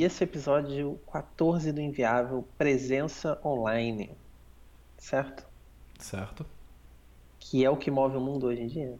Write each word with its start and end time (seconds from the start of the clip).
E 0.00 0.02
esse 0.02 0.24
episódio 0.24 0.98
14 1.12 1.72
do 1.72 1.80
Inviável, 1.82 2.48
presença 2.56 3.38
online. 3.44 4.10
Certo? 4.96 5.46
Certo. 5.98 6.46
Que 7.38 7.66
é 7.66 7.68
o 7.68 7.76
que 7.76 7.90
move 7.90 8.16
o 8.16 8.20
mundo 8.20 8.46
hoje 8.46 8.62
em 8.62 8.66
dia. 8.66 8.98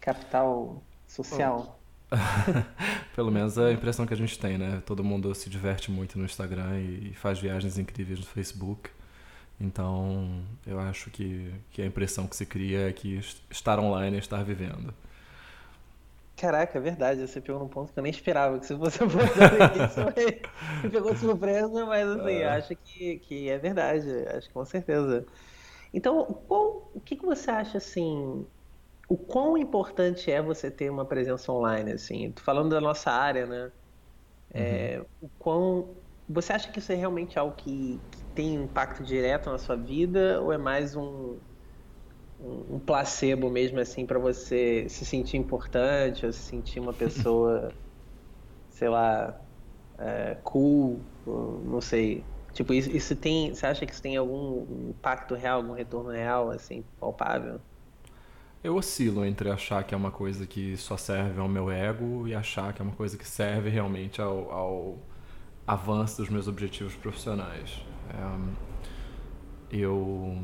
Capital 0.00 0.82
social. 1.06 1.78
Pelo 3.14 3.30
menos 3.30 3.56
é 3.58 3.68
a 3.68 3.72
impressão 3.72 4.04
que 4.04 4.12
a 4.12 4.16
gente 4.16 4.36
tem, 4.36 4.58
né? 4.58 4.82
Todo 4.84 5.04
mundo 5.04 5.32
se 5.36 5.48
diverte 5.48 5.88
muito 5.88 6.18
no 6.18 6.24
Instagram 6.24 6.80
e 6.80 7.14
faz 7.14 7.38
viagens 7.38 7.78
incríveis 7.78 8.18
no 8.18 8.26
Facebook. 8.26 8.90
Então, 9.60 10.42
eu 10.66 10.80
acho 10.80 11.10
que, 11.10 11.54
que 11.70 11.80
a 11.80 11.86
impressão 11.86 12.26
que 12.26 12.34
se 12.34 12.44
cria 12.44 12.88
é 12.88 12.92
que 12.92 13.20
estar 13.48 13.78
online 13.78 14.16
é 14.16 14.18
estar 14.18 14.42
vivendo. 14.42 14.92
Caraca, 16.36 16.78
é 16.78 16.80
verdade. 16.80 17.26
Você 17.26 17.40
pegou 17.40 17.60
num 17.60 17.68
ponto 17.68 17.92
que 17.92 17.98
eu 17.98 18.02
nem 18.02 18.10
esperava 18.10 18.58
que 18.58 18.66
você 18.66 18.76
fosse 18.76 18.98
isso. 19.84 20.00
Me 20.82 20.90
pegou 20.90 21.12
de 21.12 21.18
surpresa, 21.20 21.86
mas 21.86 22.08
assim, 22.08 22.34
é. 22.34 22.48
acho 22.48 22.76
que, 22.76 23.18
que 23.20 23.48
é 23.48 23.58
verdade. 23.58 24.08
Acho 24.28 24.48
que 24.48 24.54
com 24.54 24.64
certeza. 24.64 25.26
Então, 25.92 26.24
qual, 26.48 26.90
o 26.92 27.00
que, 27.00 27.16
que 27.16 27.24
você 27.24 27.50
acha 27.50 27.78
assim? 27.78 28.46
O 29.08 29.16
quão 29.16 29.56
importante 29.56 30.30
é 30.30 30.42
você 30.42 30.70
ter 30.70 30.90
uma 30.90 31.04
presença 31.06 31.52
online, 31.52 31.92
assim? 31.92 32.32
Tô 32.32 32.42
falando 32.42 32.70
da 32.70 32.80
nossa 32.80 33.10
área, 33.10 33.46
né? 33.46 33.72
É, 34.52 34.98
uhum. 34.98 35.06
o 35.22 35.30
quão 35.38 35.96
você 36.28 36.52
acha 36.52 36.70
que 36.72 36.78
isso 36.78 36.90
é 36.90 36.94
realmente 36.94 37.38
algo 37.38 37.54
que, 37.54 37.98
que 38.10 38.24
tem 38.34 38.54
impacto 38.54 39.02
direto 39.02 39.50
na 39.50 39.58
sua 39.58 39.76
vida 39.76 40.40
ou 40.40 40.52
é 40.52 40.58
mais 40.58 40.96
um, 40.96 41.38
um 42.70 42.78
placebo 42.78 43.50
mesmo 43.50 43.80
assim 43.80 44.04
para 44.04 44.18
você 44.18 44.86
se 44.88 45.04
sentir 45.04 45.36
importante 45.36 46.26
ou 46.26 46.32
se 46.32 46.40
sentir 46.40 46.80
uma 46.80 46.92
pessoa 46.92 47.72
sei 48.70 48.88
lá 48.88 49.40
é, 49.98 50.36
cool 50.42 51.00
não 51.26 51.80
sei. 51.80 52.24
Tipo 52.52 52.72
isso, 52.72 52.90
isso 52.90 53.16
tem 53.16 53.52
você 53.54 53.66
acha 53.66 53.84
que 53.84 53.92
isso 53.92 54.02
tem 54.02 54.16
algum 54.16 54.90
impacto 54.90 55.34
real 55.34 55.60
algum 55.60 55.72
retorno 55.72 56.10
real 56.10 56.50
assim 56.50 56.84
palpável? 57.00 57.60
Eu 58.62 58.76
oscilo 58.76 59.24
entre 59.24 59.50
achar 59.50 59.84
que 59.84 59.94
é 59.94 59.96
uma 59.96 60.10
coisa 60.10 60.46
que 60.46 60.76
só 60.76 60.96
serve 60.96 61.38
ao 61.40 61.48
meu 61.48 61.70
ego 61.70 62.26
e 62.26 62.34
achar 62.34 62.72
que 62.72 62.80
é 62.80 62.84
uma 62.84 62.94
coisa 62.94 63.18
que 63.18 63.26
serve 63.26 63.68
realmente 63.68 64.22
ao, 64.22 64.50
ao 64.50 64.98
avanço 65.66 66.18
dos 66.18 66.30
meus 66.30 66.48
objetivos 66.48 66.94
profissionais. 66.94 67.84
É, 68.08 69.76
eu 69.76 70.38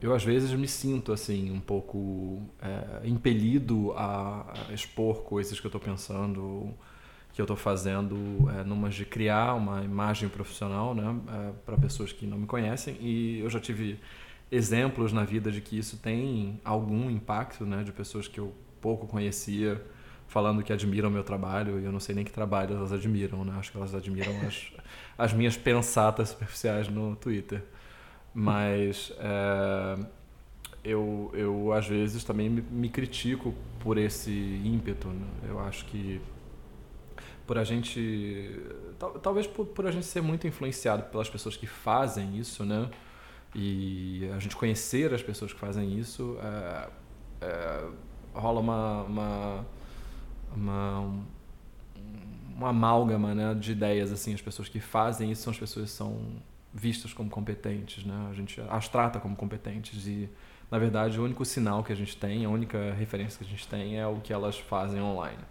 eu 0.00 0.14
às 0.14 0.24
vezes 0.24 0.50
me 0.52 0.66
sinto 0.66 1.12
assim 1.12 1.50
um 1.50 1.60
pouco 1.60 2.42
é, 2.60 3.06
impelido 3.06 3.92
a, 3.92 4.54
expor 4.72 5.22
coisas 5.22 5.60
que 5.60 5.66
eu 5.66 5.68
estou 5.68 5.80
pensando 5.80 6.74
que 7.32 7.40
eu 7.40 7.44
estou 7.44 7.56
fazendo 7.56 8.16
é, 8.50 8.88
de 8.88 9.04
criar 9.04 9.54
uma 9.54 9.84
imagem 9.84 10.28
profissional 10.28 10.94
né 10.94 11.16
é, 11.28 11.52
para 11.64 11.76
pessoas 11.76 12.12
que 12.12 12.26
não 12.26 12.38
me 12.38 12.46
conhecem. 12.46 12.96
E 13.00 13.40
eu 13.40 13.50
já 13.50 13.60
tive 13.60 14.00
exemplos 14.50 15.12
na 15.12 15.24
vida 15.24 15.52
de 15.52 15.60
que 15.60 15.78
isso 15.78 15.98
tem 15.98 16.60
algum 16.64 17.10
impacto 17.10 17.64
né 17.64 17.84
de 17.84 17.92
pessoas 17.92 18.26
que 18.26 18.40
eu 18.40 18.54
pouco 18.80 19.06
conhecia 19.06 19.80
falando 20.26 20.62
que 20.62 20.72
admiram 20.72 21.10
meu 21.10 21.22
trabalho. 21.22 21.78
E 21.78 21.84
eu 21.84 21.92
não 21.92 22.00
sei 22.00 22.14
nem 22.14 22.24
que 22.24 22.32
trabalho 22.32 22.74
elas 22.74 22.92
admiram 22.92 23.44
né. 23.44 23.54
Acho 23.58 23.70
que 23.70 23.76
elas 23.76 23.94
admiram 23.94 24.32
as, 24.46 24.72
as 25.18 25.32
minhas 25.32 25.56
pensatas 25.56 26.30
superficiais 26.30 26.88
no 26.88 27.14
Twitter 27.16 27.62
mas 28.34 29.12
é, 29.18 29.98
eu, 30.84 31.30
eu, 31.34 31.72
às 31.72 31.86
vezes, 31.86 32.24
também 32.24 32.48
me, 32.48 32.62
me 32.62 32.88
critico 32.88 33.54
por 33.80 33.98
esse 33.98 34.30
ímpeto. 34.64 35.08
Né? 35.08 35.26
Eu 35.48 35.60
acho 35.60 35.84
que 35.86 36.20
por 37.46 37.58
a 37.58 37.64
gente. 37.64 38.62
Tal, 38.96 39.12
talvez 39.18 39.46
por, 39.46 39.66
por 39.66 39.84
a 39.86 39.90
gente 39.90 40.06
ser 40.06 40.22
muito 40.22 40.46
influenciado 40.46 41.02
pelas 41.04 41.28
pessoas 41.28 41.56
que 41.56 41.66
fazem 41.66 42.38
isso, 42.38 42.64
né? 42.64 42.88
E 43.52 44.30
a 44.36 44.38
gente 44.38 44.54
conhecer 44.54 45.12
as 45.12 45.20
pessoas 45.20 45.52
que 45.52 45.58
fazem 45.58 45.98
isso, 45.98 46.38
é, 46.40 46.88
é, 47.40 47.88
rola 48.32 48.60
uma, 48.60 49.02
uma, 49.02 49.66
uma, 50.54 51.24
uma 52.54 52.68
amálgama 52.68 53.34
né, 53.34 53.52
de 53.54 53.72
ideias. 53.72 54.12
assim 54.12 54.32
As 54.32 54.40
pessoas 54.40 54.68
que 54.68 54.78
fazem 54.78 55.32
isso 55.32 55.42
são 55.42 55.50
as 55.50 55.58
pessoas 55.58 55.90
que 55.90 55.96
são 55.96 56.16
vistas 56.72 57.12
como 57.12 57.28
competentes, 57.28 58.04
né? 58.04 58.28
A 58.30 58.34
gente 58.34 58.60
as 58.68 58.88
trata 58.88 59.18
como 59.18 59.36
competentes 59.36 60.06
e 60.06 60.28
na 60.70 60.78
verdade 60.78 61.18
o 61.18 61.24
único 61.24 61.44
sinal 61.44 61.82
que 61.82 61.92
a 61.92 61.96
gente 61.96 62.16
tem, 62.16 62.44
a 62.44 62.48
única 62.48 62.92
referência 62.92 63.38
que 63.38 63.44
a 63.44 63.48
gente 63.48 63.66
tem 63.66 63.98
é 63.98 64.06
o 64.06 64.20
que 64.20 64.32
elas 64.32 64.58
fazem 64.58 65.00
online. 65.00 65.42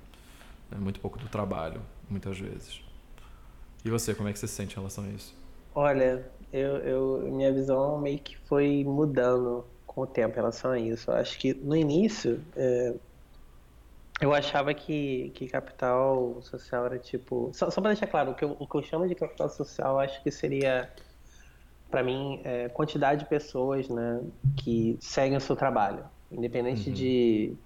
É 0.72 0.76
muito 0.76 1.00
pouco 1.00 1.18
do 1.18 1.28
trabalho, 1.28 1.82
muitas 2.10 2.40
vezes. 2.40 2.82
E 3.84 3.90
você, 3.90 4.14
como 4.14 4.30
é 4.30 4.34
que 4.34 4.40
você 4.40 4.48
se 4.48 4.54
sente 4.54 4.74
em 4.74 4.78
relação 4.78 5.04
a 5.06 5.08
isso? 5.10 5.36
Olha, 5.74 6.26
eu, 6.52 6.78
eu 6.78 7.32
minha 7.32 7.52
visão 7.52 7.98
meio 8.00 8.20
que 8.20 8.38
foi 8.38 8.84
mudando 8.84 9.66
com 9.86 10.02
o 10.02 10.08
tempo 10.08 10.34
em 10.34 10.36
relação 10.36 10.72
a 10.72 10.80
isso. 10.80 11.10
Eu 11.10 11.16
acho 11.16 11.38
que 11.40 11.54
no 11.54 11.76
início 11.76 12.42
é, 12.56 12.94
eu 14.22 14.34
achava 14.34 14.74
que, 14.74 15.32
que 15.34 15.48
capital 15.48 16.42
social 16.42 16.86
era 16.86 17.00
tipo. 17.00 17.50
Só, 17.54 17.70
só 17.70 17.80
para 17.82 17.92
deixar 17.92 18.08
claro, 18.08 18.32
o 18.32 18.36
que, 18.36 18.44
eu, 18.44 18.56
o 18.60 18.68
que 18.68 18.76
eu 18.76 18.84
chamo 18.84 19.08
de 19.08 19.16
capital 19.16 19.50
social 19.50 20.00
acho 20.00 20.22
que 20.22 20.30
seria 20.30 20.90
para 21.90 22.04
mim, 22.04 22.42
é, 22.44 22.70
quantidade 22.70 23.24
de 23.24 23.30
pessoas 23.30 23.90
né, 23.90 24.22
que 24.56 24.98
seguem 25.00 25.38
o 25.38 25.42
seu 25.42 25.56
trabalho. 25.56 26.04
Independente 26.32 26.90
uhum. 26.90 26.96
de 26.96 27.58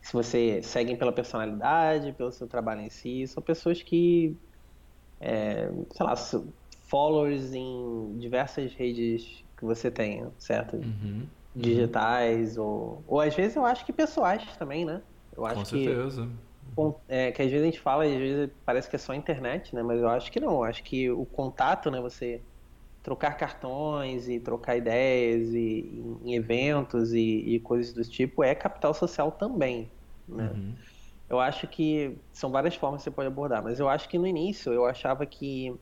se 0.00 0.12
você 0.12 0.62
seguem 0.62 0.96
pela 0.96 1.12
personalidade, 1.12 2.12
pelo 2.12 2.32
seu 2.32 2.46
trabalho 2.46 2.80
em 2.80 2.90
si, 2.90 3.26
são 3.26 3.42
pessoas 3.42 3.82
que, 3.82 4.34
é, 5.20 5.70
sei 5.90 6.06
lá, 6.06 6.14
followers 6.86 7.52
em 7.52 8.16
diversas 8.18 8.72
redes 8.72 9.44
que 9.56 9.64
você 9.64 9.90
tenha, 9.90 10.30
certo? 10.38 10.76
Uhum. 10.76 11.26
Digitais, 11.54 12.56
uhum. 12.56 12.64
Ou, 12.64 13.04
ou 13.06 13.20
às 13.20 13.34
vezes 13.34 13.56
eu 13.56 13.64
acho 13.64 13.84
que 13.84 13.92
pessoais 13.92 14.56
também, 14.56 14.84
né? 14.84 15.02
Eu 15.36 15.44
acho 15.44 15.56
Com 15.56 15.64
certeza. 15.64 16.28
Que, 16.74 16.94
é, 17.08 17.32
que 17.32 17.42
às 17.42 17.50
vezes 17.50 17.62
a 17.62 17.70
gente 17.70 17.80
fala, 17.80 18.04
às 18.04 18.10
vezes 18.10 18.50
parece 18.64 18.88
que 18.88 18.96
é 18.96 18.98
só 18.98 19.12
internet, 19.12 19.74
né? 19.74 19.82
Mas 19.82 20.00
eu 20.00 20.08
acho 20.08 20.32
que 20.32 20.40
não. 20.40 20.54
Eu 20.54 20.64
acho 20.64 20.82
que 20.82 21.10
o 21.10 21.26
contato, 21.26 21.90
né? 21.90 22.00
Você 22.00 22.40
trocar 23.02 23.36
cartões 23.36 24.28
e 24.28 24.38
trocar 24.38 24.76
ideias 24.76 25.48
e, 25.54 26.02
em 26.22 26.34
eventos 26.34 27.12
e, 27.12 27.54
e, 27.54 27.60
coisas 27.60 27.94
do 27.94 28.02
tipo 28.02 28.44
é 28.44 28.54
capital 28.54 28.92
social 28.92 29.32
também, 29.32 29.90
né? 30.28 30.50
Uhum. 30.50 30.76
Eu 31.28 31.38
acho 31.38 31.68
que 31.68 32.18
são 32.32 32.50
várias 32.50 32.74
formas 32.74 33.00
que 33.00 33.04
você 33.04 33.10
pode 33.10 33.28
abordar, 33.28 33.62
mas 33.62 33.78
eu 33.78 33.88
acho 33.88 34.08
que 34.08 34.18
no 34.18 34.26
início 34.26 34.72
eu 34.72 34.84
achava 34.84 35.24
que 35.24 35.72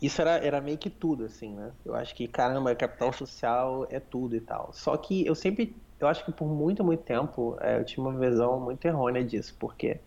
isso 0.00 0.20
era, 0.20 0.38
era 0.38 0.60
meio 0.60 0.78
que 0.78 0.88
tudo, 0.88 1.24
assim, 1.24 1.54
né? 1.54 1.72
Eu 1.84 1.94
acho 1.94 2.14
que, 2.14 2.26
caramba, 2.28 2.74
capital 2.74 3.12
social 3.12 3.86
é 3.90 4.00
tudo 4.00 4.36
e 4.36 4.40
tal. 4.40 4.72
Só 4.72 4.96
que 4.96 5.26
eu 5.26 5.34
sempre, 5.34 5.82
eu 5.98 6.06
acho 6.06 6.24
que 6.24 6.32
por 6.32 6.48
muito, 6.48 6.84
muito 6.84 7.02
tempo 7.02 7.56
é, 7.60 7.78
eu 7.78 7.84
tinha 7.84 8.04
uma 8.04 8.18
visão 8.18 8.60
muito 8.60 8.84
errônea 8.86 9.24
disso, 9.24 9.56
porque 9.58 10.00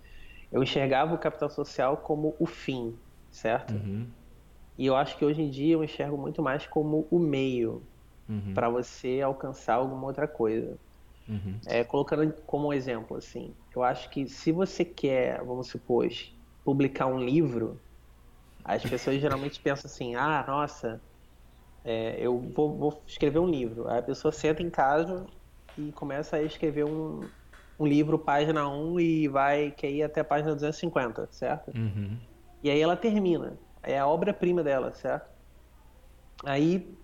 eu 0.51 0.63
enxergava 0.63 1.13
o 1.13 1.19
capital 1.19 1.49
social 1.49 1.97
como 1.97 2.35
o 2.39 2.45
fim, 2.45 2.97
certo? 3.29 3.73
Uhum. 3.73 4.09
E 4.77 4.85
eu 4.85 4.95
acho 4.95 5.17
que 5.17 5.25
hoje 5.25 5.41
em 5.41 5.49
dia 5.49 5.73
eu 5.73 5.83
enxergo 5.83 6.17
muito 6.17 6.41
mais 6.41 6.65
como 6.65 7.07
o 7.11 7.19
meio 7.19 7.85
uhum. 8.27 8.53
para 8.53 8.69
você 8.69 9.21
alcançar 9.21 9.75
alguma 9.75 10.07
outra 10.07 10.27
coisa. 10.27 10.79
Uhum. 11.27 11.59
É, 11.65 11.83
colocando 11.83 12.33
como 12.45 12.73
exemplo, 12.73 13.15
assim, 13.17 13.55
eu 13.75 13.83
acho 13.83 14.09
que 14.09 14.27
se 14.27 14.51
você 14.51 14.83
quer, 14.83 15.43
vamos 15.43 15.67
supor, 15.67 16.07
publicar 16.63 17.05
um 17.05 17.19
livro, 17.19 17.79
as 18.63 18.83
pessoas 18.83 19.21
geralmente 19.21 19.59
pensam 19.61 19.89
assim, 19.89 20.15
ah, 20.15 20.43
nossa, 20.47 21.01
é, 21.83 22.15
eu 22.19 22.39
vou, 22.39 22.77
vou, 22.77 23.03
escrever 23.07 23.39
um 23.39 23.47
livro. 23.47 23.87
Aí 23.87 23.99
a 23.99 24.03
pessoa 24.03 24.31
senta 24.31 24.61
em 24.61 24.69
casa 24.69 25.25
e 25.77 25.91
começa 25.93 26.37
a 26.37 26.43
escrever 26.43 26.85
um, 26.85 27.21
um 27.79 27.85
livro, 27.85 28.19
página 28.19 28.67
1, 28.67 28.99
e 28.99 29.27
vai 29.27 29.71
quer 29.71 29.89
ir 29.89 30.03
até 30.03 30.21
a 30.21 30.25
página 30.25 30.53
250, 30.53 31.27
certo? 31.31 31.71
Uhum. 31.75 32.19
E 32.63 32.69
aí 32.69 32.79
ela 32.79 32.95
termina. 32.95 33.57
É 33.83 33.97
a 33.99 34.07
obra-prima 34.07 34.63
dela, 34.63 34.93
certo? 34.93 35.29
Aí 36.45 36.97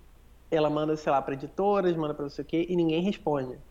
ela 0.51 0.69
manda, 0.69 0.95
sei 0.97 1.11
lá, 1.11 1.21
para 1.21 1.33
editoras, 1.35 1.95
manda 1.95 2.13
para 2.13 2.23
não 2.23 2.29
sei 2.29 2.43
o 2.43 2.47
quê, 2.47 2.65
e 2.69 2.75
ninguém 2.75 3.03
responde. 3.03 3.61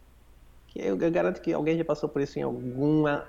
Eu, 0.77 0.99
eu 1.01 1.11
garanto 1.11 1.41
que 1.43 1.53
alguém 1.53 1.79
já 1.79 1.85
passou 1.85 2.09
por 2.09 2.23
isso 2.23 2.39
em 2.39 2.43
alguma 2.43 3.29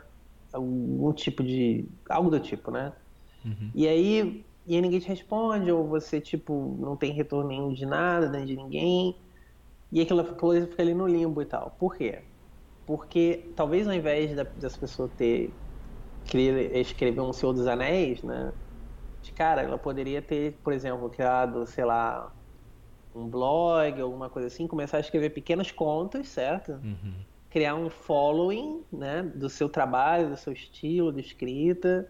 algum 0.53 1.13
tipo 1.13 1.44
de 1.44 1.89
algo 2.09 2.29
do 2.31 2.39
tipo, 2.39 2.71
né? 2.71 2.95
Uhum. 3.45 3.71
E 3.74 3.88
aí 3.88 4.45
e 4.65 4.75
aí 4.75 4.81
ninguém 4.81 5.00
te 5.00 5.07
responde 5.07 5.71
ou 5.71 5.88
você 5.88 6.21
tipo 6.21 6.77
não 6.79 6.97
tem 6.97 7.13
retorno 7.13 7.50
nenhum 7.50 7.74
de 7.74 7.85
nada, 7.85 8.29
nem 8.29 8.45
de 8.45 8.56
ninguém. 8.56 9.15
E 9.91 10.01
aquela 10.01 10.24
coisa 10.35 10.68
fica 10.68 10.83
ali 10.83 10.94
no 10.94 11.07
limbo 11.07 11.41
e 11.41 11.45
tal. 11.45 11.71
Por 11.71 11.95
quê? 11.97 12.29
Porque 12.85 13.53
talvez 13.57 13.88
ao 13.88 13.94
invés 13.94 14.35
da, 14.35 14.44
dessa 14.44 14.79
pessoa 14.79 15.09
ter 15.09 15.62
querer 16.25 16.75
escrever 16.77 17.21
um 17.21 17.33
Senhor 17.33 17.53
dos 17.53 17.68
Anéis, 17.68 18.24
né? 18.24 18.53
Cara, 19.35 19.61
ela 19.61 19.77
poderia 19.77 20.21
ter, 20.21 20.59
por 20.63 20.73
exemplo, 20.73 21.09
criado, 21.09 21.65
sei 21.65 21.85
lá, 21.85 22.31
um 23.13 23.27
blog, 23.27 24.01
alguma 24.01 24.29
coisa 24.29 24.47
assim, 24.47 24.67
começar 24.67 24.97
a 24.97 24.99
escrever 24.99 25.31
pequenas 25.31 25.71
contas, 25.71 26.27
certo? 26.27 26.73
Uhum. 26.73 27.15
Criar 27.49 27.75
um 27.75 27.89
following, 27.89 28.83
né, 28.91 29.23
do 29.23 29.49
seu 29.49 29.69
trabalho, 29.69 30.29
do 30.29 30.37
seu 30.37 30.53
estilo 30.53 31.11
de 31.11 31.21
escrita, 31.21 32.07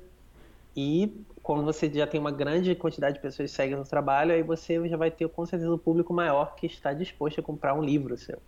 e 0.75 1.25
quando 1.41 1.63
você 1.63 1.91
já 1.91 2.05
tem 2.05 2.19
uma 2.19 2.29
grande 2.29 2.75
quantidade 2.75 3.15
de 3.15 3.21
pessoas 3.21 3.49
que 3.49 3.55
seguem 3.55 3.75
no 3.75 3.83
trabalho, 3.83 4.31
aí 4.31 4.43
você 4.43 4.87
já 4.87 4.95
vai 4.95 5.09
ter 5.09 5.27
com 5.27 5.43
certeza 5.43 5.73
um 5.73 5.77
público 5.77 6.13
maior 6.13 6.53
que 6.55 6.67
está 6.67 6.93
disposto 6.93 7.39
a 7.39 7.43
comprar 7.43 7.73
um 7.73 7.81
livro 7.81 8.15
seu. 8.15 8.39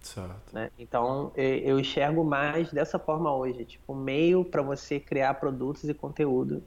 Certo. 0.00 0.54
Né? 0.54 0.70
Então 0.78 1.32
eu 1.34 1.80
enxergo 1.80 2.24
mais 2.24 2.72
dessa 2.72 3.00
forma 3.00 3.34
hoje, 3.34 3.64
tipo 3.64 3.96
meio 3.96 4.44
para 4.44 4.62
você 4.62 5.00
criar 5.00 5.34
produtos 5.34 5.88
e 5.88 5.94
conteúdo, 5.94 6.62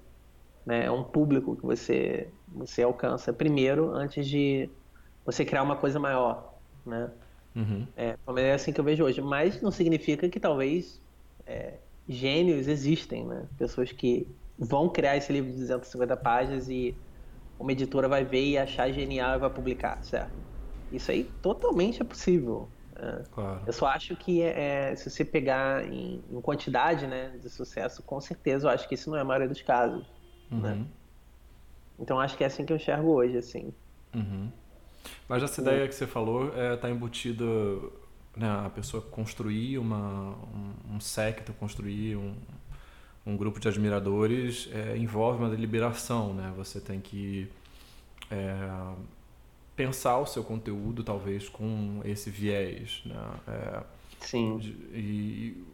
né? 0.66 0.86
É 0.86 0.92
um 0.92 1.04
público 1.04 1.56
que 1.56 1.64
você 1.64 2.34
você 2.48 2.84
alcança 2.84 3.34
primeiro 3.34 3.92
antes 3.92 4.28
de 4.28 4.70
você 5.26 5.44
criar 5.44 5.64
uma 5.64 5.76
coisa 5.76 6.00
maior, 6.00 6.58
né? 6.86 7.12
Uhum. 7.56 7.88
É, 7.96 8.18
é 8.38 8.54
assim 8.54 8.74
que 8.74 8.80
eu 8.80 8.84
vejo 8.84 9.04
hoje, 9.04 9.22
mas 9.22 9.62
não 9.62 9.72
significa 9.72 10.28
que 10.30 10.40
talvez 10.40 11.02
é, 11.46 11.80
gênios 12.08 12.68
existem, 12.68 13.26
né? 13.26 13.48
Pessoas 13.58 13.92
que 13.92 14.28
vão 14.58 14.90
criar 14.90 15.18
esse 15.18 15.32
livro 15.32 15.52
de 15.52 15.58
250 15.58 16.18
páginas 16.18 16.70
e 16.70 16.96
uma 17.60 17.72
editora 17.72 18.08
vai 18.08 18.24
ver 18.24 18.46
e 18.46 18.58
achar 18.58 18.92
genial 18.92 19.36
e 19.36 19.40
vai 19.40 19.50
publicar, 19.50 20.04
certo? 20.04 20.34
Isso 20.92 21.12
aí 21.12 21.24
totalmente 21.42 22.02
é 22.02 22.06
possível. 22.06 22.70
É. 22.96 23.24
Claro. 23.32 23.64
Eu 23.66 23.74
só 23.74 23.88
acho 23.88 24.16
que 24.16 24.42
é, 24.42 24.92
é, 24.92 24.96
se 24.96 25.10
você 25.10 25.26
pegar 25.26 25.86
em, 25.86 26.24
em, 26.30 26.42
quantidade 26.42 27.06
né, 27.08 27.38
de 27.42 27.50
sucesso, 27.50 28.02
com 28.04 28.22
certeza 28.22 28.68
eu 28.68 28.72
acho 28.72 28.88
que 28.88 28.96
isso 28.96 29.10
não 29.10 29.18
é 29.18 29.22
a 29.22 29.26
maioria 29.26 29.50
dos 29.50 29.62
casos. 29.62 30.06
Uhum. 30.52 30.60
Né? 30.60 30.86
Então 32.00 32.20
acho 32.20 32.38
que 32.38 32.44
é 32.44 32.48
assim 32.48 32.66
que 32.66 32.74
eu 32.74 32.78
enxergo 32.78 33.10
hoje, 33.10 33.38
assim. 33.38 33.74
Uhum. 34.14 34.52
Mas 35.28 35.44
essa 35.44 35.62
ideia 35.62 35.88
que 35.88 35.96
você 35.96 36.08
falou 36.08 36.48
está 36.48 36.60
é, 36.60 36.76
tá 36.76 36.90
embutida 36.90 37.46
né, 38.36 38.50
a 38.66 38.70
pessoa 38.70 39.02
construir 39.02 39.78
uma, 39.78 40.36
um, 40.36 40.96
um 40.96 41.00
secto, 41.00 41.54
construir 41.54 42.16
um, 42.16 42.36
um 43.26 43.38
grupo 43.38 43.60
de 43.60 43.68
admiradores 43.68 44.70
é, 44.72 44.98
envolve 44.98 45.40
uma 45.40 45.50
deliberação, 45.50 46.34
né? 46.34 46.54
Você 46.58 46.80
tem 46.80 47.00
que 47.00 47.50
é, 48.30 48.94
pensar 49.76 50.18
o 50.20 50.26
seu 50.26 50.44
conteúdo 50.44 51.04
talvez 51.04 51.50
com 51.50 52.02
esse 52.04 52.30
viés, 52.30 53.02
né? 53.06 53.16
É, 53.48 53.84
Sim. 54.20 54.58
De, 54.58 54.70
e 54.94 55.66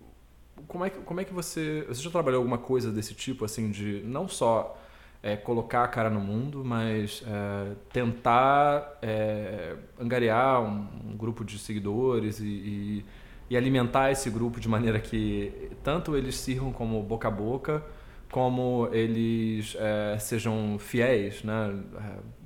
como 0.68 0.86
é 0.86 0.90
que 0.90 1.00
como 1.00 1.20
é 1.22 1.24
que 1.24 1.34
você 1.34 1.86
você 1.88 2.02
já 2.02 2.10
trabalhou 2.10 2.40
alguma 2.40 2.58
coisa 2.58 2.92
desse 2.92 3.14
tipo 3.14 3.46
assim 3.46 3.72
de 3.72 4.02
não 4.06 4.28
só 4.28 4.78
é, 5.24 5.36
colocar 5.36 5.84
a 5.84 5.88
cara 5.88 6.10
no 6.10 6.20
mundo, 6.20 6.64
mas 6.66 7.24
é, 7.28 7.76
tentar 7.92 8.98
é, 9.02 9.76
angariar 10.00 10.62
um, 10.62 11.12
um, 11.12 11.18
grupo 11.18 11.46
de 11.46 11.60
seguidores 11.60 12.40
e, 12.40 12.46
e 12.46 13.06
e 13.52 13.58
alimentar 13.58 14.10
esse 14.12 14.30
grupo 14.30 14.62
de 14.62 14.70
maneira 14.70 14.98
que 14.98 15.70
tanto 15.84 16.16
eles 16.16 16.36
sirvam 16.36 16.72
como 16.72 17.04
boca 17.04 17.28
a 17.28 17.32
boca, 17.32 17.84
como 18.32 18.88
eles 18.94 19.76
é, 19.78 20.18
sejam 20.18 20.78
fiéis, 20.80 21.44
né? 21.44 21.84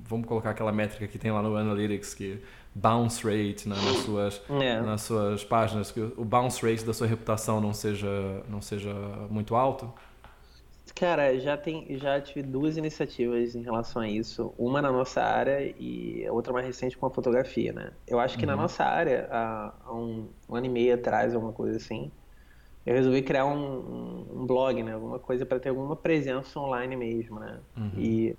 Vamos 0.08 0.26
colocar 0.26 0.50
aquela 0.50 0.72
métrica 0.72 1.06
que 1.06 1.18
tem 1.18 1.30
lá 1.30 1.42
no 1.42 1.56
Analytics 1.56 2.14
que 2.14 2.42
bounce 2.74 3.24
rate 3.24 3.68
né? 3.68 3.74
nas 3.74 3.96
suas 3.98 4.42
é. 4.50 4.80
nas 4.80 5.00
suas 5.02 5.42
páginas 5.44 5.90
que 5.90 6.00
o 6.00 6.24
bounce 6.24 6.60
rate 6.64 6.84
da 6.84 6.92
sua 6.92 7.06
reputação 7.06 7.60
não 7.60 7.72
seja 7.72 8.42
não 8.48 8.60
seja 8.60 8.92
muito 9.30 9.54
alto. 9.54 9.92
Cara, 10.96 11.38
já 11.38 11.58
tem, 11.58 11.86
já 11.98 12.18
tive 12.22 12.42
duas 12.42 12.78
iniciativas 12.78 13.54
em 13.54 13.62
relação 13.62 14.00
a 14.00 14.08
isso. 14.08 14.54
Uma 14.56 14.80
na 14.80 14.90
nossa 14.90 15.22
área 15.22 15.60
e 15.78 16.24
a 16.26 16.32
outra 16.32 16.54
mais 16.54 16.64
recente 16.64 16.96
com 16.96 17.04
a 17.04 17.10
fotografia, 17.10 17.70
né? 17.70 17.90
Eu 18.06 18.18
acho 18.18 18.38
que 18.38 18.46
uhum. 18.46 18.52
na 18.52 18.56
nossa 18.56 18.82
área, 18.82 19.28
há, 19.30 19.74
há 19.84 19.92
um, 19.92 20.26
um, 20.48 20.56
ano 20.56 20.64
e 20.64 20.68
meio 20.70 20.94
atrás, 20.94 21.34
alguma 21.34 21.52
coisa 21.52 21.76
assim, 21.76 22.10
eu 22.86 22.94
resolvi 22.94 23.20
criar 23.20 23.44
um, 23.44 24.26
um 24.32 24.46
blog, 24.46 24.82
né? 24.82 24.94
Alguma 24.94 25.18
coisa 25.18 25.44
para 25.44 25.60
ter 25.60 25.68
alguma 25.68 25.96
presença 25.96 26.58
online 26.58 26.96
mesmo, 26.96 27.40
né? 27.40 27.60
Uhum. 27.76 27.90
E, 27.98 28.36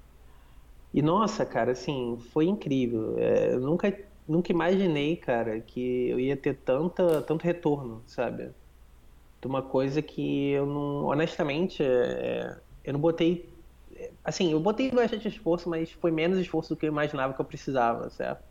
e 0.94 1.02
nossa, 1.02 1.46
cara, 1.46 1.72
assim, 1.74 2.18
foi 2.32 2.46
incrível. 2.48 3.18
É, 3.18 3.54
eu 3.54 3.60
nunca, 3.62 3.88
nunca 4.28 4.52
imaginei, 4.52 5.18
cara, 5.18 5.62
que 5.62 6.10
eu 6.10 6.20
ia 6.20 6.36
ter 6.38 6.56
tanta, 6.64 7.22
tanto 7.24 7.44
retorno, 7.44 8.04
sabe? 8.08 8.56
de 9.42 9.48
uma 9.48 9.62
coisa 9.64 10.02
que 10.02 10.52
eu 10.52 10.66
não, 10.66 11.06
honestamente, 11.06 11.84
é, 11.84 12.62
eu 12.84 12.94
não 12.94 13.00
botei, 13.00 13.64
assim, 14.24 14.52
eu 14.52 14.60
botei 14.60 14.92
bastante 14.92 15.28
esforço, 15.28 15.70
mas 15.70 15.92
foi 15.92 16.12
menos 16.12 16.38
esforço 16.40 16.70
do 16.74 16.78
que 16.78 16.86
eu 16.86 16.92
imaginava 16.92 17.34
que 17.34 17.42
eu 17.42 17.46
precisava, 17.46 18.10
certo? 18.10 18.44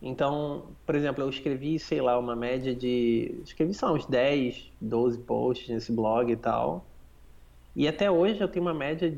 Então, 0.00 0.76
por 0.86 0.94
exemplo, 0.94 1.22
eu 1.24 1.28
escrevi, 1.28 1.78
sei 1.78 2.00
lá, 2.00 2.18
uma 2.18 2.36
média 2.36 2.74
de, 2.74 3.40
escrevi 3.42 3.74
só 3.74 3.92
uns 3.94 4.06
10, 4.06 4.72
12 4.80 5.18
posts 5.24 5.68
nesse 5.68 5.92
blog 5.92 6.30
e 6.32 6.36
tal. 6.36 6.88
E 7.74 7.88
até 7.88 8.10
hoje 8.10 8.40
eu 8.40 8.48
tenho 8.48 8.64
uma 8.66 8.74
média 8.74 9.10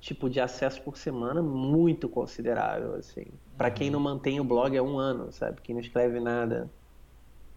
tipo 0.00 0.30
de 0.30 0.40
acesso 0.40 0.80
por 0.82 0.96
semana 0.96 1.42
muito 1.42 2.08
considerável, 2.08 2.94
assim. 2.94 3.26
Para 3.56 3.70
quem 3.70 3.88
uhum. 3.88 3.92
não 3.92 4.00
mantém 4.00 4.40
o 4.40 4.44
blog 4.44 4.76
há 4.76 4.82
um 4.82 4.98
ano, 4.98 5.30
sabe? 5.30 5.60
Quem 5.60 5.74
não 5.74 5.82
escreve 5.82 6.18
nada. 6.18 6.70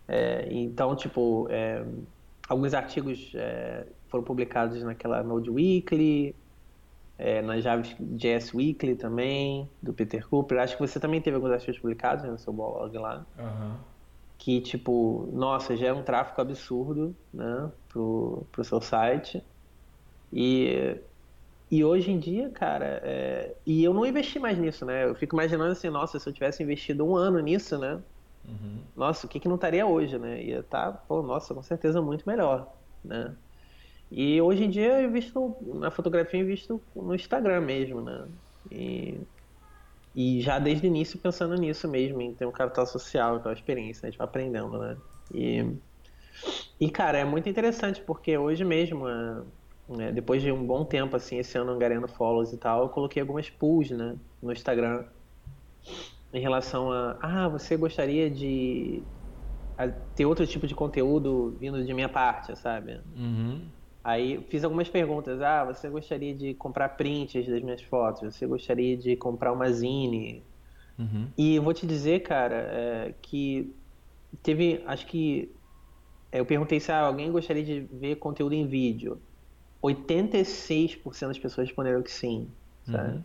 É, 0.07 0.48
então, 0.51 0.95
tipo, 0.95 1.48
é, 1.50 1.84
alguns 2.48 2.74
artigos 2.74 3.31
é, 3.34 3.88
foram 4.10 4.24
publicados 4.24 4.84
naquela 4.84 5.24
Node 5.24 5.50
Weekly, 5.50 6.36
é, 7.18 7.42
na 7.42 7.56
JS 7.57 8.54
Weekly 8.54 8.95
também, 8.95 9.69
do 9.81 9.94
Peter 9.94 10.28
Cooper. 10.28 10.60
Acho 10.60 10.75
que 10.75 10.86
você 10.86 11.00
também 11.00 11.22
teve 11.22 11.36
alguns 11.36 11.51
artigos 11.51 11.80
publicados 11.80 12.25
né, 12.25 12.30
no 12.30 12.38
seu 12.38 12.51
blog 12.51 12.95
lá. 12.98 13.25
Uhum. 13.40 13.75
Que, 14.38 14.60
tipo, 14.60 15.30
nossa, 15.31 15.78
já 15.78 15.88
é 15.88 15.94
um 15.94 16.04
tráfego 16.04 16.42
absurdo, 16.42 17.16
né, 17.34 17.72
pro, 17.88 18.45
pro 18.51 18.63
seu 18.66 18.81
site. 18.81 19.42
E, 20.34 20.98
e 21.73 21.83
hoje 21.83 22.11
em 22.11 22.19
dia, 22.19 22.51
cara, 22.51 23.01
é, 23.03 23.57
e 23.65 23.83
eu 23.83 23.93
não 23.95 24.05
investi 24.05 24.37
mais 24.37 24.59
nisso, 24.59 24.85
né? 24.85 25.05
Eu 25.05 25.15
fico 25.15 25.35
imaginando 25.35 25.71
assim, 25.71 25.89
nossa, 25.89 26.19
se 26.19 26.29
eu 26.29 26.33
tivesse 26.33 26.61
investido 26.61 27.03
um 27.03 27.15
ano 27.15 27.39
nisso, 27.39 27.79
né? 27.79 28.03
Uhum. 28.45 28.83
Nossa, 28.95 29.25
o 29.25 29.29
que, 29.29 29.39
que 29.39 29.47
não 29.47 29.55
estaria 29.55 29.83
hoje, 29.87 30.19
né? 30.19 30.43
Ia 30.43 30.59
estar, 30.59 30.91
tá, 30.91 30.97
pô, 30.99 31.23
nossa, 31.23 31.51
com 31.55 31.63
certeza 31.63 31.99
muito 31.99 32.29
melhor, 32.29 32.71
né? 33.03 33.35
E 34.11 34.39
hoje 34.39 34.65
em 34.65 34.69
dia 34.69 35.01
eu 35.01 35.11
visto 35.11 35.57
na 35.79 35.89
fotografia 35.89 36.41
eu 36.41 36.45
visto 36.45 36.85
no 36.95 37.15
Instagram 37.15 37.61
mesmo, 37.61 38.01
né? 38.01 38.29
E, 38.69 39.25
e 40.13 40.42
já 40.42 40.59
desde 40.59 40.85
o 40.85 40.89
início 40.89 41.19
pensando 41.19 41.56
nisso 41.56 41.89
mesmo, 41.89 42.21
em 42.21 42.35
ter 42.35 42.45
um 42.45 42.51
capital 42.51 42.85
social, 42.85 43.37
aquela 43.37 43.53
experiência, 43.56 44.07
a 44.07 44.11
gente 44.11 44.19
vai 44.19 44.27
aprendendo, 44.27 44.77
né? 44.80 45.01
E, 45.31 45.65
e 46.80 46.89
cara, 46.92 47.18
é 47.18 47.25
muito 47.25 47.49
interessante 47.49 48.01
porque 48.01 48.37
hoje 48.37 48.63
mesmo, 48.63 49.07
é, 49.07 49.44
depois 50.13 50.42
de 50.42 50.52
um 50.52 50.66
bom 50.66 50.85
tempo, 50.85 51.16
assim, 51.16 51.37
esse 51.37 51.57
ano 51.57 51.71
angariando 51.71 52.07
follows 52.07 52.54
e 52.54 52.57
tal, 52.57 52.83
eu 52.83 52.90
coloquei 52.90 53.21
algumas 53.21 53.49
pools, 53.49 53.92
né, 53.92 54.18
no 54.42 54.52
Instagram 54.52 55.06
em 56.33 56.42
relação 56.42 56.92
a, 56.92 57.18
ah, 57.21 57.47
você 57.47 57.78
gostaria 57.78 58.30
de 58.30 59.06
ter 60.16 60.25
outro 60.25 60.45
tipo 60.47 60.66
de 60.66 60.73
conteúdo 60.73 61.56
vindo 61.59 61.83
de 61.85 61.94
minha 61.94 62.09
parte, 62.09 62.56
sabe? 62.56 62.99
Uhum. 63.16 63.69
Aí 64.04 64.44
fiz 64.49 64.63
algumas 64.63 64.90
perguntas. 64.90 65.42
Ah, 65.42 65.63
você 65.63 65.90
gostaria 65.90 66.35
de 66.35 66.54
comprar 66.56 66.90
prints 66.90 67.47
das 67.47 67.61
minhas 67.61 67.81
fotos? 67.83 68.35
Você 68.35 68.47
gostaria 68.47 68.97
de 68.97 69.16
comprar 69.16 69.54
uma 69.54 69.71
zine? 69.71 70.44
Uhum. 70.97 71.31
E 71.37 71.56
eu 71.56 71.63
vou 71.63 71.73
te 71.73 71.85
dizer, 71.85 72.21
cara, 72.21 72.56
é, 72.56 73.13
que 73.21 73.75
teve, 74.42 74.83
acho 74.87 75.06
que 75.06 75.56
é, 76.31 76.40
eu 76.40 76.45
perguntei 76.45 76.80
se 76.80 76.92
ah, 76.92 77.02
alguém 77.02 77.31
gostaria 77.31 77.63
de 77.63 77.81
ver 77.81 78.16
conteúdo 78.16 78.54
em 78.54 78.68
vídeo. 78.68 79.21
86% 79.83 81.28
das 81.28 81.40
pessoas 81.40 81.68
responderam 81.68 82.02
que 82.02 82.11
sim, 82.11 82.47
sabe? 82.85 83.16
Uhum. 83.16 83.23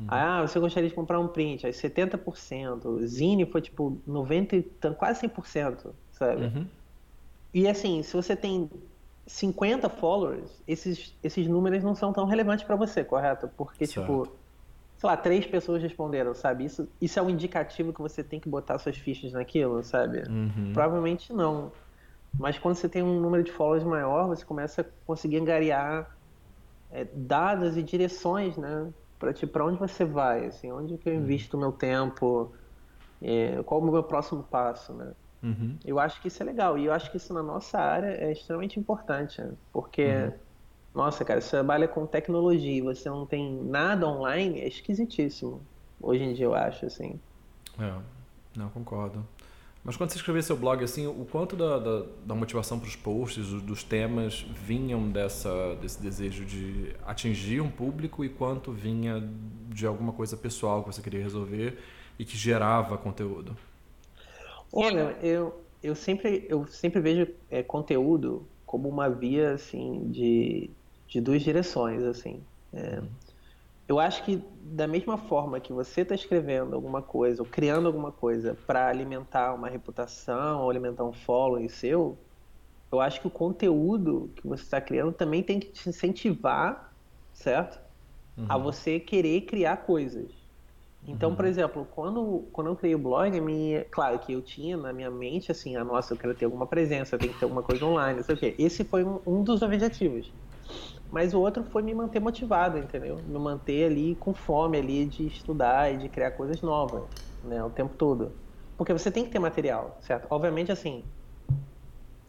Uhum. 0.00 0.06
Ah, 0.08 0.42
você 0.42 0.58
gostaria 0.58 0.88
de 0.88 0.94
comprar 0.94 1.18
um 1.20 1.28
print? 1.28 1.66
Aí 1.66 1.72
70%. 1.72 3.04
Zine 3.06 3.44
foi 3.44 3.60
tipo 3.60 4.00
90%, 4.08 4.94
quase 4.94 5.20
100%, 5.20 5.92
sabe? 6.12 6.44
Uhum. 6.44 6.66
E 7.52 7.68
assim, 7.68 8.02
se 8.02 8.14
você 8.14 8.34
tem 8.34 8.70
50 9.26 9.88
followers, 9.88 10.62
esses, 10.66 11.14
esses 11.22 11.46
números 11.46 11.82
não 11.82 11.94
são 11.94 12.12
tão 12.12 12.24
relevantes 12.24 12.64
para 12.64 12.76
você, 12.76 13.04
correto? 13.04 13.48
Porque, 13.56 13.86
certo. 13.86 14.00
tipo, 14.00 14.38
sei 14.96 15.08
lá, 15.08 15.16
três 15.16 15.46
pessoas 15.46 15.82
responderam, 15.82 16.34
sabe? 16.34 16.64
Isso, 16.64 16.88
isso 17.00 17.18
é 17.18 17.22
um 17.22 17.30
indicativo 17.30 17.92
que 17.92 18.00
você 18.00 18.24
tem 18.24 18.40
que 18.40 18.48
botar 18.48 18.78
suas 18.78 18.96
fichas 18.96 19.32
naquilo, 19.32 19.82
sabe? 19.82 20.22
Uhum. 20.28 20.72
Provavelmente 20.72 21.32
não. 21.32 21.72
Mas 22.38 22.58
quando 22.58 22.74
você 22.74 22.88
tem 22.88 23.02
um 23.02 23.20
número 23.20 23.42
de 23.42 23.52
followers 23.52 23.84
maior, 23.84 24.28
você 24.28 24.44
começa 24.44 24.82
a 24.82 24.84
conseguir 25.06 25.38
angariar 25.38 26.08
é, 26.90 27.04
dados 27.12 27.76
e 27.76 27.82
direções, 27.82 28.56
né? 28.56 28.92
para 29.20 29.34
ti, 29.34 29.46
para 29.46 29.64
onde 29.66 29.78
você 29.78 30.02
vai, 30.02 30.46
assim, 30.46 30.72
onde 30.72 30.96
que 30.96 31.10
eu 31.10 31.12
uhum. 31.12 31.20
invisto 31.20 31.56
o 31.56 31.60
meu 31.60 31.70
tempo, 31.70 32.52
é, 33.20 33.62
qual 33.64 33.80
o 33.80 33.84
meu 33.84 34.02
próximo 34.02 34.42
passo, 34.42 34.94
né? 34.94 35.12
Uhum. 35.42 35.78
Eu 35.84 35.98
acho 35.98 36.20
que 36.20 36.28
isso 36.28 36.42
é 36.42 36.46
legal 36.46 36.76
e 36.78 36.86
eu 36.86 36.92
acho 36.92 37.10
que 37.10 37.18
isso 37.18 37.32
na 37.32 37.42
nossa 37.42 37.78
área 37.78 38.08
é 38.08 38.32
extremamente 38.32 38.80
importante, 38.80 39.40
né? 39.40 39.52
porque, 39.72 40.06
uhum. 40.06 40.32
nossa, 40.94 41.24
cara, 41.24 41.40
você 41.40 41.50
trabalha 41.50 41.86
com 41.86 42.06
tecnologia 42.06 42.78
e 42.78 42.80
você 42.80 43.08
não 43.10 43.26
tem 43.26 43.62
nada 43.62 44.08
online, 44.08 44.60
é 44.60 44.68
esquisitíssimo. 44.68 45.60
Hoje 46.00 46.24
em 46.24 46.32
dia 46.32 46.46
eu 46.46 46.54
acho, 46.54 46.86
assim. 46.86 47.20
É, 47.78 47.94
não 48.56 48.70
concordo. 48.70 49.24
Mas 49.82 49.96
quando 49.96 50.10
você 50.10 50.16
escrevia 50.16 50.42
seu 50.42 50.56
blog, 50.56 50.84
assim, 50.84 51.06
o 51.06 51.26
quanto 51.30 51.56
da, 51.56 51.78
da, 51.78 52.04
da 52.26 52.34
motivação 52.34 52.78
para 52.78 52.86
os 52.86 52.96
posts, 52.96 53.48
dos 53.62 53.82
temas, 53.82 54.44
vinham 54.66 55.08
dessa, 55.08 55.74
desse 55.76 56.00
desejo 56.02 56.44
de 56.44 56.94
atingir 57.06 57.62
um 57.62 57.70
público 57.70 58.22
e 58.22 58.28
quanto 58.28 58.72
vinha 58.72 59.26
de 59.68 59.86
alguma 59.86 60.12
coisa 60.12 60.36
pessoal 60.36 60.82
que 60.82 60.92
você 60.92 61.00
queria 61.00 61.22
resolver 61.22 61.78
e 62.18 62.24
que 62.26 62.36
gerava 62.36 62.98
conteúdo? 62.98 63.56
Olha, 64.70 65.16
eu, 65.22 65.58
eu, 65.82 65.94
sempre, 65.94 66.46
eu 66.48 66.66
sempre 66.66 67.00
vejo 67.00 67.26
é, 67.50 67.62
conteúdo 67.62 68.46
como 68.66 68.86
uma 68.86 69.08
via, 69.08 69.52
assim, 69.54 70.10
de, 70.10 70.70
de 71.08 71.22
duas 71.22 71.42
direções, 71.42 72.02
assim. 72.02 72.40
É, 72.72 73.02
eu 73.90 73.98
acho 73.98 74.22
que 74.22 74.40
da 74.62 74.86
mesma 74.86 75.18
forma 75.18 75.58
que 75.58 75.72
você 75.72 76.02
está 76.02 76.14
escrevendo 76.14 76.76
alguma 76.76 77.02
coisa 77.02 77.42
ou 77.42 77.48
criando 77.48 77.88
alguma 77.88 78.12
coisa 78.12 78.56
para 78.64 78.86
alimentar 78.86 79.52
uma 79.52 79.68
reputação 79.68 80.62
ou 80.62 80.70
alimentar 80.70 81.02
um 81.02 81.12
following 81.12 81.68
seu, 81.68 82.16
eu 82.92 83.00
acho 83.00 83.20
que 83.20 83.26
o 83.26 83.30
conteúdo 83.30 84.30
que 84.36 84.46
você 84.46 84.62
está 84.62 84.80
criando 84.80 85.12
também 85.12 85.42
tem 85.42 85.58
que 85.58 85.72
te 85.72 85.88
incentivar, 85.88 86.94
certo? 87.32 87.80
Uhum. 88.38 88.46
A 88.48 88.56
você 88.56 89.00
querer 89.00 89.40
criar 89.40 89.78
coisas. 89.78 90.30
Então, 91.04 91.30
uhum. 91.30 91.36
por 91.36 91.44
exemplo, 91.46 91.84
quando, 91.90 92.48
quando 92.52 92.68
eu 92.68 92.76
criei 92.76 92.94
o 92.94 92.98
blog, 92.98 93.40
minha, 93.40 93.84
claro 93.86 94.20
que 94.20 94.32
eu 94.34 94.40
tinha 94.40 94.76
na 94.76 94.92
minha 94.92 95.10
mente 95.10 95.50
assim, 95.50 95.74
a 95.74 95.80
ah, 95.80 95.84
nossa, 95.84 96.14
eu 96.14 96.16
quero 96.16 96.32
ter 96.32 96.44
alguma 96.44 96.66
presença, 96.66 97.18
tem 97.18 97.32
que 97.32 97.38
ter 97.40 97.44
alguma 97.44 97.62
coisa 97.64 97.84
online, 97.84 98.18
não 98.18 98.22
sei 98.22 98.36
o 98.36 98.38
quê. 98.38 98.54
Esse 98.56 98.84
foi 98.84 99.02
um, 99.02 99.20
um 99.26 99.42
dos 99.42 99.62
objetivos. 99.62 100.32
Mas 101.10 101.34
o 101.34 101.40
outro 101.40 101.64
foi 101.64 101.82
me 101.82 101.92
manter 101.92 102.20
motivado, 102.20 102.78
entendeu? 102.78 103.16
Me 103.26 103.38
manter 103.38 103.86
ali 103.86 104.14
com 104.14 104.32
fome 104.32 104.78
ali 104.78 105.06
de 105.06 105.26
estudar 105.26 105.92
e 105.92 105.96
de 105.96 106.08
criar 106.08 106.30
coisas 106.32 106.62
novas, 106.62 107.02
né? 107.42 107.62
O 107.64 107.70
tempo 107.70 107.96
todo. 107.96 108.32
Porque 108.76 108.92
você 108.92 109.10
tem 109.10 109.24
que 109.24 109.30
ter 109.30 109.38
material, 109.38 109.98
certo? 110.00 110.26
Obviamente, 110.30 110.70
assim, 110.70 111.04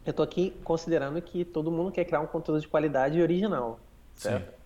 eu 0.06 0.14
tô 0.14 0.24
aqui 0.24 0.60
considerando 0.64 1.22
que 1.22 1.46
todo 1.46 1.72
mundo 1.72 1.92
quer 1.92 2.06
criar 2.06 2.22
um 2.22 2.28
conteúdo 2.28 2.60
de 2.60 2.68
qualidade 2.68 3.18
e 3.18 3.22
original, 3.22 3.80
certo? 4.16 4.50
Sim. 4.50 4.58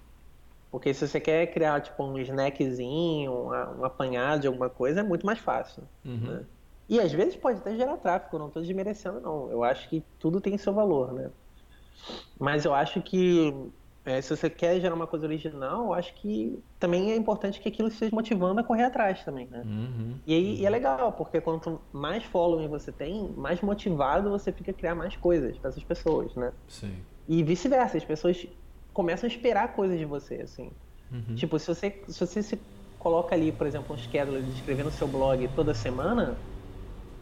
Porque 0.71 0.93
se 0.93 1.07
você 1.07 1.19
quer 1.19 1.47
criar, 1.47 1.81
tipo, 1.81 2.03
um 2.03 2.17
snackzinho, 2.17 3.31
um, 3.31 3.79
um 3.79 3.85
apanhado 3.85 4.41
de 4.41 4.47
alguma 4.47 4.69
coisa, 4.69 5.01
é 5.01 5.03
muito 5.03 5.25
mais 5.25 5.39
fácil, 5.39 5.83
uhum. 6.03 6.17
né? 6.17 6.45
E 6.87 6.99
às 6.99 7.11
vezes 7.11 7.35
pode 7.35 7.59
até 7.59 7.75
gerar 7.75 7.97
tráfego, 7.97 8.37
não 8.37 8.47
estou 8.47 8.61
desmerecendo, 8.61 9.19
não. 9.19 9.51
Eu 9.51 9.63
acho 9.63 9.89
que 9.89 10.03
tudo 10.19 10.39
tem 10.39 10.57
seu 10.57 10.73
valor, 10.73 11.13
né? 11.13 11.31
Mas 12.39 12.65
eu 12.65 12.73
acho 12.73 13.01
que 13.01 13.53
é, 14.05 14.21
se 14.21 14.29
você 14.29 14.49
quer 14.51 14.79
gerar 14.79 14.93
uma 14.93 15.07
coisa 15.07 15.25
original, 15.25 15.91
acho 15.91 16.13
que 16.13 16.63
também 16.79 17.11
é 17.11 17.15
importante 17.15 17.59
que 17.59 17.67
aquilo 17.67 17.87
esteja 17.87 18.15
motivando 18.15 18.59
a 18.61 18.63
correr 18.63 18.83
atrás 18.83 19.23
também, 19.25 19.47
né? 19.47 19.63
Uhum, 19.65 20.19
e 20.27 20.33
aí 20.33 20.53
uhum. 20.53 20.55
e 20.57 20.65
é 20.65 20.69
legal, 20.69 21.11
porque 21.13 21.41
quanto 21.41 21.81
mais 21.91 22.23
following 22.23 22.67
você 22.67 22.91
tem, 22.91 23.33
mais 23.35 23.61
motivado 23.61 24.29
você 24.29 24.51
fica 24.51 24.69
a 24.69 24.73
criar 24.73 24.93
mais 24.93 25.15
coisas 25.17 25.57
para 25.57 25.71
essas 25.71 25.83
pessoas, 25.83 26.35
né? 26.35 26.53
Sim. 26.67 26.95
E 27.27 27.41
vice-versa, 27.41 27.97
as 27.97 28.05
pessoas 28.05 28.45
começam 28.93 29.27
a 29.27 29.31
esperar 29.33 29.73
coisas 29.75 29.97
de 29.97 30.05
você, 30.05 30.35
assim. 30.35 30.71
Uhum. 31.11 31.35
Tipo, 31.35 31.57
se 31.57 31.67
você, 31.67 32.03
se 32.07 32.19
você 32.19 32.43
se 32.43 32.59
coloca 32.99 33.33
ali, 33.33 33.51
por 33.51 33.65
exemplo, 33.65 33.95
um 33.95 33.97
schedule 33.97 34.43
de 34.43 34.51
escrever 34.51 34.83
no 34.83 34.91
seu 34.91 35.07
blog 35.07 35.47
toda 35.55 35.73
semana, 35.73 36.37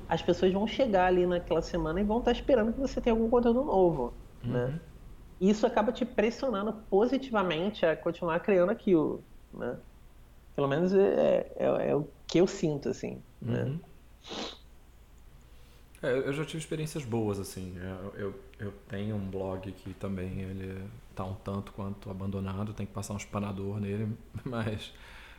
as 0.09 0.21
pessoas 0.21 0.51
vão 0.51 0.67
chegar 0.67 1.05
ali 1.05 1.25
naquela 1.25 1.61
semana 1.61 2.01
e 2.01 2.03
vão 2.03 2.19
estar 2.19 2.33
esperando 2.33 2.73
que 2.73 2.79
você 2.79 2.99
tenha 2.99 3.15
algum 3.15 3.29
conteúdo 3.29 3.63
novo, 3.63 4.13
né? 4.43 4.81
Isso 5.39 5.65
acaba 5.65 5.91
te 5.91 6.05
pressionando 6.05 6.73
positivamente 6.89 7.85
a 7.85 7.95
continuar 7.95 8.39
criando 8.39 8.71
aquilo, 8.71 9.23
né? 9.53 9.77
Pelo 10.55 10.67
menos 10.67 10.93
é, 10.93 11.51
é, 11.55 11.89
é 11.89 11.95
o 11.95 12.07
que 12.27 12.39
eu 12.39 12.47
sinto, 12.47 12.89
assim, 12.89 13.21
né? 13.41 13.63
uhum. 13.63 13.79
É, 16.03 16.11
eu 16.11 16.33
já 16.33 16.43
tive 16.43 16.57
experiências 16.59 17.05
boas, 17.05 17.39
assim. 17.39 17.77
Eu, 17.77 18.13
eu, 18.19 18.39
eu, 18.59 18.73
tenho 18.89 19.15
um 19.15 19.25
blog 19.29 19.71
que 19.71 19.93
também 19.93 20.41
ele 20.41 20.83
tá 21.15 21.23
um 21.23 21.33
tanto 21.33 21.71
quanto 21.71 22.11
abandonado, 22.11 22.73
tem 22.73 22.85
que 22.85 22.91
passar 22.91 23.13
um 23.13 23.17
espanador 23.17 23.79
nele, 23.79 24.09
mas 24.43 24.93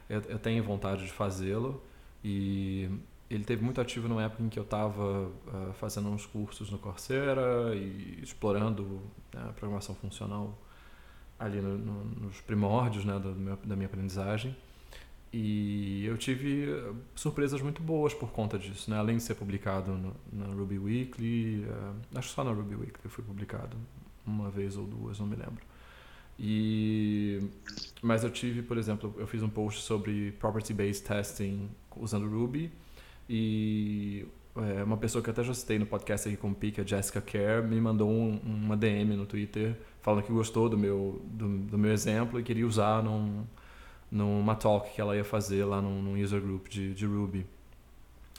eu, 0.09 0.23
eu 0.23 0.39
tenho 0.39 0.65
vontade 0.65 1.05
de 1.05 1.13
fazê-lo 1.13 1.83
e 2.25 2.89
ele 3.31 3.45
teve 3.45 3.65
muito 3.65 3.81
ativo 3.81 4.09
numa 4.09 4.23
época 4.23 4.43
em 4.43 4.49
que 4.49 4.59
eu 4.59 4.65
estava 4.65 5.03
uh, 5.03 5.33
ah, 5.49 5.73
fazendo 5.75 6.09
uns 6.09 6.27
cursos 6.27 6.71
no 6.71 6.79
Coursera 6.79 7.75
e 7.75 8.21
explorando 8.23 9.01
né, 9.33 9.47
a 9.49 9.53
programação 9.53 9.95
funcional 9.95 10.59
ali 11.39 11.61
no, 11.61 11.79
no, 11.79 12.05
nos 12.05 12.41
primórdios 12.43 13.05
né, 13.05 13.19
meu, 13.37 13.57
da 13.57 13.75
minha 13.75 13.87
aprendizagem. 13.87 14.55
E 15.33 16.05
eu 16.05 16.17
tive 16.17 16.69
ah, 16.71 16.93
surpresas 17.15 17.61
muito 17.63 17.83
boas 17.83 18.13
por 18.13 18.31
conta 18.31 18.59
disso, 18.59 18.91
né? 18.91 18.99
Além 18.99 19.17
de 19.17 19.23
ser 19.23 19.35
publicado 19.35 20.15
na 20.33 20.47
Ruby 20.47 20.79
Weekly, 20.79 21.65
uh, 21.65 22.19
acho 22.19 22.29
que 22.29 22.35
só 22.35 22.45
na 22.45 22.53
Ruby 22.53 22.77
Weekly 22.77 23.05
eu 23.05 23.11
fui 23.11 23.25
publicado 23.25 23.77
uma 24.27 24.51
vez 24.51 24.77
ou 24.77 24.87
duas, 24.87 25.19
não 25.19 25.27
me 25.27 25.37
lembro. 25.37 25.65
E 26.39 27.41
mas 28.03 28.23
eu 28.23 28.31
tive, 28.31 28.63
por 28.63 28.77
exemplo, 28.77 29.15
eu 29.19 29.27
fiz 29.27 29.43
um 29.43 29.49
post 29.49 29.83
sobre 29.83 30.33
property 30.33 30.75
based 30.75 31.07
testing 31.07 31.71
usando 31.97 32.29
Ruby 32.29 32.71
e 33.29 34.27
é, 34.57 34.85
uma 34.85 34.97
pessoa 34.97 35.23
que 35.23 35.29
eu 35.29 35.33
até 35.33 35.43
já 35.43 35.53
citei 35.53 35.79
no 35.79 35.87
podcast 35.87 36.29
aqui 36.29 36.37
com 36.37 36.51
o 36.51 36.55
Pique, 36.55 36.81
a 36.81 36.85
Jessica 36.85 37.21
Kerr, 37.21 37.63
me 37.67 37.81
mandou 37.81 38.09
um, 38.09 38.39
uma 38.45 38.77
DM 38.77 39.17
no 39.17 39.27
Twitter 39.27 39.77
falando 40.01 40.23
que 40.23 40.33
gostou 40.33 40.69
do 40.69 40.79
meu, 40.79 41.21
do, 41.25 41.59
do, 41.59 41.79
meu 41.79 41.93
exemplo 41.93 42.39
e 42.39 42.43
queria 42.43 42.67
usar 42.67 43.03
num, 43.03 43.45
numa 44.11 44.55
talk 44.55 44.95
que 44.95 45.01
ela 45.01 45.17
ia 45.17 45.25
fazer 45.25 45.65
lá 45.65 45.81
num, 45.81 46.01
num 46.03 46.23
user 46.23 46.41
group 46.41 46.69
de, 46.69 46.95
de 46.95 47.07
Ruby. 47.07 47.47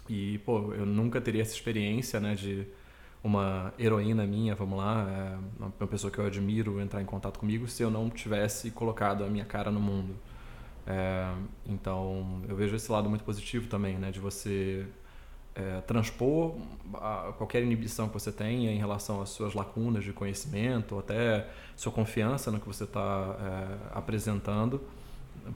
E, 0.08 0.38
pô, 0.40 0.74
eu 0.74 0.86
nunca 0.86 1.20
teria 1.20 1.42
essa 1.42 1.54
experiência, 1.54 2.20
né, 2.20 2.36
de 2.36 2.68
uma 3.24 3.74
heroína 3.80 4.26
minha, 4.26 4.54
vamos 4.54 4.78
lá, 4.78 5.08
é, 5.10 5.64
uma 5.80 5.88
pessoa 5.88 6.12
que 6.12 6.20
eu 6.20 6.26
admiro 6.26 6.80
entrar 6.80 7.02
em 7.02 7.06
contato 7.06 7.40
comigo 7.40 7.68
se 7.68 7.82
eu 7.82 7.90
não 7.90 8.10
tivesse 8.10 8.70
colocado 8.70 9.24
a 9.24 9.28
minha 9.28 9.46
cara 9.46 9.72
no 9.72 9.80
mundo. 9.80 10.16
É, 10.88 11.34
então, 11.66 12.42
eu 12.48 12.56
vejo 12.56 12.76
esse 12.76 12.92
lado 12.92 13.10
muito 13.10 13.24
positivo 13.24 13.68
também, 13.68 13.98
né? 13.98 14.12
De 14.12 14.20
você 14.20 14.86
é, 15.56 15.82
transpor 15.82 16.56
a, 16.96 17.34
qualquer 17.38 17.64
inibição 17.64 18.08
que 18.08 18.14
você 18.14 18.32
tenha 18.32 18.72
em 18.72 18.78
relação 18.78 19.22
às 19.22 19.30
suas 19.30 19.54
lacunas 19.54 20.04
de 20.04 20.14
conhecimento, 20.14 20.94
ou 20.94 21.00
até 21.00 21.48
sua 21.76 21.92
confiança 21.92 22.52
no 22.52 22.60
que 22.60 22.68
você 22.68 22.84
está 22.84 23.36
é, 23.40 23.98
apresentando, 23.98 24.82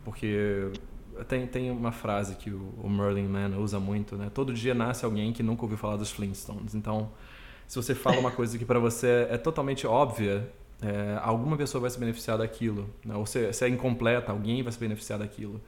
porque 0.04 0.72
tem, 1.28 1.46
tem 1.46 1.72
uma 1.72 1.92
frase 1.92 2.36
que 2.36 2.50
o, 2.50 2.74
o 2.82 2.90
Merlin 2.90 3.28
Mann 3.28 3.58
usa 3.60 3.80
muito, 3.80 4.16
né? 4.16 4.32
Todo 4.34 4.54
dia 4.54 4.74
nasce 4.74 5.06
alguém 5.06 5.34
que 5.34 5.44
nunca 5.44 5.64
ouviu 5.64 5.78
falar 5.78 5.98
dos 5.98 6.12
Flintstones. 6.12 6.74
Então, 6.74 7.12
se 7.68 7.76
você 7.76 7.94
fala 7.94 8.20
uma 8.20 8.32
coisa 8.34 8.58
que 8.58 8.66
para 8.66 8.80
você 8.80 9.28
é 9.30 9.38
totalmente 9.38 9.86
óbvia, 9.86 10.50
é, 10.82 11.20
alguma 11.22 11.58
pessoa 11.58 11.82
vai 11.82 11.90
se 11.90 12.00
beneficiar 12.00 12.38
daquilo. 12.38 12.90
Né? 13.04 13.16
Ou 13.16 13.26
se, 13.26 13.52
se, 13.54 13.66
é 13.66 13.70
incompleta, 13.70 14.32
alguém 14.32 14.64
vai 14.64 14.72
se 14.72 14.80
beneficiar 14.80 15.20
daquilo. 15.20 15.62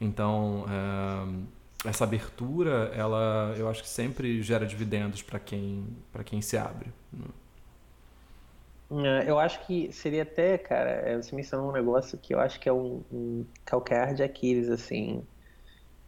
Então, 0.00 0.64
é, 0.68 1.88
essa 1.88 2.04
abertura, 2.04 2.90
ela, 2.94 3.54
eu 3.56 3.68
acho 3.68 3.82
que 3.82 3.88
sempre 3.88 4.42
gera 4.42 4.66
dividendos 4.66 5.22
para 5.22 5.38
quem, 5.38 5.86
quem 6.24 6.40
se 6.40 6.56
abre. 6.56 6.92
Né? 7.12 7.26
É, 8.90 9.30
eu 9.30 9.38
acho 9.38 9.66
que 9.66 9.90
seria 9.92 10.22
até, 10.22 10.56
cara, 10.58 10.90
é, 10.90 11.16
você 11.16 11.34
mencionou 11.34 11.70
um 11.70 11.72
negócio 11.72 12.18
que 12.18 12.34
eu 12.34 12.40
acho 12.40 12.60
que 12.60 12.68
é 12.68 12.72
um, 12.72 13.02
um 13.12 13.44
calcanhar 13.64 14.14
de 14.14 14.22
Aquiles, 14.22 14.68
assim, 14.68 15.22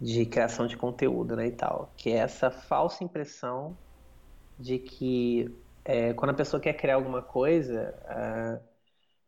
de 0.00 0.26
criação 0.26 0.66
de 0.66 0.76
conteúdo, 0.76 1.36
né, 1.36 1.48
e 1.48 1.52
tal, 1.52 1.92
que 1.96 2.10
é 2.10 2.16
essa 2.16 2.50
falsa 2.50 3.02
impressão 3.02 3.76
de 4.58 4.78
que 4.78 5.50
é, 5.86 6.12
quando 6.14 6.32
a 6.32 6.34
pessoa 6.34 6.60
quer 6.60 6.72
criar 6.72 6.96
alguma 6.96 7.22
coisa, 7.22 7.94
a 8.06 8.58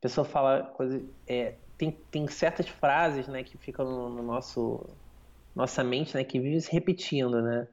pessoa 0.00 0.24
fala 0.24 0.64
coisa, 0.64 1.00
é, 1.26 1.54
tem, 1.76 1.92
tem 2.10 2.26
certas 2.26 2.68
frases, 2.68 3.28
né, 3.28 3.44
que 3.44 3.56
ficam 3.56 3.84
no, 3.84 4.08
no, 4.08 4.22
nosso 4.22 4.84
nossa 5.54 5.84
mente, 5.84 6.16
né, 6.16 6.24
que 6.24 6.40
vive 6.40 6.60
se 6.60 6.72
repetindo, 6.72 7.40
né? 7.40 7.68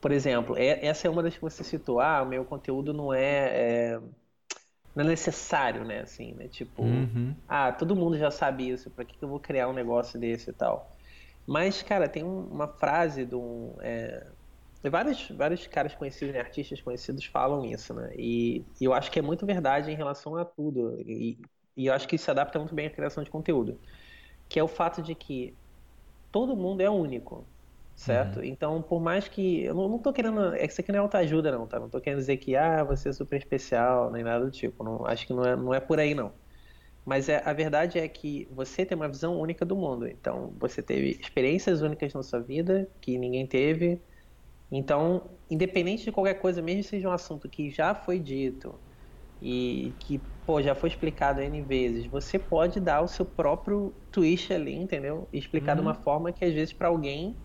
Por 0.00 0.12
exemplo, 0.12 0.56
é, 0.56 0.86
essa 0.86 1.08
é 1.08 1.10
uma 1.10 1.22
das 1.22 1.34
que 1.34 1.40
você 1.40 1.64
citou. 1.64 2.00
Ah, 2.00 2.22
o 2.22 2.26
meu 2.26 2.44
conteúdo 2.44 2.92
não 2.92 3.12
é, 3.12 3.94
é 3.94 4.00
não 4.94 5.04
é 5.04 5.08
necessário, 5.08 5.84
né? 5.84 6.00
Assim, 6.00 6.34
né? 6.34 6.46
Tipo, 6.46 6.82
uhum. 6.82 7.34
ah, 7.48 7.72
todo 7.72 7.96
mundo 7.96 8.16
já 8.16 8.30
sabe 8.30 8.68
isso. 8.68 8.90
Para 8.90 9.04
que, 9.04 9.18
que 9.18 9.24
eu 9.24 9.28
vou 9.28 9.40
criar 9.40 9.68
um 9.68 9.72
negócio 9.72 10.18
desse 10.18 10.50
e 10.50 10.52
tal? 10.52 10.96
Mas, 11.44 11.82
cara, 11.82 12.08
tem 12.08 12.22
uma 12.22 12.68
frase 12.68 13.24
de 13.24 13.34
um, 13.34 13.74
é, 13.80 14.24
vários, 14.84 15.28
vários 15.30 15.66
caras 15.66 15.94
conhecidos, 15.94 16.32
né, 16.32 16.40
artistas 16.40 16.80
conhecidos 16.80 17.24
falam 17.24 17.64
isso, 17.64 17.92
né? 17.92 18.12
E, 18.16 18.64
e, 18.80 18.84
eu 18.84 18.92
acho 18.92 19.10
que 19.10 19.18
é 19.18 19.22
muito 19.22 19.44
verdade 19.44 19.90
em 19.90 19.96
relação 19.96 20.36
a 20.36 20.44
tudo. 20.44 21.00
E, 21.00 21.38
e 21.76 21.86
eu 21.86 21.92
acho 21.92 22.06
que 22.06 22.16
isso 22.16 22.26
se 22.26 22.30
adapta 22.30 22.58
muito 22.58 22.74
bem 22.74 22.86
à 22.86 22.90
criação 22.90 23.22
de 23.24 23.30
conteúdo. 23.30 23.78
Que 24.48 24.58
é 24.60 24.62
o 24.62 24.68
fato 24.68 25.02
de 25.02 25.14
que 25.14 25.56
todo 26.30 26.56
mundo 26.56 26.80
é 26.80 26.88
único, 26.88 27.44
certo? 27.96 28.38
Uhum. 28.38 28.44
Então, 28.44 28.82
por 28.82 29.00
mais 29.00 29.26
que. 29.26 29.64
Eu 29.64 29.74
não, 29.74 29.88
não 29.88 29.98
tô 29.98 30.12
querendo. 30.12 30.54
É 30.54 30.64
isso 30.64 30.80
aqui 30.80 30.92
não 30.92 30.98
é 31.00 31.02
autoajuda, 31.02 31.50
não, 31.50 31.66
tá? 31.66 31.80
Não 31.80 31.88
tô 31.88 32.00
querendo 32.00 32.20
dizer 32.20 32.36
que, 32.36 32.56
ah, 32.56 32.84
você 32.84 33.08
é 33.08 33.12
super 33.12 33.36
especial, 33.36 34.10
nem 34.12 34.22
nada 34.22 34.44
do 34.44 34.50
tipo. 34.50 34.84
Não, 34.84 35.04
acho 35.06 35.26
que 35.26 35.32
não 35.32 35.44
é, 35.44 35.56
não 35.56 35.74
é 35.74 35.80
por 35.80 35.98
aí, 35.98 36.14
não. 36.14 36.32
Mas 37.04 37.28
é, 37.28 37.42
a 37.44 37.52
verdade 37.52 37.98
é 37.98 38.06
que 38.08 38.46
você 38.52 38.84
tem 38.84 38.96
uma 38.96 39.08
visão 39.08 39.38
única 39.40 39.64
do 39.64 39.76
mundo. 39.76 40.06
Então, 40.06 40.54
você 40.58 40.82
teve 40.82 41.10
experiências 41.20 41.80
únicas 41.82 42.12
na 42.14 42.22
sua 42.22 42.40
vida 42.40 42.88
que 43.00 43.18
ninguém 43.18 43.46
teve 43.46 44.02
Então, 44.70 45.38
independente 45.50 46.04
de 46.04 46.12
qualquer 46.12 46.34
coisa, 46.34 46.60
mesmo 46.60 46.82
que 46.82 46.88
seja 46.88 47.08
um 47.08 47.12
assunto 47.12 47.48
que 47.48 47.70
já 47.70 47.94
foi 47.94 48.18
dito 48.18 48.78
e 49.40 49.96
que, 50.00 50.18
pô, 50.44 50.60
já 50.60 50.74
foi 50.74 50.88
explicado 50.90 51.40
N 51.40 51.62
vezes, 51.62 52.06
você 52.06 52.38
pode 52.38 52.80
dar 52.80 53.00
o 53.02 53.08
seu 53.08 53.24
próprio 53.24 53.94
twist 54.10 54.52
ali, 54.52 54.74
entendeu? 54.74 55.28
E 55.32 55.38
explicar 55.38 55.72
uhum. 55.72 55.76
de 55.76 55.82
uma 55.82 55.96
uhum. 55.96 56.02
forma 56.02 56.32
que 56.32 56.44
às 56.44 56.52
vezes 56.52 56.72
para 56.74 56.88
alguém 56.88 57.40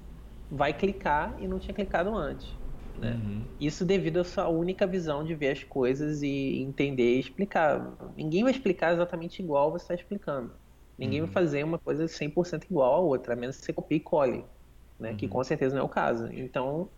vai 0.50 0.74
clicar 0.74 1.36
e 1.40 1.48
não 1.48 1.60
tinha 1.60 1.74
clicado 1.74 2.16
antes. 2.16 2.60
Né? 2.98 3.14
Uhum. 3.14 3.48
Isso 3.60 3.86
devido 3.86 4.20
à 4.20 4.24
sua 4.24 4.50
única 4.50 4.86
visão 4.86 5.24
de 5.24 5.34
ver 5.34 5.50
as 5.52 5.64
coisas 5.64 6.22
e 6.22 6.62
entender 6.62 7.16
e 7.16 7.20
explicar. 7.20 7.98
Ninguém 8.16 8.44
vai 8.44 8.52
explicar 8.52 8.94
exatamente 8.94 9.42
igual 9.42 9.72
você 9.72 9.84
está 9.84 9.96
explicando. 9.96 10.54
Ninguém 10.98 11.22
uhum. 11.22 11.26
vai 11.28 11.34
fazer 11.34 11.64
uma 11.64 11.80
coisa 11.80 12.08
100% 12.08 12.66
igual 12.66 12.96
a 12.96 13.00
outra, 13.00 13.34
a 13.34 13.36
menos 13.36 13.58
que 13.58 13.66
você 13.66 13.74
copie 13.74 13.96
e 13.96 14.00
cole, 14.00 14.46
né? 15.00 15.12
Uhum. 15.12 15.18
que 15.18 15.28
com 15.28 15.44
certeza 15.44 15.76
não 15.76 15.82
é 15.82 15.86
o 15.86 15.90
caso. 15.90 16.32
Então, 16.32 16.92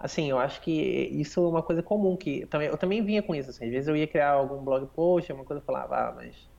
assim, 0.00 0.30
eu 0.30 0.38
acho 0.38 0.62
que 0.62 0.72
isso 0.72 1.40
é 1.44 1.48
uma 1.48 1.62
coisa 1.62 1.82
comum, 1.82 2.16
que 2.16 2.46
também, 2.46 2.68
eu 2.68 2.78
também 2.78 3.04
vinha 3.04 3.22
com 3.22 3.34
isso, 3.34 3.50
assim, 3.50 3.66
às 3.66 3.70
vezes 3.70 3.88
eu 3.88 3.96
ia 3.96 4.08
criar 4.08 4.32
algum 4.32 4.64
blog 4.64 4.86
post, 4.94 5.30
uma 5.32 5.44
coisa 5.44 5.60
eu 5.60 5.66
falava, 5.66 6.08
ah, 6.08 6.12
mas 6.14 6.50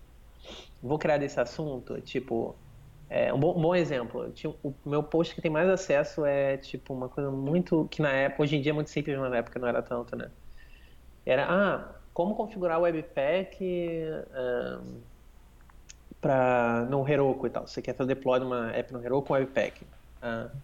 vou 0.82 1.00
criar 1.00 1.18
desse 1.18 1.40
assunto, 1.40 2.02
tipo, 2.02 2.64
é, 3.10 3.34
um, 3.34 3.40
bom, 3.40 3.58
um 3.58 3.62
bom 3.62 3.76
exemplo, 3.76 4.34
o 4.64 4.90
meu 4.90 5.04
post 5.04 5.36
que 5.36 5.42
tem 5.42 5.52
mais 5.52 5.70
acesso 5.70 6.26
é, 6.26 6.58
tipo, 6.58 6.94
uma 6.94 7.10
coisa 7.10 7.32
muito, 7.32 7.88
que 7.90 8.02
na 8.02 8.12
época, 8.12 8.44
hoje 8.44 8.56
em 8.58 8.62
dia 8.62 8.72
é 8.72 8.74
muito 8.74 8.90
simples, 8.92 9.18
mas 9.18 9.32
na 9.32 9.38
época 9.38 9.60
não 9.60 9.68
era 9.68 9.82
tanto, 9.84 10.16
né, 10.16 10.32
era, 11.26 11.48
ah, 11.50 12.02
como 12.14 12.36
configurar 12.36 12.80
o 12.80 12.84
Webpack 12.84 13.64
um, 14.82 15.04
para 16.22 16.86
no 16.90 17.08
Heroku 17.08 17.48
e 17.48 17.50
tal, 17.50 17.68
você 17.68 17.82
quer 17.82 17.96
fazer 17.96 18.16
deploy 18.16 18.40
de 18.40 18.46
uma 18.46 18.72
app 18.72 18.94
no 18.94 19.04
Heroku 19.04 19.28
com 19.30 19.34
Webpack, 19.34 19.86
uh, 20.24 20.62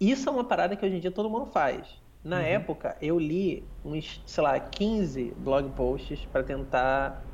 isso 0.00 0.28
é 0.28 0.32
uma 0.32 0.46
parada 0.46 0.76
que 0.76 0.84
hoje 0.86 0.96
em 0.96 1.00
dia 1.00 1.12
todo 1.12 1.30
mundo 1.30 1.50
faz. 1.52 2.07
Na 2.22 2.38
uhum. 2.38 2.42
época, 2.42 2.98
eu 3.00 3.18
li 3.18 3.72
uns, 3.84 4.22
sei 4.26 4.42
lá, 4.42 4.58
15 4.60 5.34
blog 5.36 5.74
posts 5.74 6.26
para 6.26 6.44
tentar 6.44 7.26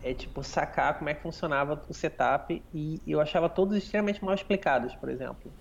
é, 0.00 0.14
tipo, 0.14 0.42
sacar 0.44 0.98
como 0.98 1.10
é 1.10 1.14
que 1.14 1.22
funcionava 1.22 1.84
o 1.88 1.94
setup 1.94 2.64
e 2.72 3.02
eu 3.06 3.20
achava 3.20 3.48
todos 3.48 3.76
extremamente 3.76 4.24
mal 4.24 4.34
explicados, 4.34 4.94
por 4.96 5.08
exemplo. 5.08 5.54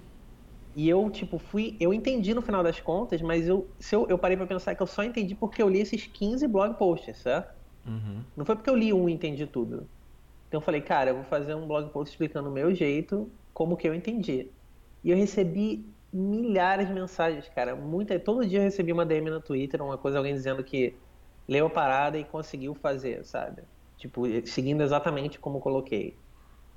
E 0.75 0.87
eu, 0.87 1.09
tipo, 1.09 1.39
fui. 1.39 1.75
Eu 1.79 1.93
entendi 1.93 2.33
no 2.33 2.41
final 2.41 2.63
das 2.63 2.79
contas, 2.79 3.21
mas 3.21 3.47
eu, 3.47 3.75
se 3.79 3.95
eu, 3.95 4.07
eu 4.09 4.19
parei 4.19 4.37
para 4.37 4.45
pensar 4.47 4.75
que 4.75 4.81
eu 4.83 4.87
só 4.87 5.03
entendi 5.03 5.35
porque 5.35 5.61
eu 5.61 5.69
li 5.69 5.79
esses 5.81 6.05
15 6.07 6.47
blog 6.47 6.77
posts, 6.77 7.17
certo? 7.17 7.51
Uhum. 7.85 8.25
Não 8.35 8.45
foi 8.45 8.55
porque 8.55 8.69
eu 8.69 8.75
li 8.75 8.93
um 8.93 9.09
e 9.09 9.13
entendi 9.13 9.47
tudo. 9.47 9.89
Então 10.47 10.59
eu 10.59 10.61
falei, 10.61 10.81
cara, 10.81 11.11
eu 11.11 11.15
vou 11.15 11.23
fazer 11.25 11.55
um 11.55 11.67
blog 11.67 11.91
post 11.91 12.13
explicando 12.13 12.49
o 12.49 12.53
meu 12.53 12.73
jeito, 12.75 13.33
como 13.53 13.77
que 13.77 13.87
eu 13.87 13.95
entendi. 13.95 14.53
E 15.03 15.09
eu 15.11 15.17
recebi 15.17 15.96
milhares 16.11 16.87
de 16.87 16.93
mensagens, 16.93 17.47
cara. 17.49 17.75
Muita, 17.75 18.19
todo 18.19 18.45
dia 18.45 18.59
eu 18.59 18.63
recebi 18.63 18.91
uma 18.91 19.05
DM 19.05 19.29
no 19.29 19.41
Twitter, 19.41 19.81
uma 19.81 19.97
coisa, 19.97 20.17
alguém 20.17 20.33
dizendo 20.33 20.63
que 20.63 20.95
leu 21.47 21.67
a 21.67 21.69
parada 21.69 22.17
e 22.17 22.23
conseguiu 22.23 22.73
fazer, 22.75 23.23
sabe? 23.25 23.63
Tipo, 23.97 24.23
seguindo 24.45 24.83
exatamente 24.83 25.39
como 25.39 25.59
coloquei. 25.59 26.17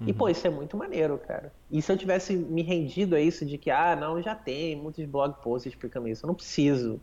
Uhum. 0.01 0.09
E, 0.09 0.13
pô, 0.13 0.29
isso 0.29 0.47
é 0.47 0.51
muito 0.51 0.77
maneiro, 0.77 1.19
cara. 1.19 1.53
E 1.71 1.83
se 1.83 1.93
eu 1.93 1.97
tivesse 1.97 2.35
me 2.35 2.63
rendido 2.63 3.15
a 3.15 3.21
isso 3.21 3.45
de 3.45 3.59
que, 3.59 3.71
ah, 3.71 3.95
não, 3.95 4.23
já 4.23 4.35
tem 4.35 4.77
muitos 4.77 5.05
blog 5.05 5.41
posts 5.43 5.73
explicando 5.73 6.09
isso, 6.09 6.25
eu 6.25 6.29
não 6.29 6.35
preciso 6.35 7.01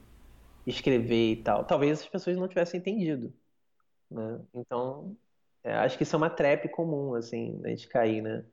escrever 0.66 1.32
e 1.34 1.36
tal. 1.38 1.64
Talvez 1.64 2.02
as 2.02 2.08
pessoas 2.08 2.38
não 2.38 2.48
tivessem 2.48 2.80
entendido. 2.80 3.34
Né? 4.10 4.40
Então, 4.54 5.16
é, 5.64 5.74
acho 5.76 5.98
que 5.98 6.04
isso 6.04 6.16
é 6.16 6.18
uma 6.18 6.30
trap 6.30 6.68
comum, 6.70 7.14
assim, 7.14 7.60
a 7.64 7.70
gente 7.70 7.88
cair, 7.88 8.22
né? 8.22 8.44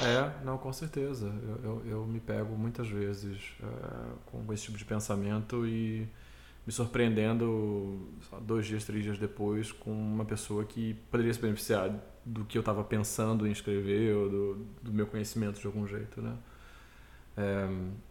É, 0.00 0.44
não, 0.44 0.58
com 0.58 0.72
certeza. 0.72 1.26
Eu, 1.26 1.64
eu, 1.64 1.86
eu 1.86 2.06
me 2.06 2.20
pego 2.20 2.56
muitas 2.56 2.88
vezes 2.88 3.54
é, 3.62 4.12
com 4.26 4.52
esse 4.52 4.64
tipo 4.64 4.78
de 4.78 4.84
pensamento 4.84 5.66
e 5.66 6.08
me 6.66 6.72
surpreendendo 6.72 8.08
dois 8.42 8.66
dias, 8.66 8.84
três 8.84 9.02
dias 9.02 9.18
depois 9.18 9.72
com 9.72 9.90
uma 9.90 10.24
pessoa 10.24 10.64
que 10.64 10.94
poderia 11.10 11.32
se 11.34 11.40
beneficiar 11.40 11.90
do 12.24 12.44
que 12.44 12.56
eu 12.56 12.60
estava 12.60 12.84
pensando 12.84 13.46
em 13.46 13.50
escrever 13.50 14.14
ou 14.14 14.30
do, 14.30 14.54
do, 14.82 14.92
meu 14.92 15.06
conhecimento 15.06 15.60
de 15.60 15.66
algum 15.66 15.86
jeito, 15.86 16.22
né? 16.22 16.36
É, 17.36 17.68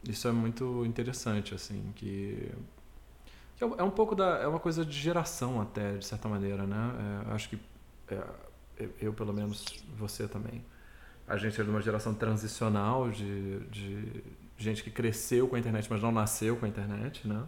isso 0.09 0.27
é 0.27 0.31
muito 0.31 0.85
interessante, 0.85 1.53
assim, 1.53 1.93
que, 1.95 2.51
que, 3.55 3.63
é 3.63 3.83
um 3.83 3.91
pouco 3.91 4.15
da 4.15 4.39
é 4.39 4.47
uma 4.47 4.59
coisa 4.59 4.83
de 4.83 4.97
geração 4.99 5.61
até 5.61 5.97
de 5.97 6.05
certa 6.05 6.27
maneira, 6.27 6.65
né? 6.67 7.25
É, 7.29 7.33
acho 7.33 7.49
que 7.49 7.59
é, 8.09 8.89
eu 8.99 9.13
pelo 9.13 9.31
menos 9.31 9.63
você 9.97 10.27
também 10.27 10.61
a 11.31 11.37
gente 11.37 11.59
é 11.59 11.63
de 11.63 11.69
uma 11.69 11.81
geração 11.81 12.13
transicional 12.13 13.09
de, 13.09 13.59
de 13.69 14.23
gente 14.57 14.83
que 14.83 14.91
cresceu 14.91 15.47
com 15.47 15.55
a 15.55 15.59
internet, 15.59 15.87
mas 15.89 16.01
não 16.01 16.11
nasceu 16.11 16.57
com 16.57 16.65
a 16.65 16.67
internet, 16.67 17.25
né? 17.25 17.41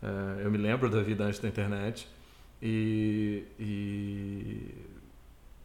É, 0.00 0.44
eu 0.44 0.50
me 0.50 0.56
lembro 0.56 0.88
da 0.88 1.02
vida 1.02 1.24
antes 1.24 1.40
da 1.40 1.48
internet 1.48 2.08
e, 2.62 3.44
e, 3.58 4.74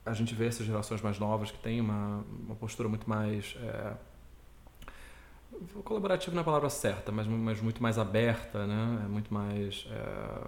a 0.03 0.13
gente 0.13 0.33
vê 0.33 0.47
essas 0.47 0.65
gerações 0.65 0.99
mais 1.01 1.19
novas 1.19 1.51
que 1.51 1.59
têm 1.59 1.79
uma, 1.79 2.25
uma 2.43 2.55
postura 2.55 2.89
muito 2.89 3.07
mais 3.07 3.55
é, 3.61 3.93
colaborativa 5.83 6.35
na 6.35 6.43
palavra 6.43 6.71
certa, 6.71 7.11
mas, 7.11 7.27
mas 7.27 7.61
muito 7.61 7.83
mais 7.83 7.99
aberta, 7.99 8.65
né? 8.65 9.03
É 9.05 9.07
muito 9.07 9.31
mais 9.31 9.87
é, 9.91 10.47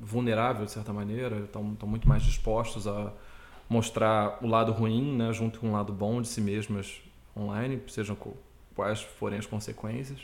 vulnerável 0.00 0.64
de 0.64 0.72
certa 0.72 0.90
maneira, 0.90 1.40
estão 1.40 1.62
muito 1.62 2.08
mais 2.08 2.22
dispostos 2.22 2.88
a 2.88 3.12
mostrar 3.68 4.38
o 4.42 4.46
lado 4.46 4.72
ruim, 4.72 5.16
né, 5.16 5.32
junto 5.32 5.60
com 5.60 5.70
o 5.70 5.72
lado 5.72 5.92
bom 5.92 6.20
de 6.20 6.28
si 6.28 6.40
mesmas 6.40 7.00
online, 7.36 7.82
sejam 7.88 8.16
quais 8.74 9.02
forem 9.02 9.38
as 9.38 9.46
consequências. 9.46 10.20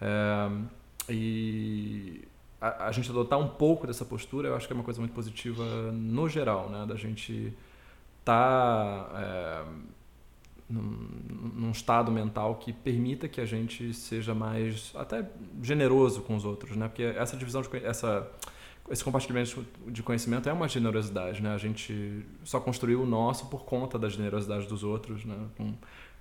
É, 0.00 0.50
e 1.08 2.22
a, 2.60 2.86
a, 2.86 2.92
gente 2.92 3.10
adotar 3.10 3.38
um 3.38 3.48
pouco 3.48 3.86
dessa 3.86 4.04
postura, 4.04 4.48
eu 4.48 4.56
acho 4.56 4.66
que 4.66 4.72
é 4.72 4.76
uma 4.76 4.84
coisa 4.84 5.00
muito 5.00 5.12
positiva 5.12 5.64
no 5.92 6.28
geral, 6.28 6.68
né, 6.68 6.86
da 6.86 6.94
gente 6.94 7.52
estar 8.20 9.04
tá, 9.04 9.20
é, 9.20 9.64
num, 10.68 11.08
num 11.54 11.70
estado 11.70 12.12
mental 12.12 12.56
que 12.56 12.72
permita 12.72 13.26
que 13.28 13.40
a 13.40 13.46
gente 13.46 13.92
seja 13.94 14.34
mais 14.34 14.92
até 14.94 15.28
generoso 15.62 16.22
com 16.22 16.36
os 16.36 16.44
outros, 16.44 16.76
né, 16.76 16.88
porque 16.88 17.02
essa 17.02 17.36
divisão 17.36 17.62
de 17.62 17.84
essa 17.84 18.30
esse 18.90 19.04
compartilhamento 19.04 19.64
de 19.86 20.02
conhecimento 20.02 20.48
é 20.48 20.52
uma 20.52 20.68
generosidade, 20.68 21.42
né? 21.42 21.54
A 21.54 21.58
gente 21.58 22.24
só 22.44 22.58
construiu 22.58 23.02
o 23.02 23.06
nosso 23.06 23.46
por 23.46 23.64
conta 23.64 23.98
da 23.98 24.08
generosidade 24.08 24.66
dos 24.66 24.82
outros, 24.82 25.24
né? 25.24 25.36
Com, 25.56 25.74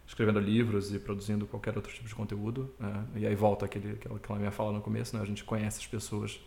escrevendo 0.08 0.40
livros 0.40 0.94
e 0.94 1.00
produzindo 1.00 1.46
qualquer 1.46 1.76
outro 1.76 1.94
tipo 1.94 2.08
de 2.08 2.16
conteúdo. 2.16 2.74
Né? 2.80 3.06
E 3.18 3.28
aí 3.28 3.36
volta 3.36 3.66
aquele, 3.66 4.00
aquela 4.16 4.40
minha 4.40 4.52
fala 4.52 4.72
no 4.72 4.82
começo, 4.82 5.16
né? 5.16 5.22
A 5.22 5.26
gente 5.26 5.44
conhece 5.44 5.80
as 5.80 5.88
pessoas 5.88 6.40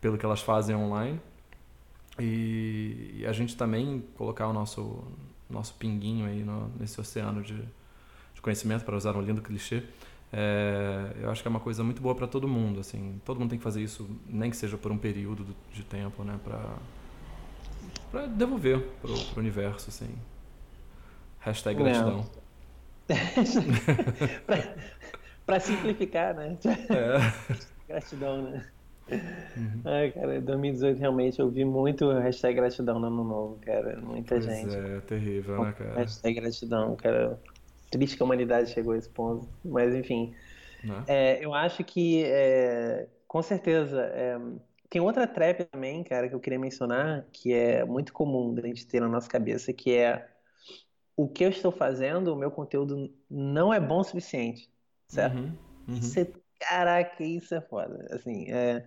pelo 0.00 0.16
que 0.16 0.24
elas 0.24 0.40
fazem 0.40 0.74
online. 0.74 1.20
E, 2.18 3.16
e 3.18 3.26
a 3.26 3.32
gente 3.32 3.56
também 3.56 4.02
colocar 4.16 4.48
o 4.48 4.52
nosso, 4.52 5.04
nosso 5.50 5.74
pinguinho 5.74 6.26
aí 6.26 6.42
no, 6.42 6.68
nesse 6.78 7.00
oceano 7.00 7.42
de, 7.42 7.56
de 8.34 8.40
conhecimento, 8.40 8.84
para 8.84 8.96
usar 8.96 9.16
um 9.16 9.20
lindo 9.20 9.42
clichê, 9.42 9.82
é, 10.36 11.12
eu 11.22 11.30
acho 11.30 11.42
que 11.42 11.46
é 11.46 11.50
uma 11.50 11.60
coisa 11.60 11.84
muito 11.84 12.02
boa 12.02 12.12
para 12.12 12.26
todo 12.26 12.48
mundo, 12.48 12.80
assim. 12.80 13.20
Todo 13.24 13.38
mundo 13.38 13.50
tem 13.50 13.58
que 13.58 13.62
fazer 13.62 13.80
isso, 13.80 14.08
nem 14.26 14.50
que 14.50 14.56
seja 14.56 14.76
por 14.76 14.90
um 14.90 14.98
período 14.98 15.46
de 15.72 15.84
tempo, 15.84 16.24
né? 16.24 16.40
Pra, 16.42 16.76
pra 18.10 18.26
devolver 18.26 18.80
pro, 19.00 19.14
pro 19.16 19.40
universo, 19.40 19.90
assim. 19.90 20.12
Hashtag 21.38 21.80
gratidão. 21.80 22.26
pra, 24.44 24.74
pra, 25.46 25.60
simplificar, 25.60 26.34
né? 26.34 26.58
É. 26.64 27.54
Gratidão, 27.86 28.42
né? 28.42 28.66
Uhum. 29.56 29.82
Ai, 29.84 30.10
cara, 30.10 30.38
em 30.38 30.40
2018 30.40 30.98
realmente 30.98 31.38
eu 31.38 31.48
vi 31.48 31.64
muito 31.64 32.10
hashtag 32.10 32.56
gratidão 32.56 32.98
no 32.98 33.06
ano 33.06 33.22
novo, 33.22 33.58
cara. 33.64 34.00
Muita 34.00 34.34
pois 34.34 34.46
gente. 34.46 34.74
É, 34.74 35.00
terrível, 35.00 35.62
né, 35.62 35.72
cara? 35.78 35.94
Hashtag 35.94 36.40
gratidão, 36.40 36.96
cara 36.96 37.38
triste 37.94 38.16
que 38.16 38.22
a 38.22 38.26
humanidade 38.26 38.70
chegou 38.70 38.92
a 38.92 38.98
esse 38.98 39.08
ponto. 39.08 39.48
Mas, 39.64 39.94
enfim. 39.94 40.34
Né? 40.82 41.04
É, 41.06 41.44
eu 41.44 41.54
acho 41.54 41.84
que, 41.84 42.24
é, 42.24 43.06
com 43.26 43.40
certeza, 43.40 44.02
é, 44.12 44.36
tem 44.90 45.00
outra 45.00 45.26
trap 45.26 45.64
também, 45.64 46.02
cara, 46.04 46.28
que 46.28 46.34
eu 46.34 46.40
queria 46.40 46.58
mencionar, 46.58 47.26
que 47.32 47.52
é 47.52 47.84
muito 47.84 48.12
comum 48.12 48.52
da 48.52 48.62
gente 48.62 48.86
ter 48.86 49.00
na 49.00 49.08
nossa 49.08 49.28
cabeça, 49.28 49.72
que 49.72 49.92
é 49.92 50.28
o 51.16 51.28
que 51.28 51.44
eu 51.44 51.50
estou 51.50 51.70
fazendo, 51.70 52.32
o 52.32 52.36
meu 52.36 52.50
conteúdo 52.50 53.12
não 53.30 53.72
é 53.72 53.78
bom 53.80 54.00
o 54.00 54.04
suficiente, 54.04 54.68
certo? 55.08 55.36
Uhum, 55.36 55.56
uhum. 55.88 55.94
Isso 55.94 56.20
é, 56.20 56.28
caraca, 56.58 57.22
isso 57.22 57.54
é 57.54 57.60
foda. 57.60 58.06
Assim, 58.10 58.50
é... 58.50 58.86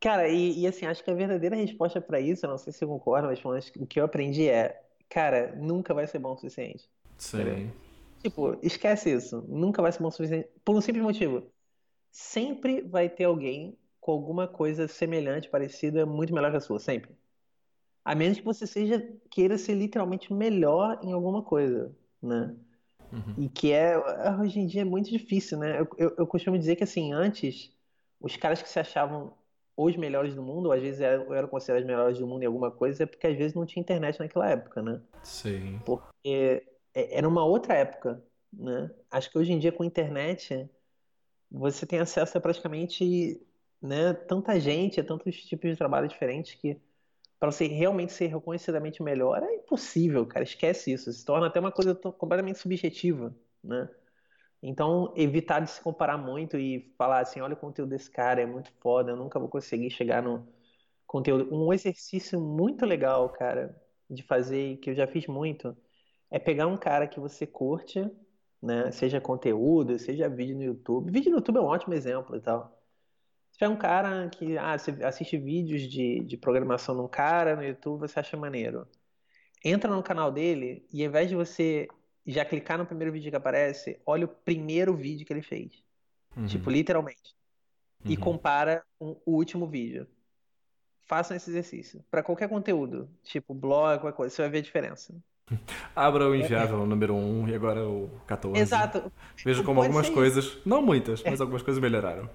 Cara, 0.00 0.28
e, 0.28 0.60
e, 0.60 0.66
assim, 0.66 0.86
acho 0.86 1.02
que 1.02 1.10
a 1.10 1.14
verdadeira 1.14 1.56
resposta 1.56 2.00
para 2.00 2.20
isso, 2.20 2.44
eu 2.44 2.50
não 2.50 2.58
sei 2.58 2.72
se 2.72 2.78
você 2.80 2.86
concorda, 2.86 3.28
mas 3.28 3.72
o 3.78 3.86
que 3.86 3.98
eu 3.98 4.04
aprendi 4.04 4.48
é, 4.48 4.82
cara, 5.08 5.54
nunca 5.56 5.94
vai 5.94 6.06
ser 6.06 6.18
bom 6.18 6.32
o 6.32 6.36
suficiente. 6.36 6.88
Sim. 7.16 7.40
Entendeu? 7.40 7.83
Tipo, 8.24 8.56
esquece 8.62 9.12
isso. 9.12 9.44
Nunca 9.46 9.82
vai 9.82 9.92
ser 9.92 10.00
bom 10.00 10.08
o 10.08 10.10
suficiente. 10.10 10.48
Por 10.64 10.74
um 10.74 10.80
simples 10.80 11.04
motivo. 11.04 11.46
Sempre 12.10 12.80
vai 12.80 13.06
ter 13.06 13.24
alguém 13.24 13.76
com 14.00 14.12
alguma 14.12 14.48
coisa 14.48 14.88
semelhante, 14.88 15.50
parecida, 15.50 16.06
muito 16.06 16.32
melhor 16.32 16.50
que 16.50 16.56
a 16.56 16.60
sua. 16.60 16.78
Sempre. 16.78 17.10
A 18.02 18.14
menos 18.14 18.38
que 18.38 18.44
você 18.44 18.66
seja 18.66 19.06
queira 19.30 19.58
ser 19.58 19.74
literalmente 19.74 20.32
melhor 20.32 20.98
em 21.02 21.12
alguma 21.12 21.42
coisa, 21.42 21.94
né? 22.22 22.54
Uhum. 23.12 23.34
E 23.44 23.48
que 23.50 23.72
é 23.72 23.94
hoje 24.40 24.58
em 24.58 24.66
dia 24.66 24.80
é 24.80 24.86
muito 24.86 25.10
difícil, 25.10 25.58
né? 25.58 25.78
Eu, 25.78 25.88
eu, 25.98 26.14
eu, 26.16 26.26
costumo 26.26 26.58
dizer 26.58 26.76
que 26.76 26.84
assim, 26.84 27.12
antes 27.12 27.70
os 28.18 28.36
caras 28.38 28.62
que 28.62 28.68
se 28.70 28.80
achavam 28.80 29.34
os 29.76 29.96
melhores 29.96 30.34
do 30.34 30.42
mundo, 30.42 30.66
ou 30.66 30.72
às 30.72 30.80
vezes 30.80 31.02
eram, 31.02 31.34
eram 31.34 31.48
considerados 31.48 31.84
os 31.84 31.94
melhores 31.94 32.18
do 32.18 32.26
mundo 32.26 32.42
em 32.42 32.46
alguma 32.46 32.70
coisa, 32.70 33.02
é 33.02 33.06
porque 33.06 33.26
às 33.26 33.36
vezes 33.36 33.54
não 33.54 33.66
tinha 33.66 33.82
internet 33.82 34.18
naquela 34.18 34.48
época, 34.48 34.80
né? 34.80 35.00
Sim. 35.22 35.80
Porque 35.84 36.08
é, 36.26 36.62
era 36.94 37.28
uma 37.28 37.44
outra 37.44 37.74
época, 37.74 38.22
né? 38.52 38.90
Acho 39.10 39.30
que 39.30 39.38
hoje 39.38 39.52
em 39.52 39.58
dia 39.58 39.72
com 39.72 39.82
a 39.82 39.86
internet 39.86 40.68
você 41.50 41.86
tem 41.86 42.00
acesso 42.00 42.36
a 42.36 42.40
praticamente, 42.40 43.40
né, 43.80 44.12
tanta 44.12 44.58
gente, 44.60 45.00
a 45.00 45.04
tantos 45.04 45.36
tipos 45.44 45.70
de 45.70 45.76
trabalho 45.76 46.08
diferentes 46.08 46.54
que 46.54 46.80
para 47.38 47.52
você 47.52 47.66
realmente 47.66 48.12
ser 48.12 48.28
reconhecidamente 48.28 49.02
melhor 49.02 49.42
é 49.42 49.54
impossível, 49.56 50.26
cara. 50.26 50.44
Esquece 50.44 50.92
isso. 50.92 51.12
Se 51.12 51.24
torna 51.24 51.46
até 51.48 51.60
uma 51.60 51.72
coisa 51.72 51.94
completamente 51.94 52.58
subjetiva, 52.58 53.34
né? 53.62 53.88
Então, 54.62 55.12
evitar 55.14 55.60
de 55.60 55.70
se 55.70 55.80
comparar 55.80 56.16
muito 56.16 56.56
e 56.56 56.94
falar 56.96 57.20
assim, 57.20 57.40
olha 57.40 57.54
o 57.54 57.56
conteúdo 57.56 57.90
desse 57.90 58.10
cara, 58.10 58.40
é 58.40 58.46
muito 58.46 58.72
foda, 58.80 59.10
eu 59.12 59.16
nunca 59.16 59.38
vou 59.38 59.48
conseguir 59.48 59.90
chegar 59.90 60.22
no 60.22 60.48
conteúdo. 61.06 61.54
Um 61.54 61.72
exercício 61.72 62.40
muito 62.40 62.86
legal, 62.86 63.28
cara, 63.28 63.78
de 64.08 64.22
fazer, 64.22 64.78
que 64.78 64.90
eu 64.90 64.94
já 64.94 65.06
fiz 65.06 65.26
muito, 65.26 65.76
é 66.34 66.38
pegar 66.40 66.66
um 66.66 66.76
cara 66.76 67.06
que 67.06 67.20
você 67.20 67.46
curte, 67.46 68.10
né? 68.60 68.90
Seja 68.90 69.20
conteúdo, 69.20 69.96
seja 70.00 70.28
vídeo 70.28 70.56
no 70.56 70.64
YouTube. 70.64 71.12
Vídeo 71.12 71.30
no 71.30 71.36
YouTube 71.36 71.58
é 71.58 71.60
um 71.60 71.66
ótimo 71.66 71.94
exemplo 71.94 72.34
e 72.34 72.40
tal. 72.40 72.76
Se 73.52 73.62
é 73.62 73.68
um 73.68 73.76
cara 73.76 74.28
que 74.30 74.58
ah, 74.58 74.76
você 74.76 74.90
assiste 75.04 75.38
vídeos 75.38 75.82
de, 75.82 76.24
de 76.24 76.36
programação 76.36 76.92
num 76.92 77.06
cara 77.06 77.54
no 77.54 77.62
YouTube, 77.62 78.00
você 78.00 78.18
acha 78.18 78.36
maneiro. 78.36 78.84
Entra 79.64 79.88
no 79.94 80.02
canal 80.02 80.32
dele 80.32 80.84
e 80.92 81.04
ao 81.04 81.08
invés 81.08 81.28
de 81.28 81.36
você 81.36 81.86
já 82.26 82.44
clicar 82.44 82.78
no 82.78 82.84
primeiro 82.84 83.12
vídeo 83.12 83.30
que 83.30 83.36
aparece, 83.36 84.00
olha 84.04 84.24
o 84.24 84.28
primeiro 84.28 84.92
vídeo 84.92 85.24
que 85.24 85.32
ele 85.32 85.40
fez. 85.40 85.84
Uhum. 86.36 86.46
Tipo, 86.46 86.68
literalmente. 86.68 87.36
Uhum. 88.04 88.10
E 88.10 88.16
compara 88.16 88.84
com 88.98 89.16
o 89.24 89.36
último 89.36 89.68
vídeo. 89.68 90.04
Façam 91.06 91.36
esse 91.36 91.48
exercício. 91.48 92.04
Para 92.10 92.24
qualquer 92.24 92.48
conteúdo, 92.48 93.08
tipo 93.22 93.54
blog, 93.54 94.00
qualquer 94.00 94.16
coisa, 94.16 94.34
você 94.34 94.42
vai 94.42 94.50
ver 94.50 94.58
a 94.58 94.62
diferença. 94.62 95.14
Abra 95.94 96.28
o 96.28 96.34
Inviável 96.34 96.82
é. 96.82 96.86
número 96.86 97.14
1 97.14 97.48
e 97.48 97.54
agora 97.54 97.86
o 97.86 98.10
14. 98.26 98.58
Exato. 98.58 99.12
Veja 99.44 99.62
como 99.62 99.80
Pode 99.80 99.88
algumas 99.88 100.08
coisas, 100.08 100.58
não 100.64 100.82
muitas, 100.82 101.22
mas 101.22 101.40
algumas 101.40 101.62
coisas 101.62 101.82
melhoraram. 101.82 102.28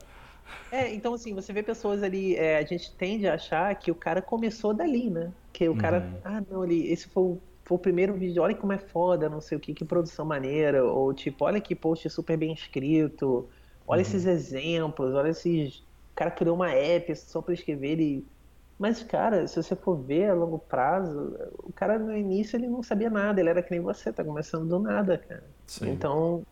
É, 0.72 0.94
então 0.94 1.14
assim, 1.14 1.34
você 1.34 1.52
vê 1.52 1.64
pessoas 1.64 2.04
ali, 2.04 2.36
é, 2.36 2.58
a 2.58 2.64
gente 2.64 2.92
tende 2.96 3.28
a 3.28 3.36
achar 3.36 3.74
que 3.76 3.92
o 3.92 3.96
cara 3.96 4.22
começou 4.22 4.74
dali, 4.74 5.10
né? 5.10 5.32
Que 5.52 5.68
o 5.68 5.76
cara, 5.76 6.00
uhum. 6.00 6.22
ah, 6.24 6.44
não, 6.50 6.62
ali, 6.62 6.92
esse 6.92 7.08
foi 7.08 7.24
o 7.24 7.42
foi 7.70 7.76
o 7.76 7.80
primeiro 7.80 8.16
vídeo, 8.16 8.42
olha 8.42 8.56
como 8.56 8.74
é 8.74 8.80
foda, 8.80 9.30
não 9.30 9.40
sei 9.40 9.56
o 9.56 9.62
que, 9.62 9.76
que 9.76 9.86
produção 9.86 10.26
maneira, 10.26 10.84
ou 10.84 11.14
tipo, 11.14 11.46
olha 11.46 11.62
que 11.62 11.76
post 11.76 12.10
super 12.10 12.36
bem 12.36 12.52
escrito, 12.52 13.48
olha 13.88 14.00
uhum. 14.00 14.02
esses 14.02 14.26
exemplos, 14.26 15.14
olha 15.14 15.30
esses. 15.30 15.78
O 16.12 16.16
cara 16.16 16.32
criou 16.32 16.56
uma 16.56 16.72
app 16.72 17.16
só 17.16 17.44
para 17.44 17.54
escrever 17.54 18.00
e. 18.00 18.26
Mas, 18.80 19.04
cara, 19.04 19.46
se 19.48 19.62
você 19.62 19.76
for 19.76 19.98
ver 20.06 20.30
a 20.32 20.34
longo 20.34 20.58
prazo, 20.60 21.36
o 21.64 21.74
cara 21.74 22.00
no 22.00 22.16
início 22.16 22.56
ele 22.58 22.68
não 22.68 22.82
sabia 22.82 23.10
nada, 23.10 23.40
ele 23.42 23.50
era 23.50 23.62
que 23.62 23.72
nem 23.72 23.82
você, 23.82 24.14
tá 24.14 24.24
começando 24.24 24.68
do 24.70 24.80
nada, 24.80 25.18
cara. 25.18 25.44
Sim. 25.68 25.90
Então, 25.90 26.44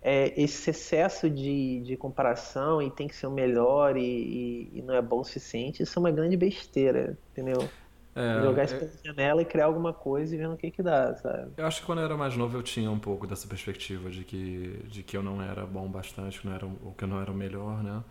é, 0.00 0.40
esse 0.40 0.70
excesso 0.70 1.28
de, 1.28 1.80
de 1.82 1.96
comparação 1.96 2.80
e 2.80 2.90
tem 2.90 3.08
que 3.08 3.16
ser 3.16 3.26
o 3.26 3.32
melhor 3.32 3.96
e, 3.96 4.70
e, 4.72 4.78
e 4.78 4.82
não 4.82 4.94
é 4.94 5.02
bom 5.02 5.20
o 5.20 5.24
suficiente, 5.24 5.82
isso 5.82 5.98
é 5.98 6.00
uma 6.00 6.12
grande 6.12 6.36
besteira, 6.36 7.18
entendeu? 7.32 7.68
É, 8.14 8.42
Jogar 8.42 8.64
isso 8.64 8.76
pela 8.76 8.92
janela 9.04 9.42
e 9.42 9.44
criar 9.44 9.66
alguma 9.66 9.92
coisa 9.92 10.34
e 10.34 10.38
ver 10.38 10.48
no 10.48 10.56
que 10.56 10.70
que 10.70 10.82
dá, 10.82 11.14
sabe? 11.16 11.52
Eu 11.56 11.66
acho 11.66 11.80
que 11.80 11.86
quando 11.86 11.98
eu 11.98 12.04
era 12.04 12.16
mais 12.16 12.36
novo 12.36 12.56
eu 12.56 12.62
tinha 12.62 12.90
um 12.90 12.98
pouco 12.98 13.26
dessa 13.26 13.48
perspectiva 13.48 14.10
de 14.10 14.24
que, 14.24 14.82
de 14.88 15.02
que 15.02 15.16
eu 15.16 15.22
não 15.22 15.42
era 15.42 15.66
bom 15.66 15.90
bastante, 15.90 16.40
que 16.40 16.46
não 16.46 16.54
era, 16.54 16.66
ou 16.66 16.94
que 16.96 17.04
eu 17.04 17.08
não 17.08 17.20
era 17.20 17.30
o 17.30 17.34
melhor, 17.34 17.82
né? 17.82 18.02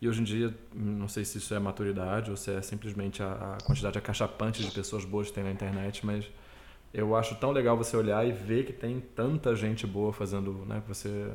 E 0.00 0.08
hoje 0.08 0.20
em 0.20 0.24
dia, 0.24 0.54
não 0.74 1.08
sei 1.08 1.24
se 1.24 1.38
isso 1.38 1.54
é 1.54 1.58
maturidade 1.58 2.30
ou 2.30 2.36
se 2.36 2.50
é 2.50 2.60
simplesmente 2.60 3.22
a, 3.22 3.56
a 3.56 3.64
quantidade 3.64 3.96
acachapante 3.98 4.62
de 4.62 4.70
pessoas 4.70 5.04
boas 5.04 5.28
que 5.28 5.34
tem 5.34 5.44
na 5.44 5.50
internet, 5.50 6.04
mas 6.04 6.26
eu 6.92 7.16
acho 7.16 7.34
tão 7.36 7.50
legal 7.50 7.76
você 7.76 7.96
olhar 7.96 8.26
e 8.26 8.32
ver 8.32 8.66
que 8.66 8.72
tem 8.72 9.00
tanta 9.00 9.54
gente 9.56 9.86
boa 9.86 10.12
fazendo, 10.12 10.64
né? 10.66 10.82
Você 10.86 11.30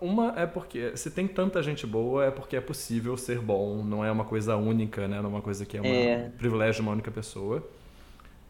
uma 0.00 0.34
é 0.36 0.46
porque 0.46 0.96
se 0.96 1.10
tem 1.10 1.26
tanta 1.26 1.62
gente 1.62 1.86
boa 1.86 2.26
é 2.26 2.30
porque 2.30 2.54
é 2.54 2.60
possível 2.60 3.16
ser 3.16 3.40
bom, 3.40 3.82
não 3.82 4.04
é 4.04 4.10
uma 4.10 4.24
coisa 4.24 4.56
única, 4.56 5.08
né? 5.08 5.16
Não 5.18 5.26
é 5.26 5.32
uma 5.32 5.42
coisa 5.42 5.64
que 5.64 5.76
é, 5.76 5.80
é. 5.80 6.26
um 6.26 6.30
privilégio 6.32 6.76
de 6.76 6.80
uma 6.82 6.92
única 6.92 7.10
pessoa. 7.10 7.66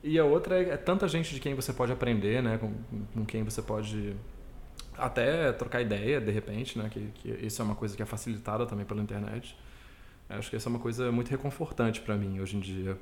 E 0.03 0.19
a 0.19 0.25
outra 0.25 0.59
é, 0.59 0.71
é, 0.71 0.77
tanta 0.77 1.07
gente 1.07 1.35
de 1.35 1.41
quem 1.41 1.55
você 1.55 1.73
pode 1.73 1.93
aprender, 1.93 2.43
né? 2.43 2.59
Com, 2.59 2.73
com 3.15 3.25
quem 3.25 3.43
você 3.43 3.63
pode 3.63 4.15
até 5.01 5.53
trocar 5.53 5.81
ideia, 5.81 6.21
de 6.21 6.31
repente, 6.31 6.79
né? 6.79 6.89
Que, 6.91 7.11
que 7.15 7.29
isso 7.47 7.61
é 7.61 7.65
uma 7.65 7.75
coisa 7.75 7.97
que 7.97 8.03
é 8.03 8.07
facilitada 8.07 8.67
também 8.67 8.85
pela 8.85 9.03
internet. 9.03 9.57
Eu 10.29 10.37
acho 10.39 10.51
que 10.51 10.57
isso 10.57 10.69
é 10.69 10.71
uma 10.71 10.79
coisa 10.79 11.11
muito 11.11 11.29
reconfortante 11.29 12.01
para 12.01 12.17
mim 12.17 12.41
hoje 12.41 12.57
em 12.57 12.61
dia. 12.61 12.97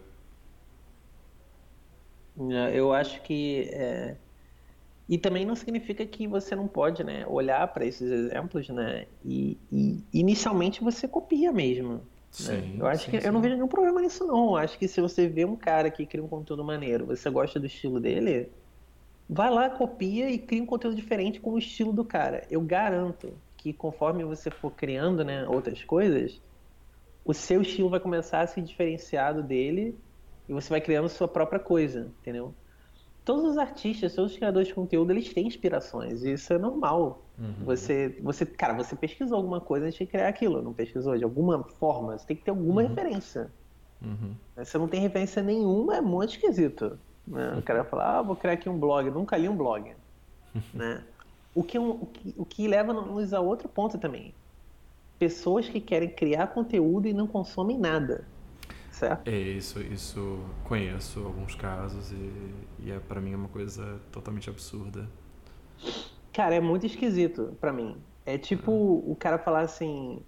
Eu 2.73 2.93
acho 2.93 3.21
que 3.23 3.69
é 3.73 4.17
e 5.09 5.17
também 5.17 5.47
não 5.47 5.57
significa 5.57 6.05
que 6.05 6.27
você 6.27 6.55
não 6.55 6.69
pode 6.69 7.03
né, 7.03 7.25
olhar 7.27 7.67
para 7.69 7.85
esses 7.87 8.11
exemplos 8.11 8.69
né, 8.69 9.07
e, 9.25 9.57
e, 9.73 10.05
inicialmente 10.13 10.85
você 10.85 11.09
copia 11.09 11.51
mesmo. 11.51 11.95
Né? 11.95 12.01
Sim, 12.31 12.53
né? 12.53 12.77
Eu 12.81 12.87
acho 12.87 13.07
sim, 13.07 13.13
que 13.13 13.21
sim. 13.21 13.27
eu 13.27 13.33
não 13.33 13.41
vejo 13.41 13.55
nenhum 13.55 13.69
problema 13.69 14.03
nisso 14.03 14.27
não. 14.27 14.51
Eu 14.51 14.57
acho 14.57 14.79
que 14.79 14.87
se 14.87 15.01
você 15.01 15.27
vê 15.27 15.47
um 15.47 15.57
cara 15.57 15.91
que 15.91 16.05
cria 16.05 16.23
um 16.23 16.29
conteúdo 16.29 16.63
maneiro, 16.63 17.07
você 17.07 17.31
gosta 17.31 17.59
do 17.59 17.65
estilo 17.65 17.99
dele, 17.99 18.51
vai 19.29 19.51
lá, 19.51 19.69
copia 19.71 20.31
e 20.31 20.39
cria 20.39 20.63
um 20.63 20.67
conteúdo 20.67 20.97
diferente 20.97 21.41
com 21.41 21.53
o 21.53 21.59
estilo 21.59 21.93
do 21.93 22.05
cara. 22.05 22.47
Eu 22.51 22.61
garanto 22.61 23.33
que 23.57 23.73
conforme 23.73 24.25
você 24.25 24.51
for 24.51 24.71
criando 24.71 25.25
né, 25.25 25.47
outras 25.47 25.85
coisas, 25.85 26.41
o 27.25 27.35
seu 27.35 27.63
estilo 27.63 27.91
vai 27.91 28.01
começar 28.01 28.41
a 28.41 28.47
se 28.47 28.61
diferenciar 28.63 29.35
do 29.35 29.43
dele 29.43 29.99
e 30.49 30.53
você 30.53 30.71
vai 30.71 30.81
criando 30.81 31.09
sua 31.09 31.29
própria 31.29 31.59
coisa, 31.59 32.11
entendeu? 32.21 32.55
todos 33.29 33.45
os 33.45 33.59
artistas, 33.59 34.15
todos 34.15 34.33
os 34.33 34.39
criadores 34.39 34.69
de 34.69 34.75
conteúdo, 34.75 35.11
eles 35.11 35.31
têm 35.35 35.47
inspirações. 35.47 36.25
E 36.25 36.33
isso 36.33 36.51
é 36.51 36.57
normal. 36.57 37.27
Uhum. 37.39 37.67
Você, 37.67 38.19
você, 38.23 38.47
cara, 38.47 38.73
você 38.73 38.97
pesquisou 38.97 39.37
alguma 39.37 39.61
coisa 39.61 39.85
antes 39.85 39.99
de 39.99 40.07
criar 40.07 40.29
aquilo, 40.29 40.63
não 40.63 40.73
pesquisou 40.73 41.15
de 41.15 41.25
alguma 41.25 41.63
forma. 41.63 42.17
Você 42.17 42.27
tem 42.27 42.37
que 42.39 42.43
ter 42.43 42.53
alguma 42.53 42.81
uhum. 42.81 42.89
referência. 42.89 43.51
Uhum. 44.01 44.65
Se 44.65 44.79
não 44.79 44.89
tem 44.89 45.03
referência 45.03 45.43
nenhuma, 45.43 45.97
é 45.97 46.01
muito 46.01 46.31
esquisito. 46.31 46.99
Né? 47.29 47.57
O 47.59 47.63
cara 47.63 47.85
fala, 47.85 48.19
ah, 48.19 48.23
vou 48.23 48.37
criar 48.37 48.55
aqui 48.55 48.69
um 48.69 48.79
blog. 48.79 49.11
nunca 49.11 49.37
li 49.37 49.49
um 49.49 49.57
blog. 49.57 49.95
né? 50.75 51.05
O 51.55 51.63
que, 51.63 51.79
o, 51.79 52.07
que, 52.07 52.35
o 52.37 52.45
que 52.45 52.69
leva-nos 52.69 53.33
a 53.33 53.41
outro 53.41 53.69
ponto 53.69 53.99
também. 53.99 54.35
Pessoas 55.19 55.69
que 55.69 55.81
querem 55.81 56.09
criar 56.09 56.49
conteúdo 56.49 57.09
e 57.09 57.13
não 57.13 57.27
consomem 57.27 57.77
nada 57.79 58.25
certo? 58.99 59.29
É 59.29 59.39
isso, 59.39 59.81
isso 59.81 60.41
conheço 60.65 61.25
alguns 61.25 61.55
casos 61.55 62.11
e, 62.13 62.55
e 62.81 62.91
é 62.91 62.99
para 62.99 63.21
mim 63.21 63.35
uma 63.35 63.49
coisa 63.49 64.01
totalmente 64.11 64.51
absurda. 64.51 65.09
Cara, 66.33 66.57
é 66.57 66.61
muito 66.61 66.85
esquisito 66.87 67.57
para 67.61 67.73
mim. 67.73 67.97
É 68.27 68.37
tipo 68.37 68.73
o 68.73 69.17
cara 69.19 69.39
falar 69.39 69.61
assim, 69.61 70.21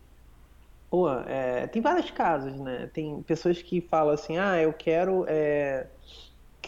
pô, 0.89 1.11
é, 1.11 1.67
tem 1.67 1.83
vários 1.83 2.11
casos, 2.11 2.59
né? 2.59 2.89
Tem 2.93 3.23
pessoas 3.23 3.61
que 3.61 3.81
falam 3.81 4.15
assim, 4.15 4.39
ah, 4.39 4.61
eu 4.61 4.73
quero 4.73 5.25
é, 5.29 5.87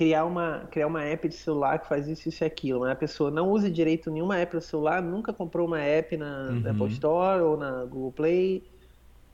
criar 0.03 0.25
uma 0.25 0.67
criar 0.69 0.89
uma 0.89 1.05
app 1.05 1.29
de 1.29 1.37
celular 1.37 1.79
que 1.79 1.87
faz 1.87 2.09
isso, 2.09 2.29
isso 2.29 2.43
e 2.43 2.47
aquilo. 2.47 2.81
Mas 2.81 2.91
a 2.91 2.97
pessoa 2.97 3.31
não 3.31 3.49
usa 3.49 3.71
direito 3.71 4.11
nenhuma 4.11 4.37
app 4.37 4.53
no 4.55 4.61
celular, 4.61 5.01
nunca 5.01 5.33
comprou 5.33 5.67
uma 5.67 5.81
app 5.81 6.17
na, 6.17 6.49
uhum. 6.49 6.61
na 6.61 6.71
Apple 6.73 6.89
Store 6.89 7.41
ou 7.43 7.57
na 7.57 7.85
Google 7.85 8.11
Play 8.11 8.65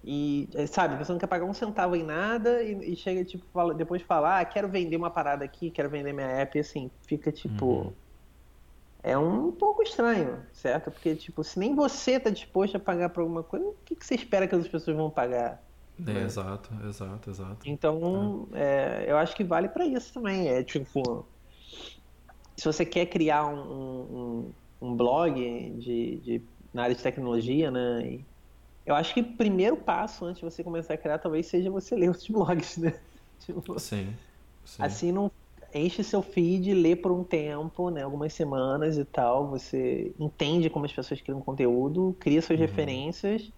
e, 0.05 0.49
é, 0.55 0.67
sabe, 0.67 1.03
você 1.03 1.11
não 1.11 1.19
quer 1.19 1.27
pagar 1.27 1.45
um 1.45 1.55
centavo 1.55 1.97
em 1.97 2.05
nada 2.05 2.63
e, 2.63 2.93
e 2.93 2.97
chega, 2.97 3.25
tipo, 3.25 3.45
fala, 3.53 3.75
depois 3.75 4.03
falar, 4.03 4.41
ah, 4.41 4.45
quero 4.45 4.69
vender 4.69 4.97
uma 4.97 5.11
parada 5.11 5.45
aqui, 5.45 5.71
quero 5.71 5.91
vender 5.91 6.13
minha 6.13 6.27
app, 6.27 6.57
e 6.57 6.61
assim, 6.61 6.91
fica, 7.03 7.33
tipo... 7.33 7.67
Uhum. 7.67 7.93
É 9.03 9.17
um 9.17 9.53
pouco 9.53 9.83
estranho, 9.83 10.39
certo? 10.53 10.91
Porque, 10.91 11.15
tipo, 11.15 11.45
se 11.45 11.59
nem 11.59 11.75
você 11.75 12.19
tá 12.19 12.31
disposto 12.31 12.77
a 12.77 12.81
pagar 12.81 13.11
por 13.11 13.21
alguma 13.21 13.43
coisa, 13.43 13.67
o 13.67 13.77
que, 13.85 13.95
que 13.95 14.05
você 14.05 14.17
espera 14.17 14.47
que 14.47 14.55
as 14.55 14.67
pessoas 14.67 14.97
vão 14.97 15.09
pagar? 15.09 15.63
É, 16.07 16.13
né? 16.13 16.25
Exato, 16.25 16.71
exato, 16.87 17.31
exato. 17.31 17.69
Então, 17.69 18.49
é. 18.53 19.05
Eu 19.09 19.17
acho 19.17 19.35
que 19.35 19.45
vale 19.45 19.69
para 19.69 19.87
isso 19.87 20.13
também. 20.13 20.49
É 20.49 20.63
tipo, 20.63 21.27
se 22.57 22.65
você 22.65 22.85
quer 22.85 23.07
criar 23.07 23.47
um, 23.47 23.61
um, 23.61 24.55
um 24.81 24.97
blog 24.97 25.35
de, 25.79 26.21
de, 26.21 26.43
na 26.73 26.85
área 26.85 26.95
de 26.95 27.03
tecnologia, 27.03 27.71
né? 27.71 28.07
E, 28.07 28.27
eu 28.87 28.95
acho 28.95 29.13
que 29.13 29.21
o 29.21 29.37
primeiro 29.37 29.77
passo 29.77 30.25
antes 30.25 30.41
de 30.41 30.45
você 30.45 30.65
começar 30.65 30.95
a 30.95 30.99
criar 30.99 31.19
talvez 31.19 31.47
seja 31.47 31.71
você 31.71 31.95
ler 31.95 32.11
os 32.11 32.27
blogs, 32.27 32.79
né? 32.79 32.99
Tipo, 33.41 33.79
sim, 33.79 34.15
sim. 34.65 34.83
Assim 34.83 35.13
não 35.13 35.31
enche 35.75 36.03
seu 36.03 36.23
feed, 36.23 36.73
lê 36.73 36.97
por 36.97 37.13
um 37.13 37.23
tempo, 37.23 37.91
né, 37.91 38.03
algumas 38.03 38.33
semanas 38.33 38.97
e 38.97 39.05
tal, 39.05 39.51
você 39.51 40.15
entende 40.19 40.71
como 40.71 40.87
as 40.87 40.93
pessoas 40.93 41.21
criam 41.21 41.43
conteúdo, 41.43 42.17
cria 42.19 42.41
suas 42.41 42.59
uhum. 42.59 42.65
referências 42.65 43.53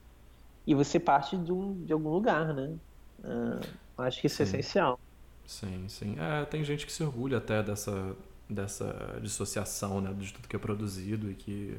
e 0.67 0.75
você 0.75 0.99
parte 1.01 1.37
de, 1.37 1.53
um, 1.53 1.85
de 1.85 1.93
algum 1.93 2.11
lugar, 2.11 2.55
né? 2.55 2.75
Uh, 3.21 3.61
acho 3.99 4.21
que 4.21 4.27
isso 4.27 4.43
é 4.43 4.47
sim. 4.47 4.57
é 4.57 4.61
essencial. 4.61 5.01
Sim, 5.47 5.89
sim. 5.89 6.17
É, 6.19 6.45
tem 6.45 6.63
gente 6.63 6.87
que 6.87 6.93
se 6.93 7.03
orgulha 7.03 7.39
até 7.39 7.63
dessa, 7.63 8.17
dessa 8.49 9.19
dissociação, 9.21 10.01
né, 10.01 10.13
de 10.13 10.33
tudo 10.33 10.47
que 10.47 10.55
é 10.55 10.59
produzido 10.59 11.31
e 11.31 11.35
que 11.35 11.77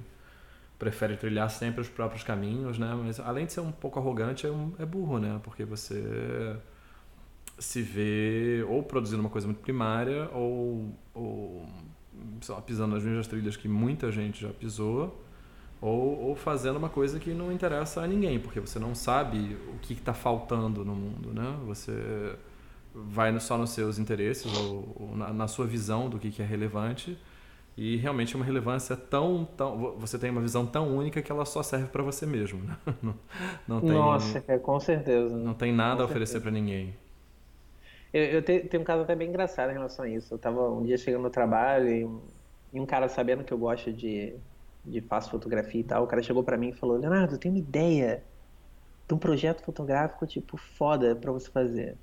prefere 0.77 1.15
trilhar 1.15 1.49
sempre 1.49 1.81
os 1.81 1.87
próprios 1.87 2.23
caminhos, 2.23 2.77
né? 2.77 2.93
Mas 2.95 3.19
além 3.19 3.45
de 3.45 3.53
ser 3.53 3.61
um 3.61 3.71
pouco 3.71 3.99
arrogante, 3.99 4.47
é, 4.47 4.51
um, 4.51 4.73
é 4.79 4.85
burro, 4.85 5.19
né? 5.19 5.39
Porque 5.43 5.63
você 5.63 6.57
se 7.59 7.81
vê 7.81 8.65
ou 8.67 8.81
produzindo 8.81 9.21
uma 9.21 9.29
coisa 9.29 9.45
muito 9.47 9.61
primária 9.61 10.27
ou, 10.33 10.91
ou 11.13 11.67
lá, 12.49 12.61
pisando 12.61 12.95
nas 12.95 13.03
mesmas 13.03 13.27
trilhas 13.27 13.55
que 13.55 13.67
muita 13.67 14.11
gente 14.11 14.41
já 14.41 14.49
pisou 14.49 15.23
ou, 15.81 16.27
ou, 16.27 16.35
fazendo 16.35 16.77
uma 16.77 16.89
coisa 16.89 17.19
que 17.19 17.33
não 17.33 17.51
interessa 17.51 18.01
a 18.01 18.07
ninguém, 18.07 18.39
porque 18.39 18.59
você 18.59 18.77
não 18.77 18.93
sabe 18.93 19.57
o 19.73 19.79
que 19.79 19.93
está 19.93 20.13
faltando 20.13 20.85
no 20.85 20.93
mundo, 20.93 21.33
né? 21.33 21.57
Você 21.65 22.35
vai 22.93 23.37
só 23.39 23.57
nos 23.57 23.71
seus 23.71 23.97
interesses 23.97 24.45
ou, 24.59 24.95
ou 24.95 25.17
na, 25.17 25.33
na, 25.33 25.47
sua 25.47 25.65
visão 25.65 26.07
do 26.07 26.19
que, 26.19 26.29
que 26.29 26.41
é 26.41 26.45
relevante 26.45 27.17
e 27.75 27.95
realmente 27.95 28.35
uma 28.35 28.45
relevância 28.45 28.95
tão, 28.95 29.47
tão 29.57 29.95
você 29.97 30.19
tem 30.19 30.29
uma 30.29 30.41
visão 30.41 30.67
tão 30.67 30.95
única 30.95 31.21
que 31.21 31.31
ela 31.31 31.45
só 31.45 31.63
serve 31.63 31.87
para 31.87 32.03
você 32.03 32.25
mesmo, 32.25 32.61
né? 32.63 32.77
não, 33.01 33.15
não 33.67 33.81
tem, 33.81 33.89
Nossa, 33.91 34.43
é, 34.47 34.59
com 34.59 34.79
certeza. 34.79 35.35
Não 35.35 35.53
tem 35.53 35.73
nada 35.73 36.03
a 36.03 36.05
oferecer 36.05 36.41
para 36.41 36.51
ninguém. 36.51 36.93
Eu, 38.13 38.23
eu 38.25 38.43
tenho, 38.43 38.67
tenho 38.67 38.81
um 38.81 38.85
caso 38.85 39.01
até 39.01 39.15
bem 39.15 39.29
engraçado 39.29 39.71
em 39.71 39.73
relação 39.73 40.05
a 40.05 40.09
isso. 40.09 40.33
Eu 40.33 40.35
estava 40.35 40.69
um 40.69 40.83
dia 40.83 40.97
chegando 40.97 41.23
no 41.23 41.29
trabalho 41.29 41.89
e 41.89 42.05
um, 42.05 42.21
e 42.73 42.79
um 42.79 42.85
cara 42.85 43.07
sabendo 43.07 43.43
que 43.43 43.53
eu 43.53 43.57
gosto 43.57 43.91
de 43.91 44.35
de 44.83 45.01
faço 45.01 45.29
fotografia 45.29 45.81
e 45.81 45.83
tal, 45.83 46.03
o 46.03 46.07
cara 46.07 46.23
chegou 46.23 46.43
para 46.43 46.57
mim 46.57 46.69
e 46.69 46.73
falou: 46.73 46.97
Leonardo, 46.97 47.35
eu 47.35 47.39
tenho 47.39 47.53
uma 47.53 47.59
ideia 47.59 48.23
de 49.07 49.13
um 49.13 49.17
projeto 49.17 49.63
fotográfico, 49.63 50.25
tipo, 50.25 50.57
foda 50.57 51.15
pra 51.15 51.31
você 51.31 51.49
fazer. 51.49 51.97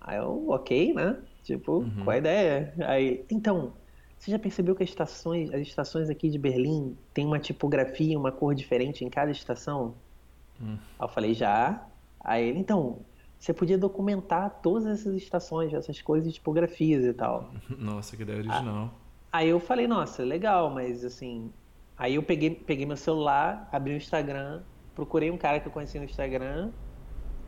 Aí 0.00 0.16
eu, 0.16 0.48
ok, 0.48 0.94
né? 0.94 1.18
Tipo, 1.42 1.78
uhum. 1.78 2.04
qual 2.04 2.10
a 2.10 2.18
ideia? 2.18 2.74
Aí, 2.86 3.24
então, 3.30 3.74
você 4.18 4.30
já 4.30 4.38
percebeu 4.38 4.74
que 4.74 4.82
as 4.82 4.88
estações, 4.88 5.52
as 5.52 5.60
estações 5.60 6.08
aqui 6.08 6.28
de 6.30 6.38
Berlim 6.38 6.96
tem 7.12 7.26
uma 7.26 7.38
tipografia, 7.38 8.18
uma 8.18 8.32
cor 8.32 8.54
diferente 8.54 9.04
em 9.04 9.10
cada 9.10 9.30
estação? 9.30 9.96
Uhum. 10.60 10.78
Aí 10.98 11.04
eu 11.04 11.08
falei, 11.08 11.34
já. 11.34 11.86
Aí 12.20 12.48
ele, 12.48 12.58
então, 12.58 13.04
você 13.38 13.52
podia 13.52 13.78
documentar 13.78 14.60
todas 14.62 14.86
essas 14.86 15.14
estações, 15.16 15.72
essas 15.72 16.00
coisas 16.00 16.28
de 16.28 16.34
tipografias 16.34 17.04
e 17.04 17.12
tal. 17.12 17.52
Nossa, 17.78 18.16
que 18.16 18.22
ideia 18.22 18.38
original. 18.38 18.94
Aí 19.32 19.48
eu 19.48 19.60
falei, 19.60 19.86
nossa, 19.86 20.24
legal, 20.24 20.70
mas 20.70 21.04
assim, 21.04 21.52
Aí 22.00 22.14
eu 22.14 22.22
peguei, 22.22 22.48
peguei 22.48 22.86
meu 22.86 22.96
celular, 22.96 23.68
abri 23.70 23.92
o 23.92 23.96
Instagram, 23.98 24.62
procurei 24.94 25.30
um 25.30 25.36
cara 25.36 25.60
que 25.60 25.68
eu 25.68 25.70
conheci 25.70 25.98
no 25.98 26.06
Instagram, 26.06 26.72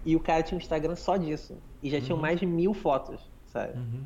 e 0.05 0.15
o 0.15 0.21
cara 0.21 0.43
tinha 0.43 0.59
um 0.59 0.61
Instagram 0.61 0.95
só 0.95 1.17
disso. 1.17 1.57
E 1.83 1.89
já 1.89 1.97
uhum. 1.97 2.05
tinham 2.05 2.19
mais 2.19 2.39
de 2.39 2.45
mil 2.45 2.75
fotos, 2.75 3.33
sabe? 3.47 3.79
Uhum. 3.79 4.05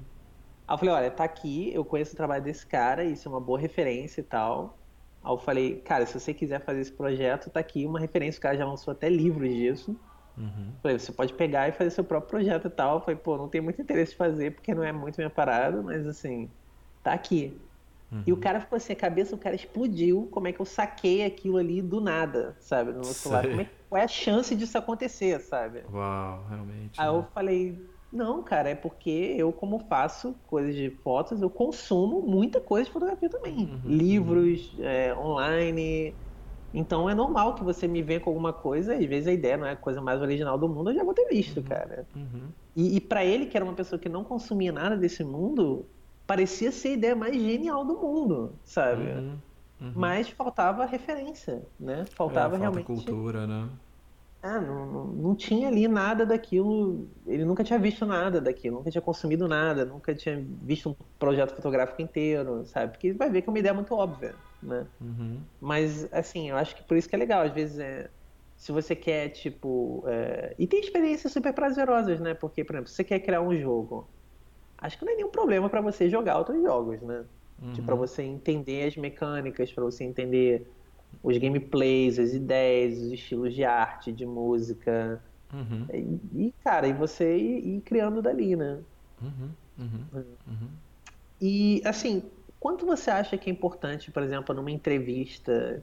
Aí 0.68 0.74
eu 0.74 0.78
falei, 0.78 0.94
olha, 0.94 1.10
tá 1.10 1.24
aqui, 1.24 1.74
eu 1.74 1.84
conheço 1.84 2.12
o 2.12 2.16
trabalho 2.16 2.44
desse 2.44 2.64
cara, 2.64 3.02
isso 3.02 3.28
é 3.28 3.32
uma 3.32 3.40
boa 3.40 3.58
referência 3.58 4.20
e 4.20 4.24
tal. 4.24 4.78
Aí 5.20 5.32
eu 5.32 5.38
falei, 5.38 5.80
cara, 5.80 6.06
se 6.06 6.18
você 6.18 6.32
quiser 6.32 6.64
fazer 6.64 6.80
esse 6.80 6.92
projeto, 6.92 7.50
tá 7.50 7.58
aqui 7.58 7.84
uma 7.84 7.98
referência, 7.98 8.38
o 8.38 8.42
cara 8.42 8.56
já 8.56 8.64
lançou 8.64 8.92
até 8.92 9.08
livros 9.08 9.52
disso. 9.52 10.00
Uhum. 10.36 10.76
Falei, 10.80 10.96
você 10.96 11.10
pode 11.10 11.34
pegar 11.34 11.68
e 11.68 11.72
fazer 11.72 11.90
seu 11.90 12.04
próprio 12.04 12.30
projeto 12.30 12.68
e 12.68 12.70
tal. 12.70 12.98
Eu 12.98 13.00
falei, 13.00 13.16
pô, 13.16 13.36
não 13.36 13.48
tenho 13.48 13.64
muito 13.64 13.82
interesse 13.82 14.14
em 14.14 14.16
fazer, 14.16 14.54
porque 14.54 14.72
não 14.72 14.84
é 14.84 14.92
muito 14.92 15.16
minha 15.16 15.28
parada, 15.28 15.82
mas 15.82 16.06
assim, 16.06 16.54
tá 17.02 17.12
aqui. 17.14 17.65
Uhum. 18.10 18.22
E 18.26 18.32
o 18.32 18.36
cara 18.36 18.60
ficou 18.60 18.76
assim, 18.76 18.92
a 18.92 18.96
cabeça 18.96 19.34
do 19.34 19.40
cara 19.40 19.54
explodiu. 19.54 20.28
Como 20.30 20.46
é 20.46 20.52
que 20.52 20.60
eu 20.60 20.64
saquei 20.64 21.24
aquilo 21.24 21.56
ali 21.56 21.82
do 21.82 22.00
nada, 22.00 22.56
sabe? 22.60 22.92
No 22.92 23.00
meu 23.00 23.04
celular. 23.04 23.46
Como 23.46 23.60
é, 23.60 23.70
qual 23.88 24.00
é 24.00 24.04
a 24.04 24.08
chance 24.08 24.54
disso 24.54 24.78
acontecer, 24.78 25.40
sabe? 25.40 25.84
Uau, 25.92 26.46
realmente. 26.48 27.00
Aí 27.00 27.06
né? 27.06 27.18
eu 27.18 27.24
falei, 27.34 27.90
não, 28.12 28.42
cara, 28.42 28.70
é 28.70 28.74
porque 28.74 29.34
eu, 29.36 29.52
como 29.52 29.80
faço 29.88 30.34
coisas 30.46 30.74
de 30.74 30.90
fotos, 31.02 31.42
eu 31.42 31.50
consumo 31.50 32.22
muita 32.22 32.60
coisa 32.60 32.86
de 32.86 32.92
fotografia 32.92 33.28
também. 33.28 33.58
Uhum, 33.58 33.80
Livros, 33.84 34.72
uhum. 34.74 34.84
É, 34.84 35.14
online. 35.16 36.14
Então 36.72 37.08
é 37.08 37.14
normal 37.14 37.54
que 37.54 37.64
você 37.64 37.88
me 37.88 38.02
venha 38.02 38.20
com 38.20 38.30
alguma 38.30 38.52
coisa, 38.52 38.94
às 38.94 39.04
vezes 39.04 39.26
a 39.26 39.32
ideia 39.32 39.56
não 39.56 39.66
é 39.66 39.72
a 39.72 39.76
coisa 39.76 40.00
mais 40.00 40.20
original 40.20 40.58
do 40.58 40.68
mundo, 40.68 40.90
eu 40.90 40.94
já 40.94 41.04
vou 41.04 41.14
ter 41.14 41.26
visto, 41.26 41.58
uhum, 41.58 41.62
cara. 41.64 42.06
Uhum. 42.14 42.48
E, 42.74 42.96
e 42.96 43.00
para 43.00 43.24
ele, 43.24 43.46
que 43.46 43.56
era 43.56 43.64
uma 43.64 43.74
pessoa 43.74 43.98
que 43.98 44.08
não 44.08 44.22
consumia 44.22 44.70
nada 44.70 44.96
desse 44.96 45.24
mundo, 45.24 45.88
parecia 46.26 46.72
ser 46.72 46.88
a 46.88 46.92
ideia 46.92 47.16
mais 47.16 47.34
genial 47.34 47.84
do 47.84 47.94
mundo, 47.94 48.52
sabe? 48.64 49.04
Uhum, 49.04 49.38
uhum. 49.80 49.92
Mas 49.94 50.28
faltava 50.28 50.84
referência, 50.84 51.62
né? 51.78 52.04
Faltava 52.10 52.56
é, 52.56 52.58
falta 52.58 52.58
realmente. 52.58 52.86
cultura, 52.86 53.46
né? 53.46 53.68
É, 54.42 54.60
não, 54.60 54.86
não, 54.86 55.04
não, 55.06 55.34
tinha 55.34 55.66
ali 55.66 55.88
nada 55.88 56.24
daquilo. 56.24 57.08
Ele 57.26 57.44
nunca 57.44 57.64
tinha 57.64 57.78
visto 57.78 58.06
nada 58.06 58.40
daquilo, 58.40 58.76
nunca 58.76 58.90
tinha 58.90 59.02
consumido 59.02 59.48
nada, 59.48 59.84
nunca 59.84 60.14
tinha 60.14 60.44
visto 60.62 60.90
um 60.90 60.94
projeto 61.18 61.54
fotográfico 61.54 62.00
inteiro, 62.00 62.64
sabe? 62.66 62.92
Porque 62.92 63.12
vai 63.12 63.28
ver 63.28 63.42
que 63.42 63.48
é 63.48 63.52
uma 63.52 63.58
ideia 63.58 63.74
muito 63.74 63.92
óbvia, 63.94 64.34
né? 64.62 64.86
Uhum. 65.00 65.40
Mas, 65.60 66.12
assim, 66.12 66.50
eu 66.50 66.56
acho 66.56 66.76
que 66.76 66.84
por 66.84 66.96
isso 66.96 67.08
que 67.08 67.16
é 67.16 67.18
legal. 67.18 67.42
Às 67.42 67.52
vezes, 67.52 67.78
é, 67.78 68.08
se 68.56 68.70
você 68.70 68.94
quer, 68.94 69.30
tipo. 69.30 70.04
É... 70.06 70.54
E 70.58 70.66
tem 70.66 70.80
experiências 70.80 71.32
super 71.32 71.52
prazerosas, 71.52 72.20
né? 72.20 72.34
Porque, 72.34 72.62
por 72.62 72.74
exemplo, 72.74 72.88
se 72.88 72.96
você 72.96 73.04
quer 73.04 73.20
criar 73.20 73.40
um 73.40 73.56
jogo 73.56 74.08
acho 74.86 74.98
que 74.98 75.04
não 75.04 75.12
é 75.12 75.16
nenhum 75.16 75.30
problema 75.30 75.68
para 75.68 75.80
você 75.80 76.08
jogar 76.08 76.38
outros 76.38 76.62
jogos, 76.62 77.00
né? 77.02 77.24
Uhum. 77.60 77.72
Tipo, 77.72 77.86
para 77.86 77.94
você 77.94 78.22
entender 78.22 78.86
as 78.86 78.96
mecânicas, 78.96 79.72
para 79.72 79.84
você 79.84 80.04
entender 80.04 80.66
os 81.22 81.36
gameplays, 81.38 82.18
as 82.18 82.32
ideias, 82.32 82.98
os 82.98 83.12
estilos 83.12 83.54
de 83.54 83.64
arte, 83.64 84.12
de 84.12 84.26
música. 84.26 85.22
Uhum. 85.52 85.86
E, 86.34 86.54
cara, 86.62 86.86
e 86.86 86.92
você 86.92 87.36
ir, 87.36 87.76
ir 87.76 87.80
criando 87.80 88.20
dali, 88.20 88.56
né? 88.56 88.78
Uhum. 89.22 89.50
uhum. 89.78 90.04
É. 90.14 90.18
uhum. 90.18 90.68
E, 91.40 91.82
assim, 91.84 92.30
quanto 92.60 92.86
você 92.86 93.10
acha 93.10 93.36
que 93.36 93.50
é 93.50 93.52
importante, 93.52 94.10
por 94.10 94.22
exemplo, 94.22 94.54
numa 94.54 94.70
entrevista 94.70 95.82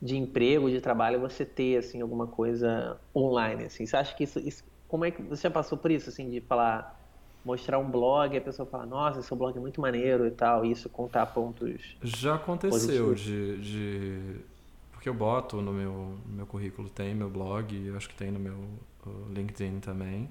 de 0.00 0.16
emprego, 0.16 0.70
de 0.70 0.80
trabalho, 0.80 1.20
você 1.20 1.44
ter, 1.44 1.78
assim, 1.78 2.00
alguma 2.00 2.26
coisa 2.26 3.00
online, 3.14 3.64
assim? 3.64 3.86
Você 3.86 3.96
acha 3.96 4.14
que 4.14 4.24
isso, 4.24 4.38
isso 4.38 4.64
como 4.86 5.04
é 5.04 5.10
que 5.10 5.22
você 5.22 5.42
já 5.42 5.50
passou 5.50 5.76
por 5.76 5.90
isso, 5.90 6.08
assim, 6.08 6.30
de 6.30 6.40
falar 6.40 6.97
mostrar 7.44 7.78
um 7.78 7.90
blog 7.90 8.34
e 8.34 8.38
a 8.38 8.40
pessoa 8.40 8.66
fala, 8.66 8.84
nossa, 8.84 9.22
seu 9.22 9.36
blog 9.36 9.56
é 9.56 9.60
muito 9.60 9.80
maneiro 9.80 10.26
e 10.26 10.30
tal, 10.30 10.64
e 10.64 10.70
isso 10.70 10.88
contar 10.88 11.26
pontos. 11.26 11.96
Já 12.02 12.34
aconteceu 12.34 13.14
de, 13.14 13.58
de, 13.58 14.40
Porque 14.92 15.08
eu 15.08 15.14
boto 15.14 15.62
no 15.62 15.72
meu, 15.72 16.18
no 16.26 16.34
meu 16.34 16.46
currículo, 16.46 16.88
tem 16.88 17.14
meu 17.14 17.30
blog, 17.30 17.92
acho 17.96 18.08
que 18.08 18.14
tem 18.14 18.30
no 18.30 18.38
meu 18.38 18.56
LinkedIn 19.30 19.80
também. 19.80 20.28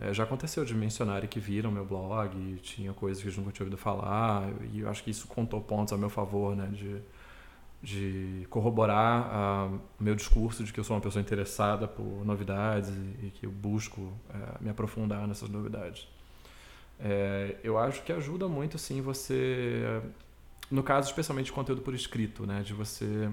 É, 0.00 0.14
já 0.14 0.22
aconteceu 0.22 0.64
de 0.64 0.74
mencionarem 0.74 1.28
que 1.28 1.40
viram 1.40 1.72
meu 1.72 1.84
blog 1.84 2.36
e 2.36 2.56
tinha 2.60 2.92
coisas 2.92 3.20
que 3.20 3.28
eles 3.28 3.36
nunca 3.36 3.50
tinham 3.50 3.66
ouvido 3.66 3.80
falar, 3.80 4.48
e 4.72 4.80
eu 4.80 4.88
acho 4.88 5.02
que 5.02 5.10
isso 5.10 5.26
contou 5.26 5.60
pontos 5.60 5.92
a 5.92 5.96
meu 5.96 6.08
favor, 6.08 6.54
né? 6.54 6.68
De, 6.72 7.02
de 7.80 8.46
corroborar 8.48 9.70
o 9.70 9.76
uh, 9.76 9.80
meu 10.00 10.14
discurso 10.14 10.64
de 10.64 10.72
que 10.72 10.80
eu 10.80 10.84
sou 10.84 10.96
uma 10.96 11.02
pessoa 11.02 11.20
interessada 11.20 11.86
por 11.86 12.24
novidades 12.24 12.90
e, 12.90 13.26
e 13.26 13.30
que 13.30 13.46
eu 13.46 13.50
busco 13.50 14.00
uh, 14.00 14.14
me 14.60 14.70
aprofundar 14.70 15.26
nessas 15.28 15.48
novidades. 15.48 16.08
É, 17.00 17.56
eu 17.62 17.78
acho 17.78 18.02
que 18.02 18.12
ajuda 18.12 18.48
muito, 18.48 18.78
sim, 18.78 19.00
você. 19.00 20.02
No 20.70 20.82
caso, 20.82 21.08
especialmente 21.08 21.52
conteúdo 21.52 21.82
por 21.82 21.94
escrito, 21.94 22.46
né? 22.46 22.62
De 22.62 22.74
você. 22.74 23.30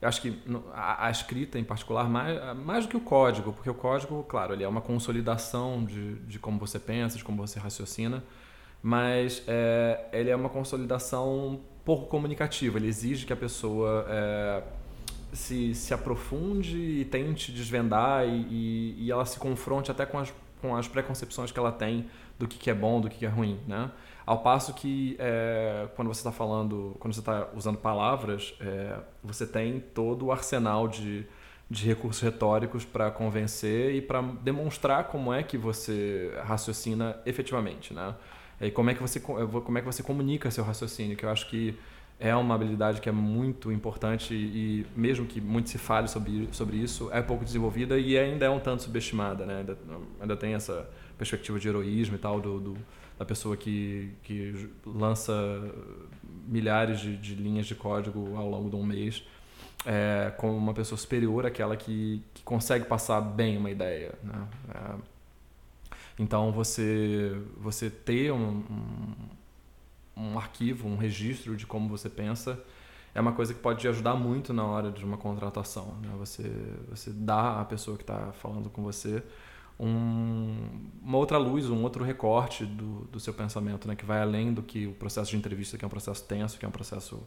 Eu 0.00 0.08
acho 0.08 0.20
que 0.20 0.36
a, 0.74 1.06
a, 1.06 1.10
escrita, 1.10 1.58
em 1.58 1.64
particular, 1.64 2.08
mais, 2.08 2.56
mais 2.58 2.86
do 2.86 2.90
que 2.90 2.96
o 2.96 3.00
código, 3.00 3.52
porque 3.52 3.70
o 3.70 3.74
código, 3.74 4.24
claro, 4.24 4.52
ele 4.52 4.64
é 4.64 4.68
uma 4.68 4.80
consolidação 4.80 5.84
de, 5.84 6.16
de 6.16 6.40
como 6.40 6.58
você 6.58 6.78
pensa, 6.78 7.16
de 7.16 7.22
como 7.22 7.38
você 7.38 7.60
raciocina, 7.60 8.22
mas 8.82 9.44
é, 9.46 10.08
ele 10.12 10.28
é 10.28 10.34
uma 10.34 10.48
consolidação 10.48 11.60
pouco 11.84 12.06
comunicativa. 12.06 12.78
Ele 12.78 12.88
exige 12.88 13.24
que 13.24 13.32
a 13.32 13.36
pessoa 13.36 14.04
é, 14.08 14.62
se, 15.32 15.72
se 15.74 15.94
aprofunde 15.94 16.76
e 16.76 17.04
tente 17.04 17.52
desvendar 17.52 18.26
e, 18.26 18.46
e, 18.50 19.04
e 19.04 19.10
ela 19.10 19.24
se 19.24 19.38
confronte 19.38 19.90
até 19.90 20.04
com 20.04 20.18
as 20.18 20.32
com 20.62 20.74
as 20.74 20.88
preconcepções 20.88 21.50
que 21.50 21.58
ela 21.58 21.72
tem 21.72 22.08
do 22.38 22.48
que, 22.48 22.56
que 22.56 22.70
é 22.70 22.74
bom, 22.74 23.00
do 23.00 23.10
que, 23.10 23.18
que 23.18 23.26
é 23.26 23.28
ruim, 23.28 23.60
né? 23.66 23.90
Ao 24.24 24.38
passo 24.38 24.72
que 24.72 25.16
é, 25.18 25.88
quando 25.96 26.08
você 26.08 26.20
está 26.20 26.30
falando, 26.30 26.96
quando 27.00 27.12
você 27.12 27.20
está 27.20 27.48
usando 27.54 27.76
palavras, 27.76 28.54
é, 28.60 28.96
você 29.22 29.44
tem 29.44 29.80
todo 29.80 30.26
o 30.26 30.32
arsenal 30.32 30.86
de, 30.86 31.26
de 31.68 31.86
recursos 31.86 32.22
retóricos 32.22 32.84
para 32.84 33.10
convencer 33.10 33.94
e 33.96 34.00
para 34.00 34.22
demonstrar 34.22 35.08
como 35.08 35.32
é 35.32 35.42
que 35.42 35.58
você 35.58 36.32
raciocina 36.44 37.16
efetivamente, 37.26 37.92
né? 37.92 38.14
E 38.60 38.70
como 38.70 38.90
é 38.90 38.94
que 38.94 39.02
você 39.02 39.18
como 39.18 39.76
é 39.76 39.80
que 39.80 39.86
você 39.86 40.04
comunica 40.04 40.48
seu 40.52 40.62
raciocínio, 40.62 41.16
que 41.16 41.24
eu 41.24 41.30
acho 41.30 41.50
que 41.50 41.76
é 42.18 42.34
uma 42.36 42.54
habilidade 42.54 43.00
que 43.00 43.08
é 43.08 43.12
muito 43.12 43.72
importante 43.72 44.32
e 44.34 44.86
mesmo 44.94 45.26
que 45.26 45.40
muito 45.40 45.68
se 45.68 45.78
fale 45.78 46.06
sobre, 46.06 46.48
sobre 46.52 46.76
isso, 46.76 47.10
é 47.12 47.20
pouco 47.20 47.44
desenvolvida 47.44 47.98
e 47.98 48.16
ainda 48.16 48.46
é 48.46 48.50
um 48.50 48.60
tanto 48.60 48.82
subestimada, 48.84 49.44
né? 49.44 49.58
Ainda, 49.58 49.78
ainda 50.20 50.36
tem 50.36 50.54
essa 50.54 50.88
perspectiva 51.18 51.58
de 51.58 51.68
heroísmo 51.68 52.14
e 52.14 52.18
tal 52.18 52.40
do, 52.40 52.60
do 52.60 52.76
da 53.18 53.24
pessoa 53.24 53.56
que, 53.56 54.10
que 54.22 54.68
lança 54.84 55.32
milhares 56.48 56.98
de, 57.00 57.16
de, 57.16 57.34
linhas 57.34 57.66
de 57.66 57.74
código 57.74 58.36
ao 58.36 58.48
longo 58.48 58.70
de 58.70 58.74
um 58.74 58.84
mês 58.84 59.22
é, 59.84 60.32
como 60.36 60.56
uma 60.56 60.74
pessoa 60.74 60.98
superior 60.98 61.46
àquela 61.46 61.76
que, 61.76 62.22
que 62.34 62.42
consegue 62.42 62.84
passar 62.84 63.20
bem 63.20 63.56
uma 63.56 63.70
ideia, 63.70 64.14
né? 64.22 64.48
É, 64.74 64.94
então 66.18 66.52
você 66.52 67.40
você 67.56 67.90
ter 67.90 68.32
um, 68.32 68.58
um 68.58 69.14
um 70.16 70.38
arquivo, 70.38 70.88
um 70.88 70.96
registro 70.96 71.56
de 71.56 71.66
como 71.66 71.88
você 71.88 72.08
pensa, 72.08 72.62
é 73.14 73.20
uma 73.20 73.32
coisa 73.32 73.52
que 73.52 73.60
pode 73.60 73.80
te 73.80 73.88
ajudar 73.88 74.14
muito 74.14 74.52
na 74.52 74.64
hora 74.64 74.90
de 74.90 75.04
uma 75.04 75.16
contratação. 75.16 75.96
Né? 76.02 76.10
Você, 76.18 76.50
você 76.88 77.10
dá 77.10 77.60
à 77.60 77.64
pessoa 77.64 77.96
que 77.96 78.02
está 78.02 78.32
falando 78.32 78.70
com 78.70 78.82
você 78.82 79.22
um, 79.78 80.56
uma 81.02 81.18
outra 81.18 81.38
luz, 81.38 81.68
um 81.68 81.82
outro 81.82 82.04
recorte 82.04 82.64
do, 82.64 83.04
do 83.06 83.20
seu 83.20 83.34
pensamento, 83.34 83.86
né? 83.86 83.96
que 83.96 84.04
vai 84.04 84.20
além 84.20 84.52
do 84.52 84.62
que 84.62 84.86
o 84.86 84.92
processo 84.92 85.30
de 85.30 85.36
entrevista, 85.36 85.76
que 85.76 85.84
é 85.84 85.86
um 85.86 85.90
processo 85.90 86.24
tenso, 86.24 86.58
que 86.58 86.64
é 86.64 86.68
um 86.68 86.72
processo 86.72 87.22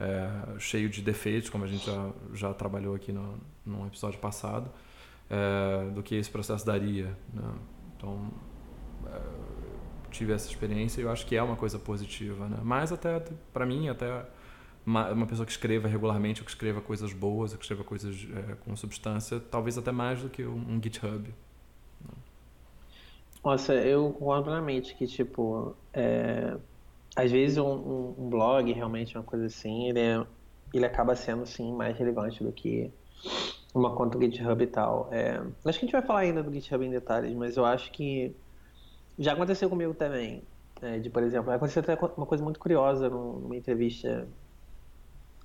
é, 0.00 0.58
cheio 0.58 0.88
de 0.88 1.02
defeitos, 1.02 1.50
como 1.50 1.64
a 1.64 1.66
gente 1.66 1.86
já, 1.86 2.10
já 2.32 2.54
trabalhou 2.54 2.94
aqui 2.94 3.12
no, 3.12 3.38
num 3.64 3.86
episódio 3.86 4.18
passado, 4.18 4.70
é, 5.28 5.90
do 5.90 6.02
que 6.02 6.14
esse 6.14 6.30
processo 6.30 6.64
daria. 6.64 7.16
Né? 7.32 7.52
Então, 7.96 8.30
é, 9.06 9.20
tive 10.10 10.32
essa 10.32 10.48
experiência 10.48 11.00
e 11.00 11.04
eu 11.04 11.10
acho 11.10 11.26
que 11.26 11.36
é 11.36 11.42
uma 11.42 11.56
coisa 11.56 11.78
positiva. 11.78 12.48
Né? 12.48 12.58
Mas 12.62 12.92
até, 12.92 13.22
para 13.52 13.64
mim, 13.64 13.88
até 13.88 14.24
uma, 14.84 15.10
uma, 15.10 15.26
pessoa 15.26 15.46
que 15.46 15.52
escreva 15.52 15.88
regularmente, 15.88 16.40
ou 16.40 16.44
que 16.44 16.50
escreva 16.50 16.80
coisas 16.80 17.12
boas, 17.12 17.52
ou 17.52 17.58
que 17.58 17.64
escreva 17.64 17.84
coisas 17.84 18.26
é, 18.34 18.54
com 18.56 18.74
substância, 18.76 19.40
talvez 19.40 19.78
até 19.78 19.92
mais 19.92 20.22
do 20.22 20.28
que 20.28 20.44
um, 20.44 20.74
um 20.76 20.82
GitHub. 20.82 21.32
Nossa, 23.44 23.74
eu 23.74 24.12
concordo 24.12 24.44
plenamente 24.44 24.94
que, 24.94 25.06
tipo, 25.06 25.74
é, 25.94 26.56
às 27.16 27.30
vezes 27.30 27.56
um, 27.56 27.66
um, 27.66 28.14
um, 28.18 28.28
blog, 28.28 28.70
realmente, 28.72 29.16
uma 29.16 29.24
coisa 29.24 29.46
assim, 29.46 29.88
ele, 29.88 30.00
é, 30.00 30.26
ele 30.74 30.84
acaba 30.84 31.14
sendo, 31.14 31.46
sim, 31.46 31.72
mais 31.72 31.96
relevante 31.96 32.44
do 32.44 32.52
que 32.52 32.90
uma 33.74 33.94
conta 33.94 34.18
do 34.18 34.24
GitHub 34.24 34.62
e 34.62 34.66
tal. 34.66 35.08
É, 35.10 35.40
acho 35.64 35.78
que 35.78 35.84
a 35.84 35.88
gente 35.88 35.92
vai 35.92 36.02
falar 36.02 36.20
ainda 36.20 36.42
do 36.42 36.52
GitHub 36.52 36.84
em 36.84 36.90
detalhes, 36.90 37.34
mas 37.34 37.56
eu 37.56 37.64
acho 37.64 37.90
que 37.92 38.34
já 39.20 39.32
aconteceu 39.34 39.68
comigo 39.68 39.94
também. 39.94 40.48
É, 40.82 40.98
de, 40.98 41.10
por 41.10 41.22
exemplo, 41.22 41.50
aconteceu 41.52 41.82
até 41.82 41.94
uma 42.16 42.26
coisa 42.26 42.42
muito 42.42 42.58
curiosa 42.58 43.08
numa 43.10 43.56
entrevista 43.56 44.28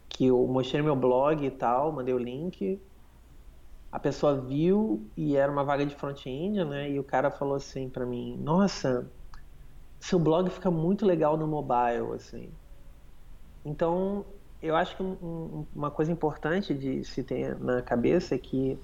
que 0.09 0.27
eu 0.27 0.47
mostrei 0.47 0.81
meu 0.81 0.95
blog 0.95 1.45
e 1.45 1.51
tal, 1.51 1.91
mandei 1.91 2.13
o 2.13 2.17
link, 2.17 2.81
a 3.91 3.99
pessoa 3.99 4.41
viu 4.41 5.11
e 5.15 5.35
era 5.35 5.51
uma 5.51 5.63
vaga 5.63 5.85
de 5.85 5.95
front-end, 5.95 6.63
né? 6.65 6.89
E 6.91 6.99
o 6.99 7.03
cara 7.03 7.31
falou 7.31 7.55
assim 7.55 7.89
para 7.89 8.05
mim: 8.05 8.37
"Nossa, 8.37 9.11
seu 9.99 10.19
blog 10.19 10.49
fica 10.49 10.71
muito 10.71 11.05
legal 11.05 11.37
no 11.37 11.47
mobile, 11.47 12.13
assim". 12.15 12.57
Então, 13.63 14.25
eu 14.61 14.75
acho 14.75 14.95
que 14.95 15.03
um, 15.03 15.67
uma 15.73 15.91
coisa 15.91 16.11
importante 16.11 16.73
de 16.73 17.03
se 17.03 17.23
ter 17.23 17.59
na 17.59 17.81
cabeça 17.81 18.35
é 18.35 18.37
que 18.37 18.79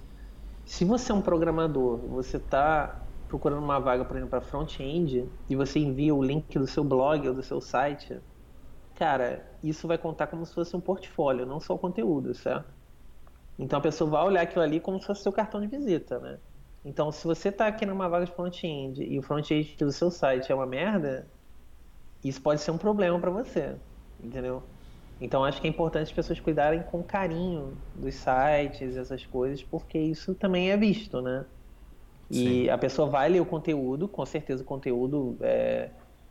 se 0.66 0.86
você 0.86 1.12
é 1.12 1.16
um 1.16 1.22
programador, 1.22 2.08
você 2.10 2.38
está 2.38 3.11
procurando 3.32 3.64
uma 3.64 3.80
vaga, 3.80 4.04
por 4.04 4.18
exemplo, 4.18 4.30
para 4.30 4.42
front-end 4.42 5.32
e 5.50 5.56
você 5.56 5.80
envia 5.80 6.14
o 6.14 6.22
link 6.22 6.60
do 6.60 6.68
seu 6.68 6.84
blog 6.84 7.30
ou 7.30 7.34
do 7.34 7.42
seu 7.42 7.62
site, 7.62 8.22
cara, 8.96 9.58
isso 9.64 9.88
vai 9.88 9.98
contar 9.98 10.28
como 10.28 10.46
se 10.46 10.54
fosse 10.54 10.76
um 10.76 10.82
portfólio, 10.82 11.46
não 11.46 11.60
só 11.62 11.76
o 11.76 11.80
conteúdo, 11.80 12.36
certo? 12.36 12.74
Então 13.58 13.80
a 13.80 13.82
pessoa 13.82 14.10
vai 14.10 14.26
olhar 14.26 14.42
aquilo 14.42 14.64
ali 14.64 14.82
como 14.82 15.00
se 15.00 15.08
fosse 15.08 15.24
seu 15.24 15.32
cartão 15.34 15.62
de 15.62 15.68
visita, 15.68 16.20
né? 16.20 16.42
Então, 16.84 17.12
se 17.12 17.26
você 17.26 17.50
está 17.50 17.68
aqui 17.68 17.86
numa 17.86 18.10
vaga 18.10 18.26
de 18.26 18.34
front-end 18.34 19.04
e 19.04 19.20
o 19.20 19.24
front-end 19.24 19.78
do 19.78 19.92
seu 19.92 20.12
site 20.12 20.52
é 20.52 20.56
uma 20.56 20.66
merda, 20.66 21.32
isso 22.24 22.42
pode 22.42 22.62
ser 22.62 22.72
um 22.72 22.78
problema 22.78 23.20
para 23.20 23.32
você, 23.32 23.82
entendeu? 24.20 24.64
Então, 25.20 25.44
acho 25.46 25.62
que 25.62 25.68
é 25.68 25.70
importante 25.70 26.04
as 26.10 26.14
pessoas 26.14 26.40
cuidarem 26.40 26.84
com 26.84 27.04
carinho 27.04 27.82
dos 27.94 28.16
sites, 28.16 28.98
essas 28.98 29.26
coisas, 29.26 29.64
porque 29.64 30.00
isso 30.00 30.36
também 30.36 30.72
é 30.72 30.78
visto, 30.78 31.22
né? 31.22 31.46
E 32.32 32.64
Sim. 32.64 32.70
a 32.70 32.78
pessoa 32.78 33.10
vai 33.10 33.28
ler 33.28 33.42
o 33.42 33.46
conteúdo, 33.46 34.08
com 34.08 34.26
certeza 34.26 34.64
o 34.64 34.66
conteúdo 34.66 35.36
é, 35.42 35.90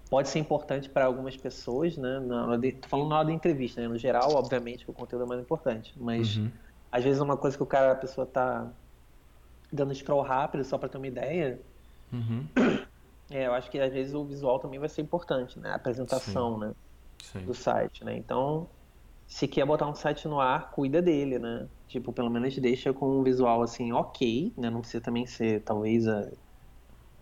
pode 0.09 0.31
ser 0.31 0.39
importante 0.39 0.89
para 0.89 1.05
algumas 1.05 1.37
pessoas, 1.37 1.99
né? 1.99 2.19
Na 2.21 2.57
de, 2.57 2.73
tô 2.73 2.89
falando 2.89 3.11
na 3.11 3.19
hora 3.19 3.27
da 3.27 3.33
entrevista, 3.33 3.83
né? 3.83 3.87
No 3.87 3.99
geral, 3.99 4.33
obviamente, 4.35 4.85
que 4.85 4.91
o 4.91 4.95
conteúdo 4.95 5.27
é 5.27 5.29
mais 5.29 5.41
importante, 5.43 5.93
mas 5.97 6.39
uhum. 6.39 6.51
às 6.91 7.05
vezes 7.05 7.21
é 7.21 7.23
uma 7.23 7.37
coisa 7.37 7.55
que 7.55 7.63
o 7.63 7.67
cara, 7.67 7.93
a 7.93 7.97
pessoa 7.97 8.27
tá 8.27 8.73
dando 9.71 9.95
scroll 9.95 10.23
rápido 10.23 10.65
só 10.65 10.79
para 10.79 10.89
ter 10.89 10.97
uma 10.97 11.07
ideia. 11.07 11.61
Uhum. 12.13 12.47
É, 13.33 13.47
eu 13.47 13.55
acho 13.55 13.71
que 13.71 13.79
às 13.79 13.93
vezes 13.93 14.13
o 14.13 14.25
visual 14.25 14.59
também 14.59 14.81
vai 14.81 14.89
ser 14.89 15.03
importante, 15.03 15.57
né? 15.57 15.71
A 15.71 15.77
apresentação, 15.77 16.55
Sim. 16.55 16.61
né? 16.67 16.73
Sim. 17.23 17.47
Do 17.47 17.55
site, 17.55 18.05
né? 18.05 18.17
Então, 18.17 18.69
se 19.31 19.47
quer 19.47 19.65
botar 19.65 19.89
um 19.89 19.95
site 19.95 20.27
no 20.27 20.41
ar, 20.41 20.73
cuida 20.73 21.01
dele, 21.01 21.39
né? 21.39 21.69
Tipo, 21.87 22.13
pelo 22.13 22.29
menos 22.29 22.57
deixa 22.59 22.93
com 22.93 23.21
um 23.21 23.23
visual 23.23 23.63
assim, 23.63 23.93
ok, 23.93 24.53
né? 24.59 24.69
Não 24.71 24.81
precisa 24.81 25.03
também 25.03 25.25
ser, 25.25 25.63
talvez, 25.63 26.07
a, 26.09 26.29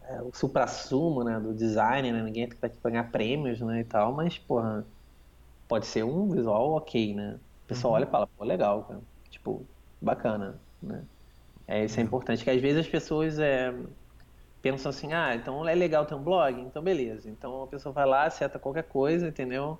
é, 0.04 0.22
o 0.22 0.32
supra-sumo, 0.34 1.22
né? 1.22 1.38
Do 1.38 1.54
design, 1.54 2.10
né? 2.10 2.22
Ninguém 2.22 2.48
vai 2.60 2.70
te 2.70 2.80
ganhar 2.80 3.12
prêmios, 3.12 3.60
né? 3.60 3.80
E 3.80 3.84
tal, 3.84 4.14
mas, 4.14 4.38
porra, 4.38 4.86
pode 5.68 5.86
ser 5.86 6.04
um 6.04 6.30
visual 6.30 6.72
ok, 6.72 7.14
né? 7.14 7.38
O 7.64 7.68
pessoal 7.68 7.92
uhum. 7.92 7.96
olha 7.96 8.04
e 8.06 8.10
fala, 8.10 8.26
pô, 8.26 8.44
legal, 8.44 8.84
cara. 8.84 9.02
Tipo, 9.30 9.68
bacana, 10.00 10.62
né? 10.82 11.06
É, 11.66 11.84
isso 11.84 12.00
é 12.00 12.02
importante, 12.02 12.42
que 12.44 12.50
às 12.50 12.60
vezes 12.60 12.80
as 12.86 12.88
pessoas 12.88 13.38
é, 13.38 13.70
pensam 14.62 14.90
assim, 14.90 15.12
ah, 15.12 15.34
então 15.34 15.68
é 15.68 15.74
legal 15.74 16.06
ter 16.06 16.14
um 16.14 16.22
blog? 16.24 16.60
Então 16.60 16.82
beleza. 16.82 17.30
Então 17.30 17.62
a 17.62 17.66
pessoa 17.68 17.92
vai 17.92 18.06
lá, 18.06 18.30
seta 18.30 18.58
qualquer 18.58 18.84
coisa, 18.84 19.28
entendeu? 19.28 19.78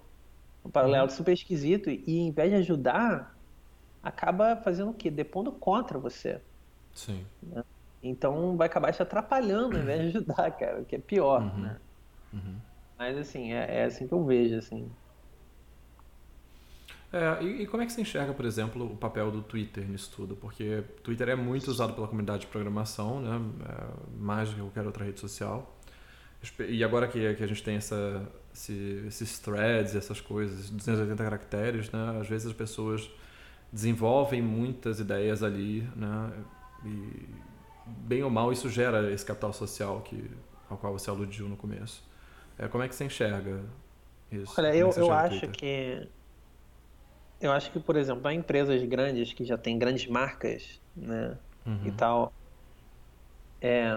Um 0.69 0.71
paralelo 0.71 1.05
uhum. 1.05 1.11
super 1.11 1.33
esquisito 1.33 1.89
e 1.89 2.19
em 2.19 2.31
vez 2.31 2.51
de 2.51 2.57
ajudar, 2.57 3.35
acaba 4.03 4.55
fazendo 4.57 4.91
o 4.91 4.95
quê? 4.95 5.11
Depondo 5.11 5.51
contra 5.51 5.99
você. 5.99 6.43
Sim. 6.93 7.25
Né? 7.43 7.65
Então 8.03 8.55
vai 8.55 8.67
acabar 8.67 8.93
te 8.93 9.03
atrapalhando 9.03 9.77
ao 9.77 9.83
invés 9.83 10.03
de 10.03 10.19
ajudar, 10.19 10.51
cara, 10.53 10.83
o 10.83 10.85
que 10.85 10.97
é 10.97 10.99
pior, 10.99 11.41
uhum. 11.43 11.59
né? 11.59 11.77
Uhum. 12.35 12.57
Mas 12.99 13.17
assim, 13.17 13.53
é, 13.53 13.81
é, 13.81 13.85
assim 13.85 14.07
que 14.07 14.13
eu 14.13 14.23
vejo, 14.27 14.57
assim. 14.57 14.91
É, 17.11 17.43
e, 17.43 17.63
e, 17.63 17.67
como 17.67 17.83
é 17.83 17.87
que 17.87 17.93
você 17.93 18.03
enxerga, 18.03 18.35
por 18.35 18.45
exemplo, 18.45 18.85
o 18.85 18.95
papel 18.95 19.31
do 19.31 19.41
Twitter 19.41 19.89
nisso 19.89 20.13
tudo? 20.15 20.37
Porque 20.37 20.85
Twitter 21.03 21.31
é 21.31 21.35
muito 21.35 21.71
usado 21.71 21.95
pela 21.95 22.07
comunidade 22.07 22.41
de 22.41 22.47
programação, 22.49 23.23
né? 23.23 23.41
É, 23.67 24.21
mais 24.21 24.51
do 24.51 24.57
que 24.57 24.61
qualquer 24.61 24.85
outra 24.85 25.07
rede 25.07 25.19
social. 25.19 25.75
E 26.69 26.85
agora 26.85 27.09
que, 27.09 27.35
que 27.35 27.43
a 27.43 27.47
gente 27.47 27.63
tem 27.63 27.77
essa, 27.77 28.31
esse, 28.59 29.05
esses 29.07 29.39
threads, 29.39 29.95
essas 29.95 30.21
coisas, 30.21 30.69
280 30.69 31.23
caracteres, 31.23 31.91
né? 31.93 32.19
Às 32.21 32.29
vezes 32.29 32.49
as 32.49 32.53
pessoas 32.53 33.09
desenvolvem 33.73 34.43
muitas 34.43 34.99
ideias 34.99 35.43
ali, 35.43 35.89
né? 35.95 36.33
E 36.85 37.29
bem 37.87 38.23
ou 38.23 38.31
mal 38.31 38.53
isso 38.53 38.69
gera 38.69 39.13
esse 39.13 39.25
capital 39.25 39.53
social 39.53 40.01
que, 40.01 40.29
ao 40.69 40.77
qual 40.77 40.93
você 40.93 41.09
aludiu 41.09 41.49
no 41.49 41.57
começo. 41.57 42.03
É, 42.59 42.67
como 42.67 42.83
é 42.83 42.89
que 42.89 42.95
você 42.95 43.05
enxerga 43.05 43.63
isso? 44.31 44.53
Olha, 44.59 44.75
eu, 44.75 44.91
eu 44.91 45.13
acho 45.13 45.49
que 45.49 46.09
eu 47.41 47.53
acho 47.53 47.71
que, 47.71 47.79
por 47.79 47.97
exemplo, 47.97 48.27
há 48.27 48.35
empresas 48.35 48.83
grandes 48.83 49.33
que 49.33 49.45
já 49.45 49.57
têm 49.57 49.79
grandes 49.79 50.09
marcas, 50.09 50.81
né, 50.97 51.39
uhum. 51.65 51.87
e 51.87 51.93
tal, 51.93 52.33
é, 53.61 53.97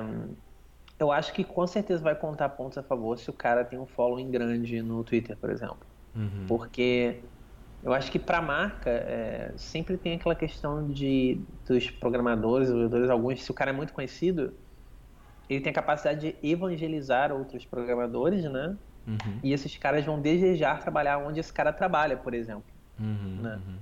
eu 1.01 1.11
acho 1.11 1.33
que 1.33 1.43
com 1.43 1.65
certeza 1.65 2.03
vai 2.03 2.15
contar 2.15 2.49
pontos 2.49 2.77
a 2.77 2.83
favor 2.83 3.17
se 3.17 3.29
o 3.29 3.33
cara 3.33 3.65
tem 3.65 3.79
um 3.79 3.85
following 3.85 4.29
grande 4.29 4.81
no 4.81 5.03
Twitter, 5.03 5.37
por 5.37 5.49
exemplo. 5.49 5.79
Uhum. 6.15 6.45
Porque 6.47 7.23
eu 7.81 7.93
acho 7.93 8.11
que 8.11 8.19
para 8.19 8.37
a 8.37 8.41
marca 8.41 8.89
é, 8.89 9.53
sempre 9.57 9.97
tem 9.97 10.13
aquela 10.15 10.35
questão 10.35 10.87
de 10.87 11.43
dos 11.67 11.89
programadores, 11.89 12.67
desenvolvedores, 12.67 13.09
alguns, 13.09 13.43
se 13.43 13.51
o 13.51 13.53
cara 13.53 13.71
é 13.71 13.73
muito 13.73 13.93
conhecido, 13.93 14.53
ele 15.49 15.61
tem 15.61 15.71
a 15.71 15.73
capacidade 15.73 16.19
de 16.19 16.47
evangelizar 16.47 17.31
outros 17.31 17.65
programadores, 17.65 18.43
né? 18.43 18.77
Uhum. 19.07 19.39
E 19.43 19.51
esses 19.51 19.75
caras 19.77 20.05
vão 20.05 20.21
desejar 20.21 20.79
trabalhar 20.79 21.17
onde 21.17 21.39
esse 21.39 21.51
cara 21.51 21.73
trabalha, 21.73 22.15
por 22.15 22.33
exemplo. 22.33 22.71
Uhum, 22.99 23.41
né? 23.41 23.55
Uhum. 23.55 23.79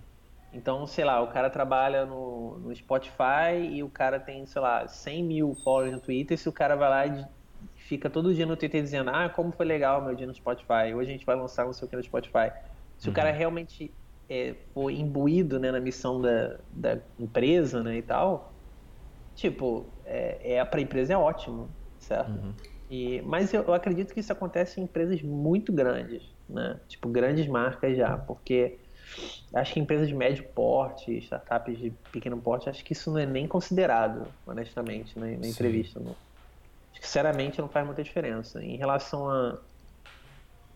Então, 0.52 0.88
sei 0.88 1.06
lá, 1.06 1.22
o 1.22 1.28
cara 1.28 1.50
trabalha 1.50 2.06
no, 2.06 2.29
no 2.60 2.76
Spotify 2.76 3.58
e 3.72 3.84
o 3.84 3.90
cara 3.90 4.20
tem, 4.20 4.46
sei 4.46 4.62
lá, 4.62 4.88
100 4.88 5.24
mil 5.24 5.56
followers 5.64 5.94
no 5.94 6.00
Twitter. 6.00 6.38
Se 6.38 6.48
o 6.48 6.52
cara 6.52 6.76
vai 6.76 6.90
lá 6.90 7.08
e 7.08 7.26
fica 7.76 8.10
todo 8.10 8.34
dia 8.34 8.46
no 8.46 8.56
Twitter 8.56 8.82
dizendo, 8.82 9.10
ah, 9.10 9.30
como 9.30 9.52
foi 9.52 9.66
legal 9.66 10.04
meu 10.04 10.16
dia 10.16 10.28
no 10.28 10.34
Spotify, 10.34 10.94
hoje 10.94 11.10
a 11.10 11.14
gente 11.14 11.26
vai 11.26 11.36
lançar 11.36 11.66
não 11.66 11.74
sei 11.74 11.88
o 11.88 11.90
que 11.90 11.96
no 11.96 12.04
Spotify. 12.04 12.52
Se 12.98 13.08
uhum. 13.08 13.12
o 13.12 13.16
cara 13.16 13.32
realmente 13.32 13.92
é, 14.30 14.56
for 14.74 14.92
imbuído 14.92 15.60
né, 15.60 15.72
na 15.72 15.80
missão 15.80 16.22
da, 16.22 16.58
da 16.72 16.98
empresa 17.20 17.82
né, 17.82 17.98
e 17.98 18.02
tal, 18.02 18.54
tipo, 19.36 19.86
é, 20.06 20.56
é, 20.56 20.66
para 20.66 20.80
a 20.80 20.84
empresa 20.84 21.14
é 21.14 21.18
ótimo, 21.18 21.70
certo? 21.98 22.32
Uhum. 22.32 22.54
E, 22.90 23.22
mas 23.22 23.54
eu, 23.54 23.64
eu, 23.64 23.74
acredito 23.74 24.14
que 24.14 24.20
isso 24.20 24.34
acontece 24.34 24.80
em 24.80 24.84
empresas 24.84 25.22
muito 25.22 25.72
grandes, 25.72 26.24
né? 26.48 26.80
Tipo, 26.88 27.08
grandes 27.08 27.48
marcas 27.48 27.96
já, 27.96 28.18
porque 28.18 28.80
Acho 29.54 29.74
que 29.74 29.80
empresas 29.80 30.08
de 30.08 30.14
médio 30.14 30.44
porte, 30.56 31.18
startups 31.18 31.78
de 31.78 31.92
pequeno 32.12 32.40
porte, 32.40 32.70
acho 32.70 32.84
que 32.84 32.94
isso 32.94 33.12
não 33.12 33.18
é 33.18 33.26
nem 33.26 33.48
considerado, 33.48 34.28
honestamente, 34.46 35.18
né, 35.18 35.38
na 35.38 35.48
entrevista. 35.48 36.00
Não. 36.00 36.12
Acho 36.92 37.02
que, 37.02 37.08
sinceramente, 37.08 37.60
não 37.60 37.68
faz 37.68 37.86
muita 37.86 38.04
diferença. 38.04 38.64
Em 38.64 38.78
relação 38.78 39.30
a. 39.30 39.58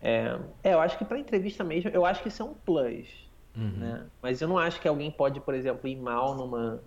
É, 0.02 0.38
é 0.62 0.74
eu 0.74 0.80
acho 0.80 0.98
que 0.98 1.04
para 1.04 1.18
entrevista 1.18 1.62
mesmo, 1.62 1.90
eu 1.90 2.04
acho 2.04 2.22
que 2.22 2.28
isso 2.28 2.42
é 2.42 2.44
um 2.44 2.54
plus. 2.54 3.08
Uhum. 3.56 3.78
Né? 3.78 4.06
Mas 4.20 4.40
eu 4.40 4.48
não 4.48 4.58
acho 4.58 4.80
que 4.80 4.88
alguém 4.88 5.10
pode, 5.10 5.40
por 5.40 5.54
exemplo, 5.54 5.88
ir 5.88 5.96
mal 5.96 6.34
numa, 6.34 6.80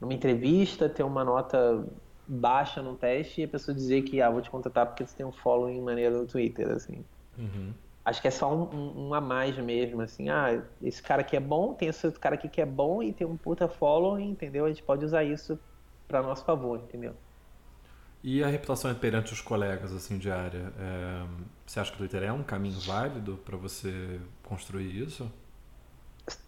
numa 0.00 0.14
entrevista, 0.14 0.88
ter 0.88 1.02
uma 1.02 1.24
nota 1.24 1.84
baixa 2.26 2.80
no 2.80 2.94
teste 2.94 3.40
e 3.40 3.44
a 3.44 3.48
pessoa 3.48 3.74
dizer 3.74 4.02
que 4.02 4.22
ah, 4.22 4.30
vou 4.30 4.40
te 4.40 4.48
contratar 4.48 4.86
porque 4.86 5.04
você 5.04 5.16
tem 5.16 5.26
um 5.26 5.32
following 5.32 5.80
maneiro 5.80 6.18
no 6.18 6.26
Twitter, 6.26 6.70
assim. 6.70 7.04
Uhum. 7.36 7.72
Acho 8.04 8.22
que 8.22 8.28
é 8.28 8.30
só 8.30 8.52
um, 8.54 9.08
um, 9.08 9.14
a 9.14 9.20
mais 9.20 9.56
mesmo, 9.58 10.00
assim, 10.00 10.30
ah, 10.30 10.62
esse 10.82 11.02
cara 11.02 11.20
aqui 11.20 11.36
é 11.36 11.40
bom, 11.40 11.74
tem 11.74 11.88
esse 11.88 12.06
outro 12.06 12.20
cara 12.20 12.34
aqui 12.34 12.48
que 12.48 12.60
é 12.60 12.66
bom 12.66 13.02
e 13.02 13.12
tem 13.12 13.26
um 13.26 13.36
puta 13.36 13.68
following, 13.68 14.30
entendeu? 14.30 14.64
A 14.64 14.68
gente 14.68 14.82
pode 14.82 15.04
usar 15.04 15.22
isso 15.22 15.58
para 16.08 16.22
nosso 16.22 16.44
favor, 16.44 16.78
entendeu? 16.78 17.14
E 18.22 18.42
a 18.42 18.48
reputação 18.48 18.94
perante 18.94 19.32
os 19.32 19.40
colegas, 19.40 19.92
assim, 19.92 20.18
de 20.18 20.30
área, 20.30 20.72
é... 20.78 21.26
você 21.66 21.80
acha 21.80 21.90
que 21.90 21.96
o 21.96 21.98
Twitter 21.98 22.22
é 22.22 22.32
um 22.32 22.42
caminho 22.42 22.80
válido 22.80 23.38
para 23.44 23.56
você 23.56 24.20
construir 24.42 25.02
isso? 25.02 25.30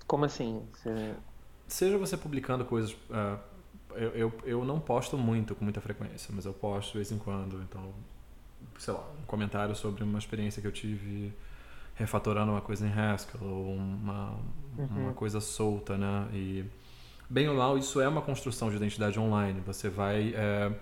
Como 0.07 0.25
assim? 0.25 0.67
Você... 0.73 1.15
Seja 1.69 1.99
você 1.99 2.17
publicando 2.17 2.65
coisas... 2.65 2.93
Uh, 2.93 3.39
eu, 3.95 4.11
eu, 4.11 4.33
eu 4.45 4.65
não 4.65 4.81
posto 4.81 5.19
muito, 5.19 5.55
com 5.55 5.65
muita 5.65 5.81
frequência, 5.81 6.33
mas 6.35 6.47
eu 6.47 6.55
posto 6.55 6.93
de 6.93 6.99
vez 6.99 7.13
em 7.13 7.19
quando, 7.19 7.63
então 7.63 7.93
sei 8.83 8.93
lá, 8.93 9.01
um 9.23 9.25
comentário 9.27 9.77
sobre 9.77 10.03
uma 10.03 10.19
experiência 10.19 10.61
que 10.61 10.67
eu 10.67 10.73
tive 10.73 11.33
refatorando 11.95 12.51
uma 12.51 12.61
coisa 12.61 12.85
em 12.85 12.93
Haskell 12.93 13.41
ou 13.41 13.77
uma, 13.77 14.31
uhum. 14.77 14.89
uma 15.05 15.13
coisa 15.13 15.41
solta, 15.41 15.97
né? 15.97 16.27
E 16.33 16.65
bem 17.31 17.49
ou 17.49 17.55
mal, 17.55 17.79
isso 17.79 18.01
é 18.01 18.09
uma 18.09 18.21
construção 18.21 18.71
de 18.71 18.77
identidade 18.77 19.21
online. 19.21 19.63
Você 19.65 19.89
vai 19.89 20.35
é, 20.35 20.73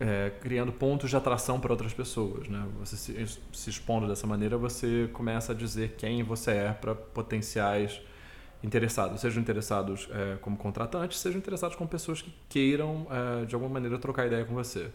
é, 0.00 0.32
criando 0.40 0.72
pontos 0.72 1.10
de 1.10 1.16
atração 1.16 1.60
para 1.60 1.70
outras 1.70 1.92
pessoas, 1.92 2.48
né? 2.48 2.66
Você 2.80 2.96
se, 2.96 3.40
se, 3.52 3.68
expondo 3.68 4.08
dessa 4.08 4.26
maneira, 4.26 4.56
você 4.56 5.10
começa 5.12 5.52
a 5.52 5.54
dizer 5.54 5.96
quem 5.98 6.22
você 6.22 6.52
é 6.52 6.72
para 6.72 6.94
potenciais 6.94 8.00
interessados, 8.64 9.20
sejam 9.20 9.42
interessados 9.42 10.08
é, 10.12 10.36
como 10.36 10.56
contratantes, 10.56 11.18
sejam 11.18 11.38
interessados 11.38 11.76
como 11.76 11.90
pessoas 11.90 12.22
que 12.22 12.32
queiram 12.48 13.06
é, 13.10 13.44
de 13.44 13.54
alguma 13.54 13.74
maneira 13.74 13.98
trocar 13.98 14.26
ideia 14.26 14.46
com 14.46 14.54
você. 14.54 14.90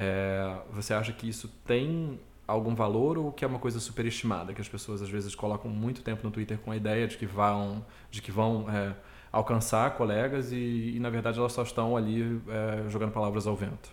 É, 0.00 0.56
você 0.70 0.94
acha 0.94 1.12
que 1.12 1.28
isso 1.28 1.48
tem 1.66 2.20
algum 2.46 2.72
valor 2.72 3.18
ou 3.18 3.32
que 3.32 3.44
é 3.44 3.48
uma 3.48 3.58
coisa 3.58 3.80
superestimada, 3.80 4.54
que 4.54 4.60
as 4.60 4.68
pessoas 4.68 5.02
às 5.02 5.10
vezes 5.10 5.34
colocam 5.34 5.68
muito 5.68 6.02
tempo 6.02 6.22
no 6.22 6.30
Twitter 6.30 6.56
com 6.58 6.70
a 6.70 6.76
ideia 6.76 7.08
de 7.08 7.18
que 7.18 7.26
vão, 7.26 7.84
de 8.08 8.22
que 8.22 8.30
vão 8.30 8.70
é, 8.70 8.94
alcançar 9.32 9.96
colegas 9.96 10.52
e, 10.52 10.94
e, 10.94 11.00
na 11.00 11.10
verdade 11.10 11.38
elas 11.38 11.52
só 11.52 11.62
estão 11.62 11.96
ali 11.96 12.40
é, 12.48 12.88
jogando 12.88 13.10
palavras 13.10 13.46
ao 13.46 13.56
vento? 13.56 13.90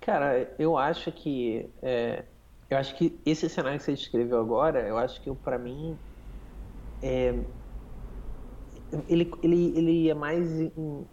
Cara, 0.00 0.50
eu 0.58 0.78
acho 0.78 1.12
que 1.12 1.68
é, 1.82 2.24
eu 2.70 2.78
acho 2.78 2.96
que 2.96 3.20
esse 3.26 3.48
cenário 3.50 3.78
que 3.78 3.84
você 3.84 3.92
descreveu 3.92 4.40
agora, 4.40 4.80
eu 4.80 4.96
acho 4.96 5.20
que 5.20 5.30
para 5.36 5.58
mim 5.58 5.96
é, 7.02 7.34
ele, 9.08 9.30
ele, 9.42 9.78
ele 9.78 10.10
é 10.10 10.14
mais 10.14 10.60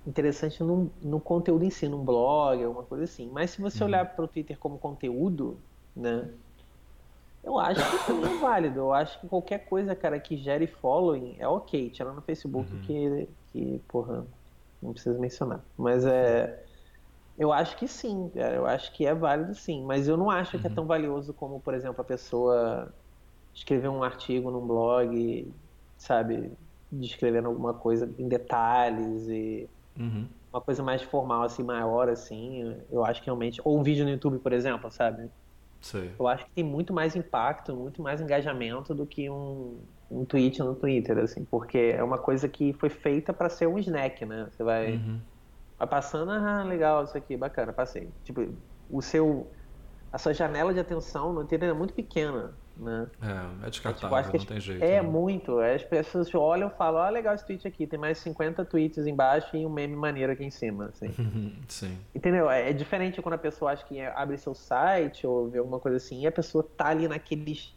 interessante 0.07 0.63
no, 0.63 0.89
no 1.01 1.19
conteúdo 1.19 1.65
em 1.65 1.69
si, 1.69 1.87
num 1.87 2.03
blog, 2.03 2.63
alguma 2.63 2.83
coisa 2.83 3.03
assim. 3.03 3.29
Mas 3.31 3.51
se 3.51 3.61
você 3.61 3.83
uhum. 3.83 3.89
olhar 3.89 4.05
para 4.15 4.25
o 4.25 4.27
Twitter 4.27 4.57
como 4.57 4.77
conteúdo, 4.77 5.57
né? 5.95 6.29
Eu 7.43 7.59
acho 7.59 7.79
que 7.91 8.05
também 8.07 8.33
é 8.33 8.39
válido. 8.39 8.79
Eu 8.79 8.93
acho 8.93 9.19
que 9.19 9.27
qualquer 9.27 9.59
coisa, 9.59 9.95
cara, 9.95 10.19
que 10.19 10.37
gere 10.37 10.67
following 10.67 11.35
é 11.37 11.47
ok. 11.47 11.89
Tirando 11.89 12.15
no 12.15 12.21
Facebook 12.21 12.71
uhum. 12.71 12.81
que, 12.81 13.29
que, 13.51 13.81
porra, 13.87 14.25
não 14.81 14.93
precisa 14.93 15.17
mencionar. 15.19 15.63
Mas 15.77 16.05
é. 16.05 16.63
Eu 17.37 17.51
acho 17.51 17.75
que 17.77 17.87
sim, 17.87 18.31
cara. 18.33 18.55
Eu 18.55 18.65
acho 18.65 18.91
que 18.93 19.05
é 19.05 19.13
válido 19.13 19.53
sim. 19.53 19.83
Mas 19.83 20.07
eu 20.07 20.15
não 20.15 20.29
acho 20.29 20.55
uhum. 20.55 20.61
que 20.61 20.67
é 20.67 20.69
uhum. 20.69 20.75
tão 20.75 20.85
valioso 20.85 21.33
como, 21.33 21.59
por 21.59 21.73
exemplo, 21.73 22.01
a 22.01 22.05
pessoa 22.05 22.91
escrever 23.53 23.89
um 23.89 24.03
artigo 24.03 24.49
num 24.49 24.65
blog, 24.65 25.53
sabe? 25.97 26.51
Descrevendo 26.91 27.47
alguma 27.47 27.73
coisa 27.73 28.09
em 28.17 28.27
detalhes 28.27 29.27
e 29.27 29.69
uhum. 29.99 30.27
uma 30.51 30.61
coisa 30.61 30.83
mais 30.83 31.01
formal, 31.01 31.43
assim, 31.43 31.63
maior, 31.63 32.09
assim, 32.09 32.75
eu 32.91 33.03
acho 33.03 33.21
que 33.21 33.27
realmente. 33.27 33.61
Ou 33.63 33.79
um 33.79 33.83
vídeo 33.83 34.05
no 34.05 34.11
YouTube, 34.11 34.39
por 34.39 34.53
exemplo, 34.53 34.89
sabe? 34.91 35.29
Sei. 35.81 36.11
Eu 36.17 36.27
acho 36.27 36.45
que 36.45 36.51
tem 36.51 36.63
muito 36.63 36.93
mais 36.93 37.15
impacto, 37.15 37.75
muito 37.75 38.01
mais 38.01 38.19
engajamento 38.19 38.93
do 38.93 39.05
que 39.05 39.29
um, 39.29 39.77
um 40.09 40.25
tweet 40.25 40.59
no 40.59 40.73
Twitter, 40.75 41.17
assim, 41.17 41.45
porque 41.45 41.93
é 41.95 42.03
uma 42.03 42.17
coisa 42.17 42.47
que 42.47 42.73
foi 42.73 42.89
feita 42.89 43.33
para 43.33 43.49
ser 43.49 43.67
um 43.67 43.77
snack, 43.77 44.25
né? 44.25 44.47
Você 44.49 44.63
vai, 44.63 44.93
uhum. 44.93 45.19
vai 45.77 45.87
passando, 45.87 46.31
ah, 46.31 46.63
legal, 46.63 47.03
isso 47.03 47.17
aqui, 47.17 47.37
bacana, 47.37 47.71
passei. 47.71 48.09
Tipo, 48.23 48.47
o 48.89 49.01
seu. 49.01 49.47
A 50.11 50.17
sua 50.17 50.33
janela 50.33 50.73
de 50.73 50.79
atenção 50.79 51.33
no 51.33 51.45
Twitter 51.45 51.69
é 51.69 51.73
muito 51.73 51.93
pequena. 51.93 52.53
Né? 52.77 53.07
É, 53.21 53.67
é 53.67 53.69
descartável, 53.69 54.23
tipo, 54.23 54.37
não 54.37 54.45
tem 54.45 54.59
jeito. 54.59 54.83
É 54.83 55.01
né? 55.01 55.07
muito. 55.07 55.59
As 55.59 55.83
pessoas 55.83 56.33
olham 56.35 56.67
e 56.67 56.71
falam, 56.71 57.01
ah, 57.01 57.09
legal 57.09 57.33
esse 57.33 57.45
tweet 57.45 57.65
aqui, 57.67 57.87
tem 57.87 57.97
mais 57.97 58.17
50 58.17 58.65
tweets 58.65 59.07
embaixo 59.07 59.55
e 59.55 59.65
um 59.65 59.69
meme 59.69 59.95
maneiro 59.95 60.33
aqui 60.33 60.43
em 60.43 60.51
cima. 60.51 60.85
Assim. 60.85 61.09
Sim. 61.67 61.97
Entendeu? 62.13 62.49
É, 62.49 62.69
é 62.69 62.73
diferente 62.73 63.21
quando 63.21 63.35
a 63.35 63.37
pessoa 63.37 63.71
acha 63.71 63.85
que 63.85 64.01
abre 64.01 64.37
seu 64.37 64.53
site 64.53 65.25
ou 65.25 65.49
vê 65.49 65.59
alguma 65.59 65.79
coisa 65.79 65.97
assim 65.97 66.21
e 66.21 66.27
a 66.27 66.31
pessoa 66.31 66.67
tá 66.75 66.87
ali 66.87 67.07
naqueles 67.07 67.73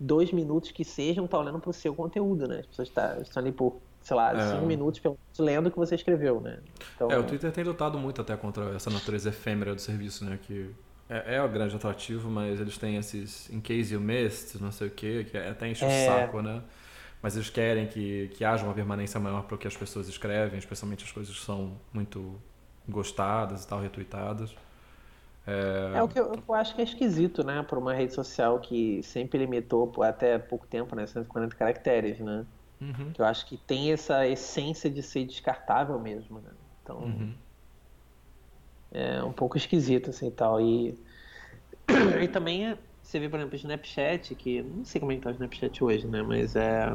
dois 0.00 0.32
minutos 0.32 0.70
que 0.72 0.84
sejam, 0.84 1.26
tá 1.26 1.38
olhando 1.38 1.60
pro 1.60 1.72
seu 1.72 1.94
conteúdo, 1.94 2.48
né? 2.48 2.60
As 2.60 2.66
pessoas 2.66 2.88
tá, 2.88 3.18
estão 3.20 3.42
ali 3.42 3.52
por, 3.52 3.76
sei 4.00 4.16
lá, 4.16 4.32
é. 4.32 4.50
cinco 4.54 4.66
minutos 4.66 5.00
lendo 5.38 5.66
o 5.66 5.70
que 5.70 5.76
você 5.76 5.94
escreveu, 5.94 6.40
né? 6.40 6.58
Então, 6.96 7.10
é, 7.10 7.18
o 7.18 7.22
Twitter 7.22 7.52
tem 7.52 7.64
lutado 7.64 7.98
muito 7.98 8.20
até 8.20 8.36
contra 8.36 8.74
essa 8.74 8.90
natureza 8.90 9.28
efêmera 9.28 9.74
do 9.74 9.80
serviço, 9.80 10.24
né? 10.24 10.38
Que 10.42 10.74
é, 11.12 11.34
é 11.36 11.42
o 11.42 11.48
grande 11.48 11.76
atrativo, 11.76 12.30
mas 12.30 12.58
eles 12.58 12.78
têm 12.78 12.96
esses 12.96 13.50
in 13.50 13.60
case 13.60 13.92
you 13.92 14.00
missed, 14.00 14.60
não 14.62 14.72
sei 14.72 14.88
o 14.88 14.90
quê, 14.90 15.26
que 15.30 15.36
é 15.36 15.50
até 15.50 15.68
enche 15.68 15.84
é... 15.84 15.88
o 15.88 16.06
saco, 16.06 16.40
né? 16.40 16.62
Mas 17.20 17.36
eles 17.36 17.50
querem 17.50 17.86
que, 17.86 18.28
que 18.34 18.44
haja 18.44 18.64
uma 18.64 18.74
permanência 18.74 19.20
maior 19.20 19.42
para 19.42 19.54
o 19.54 19.58
que 19.58 19.68
as 19.68 19.76
pessoas 19.76 20.08
escrevem, 20.08 20.58
especialmente 20.58 21.04
as 21.04 21.12
coisas 21.12 21.38
que 21.38 21.44
são 21.44 21.72
muito 21.92 22.40
gostadas 22.88 23.62
e 23.62 23.68
tal, 23.68 23.80
retuitadas. 23.80 24.52
É, 25.46 25.92
é 25.98 26.02
o 26.02 26.08
que 26.08 26.18
eu, 26.18 26.32
eu, 26.48 26.54
acho 26.54 26.74
que 26.74 26.80
é 26.80 26.84
esquisito, 26.84 27.44
né? 27.44 27.62
Para 27.62 27.78
uma 27.78 27.94
rede 27.94 28.12
social 28.12 28.58
que 28.58 29.02
sempre 29.02 29.38
limitou 29.38 29.86
por 29.86 30.04
até 30.04 30.36
pouco 30.38 30.66
tempo, 30.66 30.96
né? 30.96 31.06
140 31.06 31.54
caracteres, 31.54 32.18
né? 32.18 32.44
Uhum. 32.80 33.12
Que 33.12 33.20
eu 33.20 33.26
acho 33.26 33.46
que 33.46 33.56
tem 33.56 33.92
essa 33.92 34.26
essência 34.26 34.90
de 34.90 35.02
ser 35.02 35.24
descartável 35.24 36.00
mesmo, 36.00 36.40
né? 36.40 36.50
Então, 36.82 36.98
uhum 36.98 37.34
é 38.92 39.22
um 39.22 39.32
pouco 39.32 39.56
esquisito 39.56 40.10
assim 40.10 40.30
tal. 40.30 40.60
E, 40.60 40.94
e 42.22 42.28
também 42.28 42.76
você 43.02 43.18
vê, 43.18 43.28
por 43.28 43.38
exemplo, 43.38 43.54
o 43.54 43.56
Snapchat, 43.56 44.34
que 44.34 44.62
não 44.62 44.84
sei 44.84 45.00
como 45.00 45.12
é 45.12 45.16
que 45.16 45.22
tá 45.22 45.30
o 45.30 45.32
Snapchat 45.32 45.82
hoje, 45.82 46.06
né? 46.06 46.22
Mas 46.22 46.54
é. 46.54 46.92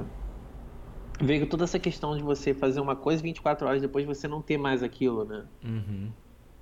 Veio 1.20 1.50
toda 1.50 1.64
essa 1.64 1.80
questão 1.80 2.16
de 2.16 2.24
você 2.24 2.54
fazer 2.54 2.80
uma 2.80 2.96
coisa 2.96 3.24
24 3.24 3.68
horas 3.68 3.82
depois 3.82 4.06
você 4.06 4.28
não 4.28 4.42
ter 4.42 4.58
mais 4.58 4.84
aquilo, 4.84 5.26
né? 5.26 5.48
Uhum. 5.64 6.12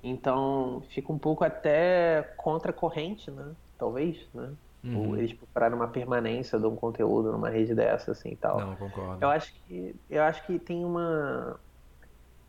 Então 0.02 0.82
fica 0.88 1.12
um 1.12 1.18
pouco 1.18 1.44
até 1.44 2.22
contra 2.38 2.72
corrente, 2.72 3.30
né? 3.30 3.54
Talvez, 3.78 4.16
né? 4.32 4.54
Uhum. 4.82 5.08
Ou 5.08 5.16
eles 5.16 5.32
procuraram 5.32 5.76
uma 5.76 5.88
permanência 5.88 6.58
de 6.58 6.66
um 6.66 6.76
conteúdo 6.76 7.32
numa 7.32 7.50
rede 7.50 7.74
dessa, 7.74 8.12
assim 8.12 8.30
e 8.30 8.36
tal. 8.36 8.60
Não, 8.60 8.76
concordo. 8.76 9.22
Eu 9.22 9.28
acho 9.28 9.52
que, 9.64 9.94
eu 10.08 10.22
acho 10.22 10.46
que 10.46 10.58
tem 10.58 10.84
uma. 10.84 11.60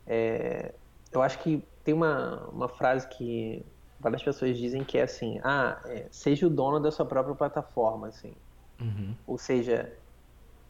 É, 0.06 0.74
eu 1.12 1.20
acho 1.20 1.38
que 1.40 1.62
tem 1.88 1.94
uma, 1.94 2.46
uma 2.52 2.68
frase 2.68 3.08
que 3.08 3.64
várias 3.98 4.22
pessoas 4.22 4.58
dizem 4.58 4.84
que 4.84 4.98
é 4.98 5.04
assim, 5.04 5.40
ah, 5.42 5.80
é, 5.86 6.06
seja 6.10 6.46
o 6.46 6.50
dono 6.50 6.78
da 6.78 6.90
sua 6.90 7.06
própria 7.06 7.34
plataforma, 7.34 8.08
assim. 8.08 8.34
Uhum. 8.78 9.14
Ou 9.26 9.38
seja, 9.38 9.90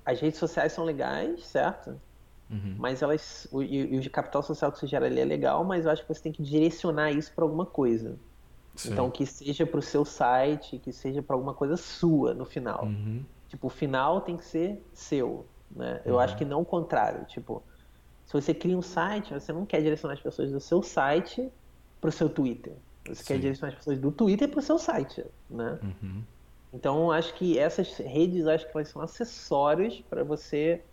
as 0.07 0.21
redes 0.21 0.39
sociais 0.39 0.71
são 0.71 0.85
legais, 0.85 1.45
certo? 1.45 2.01
Uhum. 2.49 2.77
Mas 2.79 3.03
elas, 3.03 3.49
o, 3.51 3.65
e, 3.65 3.99
o 3.99 4.11
capital 4.13 4.45
social 4.45 4.71
que 4.71 4.79
você 4.79 4.87
gera 4.87 5.07
ali 5.07 5.19
é 5.19 5.25
legal, 5.25 5.65
mas 5.65 5.87
eu 5.87 5.91
acho 5.91 6.03
que 6.03 6.15
você 6.15 6.23
tem 6.23 6.31
que 6.31 6.41
direcionar 6.41 7.11
isso 7.11 7.33
para 7.35 7.43
alguma 7.43 7.67
coisa. 7.67 8.17
Sim. 8.77 8.93
Então, 8.93 9.11
que 9.11 9.27
seja 9.27 9.67
para 9.67 9.81
o 9.81 9.83
seu 9.83 10.05
site, 10.05 10.79
que 10.79 10.93
seja 10.93 11.21
para 11.21 11.35
alguma 11.35 11.53
coisa 11.53 11.77
sua 11.77 12.33
no 12.33 12.45
final. 12.45 12.85
Uhum. 12.85 13.25
Tipo, 13.49 13.67
o 13.67 13.71
final 13.71 14.21
tem 14.21 14.37
que 14.37 14.45
ser 14.45 14.81
seu, 14.93 15.45
né? 15.69 16.01
Eu 16.05 16.21
acho 16.21 16.35
uhum. 16.35 16.39
que 16.39 16.45
não 16.45 16.61
o 16.61 16.65
contrário. 16.65 17.25
Tipo, 17.25 17.61
se 18.29 18.35
você 18.35 18.53
cria 18.53 18.77
um 18.77 18.83
site, 18.83 19.33
você 19.33 19.55
não 19.55 19.65
quer 19.65 19.81
direcionar 19.81 20.13
as 20.13 20.21
pessoas 20.21 20.53
do 20.53 20.61
seu 20.61 20.83
site 20.83 21.51
para 21.99 22.09
o 22.09 22.13
seu 22.13 22.29
Twitter. 22.29 22.75
Você 23.07 23.23
Sim. 23.23 23.25
quer 23.25 23.39
direcionar 23.39 23.73
as 23.73 23.79
pessoas 23.79 23.99
do 23.99 24.13
Twitter 24.13 24.47
para 24.51 24.59
o 24.59 24.63
seu 24.63 24.79
site, 24.79 25.25
né? 25.49 25.79
Uhum. 25.83 26.23
Então, 26.75 27.11
acho 27.11 27.33
que 27.37 27.59
essas 27.59 27.97
redes, 27.97 28.47
acho 28.47 28.67
que 28.67 28.77
elas 28.77 28.91
são 28.91 29.01
acessórios 29.01 30.03
para 30.11 30.23
você 30.23 30.85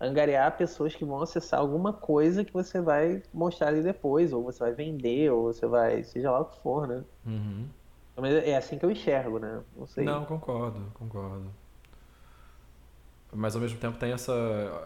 angariar 0.00 0.56
pessoas 0.56 0.94
que 0.94 1.04
vão 1.04 1.20
acessar 1.20 1.60
alguma 1.60 1.92
coisa 1.92 2.42
que 2.42 2.54
você 2.54 2.80
vai 2.80 3.22
mostrar 3.34 3.68
ali 3.68 3.82
depois, 3.82 4.32
ou 4.32 4.42
você 4.42 4.60
vai 4.60 4.72
vender, 4.72 5.30
ou 5.30 5.52
você 5.52 5.66
vai, 5.66 6.02
seja 6.04 6.30
lá 6.30 6.40
o 6.40 6.46
que 6.46 6.58
for, 6.62 6.88
né? 6.88 7.04
Uhum. 7.26 7.66
Mas 8.16 8.32
é 8.32 8.56
assim 8.56 8.78
que 8.78 8.86
eu 8.86 8.90
enxergo, 8.90 9.38
né? 9.38 9.60
Não 9.76 9.86
sei. 9.86 10.06
Não, 10.06 10.24
concordo, 10.24 10.80
concordo 10.94 11.52
mas 13.32 13.54
ao 13.54 13.60
mesmo 13.60 13.78
tempo 13.78 13.98
tem 13.98 14.12
essa 14.12 14.32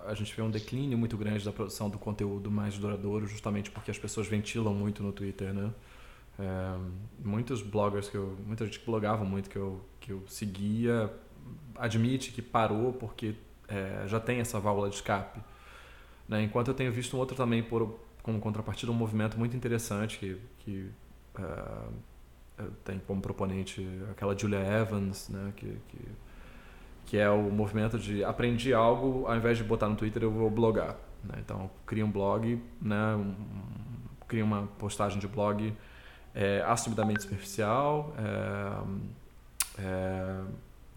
a 0.07 0.15
gente 0.15 0.35
vê 0.35 0.43
um 0.43 0.51
declínio 0.51 0.99
muito 0.99 1.17
grande 1.17 1.45
da 1.45 1.53
produção 1.53 1.89
do 1.89 1.99
conteúdo 1.99 2.51
mais 2.51 2.77
duradouro 2.77 3.27
justamente 3.27 3.71
porque 3.71 3.91
as 3.91 3.99
pessoas 3.99 4.27
ventilam 4.27 4.75
muito 4.75 5.03
no 5.03 5.13
Twitter 5.13 5.53
né 5.55 5.73
é, 6.39 6.77
muitos 7.25 7.63
bloggers 7.63 8.09
que 8.09 8.17
eu 8.17 8.37
muita 8.45 8.65
gente 8.65 8.81
que 8.81 8.87
blogava 8.87 9.25
muito 9.25 9.49
que 9.49 9.57
eu 9.57 9.81
que 10.01 10.11
eu 10.13 10.25
seguia 10.27 11.13
admite 11.77 12.33
que 12.33 12.43
parou 12.43 12.93
porque 12.93 13.35
é, 13.69 14.05
já 14.09 14.19
tem 14.19 14.41
essa 14.41 14.59
válvula 14.59 14.89
de 14.89 14.97
escape 14.97 15.41
né? 16.29 16.43
enquanto 16.43 16.69
eu 16.69 16.75
tenho 16.75 16.91
visto 16.91 17.17
um 17.17 17.21
outro 17.21 17.37
também 17.37 17.63
por 17.63 17.99
como 18.23 18.41
contrapartida 18.41 18.91
um 18.91 18.95
movimento 18.95 19.39
muito 19.39 19.57
interessante 19.57 20.19
que, 20.19 20.41
que 20.59 20.91
é, 21.39 22.65
tem 22.85 22.99
como 23.07 23.21
proponente 23.21 23.87
aquela 24.11 24.37
Julia 24.37 24.59
Evans 24.59 25.29
né 25.29 25.53
que, 25.55 25.77
que 25.89 26.09
que 27.07 27.17
é 27.19 27.29
o 27.29 27.51
movimento 27.51 27.99
de 27.99 28.25
aprendi 28.25 28.73
algo, 28.73 29.27
ao 29.27 29.37
invés 29.37 29.59
de 29.59 29.65
botar 29.65 29.89
no 29.89 29.97
Twitter, 29.97 30.23
eu 30.23 30.31
vou 30.31 30.51
blogar. 30.51 30.97
Né? 31.23 31.35
Então, 31.39 31.71
cria 31.87 32.05
um 32.05 32.11
blog, 32.11 32.61
né? 32.81 33.35
Cria 34.27 34.45
uma 34.45 34.67
postagem 34.79 35.19
de 35.19 35.29
blog 35.29 35.75
é, 36.35 36.63
assumidamente 36.67 37.23
superficial, 37.23 38.15
é, 38.19 39.83
é, 39.83 40.41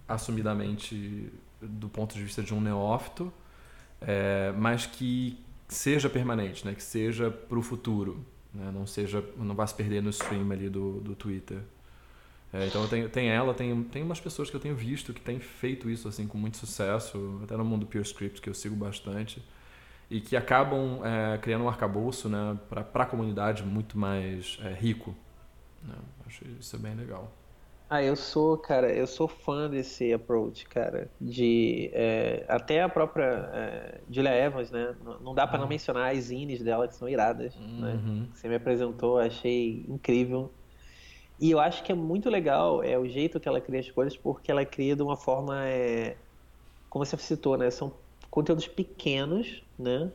assumidamente 0.07 1.31
do 1.61 1.89
ponto 1.89 2.15
de 2.15 2.23
vista 2.23 2.41
de 2.41 2.53
um 2.53 2.61
neófito, 2.61 3.31
é, 4.01 4.53
mas 4.57 4.85
que 4.85 5.43
seja 5.67 6.09
permanente, 6.09 6.65
né? 6.65 6.73
que 6.75 6.83
seja 6.83 7.31
para 7.31 7.57
o 7.57 7.61
futuro, 7.61 8.25
né? 8.53 8.71
não 8.73 8.85
seja, 8.85 9.23
não 9.37 9.55
vá 9.55 9.65
se 9.65 9.73
perder 9.73 10.01
no 10.01 10.09
stream 10.09 10.51
ali 10.51 10.69
do, 10.69 10.99
do 11.01 11.15
Twitter. 11.15 11.59
É, 12.55 12.67
então 12.67 12.87
tem, 12.87 13.05
tem 13.09 13.29
ela, 13.29 13.53
tem, 13.53 13.83
tem 13.83 14.01
umas 14.01 14.21
pessoas 14.21 14.49
que 14.49 14.55
eu 14.55 14.61
tenho 14.61 14.75
visto 14.75 15.13
que 15.13 15.19
têm 15.19 15.39
feito 15.39 15.89
isso 15.89 16.07
assim 16.07 16.25
com 16.25 16.37
muito 16.37 16.55
sucesso, 16.55 17.41
até 17.43 17.57
no 17.57 17.65
mundo 17.65 17.85
Pure 17.85 18.01
Script 18.03 18.41
que 18.41 18.49
eu 18.49 18.53
sigo 18.53 18.75
bastante 18.77 19.43
e 20.09 20.21
que 20.21 20.37
acabam 20.37 21.01
é, 21.03 21.37
criando 21.37 21.65
um 21.65 21.67
arcabouço 21.67 22.29
né, 22.29 22.57
para 22.69 23.03
a 23.03 23.05
comunidade 23.05 23.61
muito 23.61 23.97
mais 23.97 24.57
é, 24.63 24.69
rico. 24.69 25.13
Né? 25.83 25.95
Acho 26.25 26.45
isso 26.57 26.77
bem 26.79 26.95
legal. 26.95 27.29
Ah, 27.89 28.01
eu 28.01 28.15
sou, 28.15 28.57
cara, 28.57 28.91
eu 28.91 29.05
sou 29.05 29.27
fã 29.27 29.69
desse 29.69 30.13
approach, 30.13 30.65
cara. 30.65 31.09
De 31.19 31.91
é, 31.93 32.45
até 32.47 32.81
a 32.81 32.89
própria 32.89 33.49
é, 33.53 34.01
Julia 34.09 34.33
Evans, 34.33 34.71
né? 34.71 34.95
Não 35.21 35.35
dá 35.35 35.45
para 35.45 35.59
não 35.59 35.65
ah. 35.65 35.69
mencionar 35.69 36.15
as 36.15 36.25
zines 36.25 36.63
dela 36.63 36.87
que 36.87 36.95
são 36.95 37.07
iradas, 37.07 37.55
né? 37.55 37.99
uhum. 38.03 38.21
né? 38.21 38.27
Você 38.33 38.47
me 38.47 38.55
apresentou, 38.55 39.19
achei 39.19 39.85
incrível. 39.87 40.51
E 41.39 41.51
eu 41.51 41.59
acho 41.59 41.83
que 41.83 41.91
é 41.91 41.95
muito 41.95 42.29
legal 42.29 42.81
é 42.81 42.97
o 42.97 43.07
jeito 43.07 43.39
que 43.39 43.47
ela 43.47 43.59
cria 43.59 43.79
as 43.79 43.91
coisas, 43.91 44.17
porque 44.17 44.51
ela 44.51 44.65
cria 44.65 44.95
de 44.95 45.03
uma 45.03 45.17
forma, 45.17 45.67
é, 45.67 46.17
como 46.89 47.05
você 47.05 47.17
citou, 47.17 47.57
né? 47.57 47.69
São 47.69 47.99
conteúdos 48.29 48.67
pequenos, 48.67 49.63
né? 49.77 50.11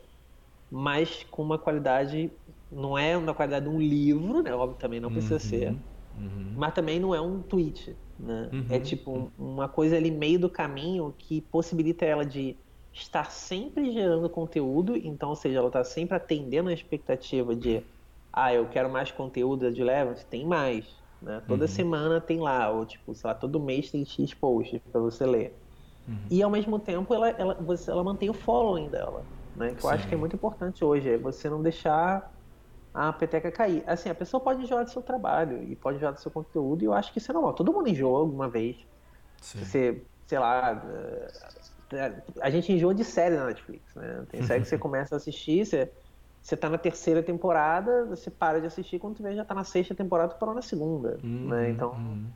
Mas 0.69 1.23
com 1.25 1.43
uma 1.43 1.59
qualidade, 1.59 2.31
não 2.71 2.97
é 2.97 3.17
uma 3.17 3.33
qualidade 3.33 3.65
de 3.65 3.71
um 3.71 3.79
livro, 3.79 4.41
né? 4.41 4.53
Óbvio, 4.53 4.77
também 4.77 4.99
não 4.99 5.11
precisa 5.11 5.35
uhum, 5.35 5.39
ser. 5.39 5.71
Uhum. 6.15 6.53
Mas 6.57 6.73
também 6.73 6.99
não 6.99 7.13
é 7.13 7.21
um 7.21 7.41
tweet, 7.41 7.97
né? 8.17 8.49
Uhum, 8.51 8.67
é 8.69 8.79
tipo 8.79 9.31
uma 9.37 9.67
coisa 9.69 9.97
ali 9.97 10.09
meio 10.09 10.39
do 10.39 10.49
caminho 10.49 11.13
que 11.17 11.41
possibilita 11.41 12.05
ela 12.05 12.25
de 12.25 12.57
estar 12.93 13.31
sempre 13.31 13.91
gerando 13.91 14.29
conteúdo, 14.29 14.95
então, 14.97 15.29
ou 15.29 15.35
seja, 15.35 15.59
ela 15.59 15.67
está 15.67 15.83
sempre 15.83 16.15
atendendo 16.15 16.69
a 16.69 16.73
expectativa 16.73 17.55
de 17.55 17.85
ah, 18.33 18.53
eu 18.53 18.69
quero 18.69 18.89
mais 18.89 19.11
conteúdo 19.11 19.71
de 19.71 19.83
Levant, 19.83 20.23
tem 20.23 20.45
mais, 20.45 21.00
né? 21.21 21.41
Toda 21.47 21.63
uhum. 21.63 21.67
semana 21.67 22.19
tem 22.19 22.39
lá, 22.39 22.69
ou 22.69 22.85
tipo, 22.85 23.13
sei 23.13 23.27
lá, 23.27 23.35
todo 23.35 23.59
mês 23.59 23.91
tem 23.91 24.03
X 24.05 24.33
posts 24.33 24.81
para 24.91 24.99
você 24.99 25.25
ler. 25.25 25.55
Uhum. 26.07 26.17
E 26.29 26.41
ao 26.41 26.49
mesmo 26.49 26.79
tempo 26.79 27.13
ela, 27.13 27.29
ela, 27.29 27.53
você, 27.55 27.91
ela 27.91 28.03
mantém 28.03 28.29
o 28.29 28.33
following 28.33 28.89
dela. 28.89 29.23
Né? 29.55 29.75
Que 29.77 29.83
eu 29.83 29.89
acho 29.89 30.07
que 30.07 30.15
é 30.15 30.17
muito 30.17 30.35
importante 30.35 30.83
hoje, 30.83 31.09
é 31.09 31.17
você 31.17 31.49
não 31.49 31.61
deixar 31.61 32.33
a 32.93 33.13
peteca 33.13 33.51
cair. 33.51 33.83
Assim, 33.85 34.09
a 34.09 34.15
pessoa 34.15 34.41
pode 34.41 34.63
enjoar 34.63 34.83
do 34.83 34.89
seu 34.89 35.01
trabalho 35.01 35.61
e 35.63 35.75
pode 35.75 35.97
enjoar 35.97 36.13
do 36.13 36.19
seu 36.19 36.31
conteúdo, 36.31 36.83
e 36.83 36.85
eu 36.85 36.93
acho 36.93 37.11
que 37.11 37.19
isso 37.19 37.31
é 37.31 37.33
normal. 37.33 37.53
Todo 37.53 37.71
mundo 37.71 37.87
enjoa 37.87 38.19
alguma 38.19 38.49
vez. 38.49 38.77
Sim. 39.41 39.59
Você, 39.59 40.03
sei 40.25 40.39
lá. 40.39 40.81
Eh, 41.91 42.23
a 42.41 42.49
gente 42.49 42.71
enjoa 42.71 42.95
de 42.95 43.03
série 43.03 43.35
na 43.35 43.47
Netflix, 43.47 43.93
né? 43.95 44.25
Tem 44.29 44.41
série 44.43 44.61
que 44.61 44.67
você 44.67 44.77
começa 44.79 45.15
a 45.15 45.17
assistir, 45.17 45.65
você, 45.65 45.91
você 46.41 46.57
tá 46.57 46.69
na 46.69 46.77
terceira 46.77 47.21
temporada, 47.21 48.05
você 48.05 48.31
para 48.31 48.59
de 48.59 48.67
assistir, 48.67 48.99
quando 48.99 49.17
você 49.17 49.23
vê 49.23 49.35
já 49.35 49.45
tá 49.45 49.53
na 49.53 49.63
sexta 49.63 49.93
temporada, 49.93 50.33
tu 50.33 50.39
parou 50.39 50.55
na 50.55 50.61
segunda, 50.61 51.19
uhum, 51.23 51.49
né? 51.49 51.69
Então, 51.69 51.91
uhum 51.91 52.27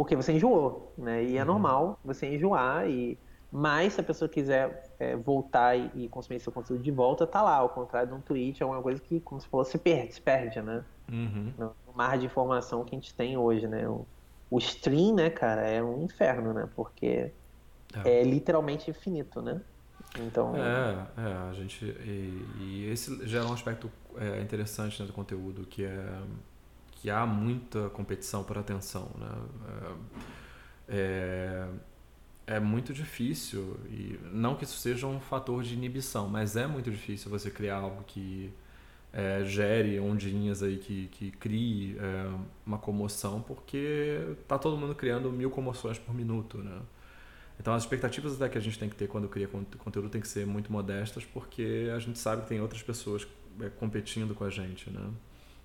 porque 0.00 0.16
você 0.16 0.32
enjoou, 0.32 0.94
né? 0.96 1.22
E 1.22 1.36
é 1.36 1.42
uhum. 1.42 1.46
normal 1.46 1.98
você 2.02 2.26
enjoar 2.34 2.88
e 2.88 3.18
mas 3.52 3.92
se 3.92 4.00
a 4.00 4.02
pessoa 4.02 4.30
quiser 4.30 4.90
é, 4.98 5.14
voltar 5.14 5.76
e, 5.76 6.04
e, 6.04 6.08
consumir 6.08 6.40
seu 6.40 6.50
conteúdo 6.50 6.82
de 6.82 6.90
volta, 6.90 7.26
tá 7.26 7.42
lá. 7.42 7.56
Ao 7.56 7.68
contrário 7.68 8.08
de 8.08 8.14
um 8.14 8.20
tweet, 8.22 8.62
é 8.62 8.64
uma 8.64 8.80
coisa 8.80 9.02
que, 9.02 9.20
como 9.20 9.38
você 9.38 9.46
falou, 9.46 9.66
se 9.66 9.76
perde, 9.76 10.14
se 10.14 10.22
perde 10.22 10.62
né? 10.62 10.82
Uhum. 11.12 11.52
No 11.58 11.92
mar 11.94 12.16
de 12.16 12.24
informação 12.24 12.82
que 12.82 12.94
a 12.94 12.98
gente 12.98 13.14
tem 13.14 13.36
hoje, 13.36 13.68
né? 13.68 13.86
O, 13.86 14.06
o 14.50 14.58
stream, 14.58 15.16
né, 15.16 15.28
cara, 15.28 15.68
é 15.68 15.82
um 15.82 16.02
inferno, 16.02 16.54
né? 16.54 16.66
Porque 16.74 17.30
é, 18.02 18.20
é 18.20 18.22
literalmente 18.22 18.88
infinito, 18.88 19.42
né? 19.42 19.60
Então... 20.18 20.54
É, 20.56 21.06
é 21.16 21.50
a 21.50 21.52
gente... 21.52 21.84
E, 21.84 22.46
e 22.58 22.88
esse 22.90 23.26
gera 23.26 23.46
um 23.46 23.52
aspecto 23.52 23.90
é, 24.16 24.40
interessante 24.40 25.00
né, 25.00 25.06
do 25.06 25.12
conteúdo, 25.12 25.66
que 25.66 25.84
é 25.84 26.20
que 27.00 27.08
há 27.08 27.24
muita 27.24 27.88
competição 27.90 28.44
por 28.44 28.58
atenção. 28.58 29.10
Né? 29.18 29.28
É, 30.88 31.66
é, 32.46 32.56
é, 32.56 32.60
muito 32.60 32.92
difícil, 32.92 33.78
e 33.88 34.18
não 34.32 34.54
que 34.54 34.64
isso 34.64 34.76
seja 34.76 35.06
um 35.06 35.18
fator 35.18 35.62
de 35.62 35.72
inibição, 35.72 36.28
mas 36.28 36.56
é 36.56 36.66
muito 36.66 36.90
difícil 36.90 37.30
você 37.30 37.50
criar 37.50 37.76
algo 37.76 38.04
que 38.04 38.52
é, 39.12 39.44
gere 39.44 39.98
ondinhas 39.98 40.62
aí, 40.62 40.76
que, 40.76 41.08
que 41.08 41.30
crie 41.30 41.96
é, 41.98 42.30
uma 42.66 42.76
comoção, 42.76 43.40
porque 43.40 44.36
tá 44.46 44.58
todo 44.58 44.76
mundo 44.76 44.94
criando 44.94 45.32
mil 45.32 45.50
comoções 45.50 45.98
por 45.98 46.14
minuto. 46.14 46.58
Né? 46.58 46.80
Então 47.60 47.74
as 47.74 47.82
expectativas 47.82 48.34
até 48.34 48.48
que 48.48 48.56
a 48.56 48.60
gente 48.60 48.78
tem 48.78 48.88
que 48.88 48.96
ter 48.96 49.06
quando 49.06 49.28
cria 49.28 49.46
conteúdo 49.46 50.08
tem 50.08 50.20
que 50.20 50.26
ser 50.26 50.46
muito 50.46 50.72
modestas, 50.72 51.24
porque 51.24 51.92
a 51.94 51.98
gente 51.98 52.18
sabe 52.18 52.42
que 52.42 52.48
tem 52.48 52.60
outras 52.60 52.82
pessoas 52.82 53.28
é, 53.60 53.68
competindo 53.68 54.34
com 54.34 54.44
a 54.44 54.50
gente, 54.50 54.88
né? 54.90 55.10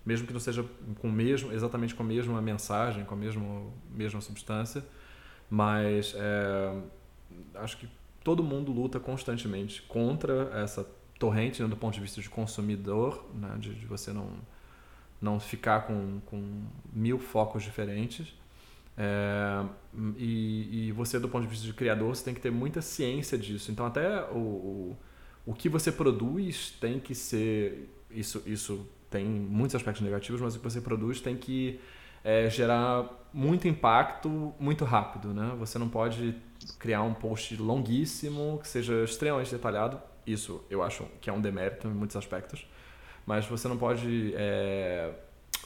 mesmo 0.06 0.28
que 0.28 0.34
não 0.34 0.40
seja 0.40 0.64
com 1.00 1.10
mesmo, 1.10 1.52
exatamente 1.52 1.96
com 1.96 2.04
a 2.04 2.06
mesma 2.06 2.40
mensagem, 2.42 3.04
com 3.06 3.16
a 3.16 3.18
mesma, 3.18 3.64
mesma 3.90 4.22
substância, 4.22 4.86
mas 5.50 6.14
é, 6.16 6.82
acho 7.56 7.78
que 7.78 7.90
todo 8.24 8.44
mundo 8.44 8.72
luta 8.72 9.00
constantemente 9.00 9.82
contra 9.84 10.52
essa 10.62 10.86
torrente 11.18 11.64
né, 11.64 11.68
do 11.68 11.78
ponto 11.78 11.94
de 11.94 12.02
vista 12.02 12.22
de 12.22 12.30
consumidor, 12.30 13.26
né, 13.34 13.56
de, 13.58 13.74
de, 13.74 13.86
você 13.86 14.12
não, 14.12 14.30
não 15.22 15.40
ficar 15.40 15.88
com, 15.88 16.20
com 16.26 16.64
mil 16.94 17.18
focos 17.18 17.64
diferentes. 17.64 18.34
É, 18.98 19.66
e, 20.18 20.88
e, 20.88 20.92
você, 20.94 21.20
do 21.20 21.28
ponto 21.28 21.44
de 21.44 21.50
vista 21.50 21.66
de 21.66 21.74
criador, 21.74 22.16
você 22.16 22.24
tem 22.24 22.34
que 22.34 22.42
ter 22.42 22.52
muita 22.52 22.82
ciência 22.82 23.38
disso. 23.38 23.72
Então, 23.72 23.86
até 23.86 24.24
o, 24.32 24.38
o, 24.38 24.98
o 25.46 25.54
que 25.54 25.68
você 25.68 25.92
produz 25.92 26.72
tem 26.80 27.00
que 27.00 27.14
ser. 27.14 27.90
Isso, 28.10 28.42
isso 28.46 28.88
tem 29.10 29.26
muitos 29.26 29.76
aspectos 29.76 30.02
negativos, 30.02 30.42
mas 30.42 30.56
o 30.56 30.60
que 30.60 30.64
você 30.64 30.80
produz 30.80 31.20
tem 31.20 31.36
que 31.36 31.80
é, 32.24 32.50
gerar 32.50 33.10
muito 33.32 33.68
impacto 33.68 34.54
muito 34.60 34.86
rápido, 34.86 35.34
né? 35.34 35.54
Você 35.60 35.78
não 35.78 35.90
pode 35.90 36.36
criar 36.80 37.04
um 37.04 37.14
post 37.14 37.56
longuíssimo 37.58 38.60
que 38.62 38.68
seja 38.68 39.04
extremamente 39.04 39.52
detalhado. 39.52 40.02
Isso 40.26 40.64
eu 40.70 40.82
acho 40.82 41.06
que 41.22 41.30
é 41.30 41.34
um 41.34 41.42
demérito 41.42 41.88
em 41.88 41.94
muitos 41.94 42.16
aspectos, 42.16 42.68
mas 43.26 43.46
você 43.46 43.68
não 43.68 43.78
pode 43.78 44.34
é, 44.36 45.14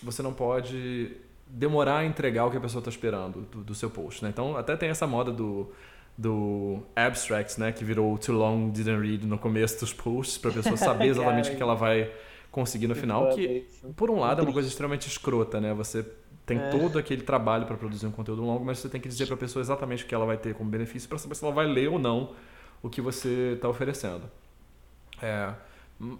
você 0.03 0.21
não 0.21 0.34
pode 0.34 1.15
demorar 1.49 1.97
a 1.97 2.05
entregar 2.05 2.45
o 2.45 2.51
que 2.51 2.57
a 2.57 2.61
pessoa 2.61 2.79
está 2.79 2.89
esperando 2.89 3.41
do, 3.41 3.63
do, 3.63 3.75
seu 3.75 3.89
post, 3.89 4.23
né? 4.23 4.29
Então 4.29 4.55
até 4.55 4.77
tem 4.77 4.89
essa 4.89 5.07
moda 5.07 5.31
do 5.31 5.69
do 6.17 6.83
abstracts, 6.97 7.55
né, 7.55 7.71
que 7.71 7.85
virou 7.85 8.17
too 8.17 8.35
long 8.35 8.71
didn't 8.71 8.99
read 8.99 9.25
no 9.25 9.37
começo 9.37 9.79
dos 9.79 9.93
posts 9.93 10.37
para 10.37 10.51
a 10.51 10.53
pessoa 10.53 10.75
saber 10.77 11.07
exatamente 11.07 11.49
o 11.49 11.55
que 11.55 11.63
ela 11.63 11.75
vai 11.75 12.11
conseguir 12.51 12.87
no 12.87 12.95
final, 12.95 13.29
que 13.29 13.65
por 13.95 14.09
um 14.09 14.19
lado 14.19 14.41
é 14.41 14.43
uma 14.43 14.51
coisa 14.51 14.67
extremamente 14.67 15.07
escrota, 15.07 15.61
né? 15.61 15.73
Você 15.73 16.05
tem 16.45 16.57
é. 16.57 16.69
todo 16.71 16.99
aquele 16.99 17.21
trabalho 17.21 17.65
para 17.65 17.77
produzir 17.77 18.05
um 18.05 18.11
conteúdo 18.11 18.41
longo, 18.41 18.65
mas 18.65 18.79
você 18.79 18.89
tem 18.89 18.99
que 18.99 19.07
dizer 19.07 19.27
para 19.27 19.35
a 19.35 19.37
pessoa 19.37 19.61
exatamente 19.61 20.03
o 20.03 20.07
que 20.07 20.13
ela 20.13 20.25
vai 20.25 20.35
ter 20.35 20.53
como 20.55 20.69
benefício 20.69 21.07
para 21.07 21.17
saber 21.17 21.35
se 21.35 21.45
ela 21.45 21.53
vai 21.53 21.67
ler 21.67 21.87
ou 21.87 21.97
não 21.97 22.33
o 22.83 22.89
que 22.89 22.99
você 22.99 23.53
está 23.53 23.69
oferecendo. 23.69 24.23
É. 25.21 25.53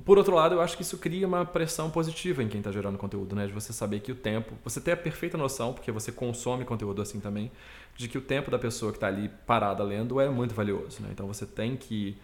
Por 0.03 0.17
outro 0.17 0.36
lado, 0.36 0.55
eu 0.55 0.61
acho 0.61 0.75
que 0.75 0.84
isso 0.84 0.97
cria 0.97 1.25
uma 1.25 1.45
pressão 1.45 1.89
positiva 1.89 2.43
em 2.43 2.49
quem 2.49 2.59
está 2.59 2.69
gerando 2.69 2.97
conteúdo, 2.97 3.34
né? 3.34 3.47
De 3.47 3.53
você 3.53 3.71
saber 3.71 4.01
que 4.01 4.11
o 4.11 4.15
tempo, 4.15 4.53
você 4.61 4.82
tem 4.82 4.93
a 4.93 4.97
perfeita 4.97 5.38
noção, 5.38 5.73
porque 5.73 5.89
você 5.89 6.11
consome 6.11 6.65
conteúdo 6.65 7.01
assim 7.01 7.21
também, 7.21 7.49
de 7.95 8.09
que 8.09 8.17
o 8.17 8.21
tempo 8.21 8.51
da 8.51 8.59
pessoa 8.59 8.91
que 8.91 8.97
está 8.97 9.07
ali 9.07 9.30
parada 9.47 9.82
lendo 9.82 10.19
é 10.19 10.27
muito 10.30 10.53
valioso, 10.53 11.01
né? 11.01 11.09
Então 11.11 11.27
você 11.27 11.45
tem 11.45 11.77
que 11.77 12.17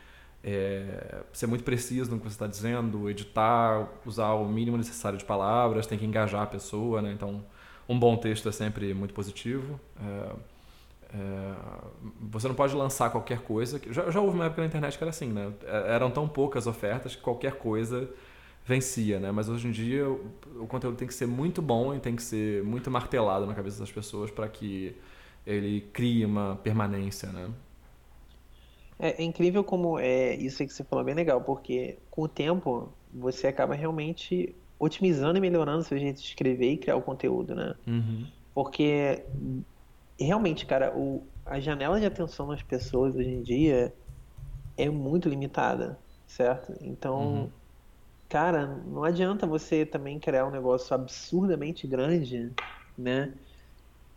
é, 0.43 1.23
ser 1.31 1.47
muito 1.47 1.63
preciso 1.63 2.11
no 2.11 2.17
que 2.17 2.23
você 2.23 2.35
está 2.35 2.45
dizendo, 2.45 3.09
editar, 3.09 3.87
usar 4.05 4.33
o 4.33 4.45
mínimo 4.47 4.77
necessário 4.77 5.17
de 5.17 5.23
palavras, 5.23 5.87
tem 5.87 5.97
que 5.97 6.05
engajar 6.05 6.43
a 6.43 6.47
pessoa, 6.47 7.01
né? 7.01 7.11
Então, 7.13 7.41
um 7.87 7.97
bom 7.97 8.17
texto 8.17 8.49
é 8.49 8.51
sempre 8.51 8.93
muito 8.93 9.13
positivo. 9.13 9.79
É, 9.99 10.35
você 12.19 12.47
não 12.47 12.55
pode 12.55 12.75
lançar 12.75 13.09
qualquer 13.09 13.41
coisa. 13.41 13.79
Já, 13.91 14.09
já 14.09 14.19
houve 14.19 14.35
uma 14.35 14.45
época 14.45 14.61
na 14.61 14.67
internet 14.67 14.97
que 14.97 15.03
era 15.03 15.09
assim, 15.09 15.31
né? 15.31 15.53
É, 15.63 15.95
eram 15.95 16.09
tão 16.11 16.27
poucas 16.27 16.67
ofertas 16.67 17.15
que 17.15 17.21
qualquer 17.21 17.53
coisa 17.53 18.09
vencia, 18.65 19.19
né? 19.19 19.31
Mas 19.31 19.47
hoje 19.47 19.67
em 19.67 19.71
dia 19.71 20.09
o, 20.09 20.31
o 20.61 20.67
conteúdo 20.67 20.97
tem 20.97 21.07
que 21.07 21.13
ser 21.13 21.27
muito 21.27 21.61
bom 21.61 21.93
e 21.93 21.99
tem 21.99 22.15
que 22.15 22.23
ser 22.23 22.63
muito 22.63 22.89
martelado 22.89 23.45
na 23.45 23.53
cabeça 23.53 23.79
das 23.79 23.91
pessoas 23.91 24.31
para 24.31 24.47
que 24.47 24.95
ele 25.45 25.81
crie 25.93 26.25
uma 26.25 26.59
permanência, 26.63 27.29
né? 27.29 27.49
É, 28.97 29.21
é, 29.21 29.23
incrível 29.23 29.63
como 29.63 29.99
é 29.99 30.35
isso 30.35 30.65
que 30.65 30.73
você 30.73 30.83
falou 30.83 31.03
é 31.03 31.05
bem 31.05 31.15
legal, 31.15 31.41
porque 31.41 31.97
com 32.09 32.23
o 32.23 32.27
tempo 32.27 32.89
você 33.13 33.47
acaba 33.47 33.75
realmente 33.75 34.55
otimizando 34.79 35.37
e 35.37 35.41
melhorando 35.41 35.83
seu 35.83 35.97
jeito 35.97 36.19
de 36.19 36.27
escrever 36.27 36.71
e 36.71 36.77
criar 36.77 36.95
o 36.95 37.01
conteúdo, 37.01 37.53
né? 37.53 37.75
Uhum. 37.85 38.25
Porque 38.53 39.23
realmente, 40.19 40.65
cara, 40.65 40.95
o, 40.97 41.27
a 41.45 41.59
janela 41.59 41.99
de 41.99 42.05
atenção 42.05 42.47
das 42.47 42.63
pessoas 42.63 43.15
hoje 43.15 43.29
em 43.29 43.41
dia 43.41 43.93
é 44.77 44.89
muito 44.89 45.29
limitada, 45.29 45.99
certo? 46.25 46.73
Então, 46.81 47.43
uhum. 47.43 47.51
cara, 48.29 48.65
não 48.65 49.03
adianta 49.03 49.45
você 49.45 49.85
também 49.85 50.19
criar 50.19 50.45
um 50.45 50.51
negócio 50.51 50.93
absurdamente 50.93 51.87
grande, 51.87 52.51
né? 52.97 53.33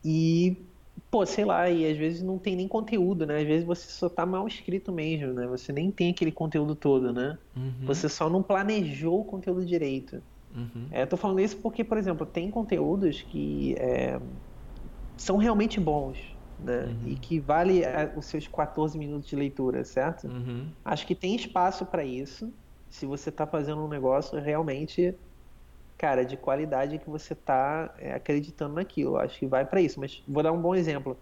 E, 0.05 0.67
pô, 1.11 1.27
sei 1.27 1.45
lá, 1.45 1.69
e 1.69 1.91
às 1.91 1.97
vezes 1.97 2.23
não 2.23 2.39
tem 2.39 2.57
nem 2.57 2.69
conteúdo, 2.69 3.27
né? 3.27 3.39
Às 3.39 3.47
vezes 3.47 3.67
você 3.67 3.89
só 3.91 4.09
tá 4.09 4.25
mal 4.25 4.47
escrito 4.47 4.93
mesmo, 4.93 5.33
né? 5.33 5.47
Você 5.49 5.73
nem 5.73 5.91
tem 5.91 6.11
aquele 6.11 6.33
conteúdo 6.33 6.75
todo, 6.75 7.13
né? 7.13 7.39
Uhum. 7.57 7.87
Você 7.87 8.09
só 8.09 8.29
não 8.31 8.43
planejou 8.43 9.21
o 9.21 9.25
conteúdo 9.25 9.65
direito. 9.65 10.23
Uhum. 10.55 10.89
É, 10.91 11.03
eu 11.03 11.07
tô 11.07 11.17
falando 11.17 11.41
isso 11.41 11.59
porque, 11.59 11.85
por 11.85 11.99
exemplo, 11.99 12.25
tem 12.25 12.51
conteúdos 12.51 13.23
que 13.23 13.75
é, 13.79 14.19
são 15.19 15.37
realmente 15.37 15.79
bons, 15.79 16.19
né? 16.59 16.85
Uhum. 16.85 17.09
E 17.09 17.17
que 17.17 17.39
vale 17.39 17.83
é, 17.83 18.13
os 18.17 18.27
seus 18.27 18.49
14 18.49 18.97
minutos 18.97 19.29
de 19.29 19.37
leitura, 19.37 19.85
certo? 19.85 20.27
Uhum. 20.27 20.69
Acho 20.85 21.07
que 21.07 21.15
tem 21.15 21.35
espaço 21.35 21.85
para 21.85 22.05
isso. 22.05 22.53
Se 22.89 23.05
você 23.05 23.29
está 23.29 23.47
fazendo 23.47 23.85
um 23.85 23.89
negócio 23.89 24.41
realmente, 24.41 25.15
cara, 25.99 26.25
de 26.25 26.37
qualidade 26.37 26.99
que 26.99 27.11
você 27.11 27.33
está 27.35 27.95
é, 27.99 28.15
acreditando 28.15 28.75
naquilo. 28.77 29.17
Acho 29.17 29.39
que 29.39 29.47
vai 29.47 29.65
para 29.67 29.81
isso. 29.81 30.01
Mas 30.01 30.23
vou 30.27 30.43
dar 30.43 30.53
um 30.53 30.63
bom 30.63 30.75
exemplo. 30.75 31.17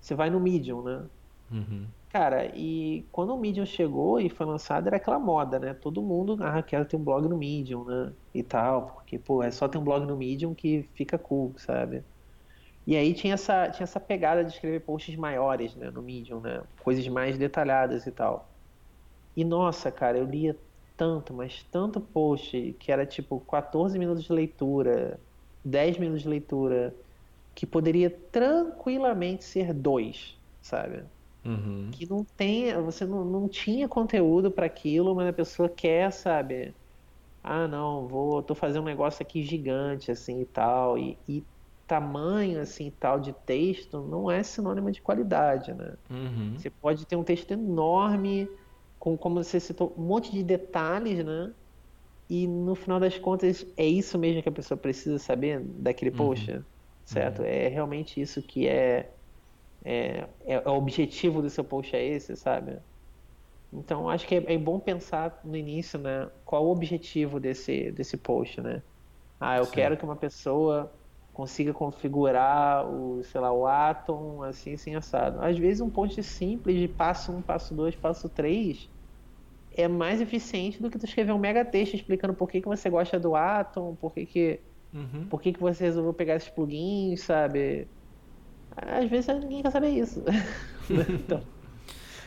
Você 0.00 0.14
vai 0.14 0.30
no 0.30 0.38
Medium, 0.38 0.82
né? 0.82 1.06
Uhum. 1.50 1.86
Cara, 2.10 2.46
e 2.56 3.06
quando 3.12 3.34
o 3.34 3.38
Medium 3.38 3.64
chegou 3.64 4.20
e 4.20 4.28
foi 4.28 4.44
lançado, 4.44 4.86
era 4.88 4.96
aquela 4.96 5.18
moda, 5.18 5.58
né? 5.58 5.74
Todo 5.74 6.02
mundo, 6.02 6.36
ah, 6.40 6.62
quero 6.62 6.84
ter 6.84 6.96
um 6.96 7.04
blog 7.04 7.28
no 7.28 7.36
Medium, 7.38 7.84
né? 7.84 8.12
E 8.34 8.42
tal, 8.42 8.86
porque, 8.86 9.18
pô, 9.18 9.42
é 9.42 9.50
só 9.50 9.68
ter 9.68 9.78
um 9.78 9.84
blog 9.84 10.04
no 10.06 10.16
Medium 10.16 10.54
que 10.54 10.82
fica 10.94 11.18
cool, 11.18 11.54
sabe? 11.58 12.04
E 12.86 12.96
aí 12.96 13.14
tinha 13.14 13.34
essa, 13.34 13.70
tinha 13.70 13.84
essa 13.84 14.00
pegada 14.00 14.44
de 14.44 14.52
escrever 14.52 14.80
posts 14.80 15.14
maiores, 15.16 15.76
né, 15.76 15.90
no 15.90 16.02
Medium, 16.02 16.40
né? 16.40 16.62
Coisas 16.78 17.06
mais 17.08 17.38
detalhadas 17.38 18.06
e 18.06 18.12
tal. 18.12 18.58
E 19.36 19.44
nossa, 19.44 19.92
cara, 19.92 20.18
eu 20.18 20.24
lia 20.26 20.60
tanto, 20.96 21.32
mas 21.34 21.64
tanto 21.64 22.00
post 22.00 22.74
que 22.74 22.92
era 22.92 23.06
tipo 23.06 23.40
14 23.40 23.98
minutos 23.98 24.24
de 24.24 24.32
leitura, 24.32 25.24
10 25.64 25.98
minutos 25.98 26.22
de 26.22 26.28
leitura, 26.28 26.96
que 27.54 27.66
poderia 27.66 28.10
tranquilamente 28.10 29.44
ser 29.44 29.72
dois, 29.74 30.40
sabe? 30.60 31.08
Uhum. 31.44 31.90
Que 31.90 32.06
não 32.08 32.24
tem, 32.24 32.74
você 32.82 33.06
não, 33.06 33.24
não 33.24 33.48
tinha 33.48 33.88
conteúdo 33.88 34.52
para 34.52 34.66
aquilo, 34.66 35.14
mas 35.14 35.28
a 35.28 35.32
pessoa 35.32 35.68
quer, 35.68 36.12
sabe? 36.12 36.76
Ah, 37.42 37.68
não, 37.68 38.08
vou, 38.08 38.42
tô 38.42 38.54
fazendo 38.54 38.82
um 38.82 38.86
negócio 38.86 39.22
aqui 39.22 39.42
gigante 39.42 40.10
assim 40.10 40.42
e 40.42 40.46
tal, 40.46 40.98
e, 40.98 41.18
e 41.28 41.48
tamanho 41.90 42.60
assim 42.60 42.88
tal 42.88 43.18
de 43.18 43.32
texto 43.32 44.00
não 44.06 44.30
é 44.30 44.44
sinônimo 44.44 44.92
de 44.92 45.02
qualidade, 45.02 45.74
né? 45.74 45.96
Uhum. 46.08 46.56
Você 46.56 46.70
pode 46.70 47.04
ter 47.04 47.16
um 47.16 47.24
texto 47.24 47.50
enorme, 47.50 48.48
com 48.96 49.18
como 49.18 49.42
você 49.42 49.58
citou, 49.58 49.92
um 49.98 50.04
monte 50.04 50.30
de 50.30 50.44
detalhes, 50.44 51.24
né? 51.24 51.52
E 52.28 52.46
no 52.46 52.76
final 52.76 53.00
das 53.00 53.18
contas 53.18 53.66
é 53.76 53.84
isso 53.84 54.16
mesmo 54.20 54.40
que 54.40 54.48
a 54.48 54.52
pessoa 54.52 54.78
precisa 54.78 55.18
saber 55.18 55.60
daquele 55.64 56.12
uhum. 56.12 56.16
post, 56.16 56.64
certo? 57.04 57.40
Uhum. 57.40 57.46
É 57.46 57.66
realmente 57.66 58.20
isso 58.20 58.40
que 58.40 58.68
é, 58.68 59.12
é, 59.84 60.28
é, 60.44 60.68
o 60.68 60.74
objetivo 60.74 61.42
do 61.42 61.50
seu 61.50 61.64
post 61.64 61.96
é 61.96 62.06
esse, 62.06 62.36
sabe? 62.36 62.78
Então 63.72 64.08
acho 64.08 64.28
que 64.28 64.36
é, 64.36 64.54
é 64.54 64.58
bom 64.58 64.78
pensar 64.78 65.40
no 65.42 65.56
início, 65.56 65.98
né? 65.98 66.30
Qual 66.44 66.64
o 66.66 66.70
objetivo 66.70 67.40
desse 67.40 67.90
desse 67.90 68.16
post, 68.16 68.60
né? 68.60 68.80
Ah, 69.40 69.56
eu 69.58 69.64
Sim. 69.64 69.72
quero 69.72 69.96
que 69.96 70.04
uma 70.04 70.16
pessoa 70.16 70.99
consiga 71.32 71.72
configurar 71.72 72.86
o, 72.86 73.22
sei 73.24 73.40
lá, 73.40 73.52
o 73.52 73.66
Atom 73.66 74.42
assim, 74.42 74.74
assim, 74.74 74.94
assado. 74.94 75.42
Às 75.42 75.58
vezes 75.58 75.80
um 75.80 75.90
post 75.90 76.22
simples 76.22 76.78
de 76.78 76.88
passo 76.88 77.32
1, 77.32 77.42
passo 77.42 77.74
2, 77.74 77.94
passo 77.96 78.28
3 78.28 78.88
é 79.72 79.86
mais 79.86 80.20
eficiente 80.20 80.82
do 80.82 80.90
que 80.90 80.98
tu 80.98 81.06
escrever 81.06 81.32
um 81.32 81.38
mega 81.38 81.64
texto 81.64 81.94
explicando 81.94 82.34
por 82.34 82.50
que, 82.50 82.60
que 82.60 82.68
você 82.68 82.90
gosta 82.90 83.18
do 83.18 83.36
Atom, 83.36 83.94
por 83.94 84.12
que, 84.12 84.26
que, 84.26 84.60
uhum. 84.92 85.26
por 85.30 85.40
que, 85.40 85.52
que 85.52 85.60
você 85.60 85.84
resolveu 85.84 86.12
pegar 86.12 86.36
esses 86.36 86.48
plugins, 86.48 87.22
sabe? 87.22 87.86
Às 88.76 89.08
vezes 89.08 89.28
ninguém 89.40 89.62
quer 89.62 89.70
saber 89.70 89.90
isso. 89.90 90.22
então... 90.90 91.42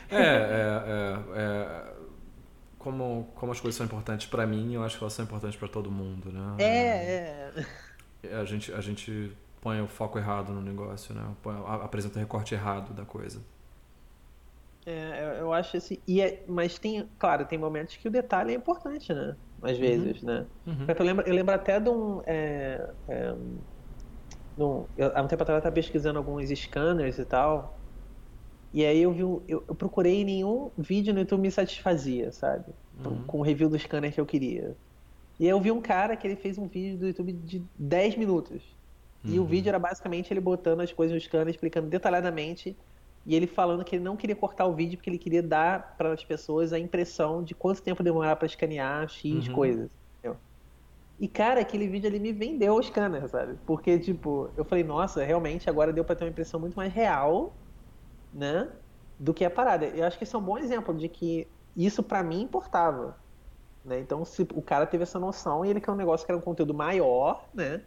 é, 0.09 0.15
é, 0.15 0.83
é, 0.87 1.19
é, 1.35 1.93
como, 2.79 3.27
como 3.35 3.51
as 3.51 3.59
coisas 3.59 3.75
são 3.75 3.85
importantes 3.85 4.27
para 4.27 4.47
mim, 4.47 4.73
eu 4.73 4.83
acho 4.83 4.97
que 4.97 5.03
elas 5.03 5.13
são 5.13 5.25
importantes 5.25 5.57
para 5.57 5.67
todo 5.67 5.91
mundo, 5.91 6.31
né? 6.31 6.55
É, 6.59 6.65
é 6.65 7.65
a 8.31 8.45
gente, 8.45 8.71
a 8.73 8.81
gente 8.81 9.31
põe 9.61 9.81
o 9.81 9.87
foco 9.87 10.17
errado 10.17 10.51
no 10.51 10.61
negócio, 10.61 11.13
né? 11.15 11.25
Põe, 11.41 11.55
apresenta 11.65 12.17
o 12.17 12.19
recorte 12.19 12.53
errado 12.53 12.93
da 12.93 13.05
coisa. 13.05 13.41
É, 14.85 15.37
eu 15.39 15.53
acho 15.53 15.77
assim. 15.77 15.97
E 16.07 16.21
é, 16.21 16.43
mas 16.47 16.77
tem, 16.77 17.07
claro, 17.17 17.45
tem 17.45 17.57
momentos 17.57 17.95
que 17.95 18.07
o 18.07 18.11
detalhe 18.11 18.51
é 18.51 18.55
importante, 18.55 19.13
né? 19.13 19.35
Às 19.61 19.73
uhum. 19.73 19.79
vezes, 19.79 20.21
uhum. 20.21 20.27
né? 20.27 20.45
Uhum. 20.67 20.85
Eu, 20.87 21.05
lembro, 21.05 21.27
eu 21.27 21.33
lembro 21.33 21.55
até 21.55 21.79
de 21.79 21.89
um. 21.89 22.21
É, 22.25 22.89
é, 23.07 23.33
de 24.57 24.63
um 24.63 24.85
eu, 24.97 25.11
há 25.15 25.21
um 25.21 25.27
tempo 25.27 25.43
atrás 25.43 25.55
eu 25.55 25.59
estava 25.59 25.73
pesquisando 25.73 26.19
alguns 26.19 26.49
scanners 26.49 27.17
e 27.17 27.25
tal. 27.25 27.79
E 28.73 28.83
aí 28.83 29.01
eu 29.01 29.11
vi. 29.13 29.21
Eu, 29.21 29.63
eu 29.67 29.75
procurei 29.75 30.25
nenhum 30.25 30.69
vídeo 30.77 31.13
no 31.13 31.21
YouTube 31.21 31.41
me 31.41 31.51
satisfazia, 31.51 32.31
sabe? 32.31 32.73
Uhum. 33.05 33.23
Com 33.23 33.39
o 33.39 33.41
review 33.41 33.69
do 33.69 33.79
scanner 33.79 34.13
que 34.13 34.19
eu 34.19 34.25
queria. 34.25 34.75
E 35.39 35.47
eu 35.47 35.59
vi 35.59 35.71
um 35.71 35.81
cara 35.81 36.15
que 36.15 36.27
ele 36.27 36.35
fez 36.35 36.57
um 36.57 36.67
vídeo 36.67 36.97
do 36.97 37.07
YouTube 37.07 37.33
de 37.33 37.63
10 37.77 38.17
minutos. 38.17 38.61
E 39.23 39.37
uhum. 39.37 39.45
o 39.45 39.47
vídeo 39.47 39.69
era 39.69 39.79
basicamente 39.79 40.31
ele 40.31 40.41
botando 40.41 40.81
as 40.81 40.91
coisas 40.91 41.13
no 41.13 41.19
scanner, 41.19 41.49
explicando 41.49 41.87
detalhadamente. 41.87 42.75
E 43.25 43.35
ele 43.35 43.47
falando 43.47 43.83
que 43.83 43.95
ele 43.95 44.03
não 44.03 44.17
queria 44.17 44.35
cortar 44.35 44.65
o 44.65 44.73
vídeo 44.73 44.97
porque 44.97 45.09
ele 45.09 45.17
queria 45.17 45.41
dar 45.41 45.95
para 45.97 46.11
as 46.11 46.23
pessoas 46.23 46.73
a 46.73 46.79
impressão 46.79 47.41
de 47.41 47.55
quanto 47.55 47.81
tempo 47.81 48.03
demorar 48.03 48.35
para 48.35 48.45
escanear 48.45 49.07
X 49.07 49.47
uhum. 49.47 49.53
coisas. 49.53 49.89
Entendeu? 50.19 50.37
E, 51.19 51.27
cara, 51.27 51.61
aquele 51.61 51.87
vídeo 51.87 52.09
ali 52.09 52.19
me 52.19 52.33
vendeu 52.33 52.75
o 52.75 52.83
scanner, 52.83 53.27
sabe? 53.29 53.57
Porque, 53.65 53.97
tipo, 53.97 54.49
eu 54.57 54.65
falei, 54.65 54.83
nossa, 54.83 55.23
realmente 55.23 55.69
agora 55.69 55.93
deu 55.93 56.03
para 56.03 56.17
ter 56.17 56.25
uma 56.25 56.31
impressão 56.31 56.59
muito 56.59 56.75
mais 56.75 56.91
real, 56.91 57.53
né? 58.33 58.69
Do 59.17 59.33
que 59.33 59.45
a 59.45 59.49
parada. 59.49 59.85
Eu 59.85 60.05
acho 60.05 60.17
que 60.17 60.25
esse 60.25 60.35
é 60.35 60.37
um 60.37 60.43
bom 60.43 60.57
exemplo 60.57 60.93
de 60.93 61.07
que 61.07 61.47
isso 61.77 62.03
para 62.03 62.21
mim 62.23 62.41
importava. 62.41 63.17
Né? 63.83 63.99
Então, 63.99 64.23
se 64.23 64.41
o 64.53 64.61
cara 64.61 64.85
teve 64.85 65.03
essa 65.03 65.19
noção 65.19 65.65
e 65.65 65.69
ele 65.69 65.81
quer 65.81 65.91
um 65.91 65.95
negócio 65.95 66.25
que 66.25 66.31
era 66.31 66.37
um 66.37 66.41
conteúdo 66.41 66.73
maior, 66.73 67.45
né? 67.53 67.81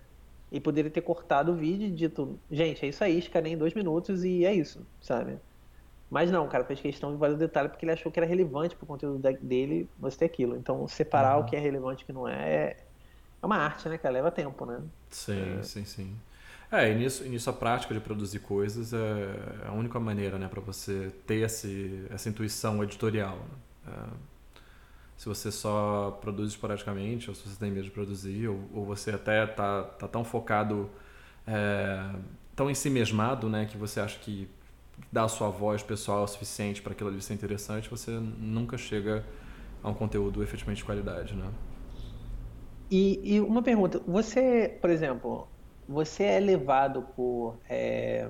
E 0.53 0.61
poderia 0.61 0.90
ter 0.90 1.01
cortado 1.01 1.53
o 1.53 1.55
vídeo 1.57 1.86
e 1.86 1.90
dito, 1.90 2.38
gente, 2.51 2.84
é 2.84 2.88
isso 2.88 3.03
aí, 3.03 3.18
escanei 3.18 3.55
em 3.55 3.59
dois 3.59 3.74
minutos 3.74 4.22
e 4.22 4.44
é 4.44 4.55
isso, 4.55 4.86
sabe? 5.01 5.38
Mas 6.09 6.30
não, 6.30 6.44
o 6.44 6.49
cara 6.49 6.64
fez 6.64 6.80
questão 6.80 7.11
de 7.11 7.16
vários 7.16 7.38
detalhes 7.38 7.70
porque 7.70 7.84
ele 7.84 7.92
achou 7.92 8.12
que 8.12 8.20
era 8.20 8.26
relevante 8.26 8.76
pro 8.76 8.86
conteúdo 8.86 9.18
dele 9.40 9.88
você 9.99 10.18
ter 10.18 10.24
aquilo. 10.26 10.57
Então, 10.57 10.86
separar 10.86 11.36
uhum. 11.36 11.42
o 11.42 11.47
que 11.47 11.57
é 11.57 11.59
relevante 11.59 12.03
e 12.03 12.05
o 12.05 12.07
que 12.07 12.12
não 12.12 12.28
é, 12.28 12.34
é, 12.34 12.76
é 13.42 13.47
uma 13.47 13.57
arte, 13.57 13.88
né, 13.88 13.99
cara? 13.99 14.14
Leva 14.14 14.30
tempo, 14.30 14.64
né? 14.64 14.80
Sim, 15.11 15.59
é... 15.59 15.62
sim, 15.62 15.84
sim. 15.84 16.16
É, 16.70 16.90
e 16.90 16.94
nisso, 16.94 17.24
e 17.24 17.28
nisso 17.28 17.49
a 17.49 17.53
prática 17.53 17.94
de 17.94 18.01
produzir 18.01 18.40
coisas 18.40 18.92
é, 18.92 18.97
é 19.64 19.68
a 19.68 19.72
única 19.72 19.99
maneira, 19.99 20.36
né, 20.36 20.49
para 20.49 20.61
você 20.61 21.12
ter 21.26 21.44
esse, 21.44 22.05
essa 22.11 22.28
intuição 22.28 22.82
editorial. 22.84 23.36
Né? 23.36 23.92
É 23.92 24.36
se 25.17 25.27
você 25.27 25.51
só 25.51 26.19
produz 26.21 26.51
esporadicamente, 26.51 27.29
ou 27.31 27.35
se 27.35 27.49
você 27.49 27.59
tem 27.59 27.71
medo 27.71 27.85
de 27.85 27.91
produzir, 27.91 28.49
ou, 28.49 28.61
ou 28.73 28.85
você 28.85 29.12
até 29.12 29.47
tá, 29.47 29.83
tá 29.83 30.07
tão 30.07 30.25
focado, 30.25 30.91
é, 31.47 32.11
tão 32.55 32.71
em 32.71 32.75
si 32.75 32.91
mesmado, 32.91 33.49
né, 33.49 33.64
que 33.64 33.77
você 33.77 34.01
acha 34.01 34.19
que 34.19 34.49
dá 35.11 35.25
a 35.25 35.29
sua 35.29 35.49
voz 35.49 35.83
pessoal 35.83 36.25
o 36.25 36.27
suficiente 36.27 36.83
para 36.83 36.93
aquilo 36.93 37.09
ali 37.11 37.21
ser 37.23 37.35
interessante, 37.35 37.89
você 37.89 38.11
nunca 38.11 38.77
chega 38.77 39.25
a 39.83 39.89
um 39.89 39.95
conteúdo 39.95 40.43
efetivamente 40.43 40.79
de 40.79 40.85
qualidade, 40.85 41.35
né? 41.35 41.51
E, 42.91 43.35
e 43.35 43.41
uma 43.41 43.62
pergunta, 43.62 44.01
você, 44.07 44.79
por 44.81 44.91
exemplo, 44.91 45.49
você 45.89 46.25
é 46.25 46.41
levado 46.41 47.03
por 47.14 47.59
é, 47.69 48.29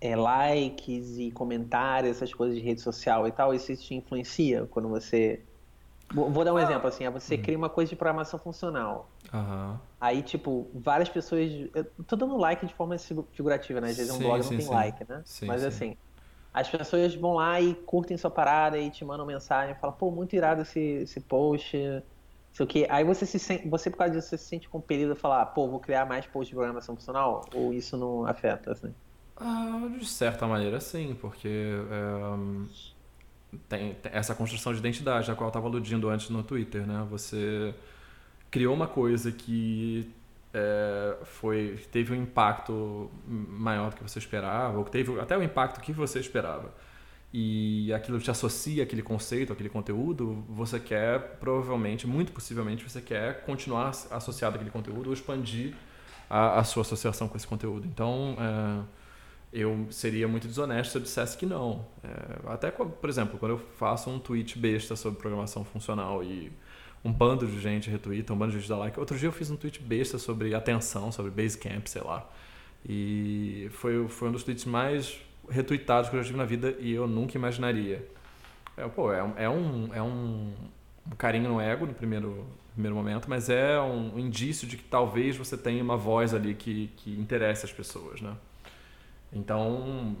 é, 0.00 0.16
likes 0.16 1.18
e 1.18 1.30
comentários, 1.30 2.16
essas 2.16 2.34
coisas 2.34 2.56
de 2.56 2.62
rede 2.62 2.80
social 2.80 3.26
e 3.26 3.32
tal, 3.32 3.54
isso 3.54 3.74
te 3.76 3.94
influencia 3.94 4.66
quando 4.66 4.88
você 4.88 5.42
Vou 6.12 6.44
dar 6.44 6.52
um 6.52 6.56
ah. 6.56 6.62
exemplo, 6.62 6.88
assim, 6.88 7.08
você 7.08 7.36
hum. 7.36 7.42
cria 7.42 7.56
uma 7.56 7.68
coisa 7.68 7.88
de 7.88 7.96
programação 7.96 8.38
funcional. 8.38 9.08
Uhum. 9.32 9.76
Aí, 10.00 10.22
tipo, 10.22 10.70
várias 10.74 11.08
pessoas. 11.08 11.50
Eu 11.74 11.84
tô 12.06 12.16
dando 12.16 12.36
like 12.36 12.66
de 12.66 12.74
forma 12.74 12.96
figurativa, 13.32 13.80
né? 13.80 13.88
Às 13.88 13.96
vezes 13.96 14.12
sim, 14.12 14.18
um 14.18 14.26
blog 14.26 14.42
sim, 14.42 14.50
não 14.50 14.56
tem 14.58 14.66
sim. 14.66 14.72
like, 14.72 15.04
né? 15.08 15.22
Mas 15.42 15.64
assim, 15.64 15.96
as 16.52 16.68
pessoas 16.68 17.14
vão 17.14 17.34
lá 17.34 17.60
e 17.60 17.74
curtem 17.74 18.16
sua 18.16 18.30
parada 18.30 18.78
e 18.78 18.90
te 18.90 19.04
mandam 19.04 19.24
mensagem, 19.24 19.74
falam, 19.76 19.96
pô, 19.96 20.10
muito 20.10 20.36
irado 20.36 20.62
esse, 20.62 20.80
esse 20.80 21.20
post. 21.20 21.76
Sei 22.52 22.64
o 22.64 22.66
que. 22.66 22.86
Aí 22.90 23.02
você 23.04 23.24
se 23.24 23.38
sente, 23.38 23.66
você 23.66 23.90
por 23.90 23.96
causa 23.96 24.12
disso, 24.12 24.28
você 24.28 24.38
se 24.38 24.44
sente 24.44 24.68
compelido 24.68 25.12
a 25.12 25.16
falar, 25.16 25.46
pô, 25.46 25.66
vou 25.68 25.80
criar 25.80 26.04
mais 26.04 26.26
posts 26.26 26.48
de 26.48 26.54
programação 26.54 26.94
funcional? 26.94 27.46
Ou 27.54 27.72
isso 27.72 27.96
não 27.96 28.26
afeta, 28.26 28.72
assim? 28.72 28.94
Ah, 29.36 29.88
de 29.98 30.06
certa 30.06 30.46
maneira, 30.46 30.78
sim, 30.78 31.16
porque. 31.18 31.48
É 31.48 32.91
tem, 33.68 33.94
tem 33.94 34.12
essa 34.12 34.34
construção 34.34 34.72
de 34.72 34.78
identidade, 34.78 35.30
a 35.30 35.34
qual 35.34 35.46
eu 35.46 35.50
estava 35.50 35.66
aludindo 35.66 36.08
antes 36.08 36.30
no 36.30 36.42
Twitter, 36.42 36.86
né? 36.86 37.06
Você 37.10 37.74
criou 38.50 38.74
uma 38.74 38.86
coisa 38.86 39.32
que 39.32 40.10
é, 40.52 41.16
foi 41.24 41.80
teve 41.90 42.12
um 42.12 42.22
impacto 42.22 43.10
maior 43.26 43.90
do 43.90 43.96
que 43.96 44.02
você 44.02 44.18
esperava, 44.18 44.78
ou 44.78 44.84
teve 44.84 45.18
até 45.20 45.36
o 45.36 45.42
impacto 45.42 45.80
que 45.80 45.92
você 45.92 46.18
esperava, 46.18 46.72
e 47.32 47.92
aquilo 47.94 48.18
te 48.18 48.30
associa 48.30 48.82
aquele 48.82 49.02
conceito, 49.02 49.52
aquele 49.52 49.70
conteúdo, 49.70 50.44
você 50.48 50.78
quer, 50.78 51.38
provavelmente, 51.40 52.06
muito 52.06 52.32
possivelmente, 52.32 52.88
você 52.88 53.00
quer 53.00 53.42
continuar 53.44 53.88
associado 54.10 54.56
àquele 54.56 54.70
conteúdo 54.70 55.06
ou 55.06 55.14
expandir 55.14 55.74
a, 56.28 56.58
a 56.60 56.64
sua 56.64 56.82
associação 56.82 57.28
com 57.28 57.36
esse 57.36 57.46
conteúdo. 57.46 57.86
Então, 57.86 58.36
é, 58.38 59.01
eu 59.52 59.86
seria 59.90 60.26
muito 60.26 60.48
desonesto 60.48 60.92
se 60.92 60.98
eu 60.98 61.02
dissesse 61.02 61.36
que 61.36 61.44
não. 61.44 61.84
É, 62.02 62.52
até, 62.52 62.70
por 62.70 63.08
exemplo, 63.08 63.38
quando 63.38 63.52
eu 63.52 63.58
faço 63.58 64.08
um 64.08 64.18
tweet 64.18 64.58
besta 64.58 64.96
sobre 64.96 65.20
programação 65.20 65.64
funcional 65.64 66.24
e 66.24 66.50
um 67.04 67.12
bando 67.12 67.46
de 67.46 67.60
gente 67.60 67.90
retweeta, 67.90 68.32
um 68.32 68.38
bando 68.38 68.52
de 68.52 68.58
gente 68.58 68.68
dá 68.68 68.76
like. 68.76 68.98
Outro 68.98 69.18
dia 69.18 69.28
eu 69.28 69.32
fiz 69.32 69.50
um 69.50 69.56
tweet 69.56 69.82
besta 69.82 70.18
sobre 70.18 70.54
atenção, 70.54 71.12
sobre 71.12 71.30
Basecamp, 71.30 71.86
sei 71.86 72.02
lá. 72.02 72.28
E 72.88 73.68
foi, 73.72 74.08
foi 74.08 74.28
um 74.28 74.32
dos 74.32 74.42
tweets 74.42 74.64
mais 74.64 75.20
retweetados 75.48 76.08
que 76.08 76.16
eu 76.16 76.22
já 76.22 76.26
tive 76.26 76.38
na 76.38 76.44
vida 76.44 76.74
e 76.78 76.92
eu 76.92 77.06
nunca 77.06 77.36
imaginaria. 77.36 78.06
É, 78.76 78.88
pô, 78.88 79.12
é, 79.12 79.18
é, 79.36 79.48
um, 79.50 79.90
é 79.92 80.02
um, 80.02 80.52
um 81.06 81.16
carinho 81.16 81.48
no 81.48 81.60
ego 81.60 81.84
no 81.84 81.92
primeiro, 81.92 82.46
primeiro 82.72 82.96
momento, 82.96 83.28
mas 83.28 83.50
é 83.50 83.78
um, 83.80 84.14
um 84.14 84.18
indício 84.18 84.66
de 84.66 84.76
que 84.76 84.84
talvez 84.84 85.36
você 85.36 85.58
tenha 85.58 85.82
uma 85.82 85.96
voz 85.96 86.32
ali 86.32 86.54
que, 86.54 86.88
que 86.96 87.10
interesse 87.20 87.66
as 87.66 87.72
pessoas, 87.72 88.20
né? 88.20 88.34
Então, 89.32 90.16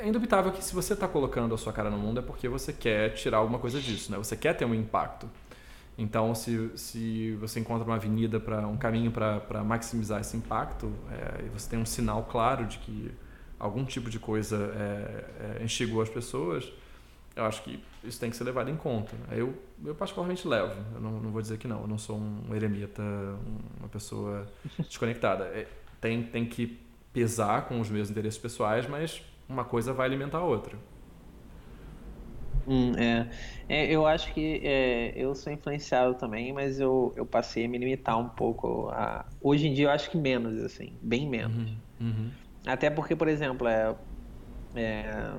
é 0.00 0.08
indubitável 0.08 0.52
que 0.52 0.64
se 0.64 0.74
você 0.74 0.94
está 0.94 1.08
colocando 1.08 1.54
a 1.54 1.58
sua 1.58 1.72
cara 1.72 1.90
no 1.90 1.98
mundo 1.98 2.20
é 2.20 2.22
porque 2.22 2.48
você 2.48 2.72
quer 2.72 3.10
tirar 3.14 3.38
alguma 3.38 3.58
coisa 3.58 3.80
disso, 3.80 4.10
né? 4.10 4.18
Você 4.18 4.36
quer 4.36 4.56
ter 4.56 4.64
um 4.64 4.74
impacto. 4.74 5.28
Então, 5.98 6.34
se, 6.34 6.70
se 6.76 7.32
você 7.32 7.60
encontra 7.60 7.84
uma 7.84 7.96
avenida 7.96 8.40
para 8.40 8.66
um 8.66 8.76
caminho 8.76 9.10
para 9.10 9.62
maximizar 9.62 10.20
esse 10.20 10.36
impacto, 10.36 10.92
é, 11.10 11.44
e 11.44 11.48
você 11.50 11.68
tem 11.68 11.78
um 11.78 11.84
sinal 11.84 12.24
claro 12.24 12.64
de 12.64 12.78
que 12.78 13.10
algum 13.58 13.84
tipo 13.84 14.08
de 14.08 14.18
coisa 14.18 14.56
é, 14.74 15.58
é, 15.60 15.64
instigou 15.64 16.00
as 16.00 16.08
pessoas, 16.08 16.72
eu 17.36 17.44
acho 17.44 17.62
que 17.62 17.82
isso 18.02 18.18
tem 18.18 18.30
que 18.30 18.36
ser 18.36 18.44
levado 18.44 18.70
em 18.70 18.76
conta. 18.76 19.12
Eu, 19.30 19.54
eu 19.84 19.94
particularmente 19.94 20.46
levo. 20.48 20.74
Eu 20.94 21.00
não, 21.00 21.20
não 21.20 21.30
vou 21.30 21.42
dizer 21.42 21.58
que 21.58 21.68
não. 21.68 21.82
Eu 21.82 21.88
não 21.88 21.98
sou 21.98 22.18
um 22.18 22.54
eremita, 22.54 23.02
uma 23.78 23.88
pessoa 23.88 24.46
desconectada. 24.78 25.44
É, 25.44 25.66
tem, 26.00 26.22
tem 26.22 26.44
que 26.44 26.81
pesar 27.12 27.68
com 27.68 27.80
os 27.80 27.90
meus 27.90 28.10
interesses 28.10 28.38
pessoais, 28.38 28.86
mas 28.86 29.22
uma 29.48 29.64
coisa 29.64 29.92
vai 29.92 30.06
alimentar 30.06 30.38
a 30.38 30.44
outra. 30.44 30.76
Hum, 32.66 32.92
é. 32.96 33.28
é. 33.68 33.92
eu 33.92 34.06
acho 34.06 34.32
que 34.32 34.60
é, 34.64 35.12
eu 35.16 35.34
sou 35.34 35.52
influenciado 35.52 36.14
também, 36.14 36.52
mas 36.52 36.78
eu, 36.78 37.12
eu 37.16 37.26
passei 37.26 37.64
a 37.64 37.68
me 37.68 37.76
limitar 37.76 38.18
um 38.18 38.28
pouco. 38.28 38.88
A... 38.90 39.26
Hoje 39.40 39.66
em 39.66 39.74
dia 39.74 39.86
eu 39.86 39.90
acho 39.90 40.10
que 40.10 40.16
menos, 40.16 40.62
assim, 40.62 40.96
bem 41.02 41.28
menos. 41.28 41.56
Uhum, 41.56 41.76
uhum. 42.00 42.30
Até 42.66 42.88
porque, 42.88 43.16
por 43.16 43.26
exemplo, 43.26 43.66
é, 43.66 43.96
é, 44.76 45.34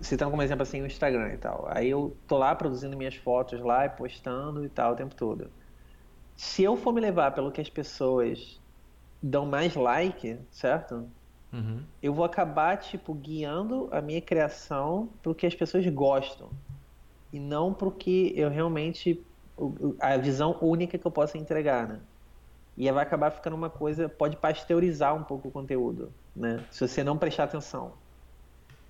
citando 0.00 0.30
como 0.30 0.42
exemplo 0.42 0.62
assim 0.62 0.82
o 0.82 0.86
Instagram 0.86 1.32
e 1.34 1.38
tal. 1.38 1.66
Aí 1.70 1.88
eu 1.88 2.16
tô 2.26 2.36
lá 2.36 2.54
produzindo 2.54 2.96
minhas 2.96 3.14
fotos 3.14 3.60
lá 3.60 3.86
e 3.86 3.90
postando 3.90 4.64
e 4.64 4.68
tal 4.68 4.92
o 4.92 4.96
tempo 4.96 5.14
todo. 5.14 5.50
Se 6.34 6.62
eu 6.62 6.76
for 6.76 6.92
me 6.92 7.00
levar 7.00 7.32
pelo 7.32 7.52
que 7.52 7.60
as 7.60 7.68
pessoas 7.68 8.60
dão 9.22 9.46
mais 9.46 9.74
like, 9.74 10.38
certo? 10.50 11.08
Uhum. 11.52 11.82
Eu 12.02 12.14
vou 12.14 12.24
acabar, 12.24 12.76
tipo, 12.78 13.12
guiando 13.12 13.88
a 13.90 14.00
minha 14.00 14.20
criação 14.20 15.08
pro 15.22 15.34
que 15.34 15.46
as 15.46 15.54
pessoas 15.54 15.86
gostam. 15.88 16.50
E 17.32 17.38
não 17.38 17.74
pro 17.74 17.90
que 17.90 18.32
eu 18.36 18.48
realmente. 18.48 19.24
a 20.00 20.16
visão 20.16 20.56
única 20.60 20.96
que 20.96 21.06
eu 21.06 21.10
possa 21.10 21.38
entregar, 21.38 21.86
né? 21.86 22.00
E 22.76 22.90
vai 22.90 23.02
acabar 23.02 23.30
ficando 23.30 23.56
uma 23.56 23.70
coisa. 23.70 24.08
Pode 24.08 24.36
pasteurizar 24.36 25.14
um 25.14 25.24
pouco 25.24 25.48
o 25.48 25.50
conteúdo, 25.50 26.12
né? 26.34 26.64
Se 26.70 26.86
você 26.86 27.04
não 27.04 27.18
prestar 27.18 27.44
atenção. 27.44 27.92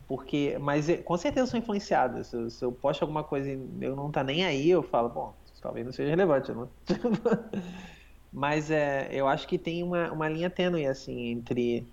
Porque. 0.07 0.57
Mas 0.61 0.87
com 1.05 1.17
certeza 1.17 1.47
eu 1.47 1.51
sou 1.51 1.59
influenciado. 1.59 2.23
Se 2.25 2.37
eu, 2.37 2.51
se 2.51 2.65
eu 2.65 2.73
posto 2.73 3.03
alguma 3.03 3.25
coisa 3.25 3.51
e 3.51 3.61
eu 3.81 3.97
não 3.97 4.11
tá 4.11 4.23
nem 4.23 4.45
aí, 4.45 4.71
eu 4.71 4.83
falo, 4.83 5.09
bom, 5.09 5.35
talvez 5.61 5.85
não 5.85 5.93
seja 5.93 6.11
relevante, 6.11 6.53
não. 6.53 6.69
mas 8.33 8.71
é, 8.71 9.09
eu 9.13 9.27
acho 9.27 9.47
que 9.47 9.59
tem 9.59 9.83
uma, 9.83 10.11
uma 10.13 10.29
linha 10.29 10.49
tênue, 10.49 10.87
assim, 10.87 11.31
entre 11.31 11.87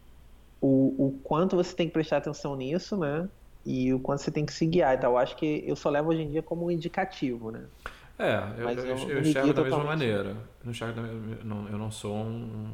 o, 0.61 1.07
o 1.07 1.19
quanto 1.23 1.55
você 1.55 1.75
tem 1.75 1.88
que 1.88 1.93
prestar 1.93 2.17
atenção 2.17 2.55
nisso, 2.55 2.95
né? 2.97 3.27
E 3.65 3.93
o 3.93 3.99
quanto 3.99 4.21
você 4.21 4.31
tem 4.31 4.45
que 4.45 4.53
se 4.53 4.65
guiar 4.65 4.95
e 4.95 4.97
tal. 4.97 5.13
Eu 5.13 5.17
acho 5.17 5.35
que 5.35 5.63
eu 5.65 5.75
só 5.75 5.89
levo 5.89 6.09
hoje 6.09 6.21
em 6.21 6.29
dia 6.29 6.41
como 6.41 6.65
um 6.65 6.71
indicativo, 6.71 7.51
né? 7.51 7.65
É, 8.19 8.38
eu, 8.57 8.69
eu, 8.69 8.85
eu, 8.85 9.09
eu 9.09 9.19
enxergo 9.21 9.53
da 9.53 9.63
mesma 9.63 9.83
maneira. 9.83 10.35
Eu, 10.63 10.71
enxergo 10.71 11.01
não, 11.43 11.67
eu 11.67 11.77
não 11.77 11.91
sou 11.91 12.15
um, 12.15 12.71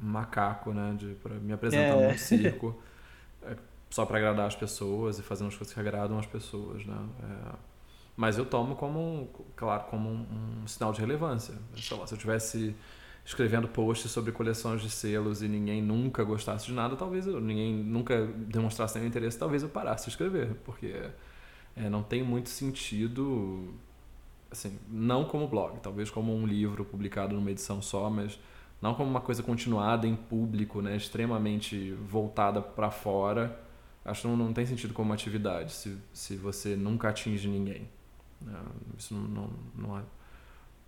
um 0.00 0.06
macaco, 0.06 0.72
né? 0.72 0.94
De, 0.96 1.14
pra 1.14 1.34
me 1.34 1.52
apresentar 1.52 1.96
é. 1.96 2.08
num 2.08 2.16
circo 2.16 2.80
é, 3.42 3.56
só 3.90 4.06
para 4.06 4.18
agradar 4.18 4.46
as 4.46 4.54
pessoas 4.54 5.18
e 5.18 5.22
fazendo 5.22 5.48
as 5.48 5.56
coisas 5.56 5.74
que 5.74 5.80
agradam 5.80 6.18
as 6.18 6.26
pessoas, 6.26 6.86
né? 6.86 6.96
É, 7.22 7.69
mas 8.20 8.36
eu 8.36 8.44
tomo 8.44 8.76
como, 8.76 9.30
claro, 9.56 9.84
como 9.84 10.10
um, 10.10 10.62
um 10.62 10.66
sinal 10.66 10.92
de 10.92 11.00
relevância. 11.00 11.54
Sei 11.74 11.96
lá, 11.96 12.06
se 12.06 12.12
eu 12.12 12.18
tivesse 12.18 12.76
escrevendo 13.24 13.66
posts 13.66 14.10
sobre 14.10 14.30
coleções 14.30 14.82
de 14.82 14.90
selos 14.90 15.40
e 15.40 15.48
ninguém 15.48 15.80
nunca 15.80 16.22
gostasse 16.22 16.66
de 16.66 16.74
nada, 16.74 16.96
talvez 16.96 17.26
eu, 17.26 17.40
ninguém 17.40 17.72
nunca 17.72 18.26
demonstrasse 18.26 18.96
nenhum 18.96 19.08
interesse, 19.08 19.38
talvez 19.38 19.62
eu 19.62 19.70
parasse 19.70 20.04
de 20.04 20.10
escrever, 20.10 20.54
porque 20.66 21.02
é, 21.74 21.88
não 21.88 22.02
tem 22.02 22.22
muito 22.22 22.50
sentido, 22.50 23.72
assim, 24.50 24.78
não 24.86 25.24
como 25.24 25.48
blog, 25.48 25.80
talvez 25.80 26.10
como 26.10 26.36
um 26.36 26.46
livro 26.46 26.84
publicado 26.84 27.34
numa 27.34 27.50
edição 27.50 27.80
só, 27.80 28.10
mas 28.10 28.38
não 28.82 28.92
como 28.92 29.08
uma 29.08 29.22
coisa 29.22 29.42
continuada 29.42 30.06
em 30.06 30.14
público, 30.14 30.82
né, 30.82 30.94
extremamente 30.94 31.92
voltada 31.92 32.60
para 32.60 32.90
fora. 32.90 33.58
Acho 34.04 34.20
que 34.20 34.28
não, 34.28 34.36
não 34.36 34.52
tem 34.52 34.66
sentido 34.66 34.92
como 34.92 35.10
atividade 35.10 35.72
se, 35.72 35.96
se 36.12 36.36
você 36.36 36.76
nunca 36.76 37.08
atinge 37.08 37.48
ninguém. 37.48 37.88
É, 38.46 38.98
isso 38.98 39.14
não, 39.14 39.22
não, 39.22 39.50
não 39.74 39.98
é. 39.98 40.02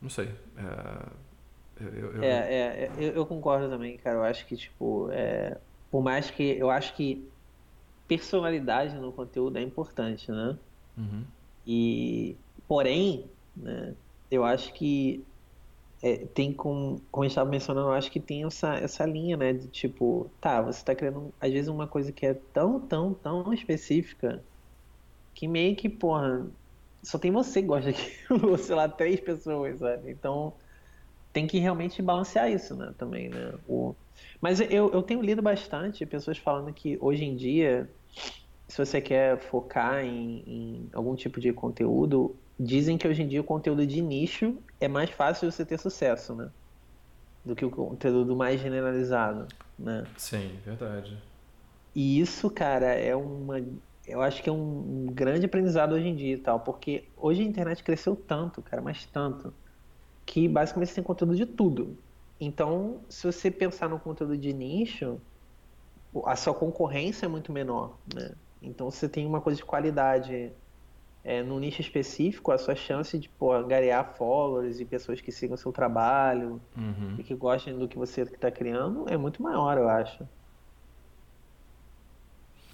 Não 0.01 0.09
sei. 0.09 0.29
É, 0.57 1.07
eu, 1.81 2.15
eu... 2.15 2.23
É, 2.23 2.29
é, 2.29 2.61
é, 2.85 2.91
eu, 2.99 3.13
eu, 3.13 3.27
concordo 3.27 3.69
também, 3.69 3.97
cara. 3.97 4.17
Eu 4.17 4.25
acho 4.25 4.47
que, 4.47 4.57
tipo, 4.57 5.09
é, 5.11 5.59
por 5.91 6.03
mais 6.03 6.31
que. 6.31 6.43
Eu 6.43 6.71
acho 6.71 6.95
que 6.95 7.29
personalidade 8.09 8.97
no 8.97 9.13
conteúdo 9.13 9.59
é 9.59 9.63
importante, 9.63 10.31
né? 10.31 10.59
Uhum. 10.97 11.25
E, 11.67 12.37
porém, 12.69 13.27
né, 13.57 13.95
eu 14.31 14.45
acho 14.45 14.73
que 14.75 15.25
é, 16.03 16.27
tem 16.35 16.53
com, 16.53 17.01
como 17.11 17.23
a 17.23 17.27
gente 17.27 17.33
estava 17.33 17.49
mencionando, 17.49 17.89
eu 17.89 17.93
acho 17.93 18.11
que 18.11 18.19
tem 18.19 18.45
essa, 18.45 18.75
essa 18.75 19.07
linha, 19.07 19.37
né? 19.37 19.53
De 19.53 19.69
tipo, 19.69 20.29
tá, 20.41 20.61
você 20.61 20.81
está 20.81 20.95
criando, 20.95 21.33
às 21.41 21.53
vezes, 21.53 21.69
uma 21.69 21.87
coisa 21.87 22.11
que 22.11 22.27
é 22.27 22.35
tão, 22.35 22.81
tão, 22.81 23.15
tão 23.15 23.53
específica 23.53 24.43
que 25.35 25.47
meio 25.47 25.77
que, 25.77 25.89
porra, 25.89 26.47
só 27.03 27.19
tem 27.19 27.31
você 27.31 27.61
que 27.61 27.67
gosta 27.67 27.91
daquilo, 27.91 28.57
sei 28.59 28.75
lá, 28.75 28.89
três 28.89 29.21
pessoas, 29.21 29.79
sabe? 29.79 30.11
Então, 30.11 30.55
tem 31.33 31.47
que 31.47 31.59
realmente 31.59 32.01
balancear 32.01 32.51
isso, 32.51 32.77
né, 32.77 32.95
também, 32.97 33.29
né? 33.29 33.55
O... 33.67 33.95
Mas 34.41 34.61
eu, 34.61 34.93
eu 34.93 35.03
tenho 35.03 35.23
lido 35.23 35.43
bastante 35.43 36.07
pessoas 36.07 36.39
falando 36.39 36.73
que 36.73 36.99
hoje 37.01 37.25
em 37.25 37.35
dia, 37.35 37.91
se 38.69 38.79
você 38.79 39.01
quer 39.01 39.39
focar 39.39 40.05
em, 40.05 40.43
em 40.47 40.91
algum 40.93 41.15
tipo 41.17 41.41
de 41.41 41.53
conteúdo, 41.53 42.37
dizem 42.59 42.99
que 42.99 43.09
hoje 43.09 43.23
em 43.23 43.29
dia 43.29 43.41
o 43.41 43.45
conteúdo 43.45 43.87
de 43.87 44.01
nicho 44.01 44.57
é 44.81 44.87
mais 44.87 45.11
fácil 45.11 45.51
você 45.51 45.65
ter 45.65 45.79
sucesso, 45.79 46.35
né? 46.35 46.51
Do 47.45 47.57
que 47.57 47.65
o 47.65 47.71
conteúdo 47.71 48.37
mais 48.37 48.61
generalizado, 48.61 49.49
né? 49.79 50.05
Sim, 50.17 50.59
verdade. 50.65 51.19
E 51.95 52.21
isso, 52.21 52.49
cara, 52.51 52.87
é 52.87 53.17
uma 53.17 53.61
eu 54.07 54.21
acho 54.21 54.43
que 54.43 54.49
é 54.49 54.53
um, 54.53 55.07
grande 55.07 55.47
aprendizado 55.47 55.95
hoje 55.95 56.09
em 56.09 56.17
dia 56.17 56.35
e 56.35 56.39
tal, 56.39 56.61
porque 56.61 57.09
hoje 57.17 57.43
a 57.43 57.45
internet 57.45 57.83
cresceu 57.83 58.17
tanto, 58.17 58.61
cara, 58.61 58.83
mas 58.83 59.07
tanto, 59.07 59.55
que 60.27 60.49
basicamente 60.49 60.89
você 60.89 60.97
tem 60.97 61.05
conteúdo 61.05 61.37
de 61.37 61.47
tudo. 61.47 61.97
Então, 62.41 63.01
se 63.09 63.25
você 63.25 63.51
pensar 63.51 63.89
no 63.89 64.01
conteúdo 64.01 64.37
de 64.37 64.53
nicho, 64.53 65.21
a 66.25 66.35
sua 66.35 66.53
concorrência 66.53 67.27
é 67.27 67.29
muito 67.29 67.53
menor, 67.53 67.97
né? 68.13 68.35
Então, 68.61 68.91
você 68.91 69.09
tem 69.09 69.27
uma 69.27 69.41
coisa 69.41 69.57
de 69.57 69.65
qualidade 69.65 70.53
é, 71.25 71.43
no 71.43 71.59
nicho 71.61 71.81
específico, 71.81 72.51
a 72.51 72.59
sua 72.59 72.75
chance 72.75 73.17
de 73.17 73.29
pô, 73.29 73.53
angariar 73.53 74.17
followers 74.17 74.81
e 74.81 74.85
pessoas 74.85 75.21
que 75.21 75.31
sigam 75.31 75.57
seu 75.57 75.73
trabalho 75.73 76.61
uhum. 76.77 77.17
e 77.19 77.23
que 77.23 77.35
gostem 77.35 77.79
do 77.79 77.87
que 77.87 77.97
você 77.97 78.23
está 78.23 78.51
criando 78.51 79.09
é 79.09 79.17
muito 79.17 79.43
maior, 79.43 79.79
eu 79.79 79.89
acho. 79.89 80.27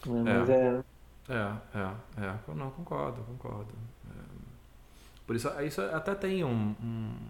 Mas 0.06 0.48
é. 0.48 0.78
É, 0.78 0.84
é, 1.28 1.78
é. 1.78 2.24
é. 2.24 2.54
Não, 2.54 2.70
concordo, 2.70 3.22
concordo. 3.22 3.72
Por 5.28 5.36
isso, 5.36 5.46
isso 5.60 5.82
até 5.82 6.14
tem 6.14 6.42
um, 6.42 6.74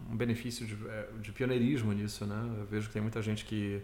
um 0.09 0.17
benefício 0.17 0.65
de, 0.65 0.89
é, 0.89 1.09
de, 1.21 1.33
pioneirismo 1.33 1.93
nisso, 1.93 2.25
né? 2.25 2.57
Eu 2.61 2.65
vejo 2.65 2.87
que 2.87 2.93
tem 2.93 3.03
muita 3.03 3.21
gente 3.21 3.45
que 3.45 3.83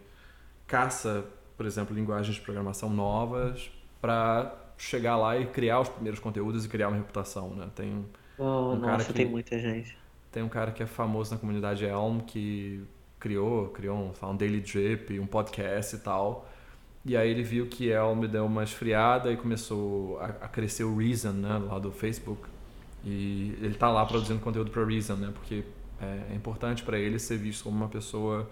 caça, 0.69 1.25
por 1.57 1.67
exemplo, 1.67 1.93
linguagens 1.93 2.37
de 2.37 2.41
programação 2.41 2.89
novas 2.89 3.73
para 4.01 4.55
chegar 4.79 5.17
lá 5.17 5.37
e 5.37 5.47
criar 5.47 5.81
os 5.81 5.89
primeiros 5.89 6.21
conteúdos 6.21 6.65
e 6.65 6.69
criar 6.69 6.91
uma 6.91 6.97
reputação, 6.97 7.51
né? 7.57 7.69
Tem 7.75 8.07
oh, 8.39 8.45
um 8.45 8.77
nossa, 8.77 8.87
cara 8.87 9.05
que, 9.05 9.13
tem 9.15 9.27
muita 9.27 9.59
gente. 9.59 9.99
Tem 10.31 10.45
um 10.45 10.49
cara 10.49 10.71
que 10.71 10.85
é 10.85 10.87
famoso 10.87 11.35
na 11.35 11.41
comunidade 11.41 11.85
Elm 11.85 12.21
que 12.21 12.85
criou, 13.19 13.71
criou 13.71 13.97
um, 13.97 14.29
um 14.29 14.37
daily 14.37 14.61
drip, 14.61 15.19
um 15.19 15.27
podcast 15.27 15.97
e 15.97 15.99
tal. 15.99 16.49
E 17.05 17.17
aí 17.17 17.31
ele 17.31 17.43
viu 17.43 17.67
que 17.67 17.91
Elm 17.91 18.25
deu 18.27 18.47
uma 18.47 18.65
esfriada 18.65 19.31
e 19.31 19.37
começou 19.37 20.19
a, 20.21 20.27
a 20.27 20.49
crescer 20.49 20.85
o 20.85 20.97
Reason, 20.97 21.33
né, 21.33 21.59
lá 21.59 21.79
do 21.79 21.93
Facebook. 21.93 22.49
E 23.05 23.55
ele 23.61 23.75
tá 23.75 23.91
lá 23.91 24.07
produzindo 24.07 24.41
conteúdo 24.41 24.71
para 24.71 24.85
Reason, 24.85 25.15
né, 25.17 25.31
porque 25.35 25.65
é, 26.01 26.33
é 26.33 26.35
importante 26.35 26.83
para 26.83 26.99
ele 26.99 27.19
ser 27.19 27.37
visto 27.37 27.65
como 27.65 27.77
uma 27.77 27.89
pessoa 27.89 28.51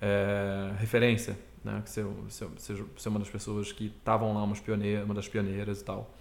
é, 0.00 0.72
referência, 0.78 1.38
né, 1.64 1.80
que 1.84 1.90
ser, 1.90 2.04
ser, 2.28 2.84
ser, 2.96 3.08
uma 3.08 3.20
das 3.20 3.30
pessoas 3.30 3.70
que 3.70 3.86
estavam 3.86 4.34
lá, 4.34 4.42
umas 4.42 4.58
pioneiras, 4.58 5.04
uma 5.04 5.14
das 5.14 5.28
pioneiras 5.28 5.80
e 5.80 5.84
tal. 5.84 6.12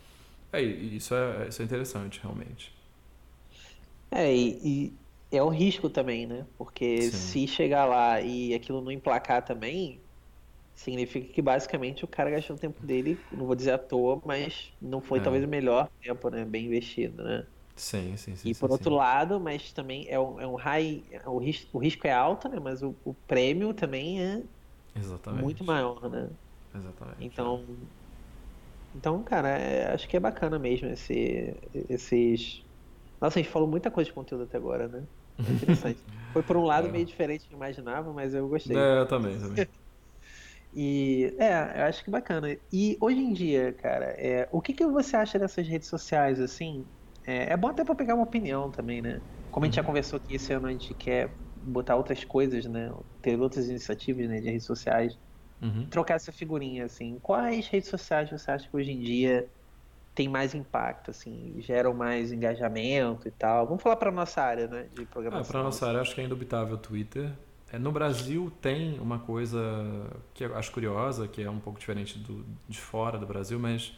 É, 0.54 0.62
isso 0.62 1.16
é, 1.16 1.48
isso 1.48 1.64
é 1.64 1.66
interessante, 1.66 2.20
realmente. 2.22 2.76
É, 4.12 4.32
e, 4.36 4.94
e 5.32 5.38
é 5.38 5.42
um 5.42 5.50
risco 5.50 5.90
também, 5.90 6.28
né? 6.28 6.46
Porque 6.58 7.02
Sim. 7.04 7.12
se 7.12 7.48
chegar 7.48 7.86
lá 7.86 8.22
e 8.22 8.54
aquilo 8.54 8.82
não 8.82 8.92
emplacar 8.92 9.44
também, 9.44 10.00
significa 10.76 11.34
que 11.34 11.42
basicamente 11.42 12.04
o 12.06 12.08
cara 12.08 12.32
gastou 12.32 12.56
o 12.56 12.60
tempo 12.60 12.86
dele, 12.86 13.28
não 13.32 13.46
vou 13.46 13.56
dizer 13.56 13.72
à 13.72 13.78
toa, 13.78 14.22
mas 14.26 14.74
não 14.82 15.02
foi 15.02 15.20
é. 15.20 15.22
talvez 15.22 15.44
o 15.44 15.48
melhor 15.48 15.90
tempo, 16.02 16.30
né? 16.30 16.46
Bem 16.46 16.66
investido, 16.68 17.24
né? 17.24 17.48
Sim, 17.76 18.16
sim, 18.18 18.36
sim. 18.36 18.52
E 18.52 18.56
por 18.56 18.72
sim, 18.72 18.72
outro 18.72 18.94
sim. 18.94 18.96
lado, 18.96 19.40
mas 19.40 19.72
também 19.74 20.08
é 20.10 20.20
um, 20.20 20.40
é 20.40 20.48
um 20.48 20.56
high. 20.56 21.04
O 21.26 21.38
risco, 21.40 21.78
o 21.78 21.82
risco 21.82 22.08
é 22.08 22.12
alto, 22.14 22.50
né? 22.50 22.60
Mas 22.60 22.82
o, 22.82 23.00
o 23.06 23.14
prêmio 23.14 23.74
também 23.74 24.22
é 24.24 24.44
Exatamente. 24.96 25.44
muito 25.44 25.64
maior, 25.64 26.10
né? 26.10 26.38
Exatamente. 26.74 27.28
Então. 27.28 27.92
Então, 28.94 29.24
cara, 29.24 29.50
é, 29.50 29.94
acho 29.94 30.08
que 30.08 30.18
é 30.18 30.20
bacana 30.20 30.60
mesmo 30.60 30.88
esse, 30.90 31.14
esses. 31.90 32.66
Nossa, 33.22 33.40
a 33.40 33.42
gente 33.44 33.52
falou 33.52 33.68
muita 33.70 33.92
coisa 33.92 34.10
de 34.10 34.14
conteúdo 34.14 34.44
até 34.46 34.58
agora, 34.58 34.88
né? 34.88 35.08
É 35.46 35.52
interessante. 35.54 36.06
Foi 36.34 36.44
por 36.44 36.58
um 36.58 36.64
lado 36.64 36.90
é. 36.90 36.92
meio 36.92 37.06
diferente 37.06 37.44
do 37.44 37.48
que 37.50 37.54
eu 37.54 37.58
imaginava, 37.58 38.14
mas 38.14 38.34
eu 38.34 38.48
gostei. 38.50 38.94
É, 38.94 39.00
eu 39.00 39.08
também, 39.08 39.40
também. 39.40 39.62
E 40.74 41.36
é, 41.38 41.82
eu 41.82 41.86
acho 41.86 42.04
que 42.04 42.10
bacana. 42.10 42.58
E 42.72 42.98
hoje 43.02 43.20
em 43.20 43.34
dia, 43.34 43.74
cara, 43.74 44.06
é, 44.18 44.48
o 44.52 44.62
que, 44.62 44.74
que 44.74 44.86
você 44.86 45.16
acha 45.18 45.38
dessas 45.38 45.68
redes 45.68 45.90
sociais, 45.90 46.40
assim? 46.40 46.86
É, 47.26 47.54
é 47.54 47.58
bom 47.58 47.68
até 47.68 47.84
para 47.84 47.96
pegar 47.96 48.16
uma 48.16 48.24
opinião 48.24 48.72
também, 48.72 49.02
né? 49.02 49.22
Como 49.50 49.66
a 49.66 49.68
gente 49.68 49.76
já 49.76 49.82
uhum. 49.82 49.88
conversou 49.88 50.18
aqui 50.18 50.36
esse 50.36 50.54
ano, 50.54 50.68
a 50.68 50.72
gente 50.72 50.94
quer 50.94 51.38
botar 51.56 51.98
outras 51.98 52.24
coisas, 52.24 52.66
né? 52.66 52.90
Ter 53.22 53.40
outras 53.40 53.68
iniciativas 53.68 54.28
né, 54.30 54.40
de 54.40 54.50
redes 54.50 54.66
sociais. 54.66 55.20
Uhum. 55.62 55.88
Trocar 55.90 56.16
essa 56.16 56.32
figurinha, 56.32 56.86
assim. 56.86 57.20
Quais 57.20 57.68
redes 57.68 57.90
sociais 57.90 58.30
você 58.30 58.50
acha 58.52 58.70
que 58.70 58.76
hoje 58.76 58.92
em 58.92 59.00
dia 59.00 59.52
tem 60.16 60.30
mais 60.30 60.56
impacto, 60.56 61.12
assim, 61.12 61.56
geram 61.62 61.94
mais 61.94 62.32
engajamento 62.32 63.28
e 63.28 63.32
tal? 63.32 63.68
Vamos 63.68 63.84
falar 63.84 63.98
para 63.98 64.12
nossa 64.12 64.42
área, 64.42 64.68
né, 64.68 64.90
de 64.94 65.06
programação. 65.06 65.50
Ah, 65.50 65.54
para 65.54 65.64
nossa 65.64 65.88
área, 65.88 66.02
acho 66.02 66.16
que 66.16 66.22
é 66.22 66.24
indubitável 66.24 66.76
o 66.76 66.78
Twitter. 66.78 67.38
É, 67.72 67.80
no 67.80 67.92
Brasil 67.92 68.52
tem 68.62 69.00
uma 69.00 69.20
coisa 69.20 69.60
que 70.34 70.44
eu 70.44 70.56
acho 70.58 70.72
curiosa, 70.72 71.28
que 71.28 71.42
é 71.42 71.50
um 71.50 71.60
pouco 71.60 71.80
diferente 71.80 72.20
do, 72.20 72.46
de 72.68 72.80
fora 72.80 73.18
do 73.18 73.26
Brasil, 73.26 73.58
mas 73.58 73.94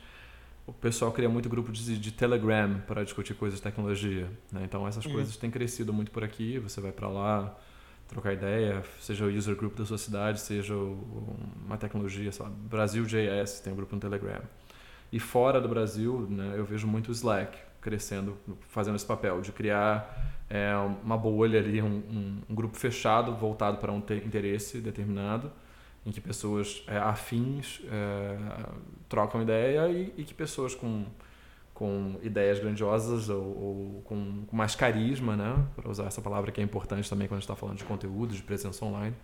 o 0.68 0.72
pessoal 0.72 1.12
cria 1.12 1.28
muito 1.28 1.50
grupo 1.50 1.72
de, 1.72 1.98
de 1.98 2.12
Telegram 2.12 2.80
para 2.88 3.04
discutir 3.04 3.34
coisas 3.34 3.60
de 3.60 3.64
tecnologia. 3.64 4.30
Né? 4.52 4.62
Então 4.64 4.88
essas 4.88 5.06
uhum. 5.06 5.14
coisas 5.14 5.36
têm 5.38 5.50
crescido 5.50 5.92
muito 5.92 6.12
por 6.12 6.24
aqui. 6.24 6.60
Você 6.60 6.80
vai 6.80 6.92
para 6.92 7.08
lá 7.08 7.58
trocar 8.08 8.34
ideia, 8.34 8.84
seja 9.00 9.26
o 9.26 9.28
user 9.28 9.56
group 9.56 9.76
da 9.76 9.86
sua 9.86 9.98
cidade, 9.98 10.40
seja 10.40 10.76
uma 10.76 11.78
tecnologia, 11.78 12.32
sei 12.32 12.46
lá, 12.46 12.52
Brasil 12.52 13.04
JS 13.06 13.60
tem 13.62 13.74
um 13.74 13.76
grupo 13.76 13.96
no 13.96 14.02
Telegram. 14.02 14.42
E 15.12 15.20
fora 15.20 15.60
do 15.60 15.68
Brasil, 15.68 16.28
né, 16.30 16.54
eu 16.56 16.66
vejo 16.66 16.86
muito 16.86 17.10
o 17.10 17.12
Slack 17.12 17.58
crescendo, 17.82 18.38
fazendo 18.70 18.96
esse 18.96 19.06
papel 19.06 19.42
de 19.42 19.52
criar 19.52 20.43
é, 20.54 20.72
uma 21.04 21.18
bolha 21.18 21.60
ali, 21.60 21.82
um, 21.82 21.88
um, 21.88 22.42
um, 22.48 22.54
grupo 22.54 22.78
fechado 22.78 23.34
voltado 23.34 23.80
para 23.80 23.92
um 23.92 23.98
interesse 23.98 24.78
determinado, 24.78 25.52
em 26.06 26.12
que 26.12 26.22
pessoas 26.22 26.84
é, 26.86 26.96
afins 26.96 27.82
é, 27.92 28.38
trocam 29.10 29.42
ideia 29.42 29.90
e, 29.90 30.14
e, 30.16 30.24
que 30.24 30.32
pessoas 30.32 30.76
com, 30.76 31.06
com 31.74 32.20
ideias 32.22 32.60
grandiosas 32.60 33.30
ou, 33.30 33.42
ou 33.42 34.02
com, 34.06 34.46
com, 34.46 34.56
mais 34.56 34.76
carisma, 34.76 35.36
né, 35.36 35.66
para 35.76 35.90
usar 35.90 36.06
essa 36.06 36.22
palavra 36.22 36.52
que 36.52 36.62
é 36.62 36.64
importante 36.64 37.10
também 37.10 37.28
quando 37.28 37.38
a 37.38 37.40
gente 37.40 37.50
está 37.50 37.56
falando 37.56 37.80
de 37.80 37.86
conteúdo, 37.86 38.36
de 38.36 38.44
presença 38.44 38.86
online, 38.86 39.16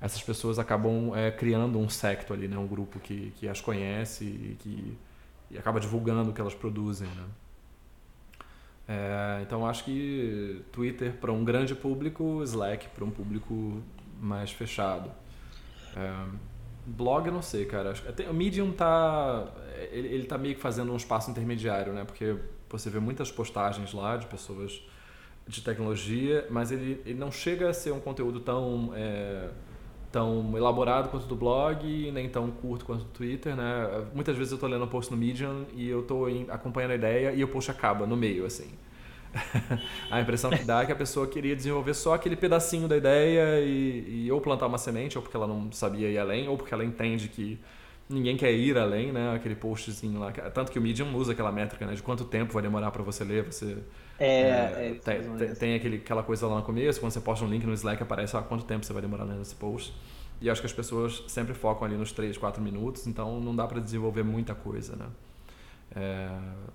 essas 0.00 0.22
pessoas 0.22 0.58
acabam 0.58 1.14
é, 1.14 1.30
criando 1.30 1.78
um 1.78 1.90
secto 1.90 2.32
ali, 2.32 2.48
né, 2.48 2.56
um 2.56 2.66
grupo 2.66 2.98
que, 3.00 3.34
que 3.36 3.46
as 3.46 3.60
conhece 3.60 4.24
e 4.24 4.56
que 4.58 4.98
e 5.50 5.58
acaba 5.58 5.80
divulgando 5.80 6.30
o 6.30 6.32
que 6.32 6.40
elas 6.40 6.54
produzem, 6.54 7.08
né? 7.08 7.24
É, 8.90 9.40
então 9.42 9.64
acho 9.64 9.84
que 9.84 10.62
Twitter 10.72 11.12
para 11.12 11.30
um 11.30 11.44
grande 11.44 11.76
público, 11.76 12.42
Slack 12.42 12.88
para 12.88 13.04
um 13.04 13.10
público 13.10 13.80
mais 14.20 14.50
fechado. 14.50 15.12
É, 15.96 16.12
blog 16.84 17.30
não 17.30 17.40
sei, 17.40 17.66
cara. 17.66 17.94
O 18.28 18.34
Medium 18.34 18.72
tá 18.72 19.46
ele, 19.92 20.08
ele 20.08 20.24
tá 20.24 20.36
meio 20.36 20.56
que 20.56 20.60
fazendo 20.60 20.92
um 20.92 20.96
espaço 20.96 21.30
intermediário, 21.30 21.92
né? 21.92 22.04
Porque 22.04 22.36
você 22.68 22.90
vê 22.90 22.98
muitas 22.98 23.30
postagens 23.30 23.92
lá 23.92 24.16
de 24.16 24.26
pessoas 24.26 24.82
de 25.46 25.62
tecnologia, 25.62 26.46
mas 26.50 26.72
ele, 26.72 27.00
ele 27.06 27.18
não 27.18 27.30
chega 27.30 27.70
a 27.70 27.72
ser 27.72 27.92
um 27.92 28.00
conteúdo 28.00 28.40
tão 28.40 28.92
é, 28.94 29.50
tão 30.10 30.56
elaborado 30.56 31.08
quanto 31.08 31.26
do 31.26 31.36
blog, 31.36 32.10
nem 32.12 32.28
tão 32.28 32.50
curto 32.50 32.84
quanto 32.84 33.04
do 33.04 33.10
Twitter, 33.10 33.54
né? 33.54 34.06
Muitas 34.12 34.36
vezes 34.36 34.52
eu 34.52 34.56
estou 34.56 34.68
lendo 34.68 34.84
um 34.84 34.88
post 34.88 35.10
no 35.10 35.16
Medium 35.16 35.64
e 35.74 35.88
eu 35.88 36.00
estou 36.00 36.26
acompanhando 36.48 36.92
a 36.92 36.94
ideia 36.94 37.32
e 37.32 37.44
o 37.44 37.48
post 37.48 37.70
acaba 37.70 38.06
no 38.06 38.16
meio, 38.16 38.44
assim. 38.44 38.70
a 40.10 40.20
impressão 40.20 40.50
que 40.50 40.64
dá 40.64 40.82
é 40.82 40.86
que 40.86 40.92
a 40.92 40.96
pessoa 40.96 41.26
queria 41.26 41.54
desenvolver 41.54 41.94
só 41.94 42.14
aquele 42.14 42.34
pedacinho 42.34 42.88
da 42.88 42.96
ideia 42.96 43.60
e, 43.60 44.24
e, 44.26 44.32
ou 44.32 44.40
plantar 44.40 44.66
uma 44.66 44.78
semente, 44.78 45.16
ou 45.16 45.22
porque 45.22 45.36
ela 45.36 45.46
não 45.46 45.70
sabia 45.70 46.08
ir 46.08 46.18
além, 46.18 46.48
ou 46.48 46.56
porque 46.56 46.74
ela 46.74 46.84
entende 46.84 47.28
que 47.28 47.58
ninguém 48.10 48.36
quer 48.36 48.52
ir 48.52 48.76
além, 48.76 49.12
né? 49.12 49.34
Aquele 49.34 49.54
postzinho 49.54 50.18
lá. 50.18 50.32
Tanto 50.32 50.72
que 50.72 50.78
o 50.78 50.82
Medium 50.82 51.14
usa 51.14 51.32
aquela 51.32 51.52
métrica, 51.52 51.86
né? 51.86 51.94
De 51.94 52.02
quanto 52.02 52.24
tempo 52.24 52.52
vai 52.52 52.62
demorar 52.62 52.90
para 52.90 53.02
você 53.02 53.24
ler, 53.24 53.44
você... 53.44 53.78
É, 54.18 54.26
é, 54.28 54.88
é 54.90 54.94
tem, 55.02 55.36
tem, 55.36 55.54
tem, 55.54 55.74
aquele, 55.74 55.96
aquela 55.96 56.22
coisa 56.22 56.46
lá 56.46 56.56
no 56.56 56.62
começo, 56.62 57.00
quando 57.00 57.12
você 57.12 57.20
posta 57.20 57.44
um 57.44 57.48
link 57.48 57.64
no 57.64 57.72
Slack, 57.72 58.02
aparece 58.02 58.36
ah, 58.36 58.42
quanto 58.42 58.64
tempo 58.64 58.84
você 58.84 58.92
vai 58.92 59.00
demorar 59.00 59.24
lendo 59.24 59.40
esse 59.40 59.54
post. 59.54 59.94
E 60.40 60.50
acho 60.50 60.60
que 60.60 60.66
as 60.66 60.72
pessoas 60.72 61.22
sempre 61.28 61.54
focam 61.54 61.86
ali 61.86 61.96
nos 61.96 62.12
3, 62.12 62.36
4 62.36 62.62
minutos, 62.62 63.06
então 63.06 63.40
não 63.40 63.54
dá 63.54 63.66
para 63.66 63.78
desenvolver 63.80 64.22
muita 64.22 64.54
coisa, 64.54 64.96
né? 64.96 65.06
É, 65.94 66.30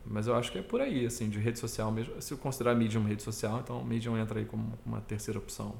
mas 0.06 0.28
eu 0.28 0.36
acho 0.36 0.52
que 0.52 0.60
é 0.60 0.62
por 0.62 0.82
aí, 0.82 1.06
assim, 1.06 1.30
de 1.30 1.40
rede 1.40 1.60
social 1.60 1.92
mesmo. 1.92 2.22
Se 2.22 2.34
eu 2.34 2.38
considerar 2.38 2.76
Medium 2.76 3.04
rede 3.04 3.24
social, 3.24 3.60
então 3.64 3.84
Medium 3.84 4.18
entra 4.18 4.40
aí 4.40 4.46
como 4.46 4.74
uma 4.86 5.02
terceira 5.02 5.40
opção. 5.40 5.76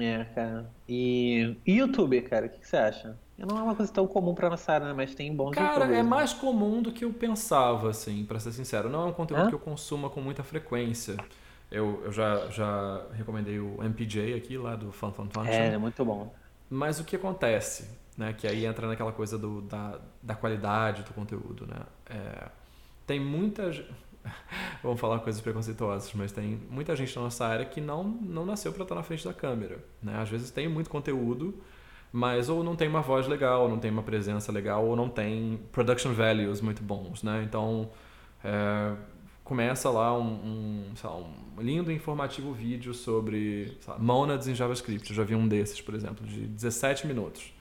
É, 0.00 0.24
cara. 0.34 0.70
E, 0.88 1.56
e 1.64 1.78
YouTube, 1.78 2.20
cara, 2.22 2.46
o 2.46 2.48
que, 2.48 2.58
que, 2.58 2.66
você 2.66 2.76
acha? 2.76 3.16
Não 3.38 3.58
é 3.58 3.62
uma 3.62 3.74
coisa 3.74 3.92
tão 3.92 4.06
comum 4.06 4.34
pra 4.34 4.50
nossa 4.50 4.72
área, 4.72 4.88
né? 4.88 4.92
mas 4.94 5.14
tem 5.14 5.34
bons 5.34 5.54
Cara, 5.54 5.84
é 5.84 5.88
né? 5.88 6.02
mais 6.02 6.32
comum 6.32 6.82
do 6.82 6.90
que 6.90 7.04
eu 7.04 7.12
pensava, 7.12 7.90
assim, 7.90 8.24
pra 8.24 8.40
ser 8.40 8.52
sincero. 8.52 8.88
Não 8.88 9.02
é 9.02 9.04
um 9.06 9.12
conteúdo 9.12 9.44
Hã? 9.44 9.48
que 9.48 9.54
eu 9.54 9.58
consuma 9.58 10.08
com 10.10 10.20
muita 10.20 10.42
frequência. 10.42 11.16
Eu, 11.70 12.02
eu 12.04 12.12
já, 12.12 12.48
já 12.48 13.02
recomendei 13.12 13.58
o 13.58 13.82
MPJ 13.82 14.34
aqui, 14.34 14.56
lá 14.56 14.74
do 14.74 14.90
Fun 14.90 15.12
Fun 15.12 15.28
Function. 15.30 15.52
É, 15.52 15.74
é 15.74 15.78
muito 15.78 16.04
bom. 16.04 16.32
Mas 16.70 16.98
o 16.98 17.04
que 17.04 17.16
acontece? 17.16 17.88
Né, 18.16 18.32
que 18.32 18.46
aí 18.46 18.64
entra 18.64 18.88
naquela 18.88 19.12
coisa 19.12 19.36
do, 19.36 19.60
da, 19.60 20.00
da 20.22 20.34
qualidade 20.34 21.02
do 21.02 21.12
conteúdo. 21.12 21.66
Né? 21.66 21.76
É, 22.08 22.48
tem 23.06 23.20
muita. 23.20 23.70
Vamos 24.82 25.00
falar 25.00 25.18
coisas 25.20 25.40
preconceituosas, 25.40 26.12
mas 26.14 26.32
tem 26.32 26.60
muita 26.70 26.94
gente 26.94 27.14
na 27.16 27.22
nossa 27.22 27.46
área 27.46 27.64
que 27.64 27.80
não, 27.80 28.04
não 28.04 28.44
nasceu 28.44 28.72
para 28.72 28.82
estar 28.82 28.94
na 28.94 29.02
frente 29.02 29.24
da 29.24 29.32
câmera. 29.34 29.78
Né? 30.02 30.18
Às 30.20 30.28
vezes 30.28 30.50
tem 30.50 30.68
muito 30.68 30.90
conteúdo, 30.90 31.54
mas 32.12 32.48
ou 32.48 32.62
não 32.62 32.76
tem 32.76 32.88
uma 32.88 33.02
voz 33.02 33.26
legal, 33.26 33.62
ou 33.62 33.68
não 33.68 33.78
tem 33.78 33.90
uma 33.90 34.02
presença 34.02 34.52
legal, 34.52 34.86
ou 34.86 34.96
não 34.96 35.08
tem 35.08 35.60
production 35.72 36.12
values 36.12 36.60
muito 36.60 36.82
bons. 36.82 37.22
Né? 37.22 37.42
Então, 37.44 37.90
é, 38.44 38.94
começa 39.44 39.90
lá 39.90 40.16
um, 40.16 40.24
um, 40.24 40.92
lá, 41.02 41.16
um, 41.16 41.32
lindo 41.58 41.92
informativo 41.92 42.52
vídeo 42.52 42.92
sobre 42.92 43.78
monads 43.98 44.48
em 44.48 44.54
JavaScript. 44.54 45.10
Eu 45.10 45.16
já 45.16 45.24
vi 45.24 45.34
um 45.34 45.46
desses, 45.46 45.80
por 45.80 45.94
exemplo, 45.94 46.26
de 46.26 46.40
17 46.46 47.06
minutos. 47.06 47.52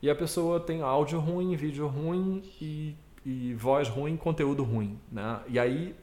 E 0.00 0.08
a 0.08 0.14
pessoa 0.14 0.60
tem 0.60 0.80
áudio 0.80 1.18
ruim, 1.18 1.54
vídeo 1.56 1.86
ruim 1.88 2.42
e, 2.60 2.96
e 3.28 3.52
voz 3.52 3.90
ruim, 3.90 4.16
conteúdo 4.16 4.64
ruim. 4.64 4.98
Né? 5.12 5.40
E 5.48 5.58
aí, 5.58 5.94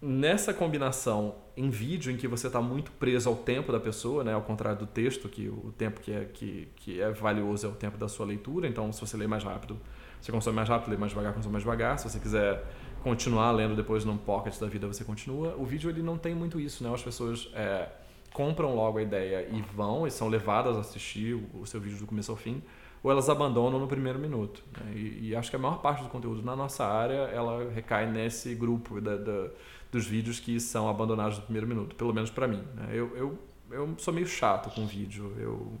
nessa 0.00 0.54
combinação 0.54 1.34
em 1.54 1.68
vídeo, 1.68 2.10
em 2.10 2.16
que 2.16 2.26
você 2.26 2.46
está 2.46 2.62
muito 2.62 2.90
preso 2.92 3.28
ao 3.28 3.36
tempo 3.36 3.70
da 3.70 3.78
pessoa, 3.78 4.24
né? 4.24 4.32
ao 4.32 4.40
contrário 4.40 4.78
do 4.78 4.86
texto, 4.86 5.28
que 5.28 5.48
o 5.48 5.74
tempo 5.76 6.00
que 6.00 6.12
é, 6.12 6.24
que, 6.24 6.68
que 6.76 7.00
é 7.00 7.10
valioso 7.10 7.66
é 7.66 7.68
o 7.68 7.74
tempo 7.74 7.98
da 7.98 8.08
sua 8.08 8.24
leitura. 8.24 8.66
Então, 8.66 8.90
se 8.90 8.98
você 9.02 9.18
lê 9.18 9.26
mais 9.26 9.44
rápido, 9.44 9.78
você 10.18 10.32
consome 10.32 10.56
mais 10.56 10.66
rápido, 10.66 10.90
lê 10.90 10.96
mais 10.96 11.12
devagar, 11.12 11.34
consome 11.34 11.52
mais 11.52 11.62
devagar. 11.62 11.98
Se 11.98 12.08
você 12.08 12.18
quiser 12.18 12.64
continuar 13.02 13.52
lendo 13.52 13.76
depois 13.76 14.06
num 14.06 14.16
pocket 14.16 14.58
da 14.58 14.66
vida, 14.66 14.86
você 14.86 15.04
continua. 15.04 15.54
O 15.58 15.64
vídeo 15.66 15.90
ele 15.90 16.02
não 16.02 16.16
tem 16.16 16.34
muito 16.34 16.58
isso, 16.58 16.82
né? 16.82 16.92
As 16.92 17.02
pessoas 17.02 17.50
é, 17.54 17.86
compram 18.32 18.74
logo 18.74 18.96
a 18.96 19.02
ideia 19.02 19.46
e 19.52 19.60
vão 19.74 20.06
e 20.06 20.10
são 20.10 20.28
levadas 20.28 20.74
a 20.76 20.80
assistir 20.80 21.34
o, 21.52 21.66
seu 21.66 21.78
vídeo 21.80 21.98
do 21.98 22.06
começo 22.06 22.30
ao 22.30 22.36
fim 22.36 22.62
ou 23.06 23.12
elas 23.12 23.28
abandonam 23.28 23.78
no 23.78 23.86
primeiro 23.86 24.18
minuto. 24.18 24.64
Né? 24.76 24.94
E, 24.96 25.28
e, 25.28 25.36
acho 25.36 25.48
que 25.48 25.54
a 25.54 25.58
maior 25.60 25.80
parte 25.80 26.02
do 26.02 26.08
conteúdo 26.08 26.42
na 26.42 26.56
nossa 26.56 26.84
área 26.84 27.30
ela 27.32 27.70
recai 27.72 28.04
nesse 28.10 28.52
grupo 28.52 29.00
da, 29.00 29.16
da, 29.16 29.48
dos 29.92 30.04
vídeos 30.04 30.40
que 30.40 30.58
são 30.58 30.88
abandonados 30.88 31.38
no 31.38 31.44
primeiro 31.44 31.68
minuto, 31.68 31.94
pelo 31.94 32.12
menos 32.12 32.30
para 32.30 32.48
mim. 32.48 32.64
Né? 32.74 32.88
Eu, 32.90 33.16
eu, 33.16 33.38
eu 33.70 33.94
sou 33.98 34.12
meio 34.12 34.26
chato 34.26 34.74
com 34.74 34.84
vídeo. 34.88 35.32
Eu, 35.38 35.72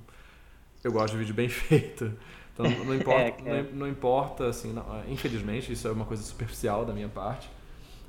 eu 0.84 0.92
gosto 0.92 1.14
de 1.14 1.18
vídeo 1.18 1.34
bem 1.34 1.48
feito. 1.50 2.12
Então 2.54 2.64
não 2.84 2.94
importa, 2.94 3.20
é, 3.20 3.58
é. 3.58 3.62
Não, 3.64 3.72
não, 3.72 3.88
importa 3.88 4.46
assim, 4.46 4.72
não, 4.72 4.84
infelizmente 5.08 5.72
isso 5.72 5.88
é 5.88 5.90
uma 5.90 6.04
coisa 6.04 6.22
superficial 6.22 6.84
da 6.84 6.92
minha 6.92 7.08
parte, 7.08 7.50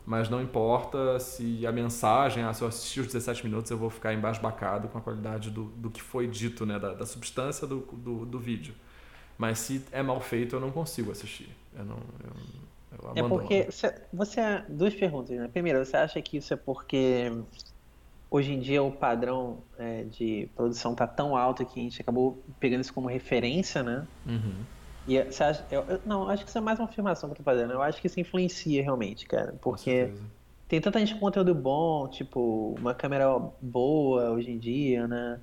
mas 0.05 0.30
não 0.30 0.39
importa 0.39 1.20
se 1.20 1.65
a 1.65 1.72
mensagem, 1.72 2.43
ah, 2.43 2.53
se 2.53 2.61
eu 2.61 2.68
assistir 2.68 2.99
os 2.99 3.07
17 3.07 3.43
minutos 3.45 3.72
eu 3.72 3.80
vou 3.80 3.89
ficar 3.89 4.13
embasbacado 4.13 4.88
com 4.89 4.99
a 4.99 5.01
qualidade 5.01 5.49
do, 5.49 5.63
do 5.63 5.89
que 5.89 6.03
foi 6.03 6.28
dito, 6.28 6.68
né, 6.68 6.78
da, 6.78 6.93
da 6.93 7.05
substância 7.07 7.65
do, 7.65 7.80
do, 7.80 8.24
do 8.24 8.38
vídeo. 8.38 8.76
Mas 9.38 9.59
se 9.59 9.83
é 9.91 10.01
mal 10.01 10.19
feito 10.19 10.55
eu 10.55 10.59
não 10.59 10.71
consigo 10.71 11.11
assistir. 11.11 11.49
Eu 11.77 11.85
não, 11.85 11.97
eu, 12.23 13.11
eu 13.15 13.25
é 13.25 13.27
porque 13.27 13.67
você 14.11 14.63
duas 14.67 14.93
perguntas, 14.93 15.38
né? 15.38 15.47
Primeiro, 15.47 15.83
você 15.83 15.97
acha 15.97 16.21
que 16.21 16.38
isso 16.38 16.53
é 16.53 16.57
porque 16.57 17.31
hoje 18.29 18.53
em 18.53 18.59
dia 18.59 18.81
o 18.81 18.91
padrão 18.91 19.59
é, 19.77 20.03
de 20.03 20.49
produção 20.55 20.95
tá 20.95 21.07
tão 21.07 21.35
alto 21.35 21.65
que 21.65 21.79
a 21.79 21.83
gente 21.83 22.01
acabou 22.01 22.41
pegando 22.59 22.81
isso 22.81 22.93
como 22.93 23.07
referência, 23.07 23.83
né? 23.83 24.07
Uhum. 24.25 24.55
E 25.07 25.23
você 25.23 25.43
acha, 25.43 25.65
eu, 25.71 25.85
eu, 25.88 26.01
não, 26.05 26.27
acho 26.27 26.43
que 26.43 26.49
isso 26.49 26.57
é 26.57 26.61
mais 26.61 26.79
uma 26.79 26.85
afirmação 26.85 27.29
que 27.29 27.33
eu 27.33 27.38
tô 27.38 27.43
fazendo. 27.43 27.71
Eu 27.71 27.81
acho 27.81 28.01
que 28.01 28.07
isso 28.07 28.19
influencia 28.19 28.83
realmente, 28.83 29.25
cara. 29.25 29.55
Porque 29.61 30.11
tem 30.67 30.81
tanta 30.81 30.99
gente 30.99 31.13
com 31.13 31.21
conteúdo 31.21 31.55
bom, 31.55 32.09
tipo, 32.09 32.75
uma 32.77 32.93
câmera 32.93 33.39
boa 33.61 34.31
hoje 34.31 34.51
em 34.51 34.57
dia, 34.57 35.07
né? 35.07 35.39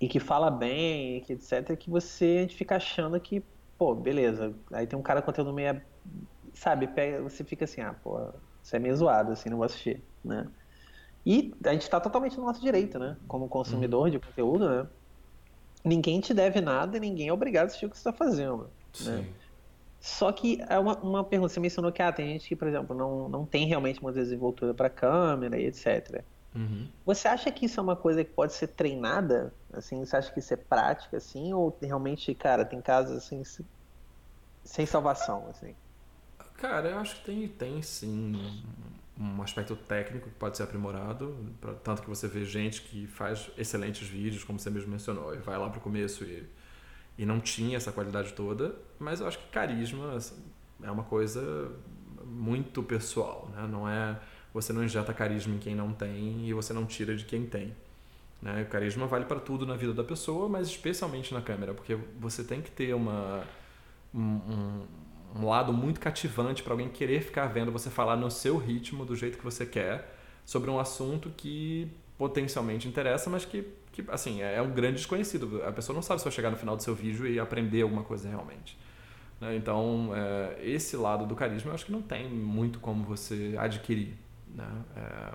E 0.00 0.08
que 0.08 0.18
fala 0.18 0.50
bem, 0.50 1.20
que 1.20 1.34
etc, 1.34 1.76
que 1.76 1.90
você 1.90 2.38
a 2.38 2.40
gente 2.42 2.56
fica 2.56 2.76
achando 2.76 3.20
que, 3.20 3.44
pô, 3.76 3.94
beleza. 3.94 4.54
Aí 4.72 4.86
tem 4.86 4.98
um 4.98 5.02
cara 5.02 5.20
com 5.20 5.26
conteúdo 5.26 5.52
meio. 5.52 5.80
Sabe, 6.54 6.86
pega, 6.86 7.22
você 7.22 7.44
fica 7.44 7.64
assim, 7.64 7.80
ah, 7.80 7.94
pô, 8.02 8.18
isso 8.62 8.74
é 8.74 8.78
meio 8.78 8.96
zoado, 8.96 9.32
assim, 9.32 9.48
não 9.50 9.58
vou 9.58 9.66
assistir, 9.66 10.02
né? 10.24 10.46
E 11.24 11.54
a 11.64 11.72
gente 11.72 11.82
está 11.82 12.00
totalmente 12.00 12.38
no 12.38 12.46
nosso 12.46 12.60
direito, 12.60 12.98
né? 12.98 13.16
Como 13.28 13.48
consumidor 13.48 14.04
uhum. 14.04 14.10
de 14.10 14.18
conteúdo, 14.18 14.68
né? 14.68 14.86
Ninguém 15.84 16.20
te 16.20 16.32
deve 16.32 16.60
nada 16.60 16.96
e 16.96 17.00
ninguém 17.00 17.28
é 17.28 17.32
obrigado 17.32 17.64
a 17.64 17.66
assistir 17.66 17.86
o 17.86 17.90
que 17.90 17.96
você 17.96 18.08
está 18.08 18.12
fazendo. 18.12 18.70
Né? 19.02 19.26
Só 20.00 20.32
que 20.32 20.62
é 20.68 20.78
uma, 20.78 20.96
uma 20.98 21.24
pergunta, 21.24 21.52
você 21.52 21.60
mencionou 21.60 21.92
que 21.92 22.02
ah, 22.02 22.10
tem 22.10 22.26
gente 22.26 22.48
que, 22.48 22.56
por 22.56 22.68
exemplo, 22.68 22.96
não, 22.96 23.28
não 23.28 23.44
tem 23.44 23.66
realmente 23.66 24.00
uma 24.00 24.12
desenvoltura 24.12 24.72
para 24.72 24.88
câmera 24.88 25.58
e 25.58 25.66
etc. 25.66 26.24
Uhum. 26.54 26.88
Você 27.06 27.28
acha 27.28 27.50
que 27.50 27.66
isso 27.66 27.78
é 27.78 27.82
uma 27.82 27.96
coisa 27.96 28.24
que 28.24 28.32
pode 28.32 28.52
ser 28.52 28.68
treinada? 28.68 29.54
Assim, 29.72 30.04
você 30.04 30.16
acha 30.16 30.32
que 30.32 30.40
isso 30.40 30.52
é 30.52 30.56
prática, 30.56 31.16
assim? 31.16 31.52
Ou 31.52 31.76
realmente, 31.80 32.34
cara, 32.34 32.64
tem 32.64 32.80
casos 32.80 33.16
assim 33.16 33.42
sem 34.64 34.86
salvação, 34.86 35.48
assim? 35.48 35.74
Cara, 36.56 36.90
eu 36.90 36.98
acho 36.98 37.16
que 37.16 37.24
tem, 37.24 37.48
tem 37.48 37.82
sim 37.82 38.62
um 39.18 39.42
aspecto 39.42 39.76
técnico 39.76 40.28
que 40.28 40.34
pode 40.34 40.56
ser 40.56 40.62
aprimorado, 40.62 41.36
pra, 41.60 41.74
tanto 41.74 42.02
que 42.02 42.08
você 42.08 42.26
vê 42.26 42.44
gente 42.44 42.82
que 42.82 43.06
faz 43.06 43.50
excelentes 43.56 44.08
vídeos, 44.08 44.44
como 44.44 44.58
você 44.58 44.70
mesmo 44.70 44.90
mencionou, 44.90 45.34
e 45.34 45.38
vai 45.38 45.58
lá 45.58 45.68
para 45.68 45.78
o 45.78 45.80
começo 45.80 46.24
e, 46.24 46.46
e 47.18 47.26
não 47.26 47.38
tinha 47.38 47.76
essa 47.76 47.92
qualidade 47.92 48.32
toda, 48.32 48.74
mas 48.98 49.20
eu 49.20 49.26
acho 49.26 49.38
que 49.38 49.48
carisma 49.48 50.14
assim, 50.14 50.42
é 50.82 50.90
uma 50.90 51.04
coisa 51.04 51.70
muito 52.24 52.82
pessoal, 52.82 53.50
né? 53.54 53.66
Não 53.66 53.88
é 53.88 54.18
você 54.52 54.72
não 54.72 54.84
injeta 54.84 55.12
carisma 55.12 55.54
em 55.54 55.58
quem 55.58 55.74
não 55.74 55.92
tem 55.92 56.46
e 56.48 56.52
você 56.52 56.72
não 56.72 56.86
tira 56.86 57.16
de 57.16 57.24
quem 57.24 57.46
tem. 57.46 57.74
Né? 58.42 58.62
O 58.62 58.66
carisma 58.66 59.06
vale 59.06 59.24
para 59.24 59.38
tudo 59.38 59.66
na 59.66 59.76
vida 59.76 59.92
da 59.92 60.04
pessoa, 60.04 60.48
mas 60.48 60.68
especialmente 60.68 61.32
na 61.32 61.40
câmera, 61.40 61.74
porque 61.74 61.96
você 62.18 62.42
tem 62.42 62.60
que 62.60 62.70
ter 62.70 62.94
uma 62.94 63.44
um, 64.14 64.82
um 65.36 65.46
lado 65.46 65.72
muito 65.72 66.00
cativante 66.00 66.62
para 66.62 66.72
alguém 66.72 66.88
querer 66.88 67.22
ficar 67.22 67.46
vendo 67.46 67.70
você 67.70 67.90
falar 67.90 68.16
no 68.16 68.30
seu 68.30 68.56
ritmo, 68.56 69.04
do 69.04 69.14
jeito 69.14 69.38
que 69.38 69.44
você 69.44 69.64
quer, 69.64 70.14
sobre 70.44 70.70
um 70.70 70.78
assunto 70.78 71.30
que 71.36 71.90
potencialmente 72.18 72.88
interessa, 72.88 73.30
mas 73.30 73.44
que, 73.44 73.64
que 73.92 74.04
assim, 74.08 74.42
é, 74.42 74.56
é 74.56 74.62
um 74.62 74.70
grande 74.70 74.96
desconhecido. 74.96 75.62
A 75.64 75.72
pessoa 75.72 75.94
não 75.94 76.02
sabe 76.02 76.20
se 76.20 76.24
vai 76.24 76.32
chegar 76.32 76.50
no 76.50 76.56
final 76.56 76.76
do 76.76 76.82
seu 76.82 76.94
vídeo 76.94 77.26
e 77.26 77.38
aprender 77.38 77.82
alguma 77.82 78.02
coisa 78.02 78.28
realmente. 78.28 78.76
Né? 79.40 79.56
Então, 79.56 80.10
é, 80.14 80.58
esse 80.62 80.96
lado 80.96 81.26
do 81.26 81.34
carisma 81.34 81.70
eu 81.70 81.74
acho 81.74 81.86
que 81.86 81.92
não 81.92 82.02
tem 82.02 82.28
muito 82.28 82.78
como 82.80 83.04
você 83.04 83.54
adquirir. 83.58 84.14
Né? 84.54 84.84
É, 84.96 85.34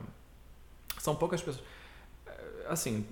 são 0.99 1.15
poucas 1.15 1.41
pessoas. 1.41 1.65
É, 2.25 2.65
assim, 2.69 3.05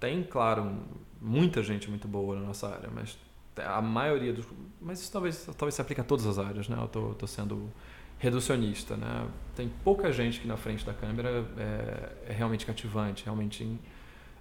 tem, 0.00 0.22
claro, 0.22 0.76
muita 1.20 1.62
gente 1.62 1.88
muito 1.88 2.06
boa 2.06 2.36
na 2.36 2.46
nossa 2.46 2.68
área, 2.68 2.90
mas 2.92 3.18
a 3.56 3.80
maioria 3.80 4.32
dos. 4.32 4.46
Mas 4.80 5.00
isso 5.00 5.12
talvez, 5.12 5.46
talvez 5.56 5.74
se 5.74 5.80
aplique 5.80 6.00
a 6.00 6.04
todas 6.04 6.26
as 6.26 6.38
áreas, 6.38 6.68
né? 6.68 6.76
Eu 6.80 6.88
tô, 6.88 7.14
tô 7.14 7.26
sendo 7.26 7.70
reducionista, 8.18 8.96
né? 8.96 9.28
Tem 9.54 9.68
pouca 9.82 10.12
gente 10.12 10.40
que 10.40 10.46
na 10.46 10.56
frente 10.56 10.84
da 10.84 10.92
câmera 10.92 11.44
é, 11.56 12.30
é 12.30 12.32
realmente 12.32 12.66
cativante, 12.66 13.24
realmente 13.24 13.78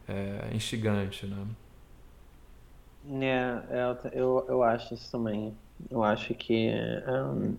é, 0.07 0.49
instigante, 0.53 1.25
né? 1.25 1.45
É, 3.21 3.63
é, 3.69 3.97
eu, 4.13 4.45
eu 4.47 4.63
acho 4.63 4.93
isso 4.93 5.11
também. 5.11 5.55
Eu 5.89 6.03
acho 6.03 6.33
que 6.33 6.69
um, 7.07 7.57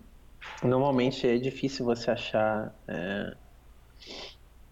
normalmente 0.63 1.27
é 1.27 1.37
difícil 1.37 1.85
você 1.85 2.11
achar 2.11 2.73
é, 2.87 3.35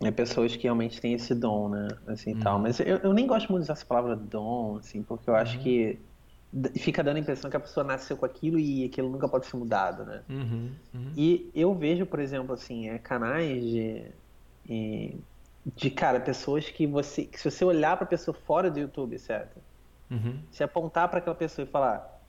é, 0.02 0.12
pessoas 0.12 0.56
que 0.56 0.64
realmente 0.64 1.00
têm 1.00 1.14
esse 1.14 1.34
dom, 1.36 1.70
né? 1.70 1.88
Assim, 2.08 2.34
uhum. 2.34 2.40
tal. 2.40 2.60
Mas 2.60 2.80
eu, 2.80 2.98
eu 2.98 3.14
nem 3.14 3.28
gosto 3.28 3.52
muito 3.52 3.68
dessa 3.68 3.86
palavra 3.86 4.16
dom, 4.16 4.78
assim, 4.78 5.04
porque 5.04 5.30
eu 5.30 5.36
acho 5.36 5.58
uhum. 5.58 5.64
que 5.64 6.00
fica 6.78 7.04
dando 7.04 7.18
a 7.18 7.20
impressão 7.20 7.50
que 7.50 7.58
a 7.58 7.60
pessoa 7.60 7.84
nasceu 7.84 8.16
com 8.16 8.26
aquilo 8.26 8.60
e 8.60 8.86
aquilo 8.86 9.10
nunca 9.10 9.28
pode 9.28 9.48
ser 9.48 9.58
mudado, 9.58 10.06
né? 10.06 10.22
Uhum, 10.30 10.72
uhum. 10.94 11.12
E 11.18 11.50
eu 11.56 11.74
vejo, 11.74 12.06
por 12.06 12.20
exemplo, 12.20 12.54
assim, 12.54 12.90
é, 12.90 13.00
canais 13.00 13.64
de, 13.64 14.06
de, 15.76 15.90
cara, 15.90 16.20
pessoas 16.20 16.70
que 16.70 16.86
você, 16.86 17.26
que 17.26 17.40
se 17.40 17.50
você 17.50 17.66
olhar 17.66 17.98
para 17.98 18.06
pessoa 18.06 18.36
fora 18.46 18.70
do 18.70 18.80
YouTube, 18.80 19.18
certo? 19.18 19.60
Uhum. 20.12 20.40
Se 20.52 20.64
apontar 20.64 21.10
para 21.10 21.20
aquela 21.20 21.36
pessoa 21.36 21.66
e 21.66 21.70
falar, 21.70 22.22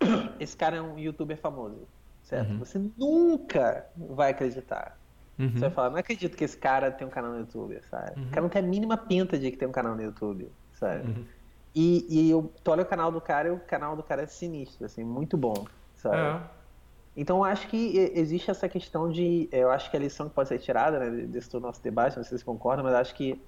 esse 0.38 0.56
cara 0.56 0.76
é 0.76 0.82
um 0.82 0.98
YouTuber 0.98 1.38
famoso, 1.38 1.86
certo? 2.30 2.50
Uhum. 2.50 2.58
Você 2.60 2.80
nunca 2.96 3.86
vai 3.96 4.30
acreditar. 4.30 4.96
Você 5.38 5.60
vai 5.60 5.70
falar, 5.70 5.90
não 5.90 5.96
acredito 5.96 6.36
que 6.36 6.44
esse 6.44 6.56
cara 6.56 6.90
tem 6.90 7.06
um 7.06 7.10
canal 7.10 7.32
no 7.32 7.38
YouTube, 7.38 7.80
sabe? 7.90 8.20
O 8.20 8.28
cara 8.28 8.42
não 8.42 8.48
tem 8.50 8.62
a 8.62 8.66
mínima 8.66 8.96
pinta 8.96 9.38
de 9.38 9.50
que 9.50 9.56
tem 9.56 9.66
um 9.66 9.72
canal 9.72 9.96
no 9.96 10.02
YouTube, 10.02 10.52
sabe? 10.72 11.26
E, 11.74 12.06
e 12.08 12.30
eu, 12.30 12.52
tu 12.62 12.70
olha 12.70 12.82
o 12.82 12.86
canal 12.86 13.10
do 13.10 13.20
cara 13.20 13.48
e 13.48 13.50
o 13.50 13.58
canal 13.58 13.96
do 13.96 14.02
cara 14.02 14.22
é 14.22 14.26
sinistro, 14.26 14.84
assim, 14.84 15.02
muito 15.02 15.38
bom, 15.38 15.66
sabe? 15.94 16.16
É. 16.16 16.60
Então 17.16 17.38
eu 17.38 17.44
acho 17.44 17.68
que 17.68 17.96
existe 18.14 18.50
essa 18.50 18.68
questão 18.68 19.10
de. 19.10 19.48
Eu 19.50 19.70
acho 19.70 19.90
que 19.90 19.96
a 19.96 20.00
lição 20.00 20.28
que 20.28 20.34
pode 20.34 20.48
ser 20.48 20.58
tirada 20.58 20.98
né, 20.98 21.26
desse 21.26 21.58
nosso 21.58 21.82
debate, 21.82 22.16
não 22.16 22.24
sei 22.24 22.36
se 22.36 22.44
concordam, 22.44 22.84
mas 22.84 22.94
acho 22.94 23.14
que 23.14 23.42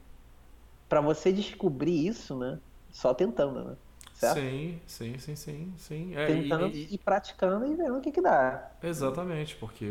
para 0.89 1.01
você 1.01 1.33
descobrir 1.33 2.07
isso, 2.07 2.39
né? 2.39 2.59
Só 2.91 3.15
tentando, 3.15 3.65
né? 3.65 3.77
Certo? 4.23 4.39
Sim, 4.39 4.81
sim, 4.87 5.19
sim, 5.19 5.35
sim, 5.35 5.75
sim. 5.77 6.15
É, 6.15 6.27
Tentando 6.27 6.69
e, 6.69 6.85
e, 6.85 6.95
e, 6.95 6.99
praticando 6.99 7.67
e 7.67 7.75
vendo 7.75 7.99
o 7.99 8.01
que, 8.01 8.13
que 8.13 8.23
dá. 8.23 8.71
Exatamente, 8.81 9.57
porque 9.57 9.85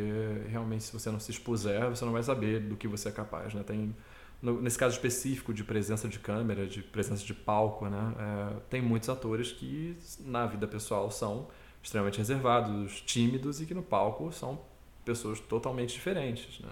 realmente 0.48 0.86
se 0.86 0.94
você 0.94 1.12
não 1.12 1.20
se 1.20 1.32
expuser, 1.32 1.90
você 1.90 2.06
não 2.06 2.14
vai 2.14 2.24
saber 2.24 2.62
do 2.62 2.78
que 2.78 2.88
você 2.88 3.10
é 3.10 3.12
capaz, 3.12 3.54
né? 3.54 3.62
Tem 3.62 3.94
no, 4.42 4.62
nesse 4.62 4.78
caso 4.78 4.96
específico 4.96 5.54
de 5.54 5.64
presença 5.66 6.08
de 6.08 6.18
câmera, 6.18 6.66
de 6.66 6.82
presença 6.82 7.24
de 7.26 7.34
palco, 7.34 7.88
né, 7.88 8.14
é, 8.18 8.60
tem 8.70 8.82
muitos 8.82 9.10
atores 9.10 9.52
que 9.52 9.98
na 10.22 10.46
vida 10.46 10.66
pessoal 10.68 11.12
são 11.12 11.48
extremamente 11.84 12.18
reservados, 12.18 13.02
tímidos 13.02 13.62
e 13.62 13.66
que 13.66 13.74
no 13.74 13.84
palco 13.84 14.32
são 14.32 14.60
pessoas 15.04 15.40
totalmente 15.40 15.94
diferentes. 15.94 16.60
Né? 16.60 16.72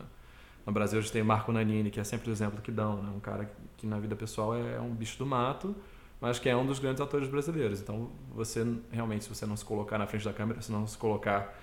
No 0.65 0.71
Brasil 0.71 0.97
a 0.97 1.01
gente 1.01 1.11
tem 1.11 1.23
Marco 1.23 1.51
Nanini, 1.51 1.91
que 1.91 1.99
é 1.99 2.03
sempre 2.03 2.29
o 2.29 2.31
exemplo 2.31 2.61
que 2.61 2.71
dão, 2.71 3.03
né? 3.03 3.11
um 3.15 3.19
cara 3.19 3.51
que 3.77 3.85
na 3.85 3.99
vida 3.99 4.15
pessoal 4.15 4.55
é 4.55 4.79
um 4.79 4.93
bicho 4.93 5.17
do 5.17 5.25
mato, 5.25 5.75
mas 6.19 6.39
que 6.39 6.49
é 6.49 6.55
um 6.55 6.65
dos 6.65 6.79
grandes 6.79 7.01
atores 7.01 7.27
brasileiros. 7.27 7.79
Então 7.81 8.09
você 8.33 8.65
realmente, 8.91 9.23
se 9.23 9.29
você 9.29 9.45
não 9.45 9.55
se 9.55 9.63
colocar 9.63 9.97
na 9.97 10.07
frente 10.07 10.25
da 10.25 10.33
câmera, 10.33 10.61
se 10.61 10.71
não 10.71 10.85
se 10.85 10.97
colocar 10.97 11.55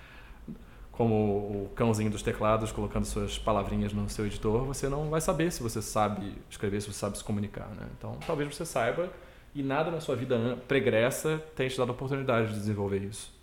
como 0.92 1.14
o 1.14 1.70
cãozinho 1.74 2.10
dos 2.10 2.22
teclados 2.22 2.72
colocando 2.72 3.04
suas 3.04 3.38
palavrinhas 3.38 3.92
no 3.92 4.08
seu 4.08 4.26
editor, 4.26 4.64
você 4.64 4.88
não 4.88 5.10
vai 5.10 5.20
saber 5.20 5.52
se 5.52 5.62
você 5.62 5.82
sabe 5.82 6.34
escrever, 6.48 6.80
se 6.80 6.86
você 6.86 6.98
sabe 6.98 7.18
se 7.18 7.24
comunicar. 7.24 7.68
Né? 7.68 7.86
Então, 7.98 8.16
talvez 8.26 8.54
você 8.54 8.64
saiba 8.64 9.10
e 9.54 9.62
nada 9.62 9.90
na 9.90 10.00
sua 10.00 10.16
vida 10.16 10.58
pregressa 10.66 11.42
tenha 11.54 11.68
te 11.68 11.76
dado 11.76 11.90
a 11.90 11.92
oportunidade 11.92 12.48
de 12.48 12.54
desenvolver 12.54 13.02
isso. 13.02 13.34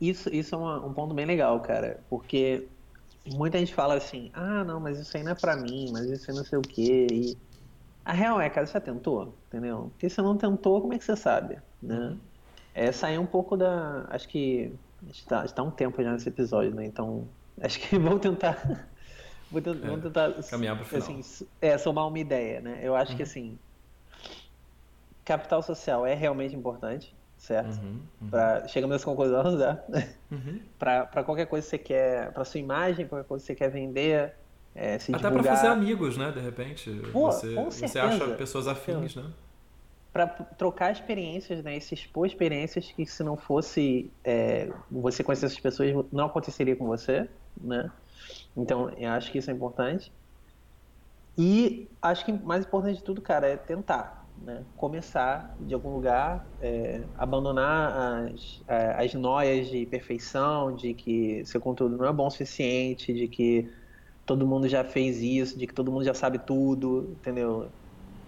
Isso, 0.00 0.28
isso 0.32 0.54
é 0.54 0.58
uma, 0.58 0.84
um 0.84 0.92
ponto 0.92 1.14
bem 1.14 1.26
legal, 1.26 1.58
cara, 1.60 2.00
porque 2.08 2.66
muita 3.26 3.58
gente 3.58 3.74
fala 3.74 3.94
assim: 3.94 4.30
ah, 4.32 4.62
não, 4.64 4.78
mas 4.78 4.98
isso 4.98 5.16
aí 5.16 5.22
não 5.22 5.32
é 5.32 5.34
pra 5.34 5.56
mim, 5.56 5.90
mas 5.92 6.06
isso 6.06 6.30
aí 6.30 6.36
não 6.36 6.44
sei 6.44 6.58
o 6.58 6.62
quê. 6.62 7.06
E 7.10 7.36
a 8.08 8.12
real 8.14 8.40
é, 8.40 8.48
cara, 8.48 8.66
você 8.66 8.72
já 8.72 8.80
tentou, 8.80 9.34
entendeu? 9.48 9.90
Porque 9.90 10.08
se 10.08 10.22
não 10.22 10.34
tentou, 10.34 10.80
como 10.80 10.94
é 10.94 10.98
que 10.98 11.04
você 11.04 11.14
sabe, 11.14 11.58
né? 11.82 12.16
É 12.74 12.90
sair 12.90 13.18
um 13.18 13.26
pouco 13.26 13.54
da. 13.54 14.06
Acho 14.08 14.26
que 14.28 14.72
está, 15.10 15.44
está 15.44 15.62
um 15.62 15.70
tempo 15.70 16.02
já 16.02 16.10
nesse 16.10 16.26
episódio, 16.26 16.74
né? 16.74 16.86
Então, 16.86 17.28
acho 17.60 17.78
que 17.78 17.98
vou 17.98 18.18
tentar. 18.18 18.56
vou 19.52 19.60
tentar, 19.60 19.86
é, 19.86 19.90
vou 19.90 19.98
tentar 19.98 20.32
caminhar 20.44 20.74
para 20.76 20.86
final. 20.86 21.18
Assim, 21.20 21.46
é, 21.60 21.76
somar 21.76 22.08
uma 22.08 22.18
ideia, 22.18 22.62
né? 22.62 22.80
Eu 22.82 22.96
acho 22.96 23.10
uhum. 23.10 23.16
que 23.18 23.22
assim. 23.24 23.58
Capital 25.22 25.62
social 25.62 26.06
é 26.06 26.14
realmente 26.14 26.56
importante, 26.56 27.14
certo? 27.36 27.76
Uhum, 27.76 28.00
uhum. 28.22 28.30
Pra, 28.30 28.66
chegamos 28.68 28.94
nessa 28.94 29.04
conclusão, 29.04 29.52
né? 29.86 30.14
Uhum. 30.32 30.60
para 30.78 31.22
qualquer 31.24 31.44
coisa 31.44 31.66
que 31.66 31.70
você 31.72 31.78
quer, 31.78 32.32
para 32.32 32.42
sua 32.46 32.58
imagem, 32.58 33.06
qualquer 33.06 33.28
coisa 33.28 33.44
que 33.44 33.48
você 33.48 33.54
quer 33.54 33.68
vender, 33.68 34.34
É, 34.80 34.98
se 34.98 35.12
Até 35.12 35.28
divulgar... 35.28 35.42
para 35.42 35.56
fazer 35.56 35.68
amigos, 35.68 36.16
né? 36.16 36.30
De 36.30 36.40
repente. 36.40 36.90
Pô, 37.12 37.32
você, 37.32 37.54
você 37.54 37.98
acha 37.98 38.26
pessoas 38.34 38.68
afins, 38.68 39.16
né? 39.16 39.24
para 40.12 40.26
trocar 40.26 40.90
experiências, 40.90 41.62
né? 41.62 41.76
E 41.76 41.80
se 41.80 41.94
expor 41.94 42.26
experiências 42.26 42.90
que 42.90 43.06
se 43.06 43.22
não 43.22 43.36
fosse 43.36 44.10
é, 44.24 44.72
você 44.90 45.22
conhecer 45.22 45.46
essas 45.46 45.60
pessoas 45.60 45.94
não 46.10 46.26
aconteceria 46.26 46.74
com 46.74 46.86
você, 46.86 47.28
né? 47.60 47.90
Então, 48.56 48.90
eu 48.96 49.10
acho 49.10 49.30
que 49.30 49.38
isso 49.38 49.50
é 49.50 49.54
importante. 49.54 50.12
E 51.36 51.88
acho 52.02 52.24
que 52.24 52.32
mais 52.32 52.64
importante 52.64 52.96
de 52.96 53.04
tudo, 53.04 53.20
cara, 53.22 53.46
é 53.46 53.56
tentar, 53.56 54.26
né? 54.42 54.64
Começar 54.76 55.54
de 55.60 55.72
algum 55.72 55.94
lugar, 55.94 56.44
é, 56.60 57.02
abandonar 57.16 58.26
as, 58.26 58.62
é, 58.66 59.04
as 59.04 59.14
noias 59.14 59.68
de 59.68 59.86
perfeição, 59.86 60.74
de 60.74 60.94
que 60.94 61.44
seu 61.44 61.60
conteúdo 61.60 61.96
não 61.96 62.06
é 62.06 62.12
bom 62.12 62.26
o 62.26 62.30
suficiente, 62.30 63.12
de 63.12 63.28
que 63.28 63.70
todo 64.28 64.46
mundo 64.46 64.68
já 64.68 64.84
fez 64.84 65.20
isso, 65.22 65.58
de 65.58 65.66
que 65.66 65.72
todo 65.72 65.90
mundo 65.90 66.04
já 66.04 66.12
sabe 66.12 66.38
tudo, 66.38 67.16
entendeu? 67.18 67.66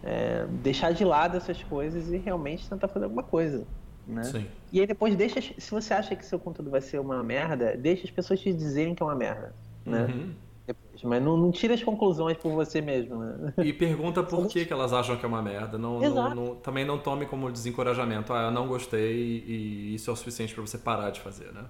É, 0.03 0.47
deixar 0.63 0.93
de 0.95 1.05
lado 1.05 1.37
essas 1.37 1.63
coisas 1.63 2.11
e 2.11 2.17
realmente 2.17 2.69
tentar 2.69 2.89
fazer 2.89 3.05
alguma 3.05 3.23
coisa. 3.23 3.67
Né? 4.09 4.25
Sim. 4.25 4.47
E 4.73 4.81
aí 4.81 4.87
depois 4.87 5.15
deixa. 5.15 5.41
Se 5.43 5.71
você 5.71 5.93
acha 5.93 6.17
que 6.17 6.25
seu 6.25 6.39
conteúdo 6.39 6.71
vai 6.71 6.81
ser 6.81 6.99
uma 6.99 7.23
merda, 7.23 7.77
deixa 7.77 8.05
as 8.05 8.11
pessoas 8.11 8.41
te 8.41 8.51
dizerem 8.53 8.95
que 8.95 9.03
é 9.03 9.07
uma 9.07 9.15
merda. 9.15 9.55
Né? 9.85 10.07
Uhum. 10.07 10.33
Depois. 10.67 11.03
Mas 11.03 11.23
não, 11.23 11.37
não 11.37 11.51
tira 11.53 11.75
as 11.75 11.83
conclusões 11.83 12.39
por 12.39 12.51
você 12.53 12.81
mesmo. 12.81 13.17
Né? 13.23 13.53
E 13.59 13.71
pergunta 13.71 14.23
por 14.23 14.49
que, 14.49 14.65
que 14.65 14.73
elas 14.73 14.95
acham 14.95 15.17
que 15.19 15.25
é 15.25 15.29
uma 15.29 15.43
merda. 15.43 15.77
Não, 15.77 16.01
não, 16.01 16.35
não- 16.35 16.55
também 16.57 16.85
não 16.87 16.99
tome 16.99 17.27
como 17.27 17.53
desencorajamento. 17.53 18.33
Ah, 18.33 18.45
eu 18.45 18.51
não 18.51 18.67
gostei 18.67 19.45
e 19.47 19.95
isso 19.95 20.09
é 20.09 20.13
o 20.15 20.17
suficiente 20.17 20.55
para 20.55 20.63
você 20.67 20.79
parar 20.79 21.11
de 21.11 21.21
fazer, 21.21 21.53
né? 21.53 21.65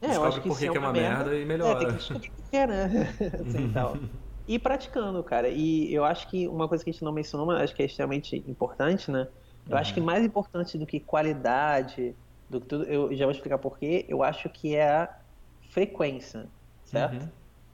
É, 0.00 0.16
eu 0.16 0.24
Descobre 0.24 0.24
acho 0.24 0.42
que 0.42 0.50
por 0.50 0.58
que 0.58 0.68
que 0.68 0.76
é 0.78 0.80
uma 0.80 0.92
merda 0.92 1.36
e 1.36 1.44
melhora. 1.44 1.44
É, 1.62 1.74
tem 1.74 1.88
que 1.88 1.94
descobrir 1.96 2.30
o 2.38 2.44
que 2.50 2.56
é, 2.56 2.66
né? 2.66 2.84
assim, 3.42 3.68
tal. 3.68 4.08
E 4.46 4.58
praticando, 4.58 5.22
cara. 5.24 5.48
E 5.48 5.92
eu 5.92 6.04
acho 6.04 6.28
que 6.28 6.48
uma 6.48 6.68
coisa 6.68 6.82
que 6.84 6.90
a 6.90 6.92
gente 6.92 7.02
não 7.04 7.12
mencionou, 7.12 7.46
mas 7.46 7.62
acho 7.62 7.74
que 7.74 7.82
é 7.82 7.86
extremamente 7.86 8.36
importante, 8.50 9.10
né? 9.10 9.28
Eu 9.68 9.76
acho 9.78 9.92
Uhum. 9.92 9.94
que 9.94 10.00
mais 10.00 10.24
importante 10.24 10.76
do 10.78 10.86
que 10.86 10.98
qualidade, 11.00 12.16
do 12.48 12.60
que 12.60 12.66
tudo, 12.66 12.84
eu 12.84 13.14
já 13.16 13.24
vou 13.26 13.32
explicar 13.32 13.58
por 13.58 13.78
quê, 13.78 14.06
eu 14.08 14.22
acho 14.22 14.48
que 14.50 14.74
é 14.74 14.90
a 14.90 15.16
frequência, 15.72 16.52
certo? 16.82 17.30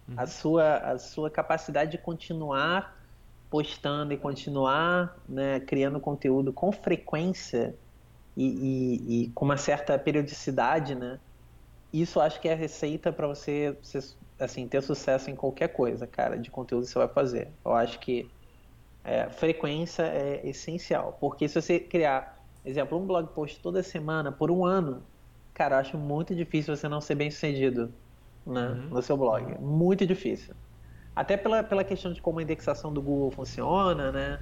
Uhum. 0.08 0.16
A, 0.16 0.26
sua, 0.26 0.78
a 0.78 0.98
sua 0.98 1.30
capacidade 1.30 1.92
de 1.92 1.98
continuar 1.98 2.96
postando 3.50 4.12
e 4.12 4.18
continuar 4.18 5.22
né, 5.28 5.60
criando 5.60 6.00
conteúdo 6.00 6.52
com 6.52 6.72
frequência 6.72 7.78
e, 8.36 9.24
e- 9.24 9.24
e 9.26 9.32
com 9.32 9.44
uma 9.44 9.56
certa 9.56 9.98
periodicidade, 9.98 10.94
né? 10.94 11.20
Isso 12.02 12.20
acho 12.20 12.40
que 12.40 12.48
é 12.48 12.52
a 12.52 12.56
receita 12.56 13.12
para 13.12 13.26
você, 13.26 13.78
você, 13.82 13.98
assim, 14.38 14.68
ter 14.68 14.82
sucesso 14.82 15.30
em 15.30 15.36
qualquer 15.36 15.68
coisa, 15.68 16.06
cara, 16.06 16.38
de 16.38 16.50
conteúdo 16.50 16.84
que 16.84 16.90
você 16.92 16.98
vai 16.98 17.08
fazer. 17.08 17.58
Eu 17.64 17.72
acho 17.74 18.00
que 18.00 18.30
é, 19.04 19.30
frequência 19.30 20.02
é 20.02 20.46
essencial, 20.48 21.14
porque 21.14 21.48
se 21.48 21.60
você 21.60 21.80
criar, 21.80 22.44
exemplo, 22.64 22.98
um 22.98 23.06
blog 23.06 23.34
post 23.34 23.60
toda 23.62 23.82
semana 23.82 24.32
por 24.32 24.50
um 24.50 24.64
ano, 24.64 25.06
cara, 25.54 25.76
eu 25.76 25.80
acho 25.80 25.98
muito 25.98 26.34
difícil 26.34 26.76
você 26.76 26.88
não 26.88 27.00
ser 27.00 27.14
bem 27.14 27.30
sucedido 27.30 27.94
né, 28.44 28.68
Uhum. 28.68 28.88
no 28.90 29.02
seu 29.02 29.16
blog. 29.16 29.58
Muito 29.60 30.06
difícil. 30.06 30.54
Até 31.14 31.36
pela, 31.36 31.62
pela 31.64 31.84
questão 31.84 32.12
de 32.12 32.20
como 32.20 32.38
a 32.40 32.42
indexação 32.42 32.92
do 32.92 33.02
Google 33.02 33.30
funciona, 33.30 34.12
né? 34.12 34.40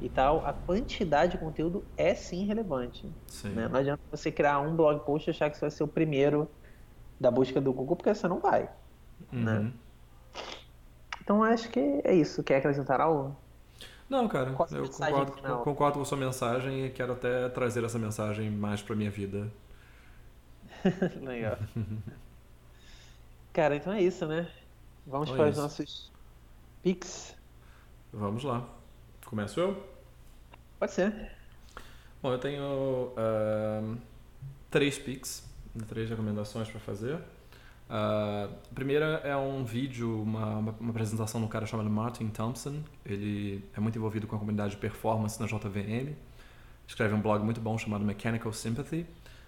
E 0.00 0.08
tal, 0.08 0.44
a 0.46 0.52
quantidade 0.52 1.32
de 1.32 1.38
conteúdo 1.38 1.86
é 1.96 2.14
sim 2.14 2.46
relevante. 2.46 3.12
Sim. 3.28 3.54
né? 3.54 3.68
Não 3.68 3.78
adianta 3.80 4.02
você 4.10 4.30
criar 4.30 4.60
um 4.60 4.76
blog 4.76 5.04
post 5.04 5.28
e 5.28 5.30
achar 5.30 5.50
que 5.50 5.56
você 5.56 5.62
vai 5.62 5.70
ser 5.70 5.84
o 5.84 5.88
primeiro 5.88 6.50
da 7.20 7.30
busca 7.30 7.60
do 7.60 7.72
Google, 7.72 7.96
porque 7.96 8.14
você 8.14 8.28
não 8.28 8.40
vai. 8.40 8.70
né? 9.32 9.64
Uhum. 9.64 9.72
Então 11.20 11.42
acho 11.42 11.68
que 11.70 11.80
é 12.04 12.14
isso. 12.14 12.42
Quer 12.44 12.56
acrescentar 12.58 13.00
algo? 13.00 13.36
Não, 14.08 14.28
cara, 14.28 14.52
Qual 14.52 14.68
eu 14.70 14.88
concordo, 14.90 15.32
concordo 15.62 15.94
com 15.98 16.02
a 16.02 16.04
sua 16.04 16.18
mensagem 16.18 16.86
e 16.86 16.90
quero 16.90 17.12
até 17.12 17.48
trazer 17.48 17.84
essa 17.84 17.98
mensagem 17.98 18.50
mais 18.50 18.82
pra 18.82 18.94
minha 18.96 19.10
vida. 19.10 19.50
Legal. 21.22 21.58
Cara, 23.52 23.76
então 23.76 23.92
é 23.92 24.02
isso, 24.02 24.26
né? 24.26 24.50
Vamos 25.06 25.30
Então 25.30 25.36
é 25.36 25.38
para 25.38 25.48
os 25.48 25.56
isso. 25.56 25.60
nossos 25.60 26.12
pics. 26.82 27.36
Vamos 28.12 28.44
lá. 28.44 28.66
Começo 29.26 29.60
eu? 29.60 29.76
Pode 30.78 30.92
ser. 30.92 31.34
Bom, 32.22 32.32
eu 32.32 32.38
tenho 32.38 33.12
ahn, 33.16 33.96
três 34.70 34.98
pics, 34.98 35.44
três 35.82 36.08
recomendações 36.08 36.68
para 36.68 36.80
fazer. 36.80 37.18
Ah, 37.88 38.48
a 38.70 38.74
primeira 38.74 39.20
é 39.24 39.36
um 39.36 39.64
vídeo, 39.64 40.22
uma, 40.22 40.56
uma, 40.56 40.74
uma 40.80 40.90
apresentação 40.90 41.40
de 41.40 41.46
um 41.46 41.50
cara 41.50 41.66
chamado 41.66 41.90
Martin 41.90 42.28
Thompson. 42.28 42.82
Ele 43.04 43.64
é 43.76 43.80
muito 43.80 43.96
envolvido 43.98 44.26
com 44.26 44.36
a 44.36 44.38
comunidade 44.38 44.72
de 44.72 44.76
performance 44.78 45.38
na 45.40 45.46
JVM. 45.46 46.14
Escreve 46.86 47.14
um 47.14 47.20
blog 47.20 47.42
muito 47.44 47.60
bom 47.60 47.76
chamado 47.78 48.04
Mechanical 48.04 48.52
Sympathy. 48.52 49.06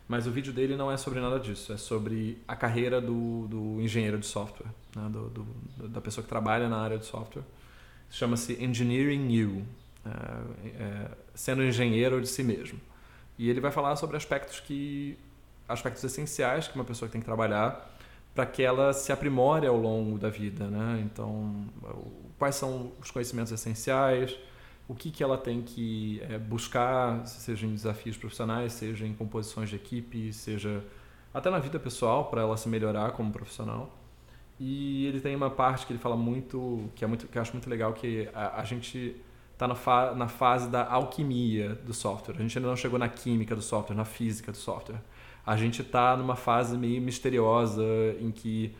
Mas 0.09 0.25
o 0.27 0.31
vídeo 0.31 0.53
dele 0.53 0.77
não 0.77 0.91
é 0.91 0.97
sobre 0.97 1.19
nada 1.21 1.41
disso, 1.41 1.73
é 1.73 1.77
sobre 1.77 2.41
a 2.47 2.55
carreira 2.55 3.01
do, 3.01 3.49
do 3.49 3.81
engenheiro 3.81 4.17
de 4.19 4.27
software, 4.27 4.69
né? 4.95 5.09
do, 5.11 5.29
do- 5.31 5.89
da 5.89 6.01
pessoa 6.01 6.23
que 6.23 6.29
trabalha 6.29 6.69
na 6.69 6.77
área 6.79 6.97
de 6.97 7.05
software. 7.05 7.43
Chama-se 8.09 8.53
Engineering 8.63 9.29
You, 9.33 9.67
é, 10.05 10.81
é, 10.81 11.11
sendo 11.35 11.65
engenheiro 11.65 12.21
de 12.21 12.29
si 12.29 12.45
mesmo. 12.45 12.79
E 13.37 13.51
ele 13.51 13.61
vai 13.61 13.73
falar 13.73 13.97
sobre 13.97 14.17
aspectos 14.17 14.61
que 14.61 15.19
aspectos 15.69 16.03
essenciais 16.05 16.69
que 16.69 16.75
uma 16.75 16.85
pessoa 16.85 17.09
tem 17.09 17.21
que 17.21 17.25
trabalhar 17.25 17.95
para 18.35 18.45
que 18.45 18.63
ela 18.63 18.93
se 18.93 19.11
aprimore 19.11 19.67
ao 19.67 19.77
longo 19.77 20.19
da 20.19 20.29
vida, 20.29 20.67
né? 20.67 21.03
Então, 21.05 21.65
quais 22.39 22.55
são 22.55 22.93
os 23.01 23.11
conhecimentos 23.11 23.51
essenciais, 23.51 24.37
o 24.87 24.95
que, 24.95 25.11
que 25.11 25.23
ela 25.23 25.39
tem 25.39 25.63
que 25.63 26.21
é, 26.29 26.39
buscar, 26.39 27.27
seja 27.27 27.67
em 27.67 27.75
desafios 27.75 28.17
profissionais, 28.17 28.75
seja 28.75 29.07
em 29.07 29.15
composições 29.15 29.71
de 29.71 29.77
equipe, 29.77 30.33
seja 30.33 30.85
até 31.33 31.51
na 31.51 31.59
vida 31.59 31.79
pessoal 31.79 32.27
para 32.27 32.43
ela 32.43 32.57
se 32.57 32.69
melhorar 32.69 33.13
como 33.13 33.33
profissional. 33.33 33.91
E 34.61 35.07
ele 35.07 35.21
tem 35.21 35.35
uma 35.35 35.51
parte 35.51 35.87
que 35.87 35.93
ele 35.93 35.99
fala 35.99 36.17
muito, 36.17 36.91
que 36.95 37.05
é 37.05 37.07
muito, 37.07 37.27
que 37.27 37.37
eu 37.37 37.43
acho 37.43 37.53
muito 37.53 37.69
legal, 37.69 37.93
que 37.93 38.29
a, 38.35 38.61
a 38.61 38.65
gente 38.65 39.17
está 39.53 39.67
na, 39.67 39.75
fa 39.75 40.15
na 40.15 40.29
fase 40.29 40.69
da 40.69 40.87
alquimia 40.87 41.75
do 41.75 41.93
software. 41.93 42.37
A 42.39 42.43
gente 42.43 42.57
ainda 42.57 42.69
não 42.69 42.77
chegou 42.77 42.99
na 42.99 43.09
química 43.09 43.55
do 43.57 43.63
software, 43.63 43.97
na 43.97 44.05
física 44.05 44.53
do 44.53 44.59
software. 44.59 45.01
A 45.47 45.57
gente 45.57 45.81
está 45.81 46.17
numa 46.17 46.35
fase 46.35 46.77
meio 46.77 47.01
misteriosa 47.01 47.85
em 48.21 48.33
que 48.33 48.75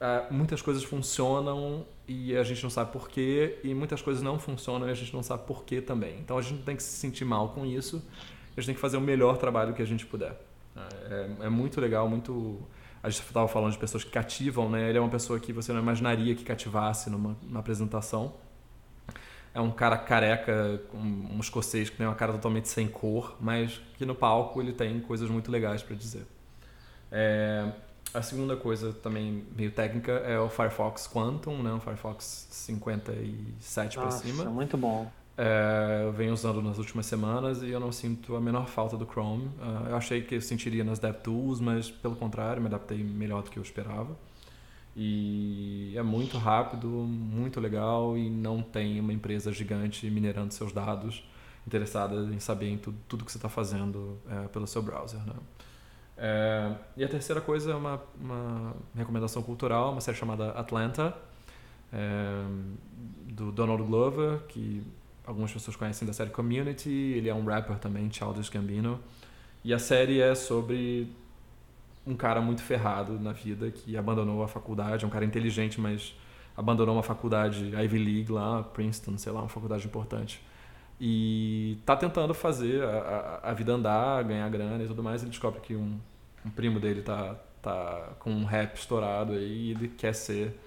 ah, 0.00 0.26
muitas 0.30 0.62
coisas 0.62 0.84
funcionam 0.84 1.84
e 2.06 2.36
a 2.36 2.44
gente 2.44 2.62
não 2.62 2.70
sabe 2.70 2.92
porquê, 2.92 3.58
e 3.64 3.74
muitas 3.74 4.00
coisas 4.00 4.22
não 4.22 4.38
funcionam 4.38 4.88
e 4.88 4.90
a 4.90 4.94
gente 4.94 5.12
não 5.12 5.22
sabe 5.22 5.44
porquê 5.46 5.80
também. 5.80 6.20
Então 6.20 6.38
a 6.38 6.42
gente 6.42 6.58
não 6.58 6.62
tem 6.62 6.76
que 6.76 6.82
se 6.82 6.96
sentir 6.96 7.24
mal 7.24 7.48
com 7.48 7.66
isso, 7.66 8.02
a 8.56 8.60
gente 8.60 8.66
tem 8.66 8.74
que 8.74 8.80
fazer 8.80 8.96
o 8.96 9.00
melhor 9.00 9.36
trabalho 9.36 9.74
que 9.74 9.82
a 9.82 9.86
gente 9.86 10.06
puder. 10.06 10.40
É, 11.10 11.46
é 11.46 11.48
muito 11.48 11.80
legal, 11.80 12.08
muito. 12.08 12.60
A 13.02 13.08
gente 13.08 13.22
estava 13.22 13.48
falando 13.48 13.72
de 13.72 13.78
pessoas 13.78 14.04
que 14.04 14.10
cativam, 14.10 14.68
né? 14.68 14.88
Ele 14.88 14.98
é 14.98 15.00
uma 15.00 15.10
pessoa 15.10 15.40
que 15.40 15.52
você 15.52 15.72
não 15.72 15.80
imaginaria 15.80 16.34
que 16.34 16.44
cativasse 16.44 17.08
numa, 17.08 17.36
numa 17.42 17.60
apresentação. 17.60 18.34
É 19.56 19.60
um 19.60 19.70
cara 19.70 19.96
careca, 19.96 20.82
um, 20.92 21.36
um 21.36 21.40
escocês 21.40 21.88
que 21.88 21.96
tem 21.96 22.06
uma 22.06 22.14
cara 22.14 22.32
totalmente 22.32 22.68
sem 22.68 22.86
cor, 22.86 23.36
mas 23.40 23.80
que 23.96 24.04
no 24.04 24.14
palco 24.14 24.60
ele 24.60 24.72
tem 24.72 25.00
coisas 25.00 25.30
muito 25.30 25.50
legais 25.50 25.82
para 25.82 25.96
dizer. 25.96 26.26
É, 27.10 27.66
a 28.12 28.20
segunda 28.20 28.54
coisa 28.54 28.92
também 28.92 29.44
meio 29.56 29.70
técnica 29.70 30.12
é 30.12 30.38
o 30.38 30.50
Firefox 30.50 31.08
Quantum, 31.08 31.62
né? 31.62 31.72
O 31.72 31.80
Firefox 31.80 32.48
57 32.50 33.96
para 33.96 34.04
Nossa, 34.04 34.26
cima. 34.26 34.44
muito 34.44 34.76
bom. 34.76 35.10
É, 35.38 36.02
eu 36.04 36.12
venho 36.12 36.32
usando 36.32 36.62
nas 36.62 36.78
últimas 36.78 37.06
semanas 37.06 37.62
e 37.62 37.70
eu 37.70 37.80
não 37.80 37.92
sinto 37.92 38.36
a 38.36 38.40
menor 38.40 38.68
falta 38.68 38.96
do 38.96 39.06
Chrome. 39.06 39.50
Ah, 39.60 39.86
eu 39.90 39.96
achei 39.96 40.22
que 40.22 40.34
eu 40.34 40.40
sentiria 40.40 40.84
nas 40.84 40.98
DevTools, 40.98 41.60
mas 41.60 41.90
pelo 41.90 42.16
contrário, 42.16 42.60
me 42.60 42.68
adaptei 42.68 43.02
melhor 43.02 43.42
do 43.42 43.50
que 43.50 43.58
eu 43.58 43.62
esperava. 43.62 44.16
E 44.98 45.92
é 45.94 46.02
muito 46.02 46.38
rápido, 46.38 46.88
muito 46.88 47.60
legal 47.60 48.16
e 48.16 48.30
não 48.30 48.62
tem 48.62 48.98
uma 48.98 49.12
empresa 49.12 49.52
gigante 49.52 50.10
minerando 50.10 50.54
seus 50.54 50.72
dados, 50.72 51.22
interessada 51.66 52.16
em 52.32 52.40
saber 52.40 52.70
em 52.70 52.78
tudo, 52.78 52.96
tudo 53.06 53.24
que 53.24 53.30
você 53.30 53.36
está 53.36 53.50
fazendo 53.50 54.18
é, 54.26 54.48
pelo 54.48 54.66
seu 54.66 54.80
browser. 54.80 55.20
Né? 55.20 55.34
É, 56.16 56.72
e 56.96 57.04
a 57.04 57.08
terceira 57.08 57.42
coisa 57.42 57.72
é 57.72 57.74
uma, 57.74 58.02
uma 58.18 58.74
recomendação 58.94 59.42
cultural, 59.42 59.92
uma 59.92 60.00
série 60.00 60.16
chamada 60.16 60.52
Atlanta, 60.52 61.14
é, 61.92 62.44
do 63.34 63.52
Donald 63.52 63.82
Glover, 63.82 64.38
que 64.48 64.82
algumas 65.26 65.52
pessoas 65.52 65.76
conhecem 65.76 66.06
da 66.08 66.14
série 66.14 66.30
Community. 66.30 66.88
Ele 66.88 67.28
é 67.28 67.34
um 67.34 67.44
rapper 67.44 67.76
também, 67.78 68.10
Childish 68.10 68.48
Gambino. 68.48 68.98
E 69.62 69.74
a 69.74 69.78
série 69.78 70.22
é 70.22 70.34
sobre 70.34 71.12
um 72.06 72.14
cara 72.14 72.40
muito 72.40 72.62
ferrado 72.62 73.18
na 73.18 73.32
vida 73.32 73.70
que 73.70 73.96
abandonou 73.96 74.42
a 74.42 74.48
faculdade, 74.48 75.04
é 75.04 75.08
um 75.08 75.10
cara 75.10 75.24
inteligente, 75.24 75.80
mas 75.80 76.14
abandonou 76.56 76.94
uma 76.94 77.02
faculdade 77.02 77.74
Ivy 77.74 77.98
League 77.98 78.32
lá, 78.32 78.62
Princeton, 78.62 79.18
sei 79.18 79.32
lá, 79.32 79.40
uma 79.40 79.48
faculdade 79.48 79.86
importante. 79.86 80.40
E 81.00 81.78
tá 81.84 81.94
tentando 81.94 82.32
fazer 82.32 82.82
a, 82.82 83.40
a, 83.42 83.50
a 83.50 83.54
vida 83.54 83.72
andar, 83.72 84.24
ganhar 84.24 84.48
grana 84.48 84.82
e 84.82 84.86
tudo 84.86 85.02
mais. 85.02 85.22
Ele 85.22 85.30
descobre 85.30 85.60
que 85.60 85.74
um, 85.74 85.98
um 86.44 86.50
primo 86.50 86.80
dele 86.80 87.02
tá, 87.02 87.36
tá 87.60 88.12
com 88.18 88.30
um 88.30 88.44
rap 88.44 88.76
estourado 88.76 89.32
aí 89.32 89.68
e 89.68 89.70
ele 89.72 89.88
quer 89.88 90.14
ser 90.14 90.58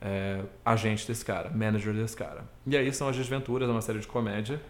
é, 0.00 0.42
agente 0.64 1.06
desse 1.06 1.24
cara, 1.24 1.50
manager 1.50 1.94
desse 1.94 2.16
cara. 2.16 2.44
E 2.66 2.76
aí 2.76 2.92
são 2.92 3.08
as 3.08 3.16
desventuras, 3.16 3.68
é 3.68 3.72
uma 3.72 3.80
série 3.80 4.00
de 4.00 4.06
comédia. 4.06 4.60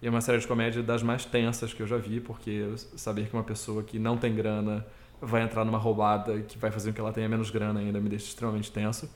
E 0.00 0.06
é 0.06 0.10
uma 0.10 0.20
série 0.20 0.38
de 0.38 0.46
comédia 0.46 0.82
das 0.82 1.02
mais 1.02 1.24
tensas 1.24 1.72
que 1.72 1.82
eu 1.82 1.86
já 1.86 1.96
vi, 1.96 2.20
porque 2.20 2.70
saber 2.96 3.28
que 3.28 3.34
uma 3.34 3.44
pessoa 3.44 3.82
que 3.82 3.98
não 3.98 4.16
tem 4.16 4.34
grana 4.34 4.86
vai 5.20 5.42
entrar 5.42 5.64
numa 5.64 5.78
roubada 5.78 6.40
que 6.42 6.58
vai 6.58 6.70
fazer 6.70 6.90
com 6.90 6.94
que 6.94 7.00
ela 7.00 7.12
tenha 7.12 7.28
menos 7.28 7.50
grana 7.50 7.80
ainda 7.80 8.00
me 8.00 8.08
deixa 8.08 8.26
extremamente 8.26 8.70
tenso. 8.70 9.08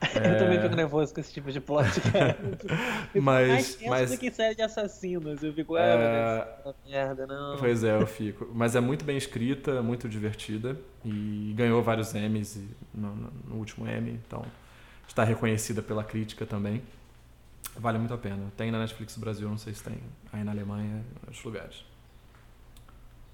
É... 0.00 0.18
eu 0.34 0.38
também 0.38 0.60
fico 0.60 0.76
nervoso 0.76 1.14
com 1.14 1.20
esse 1.20 1.32
tipo 1.32 1.50
de 1.50 1.60
plot, 1.60 2.00
cara. 2.12 2.36
mas, 3.14 3.22
mais 3.22 3.74
tenso 3.74 3.90
mas... 3.90 4.10
do 4.10 4.18
que 4.18 4.30
série 4.30 4.54
de 4.54 4.62
assassinos. 4.62 5.42
Eu 5.42 5.52
fico, 5.52 5.76
ah, 5.76 5.82
é... 5.82 6.74
merda, 6.90 7.26
não. 7.26 7.56
Pois 7.58 7.82
é, 7.82 7.96
eu 7.96 8.06
fico. 8.06 8.50
Mas 8.54 8.76
é 8.76 8.80
muito 8.80 9.04
bem 9.04 9.16
escrita, 9.16 9.82
muito 9.82 10.08
divertida 10.08 10.78
e 11.04 11.54
ganhou 11.56 11.82
vários 11.82 12.14
Emmys 12.14 12.60
no, 12.94 13.14
no 13.48 13.56
último 13.56 13.88
Emmy, 13.88 14.20
então 14.26 14.44
está 15.08 15.24
reconhecida 15.24 15.82
pela 15.82 16.04
crítica 16.04 16.44
também. 16.44 16.82
Vale 17.78 17.98
muito 17.98 18.14
a 18.14 18.18
pena. 18.18 18.50
Tem 18.56 18.70
na 18.70 18.78
Netflix 18.78 19.16
Brasil, 19.16 19.48
não 19.48 19.58
sei 19.58 19.74
se 19.74 19.82
tem 19.82 19.98
aí 20.32 20.42
na 20.42 20.50
Alemanha, 20.50 20.96
em 20.96 21.26
outros 21.26 21.44
lugares. 21.44 21.84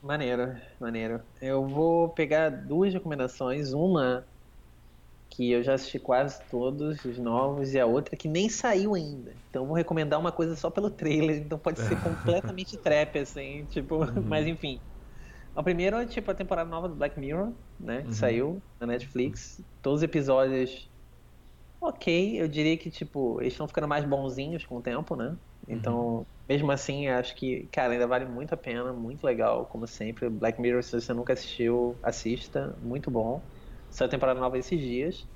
Maneiro, 0.02 0.56
maneiro. 0.80 1.20
Eu 1.40 1.66
vou 1.66 2.08
pegar 2.08 2.50
duas 2.50 2.92
recomendações. 2.92 3.72
Uma 3.72 4.26
que 5.30 5.50
eu 5.50 5.62
já 5.62 5.74
assisti 5.74 5.98
quase 5.98 6.42
todos 6.50 7.04
os 7.04 7.18
novos 7.18 7.72
e 7.72 7.80
a 7.80 7.86
outra 7.86 8.16
que 8.16 8.28
nem 8.28 8.48
saiu 8.48 8.94
ainda. 8.94 9.32
Então 9.48 9.66
vou 9.66 9.74
recomendar 9.74 10.20
uma 10.20 10.32
coisa 10.32 10.54
só 10.56 10.68
pelo 10.68 10.90
trailer, 10.90 11.38
então 11.38 11.58
pode 11.58 11.80
ser 11.80 11.96
completamente 12.02 12.76
trap, 12.76 13.18
assim, 13.18 13.64
tipo, 13.66 13.96
uhum. 13.96 14.22
mas 14.28 14.46
enfim. 14.46 14.78
O 15.54 15.62
primeiro 15.62 15.96
é 15.96 16.06
tipo 16.06 16.30
a 16.30 16.34
temporada 16.34 16.68
nova 16.68 16.88
do 16.88 16.94
Black 16.94 17.18
Mirror, 17.18 17.52
né? 17.78 18.02
Que 18.02 18.08
uhum. 18.08 18.12
saiu 18.12 18.62
na 18.80 18.86
Netflix. 18.86 19.60
Todos 19.80 20.00
os 20.00 20.02
episódios 20.02 20.90
ok, 21.80 22.40
eu 22.40 22.46
diria 22.46 22.76
que, 22.76 22.90
tipo, 22.90 23.40
eles 23.40 23.54
estão 23.54 23.66
ficando 23.66 23.88
mais 23.88 24.04
bonzinhos 24.04 24.64
com 24.64 24.76
o 24.76 24.82
tempo, 24.82 25.16
né? 25.16 25.36
Então, 25.66 26.18
uhum. 26.18 26.26
Mesmo 26.48 26.70
assim, 26.72 27.08
acho 27.08 27.34
que, 27.36 27.68
cara, 27.72 27.92
ainda 27.92 28.06
vale 28.06 28.24
muito 28.24 28.52
a 28.52 28.56
pena, 28.56 28.92
muito 28.92 29.24
legal, 29.24 29.66
como 29.66 29.86
sempre. 29.86 30.28
Black 30.28 30.60
Mirror, 30.60 30.82
se 30.82 31.00
você 31.00 31.12
nunca 31.12 31.32
assistiu, 31.32 31.96
assista, 32.02 32.76
muito 32.82 33.10
bom. 33.10 33.40
Saiu 33.90 34.10
temporada 34.10 34.40
nova 34.40 34.58
esses 34.58 34.80
dias. 34.80 35.26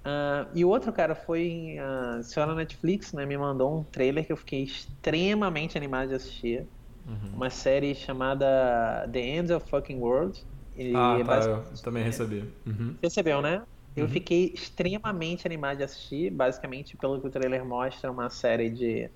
Uh, 0.00 0.48
e 0.54 0.64
o 0.64 0.68
outro, 0.68 0.92
cara, 0.92 1.14
foi. 1.14 1.76
Uh, 1.78 2.22
senhora 2.22 2.52
na 2.52 2.58
Netflix, 2.58 3.12
né? 3.12 3.26
Me 3.26 3.36
mandou 3.36 3.80
um 3.80 3.84
trailer 3.84 4.24
que 4.24 4.32
eu 4.32 4.36
fiquei 4.36 4.62
extremamente 4.62 5.76
animado 5.76 6.08
de 6.08 6.14
assistir. 6.14 6.66
Uhum. 7.06 7.32
Uma 7.34 7.50
série 7.50 7.94
chamada 7.94 9.08
The 9.12 9.20
End 9.20 9.52
of 9.52 9.68
Fucking 9.68 9.98
World. 9.98 10.42
E 10.76 10.94
ah, 10.94 11.18
é 11.20 11.24
tá, 11.24 11.40
eu 11.40 11.82
também 11.82 12.04
recebi. 12.04 12.44
Uhum. 12.66 12.96
Recebeu, 13.02 13.42
né? 13.42 13.62
Eu 13.96 14.04
uhum. 14.04 14.10
fiquei 14.10 14.52
extremamente 14.54 15.46
animado 15.46 15.78
de 15.78 15.84
assistir, 15.84 16.30
basicamente 16.30 16.96
pelo 16.96 17.20
que 17.20 17.26
o 17.26 17.30
trailer 17.30 17.64
mostra, 17.64 18.10
uma 18.10 18.30
série 18.30 18.70
de 18.70 19.10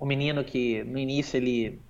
um 0.00 0.06
menino 0.06 0.44
que 0.44 0.82
no 0.84 0.98
início 0.98 1.36
ele 1.36 1.80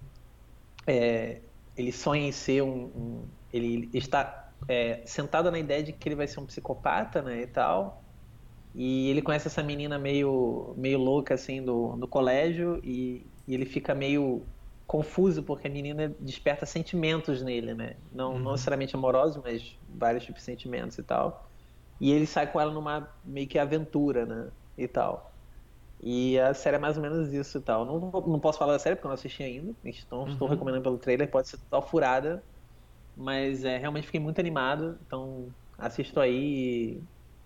é, 0.86 1.40
ele 1.76 1.92
sonha 1.92 2.26
em 2.26 2.32
ser 2.32 2.62
um, 2.62 2.84
um 2.94 3.24
ele 3.52 3.88
está 3.92 4.50
é, 4.66 5.02
sentado 5.06 5.50
na 5.50 5.58
ideia 5.58 5.82
de 5.82 5.92
que 5.92 6.08
ele 6.08 6.16
vai 6.16 6.26
ser 6.26 6.40
um 6.40 6.46
psicopata, 6.46 7.22
né, 7.22 7.42
e 7.42 7.46
tal. 7.46 8.02
E 8.74 9.10
ele 9.10 9.22
conhece 9.22 9.48
essa 9.48 9.62
menina 9.62 9.98
meio 9.98 10.74
meio 10.76 10.98
louca 10.98 11.34
assim 11.34 11.62
do, 11.62 11.96
do 11.96 12.06
colégio 12.06 12.80
e, 12.84 13.26
e 13.46 13.54
ele 13.54 13.64
fica 13.64 13.94
meio 13.94 14.42
confuso 14.86 15.42
porque 15.42 15.68
a 15.68 15.70
menina 15.70 16.14
desperta 16.18 16.64
sentimentos 16.64 17.42
nele, 17.42 17.74
né? 17.74 17.96
Não, 18.12 18.32
uhum. 18.32 18.38
não 18.38 18.52
necessariamente 18.52 18.96
amorosos, 18.96 19.42
mas 19.42 19.76
vários 19.88 20.24
tipos 20.24 20.40
de 20.40 20.46
sentimentos 20.46 20.98
e 20.98 21.02
tal. 21.02 21.48
E 22.00 22.12
ele 22.12 22.26
sai 22.26 22.50
com 22.50 22.60
ela 22.60 22.72
numa 22.72 23.08
meio 23.24 23.46
que 23.46 23.58
aventura, 23.58 24.24
né? 24.24 24.48
E 24.76 24.86
tal. 24.88 25.32
E 26.00 26.38
a 26.38 26.54
série 26.54 26.76
é 26.76 26.78
mais 26.78 26.96
ou 26.96 27.02
menos 27.02 27.32
isso 27.32 27.58
e 27.58 27.60
tal. 27.60 27.84
Não, 27.84 27.98
não 27.98 28.38
posso 28.38 28.58
falar 28.58 28.74
da 28.74 28.78
série 28.78 28.94
porque 28.94 29.06
eu 29.06 29.10
não 29.10 29.14
assisti 29.14 29.42
ainda. 29.42 29.74
Então 29.84 30.20
uhum. 30.20 30.28
estou 30.28 30.48
recomendando 30.48 30.82
pelo 30.82 30.98
trailer. 30.98 31.28
Pode 31.28 31.48
ser 31.48 31.58
total 31.58 31.82
furada. 31.82 32.42
Mas 33.16 33.64
é, 33.64 33.78
realmente 33.78 34.06
fiquei 34.06 34.20
muito 34.20 34.38
animado. 34.38 34.98
Então 35.06 35.48
assisto 35.76 36.20
aí 36.20 37.00
e 37.00 37.02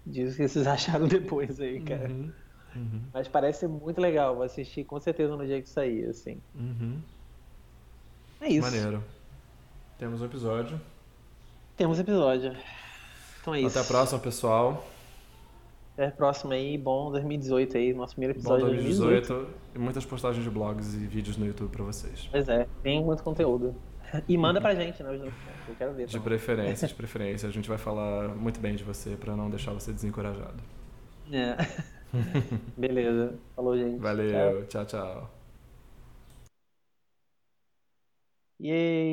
diz 0.07 0.35
o 0.35 0.37
que 0.37 0.47
vocês 0.47 0.67
acharam 0.69 1.09
depois 1.09 1.59
aí, 1.61 1.81
cara. 1.81 2.09
Uhum. 2.09 2.33
Uhum. 2.75 3.03
Mas 3.13 3.29
parece 3.29 3.67
muito 3.67 4.01
legal. 4.01 4.35
Vou 4.35 4.45
assistir 4.45 4.85
com 4.85 5.01
certeza 5.01 5.37
no 5.37 5.47
dia 5.47 5.61
que 5.61 5.69
sair, 5.69 6.09
assim. 6.09 6.39
Uhum. 6.55 7.01
É 8.41 8.49
isso. 8.49 8.63
Maneiro. 8.63 9.03
Temos 9.99 10.21
um 10.21 10.25
episódio. 10.27 10.81
Temos 11.77 11.99
episódio. 11.99 12.57
Então 13.41 13.55
é 13.55 13.61
isso. 13.61 13.79
Até 13.79 13.81
a 13.81 13.89
próxima, 13.89 14.19
pessoal. 14.19 14.85
Até 16.03 16.09
a 16.09 16.11
próxima 16.11 16.55
aí. 16.55 16.77
Bom 16.77 17.13
2018 17.13 17.77
aí, 17.77 17.95
nosso 17.95 18.15
primeiro 18.15 18.37
episódio 18.37 18.67
bom 18.67 18.73
2018, 18.73 19.29
2018. 19.29 19.59
E 19.77 19.79
muitas 19.79 20.05
postagens 20.05 20.43
de 20.43 20.51
blogs 20.51 20.95
e 20.95 21.07
vídeos 21.07 21.37
no 21.37 21.47
YouTube 21.47 21.71
pra 21.71 21.85
vocês. 21.85 22.29
Pois 22.29 22.49
é, 22.49 22.67
tem 22.83 23.01
muito 23.01 23.23
conteúdo. 23.23 23.73
E 24.29 24.37
manda 24.37 24.61
pra 24.61 24.75
gente, 24.75 25.01
né? 25.01 25.15
Eu 25.69 25.75
quero 25.77 25.95
ver. 25.95 26.07
De 26.07 26.19
preferência, 26.19 26.89
de 26.89 26.95
preferência. 26.97 27.49
A 27.49 27.53
gente 27.53 27.69
vai 27.69 27.79
falar 27.79 28.35
muito 28.35 28.59
bem 28.59 28.75
de 28.75 28.83
você 28.83 29.17
pra 29.17 29.37
não 29.37 29.49
deixar 29.49 29.73
você 29.73 29.93
desencorajado. 29.93 30.61
É. 31.31 31.57
Beleza. 32.77 33.35
Falou, 33.55 33.79
gente. 33.79 34.01
Valeu. 34.01 34.67
Tchau, 34.67 34.85
tchau. 34.85 35.01
tchau. 35.05 35.31
Yay! 38.61 39.11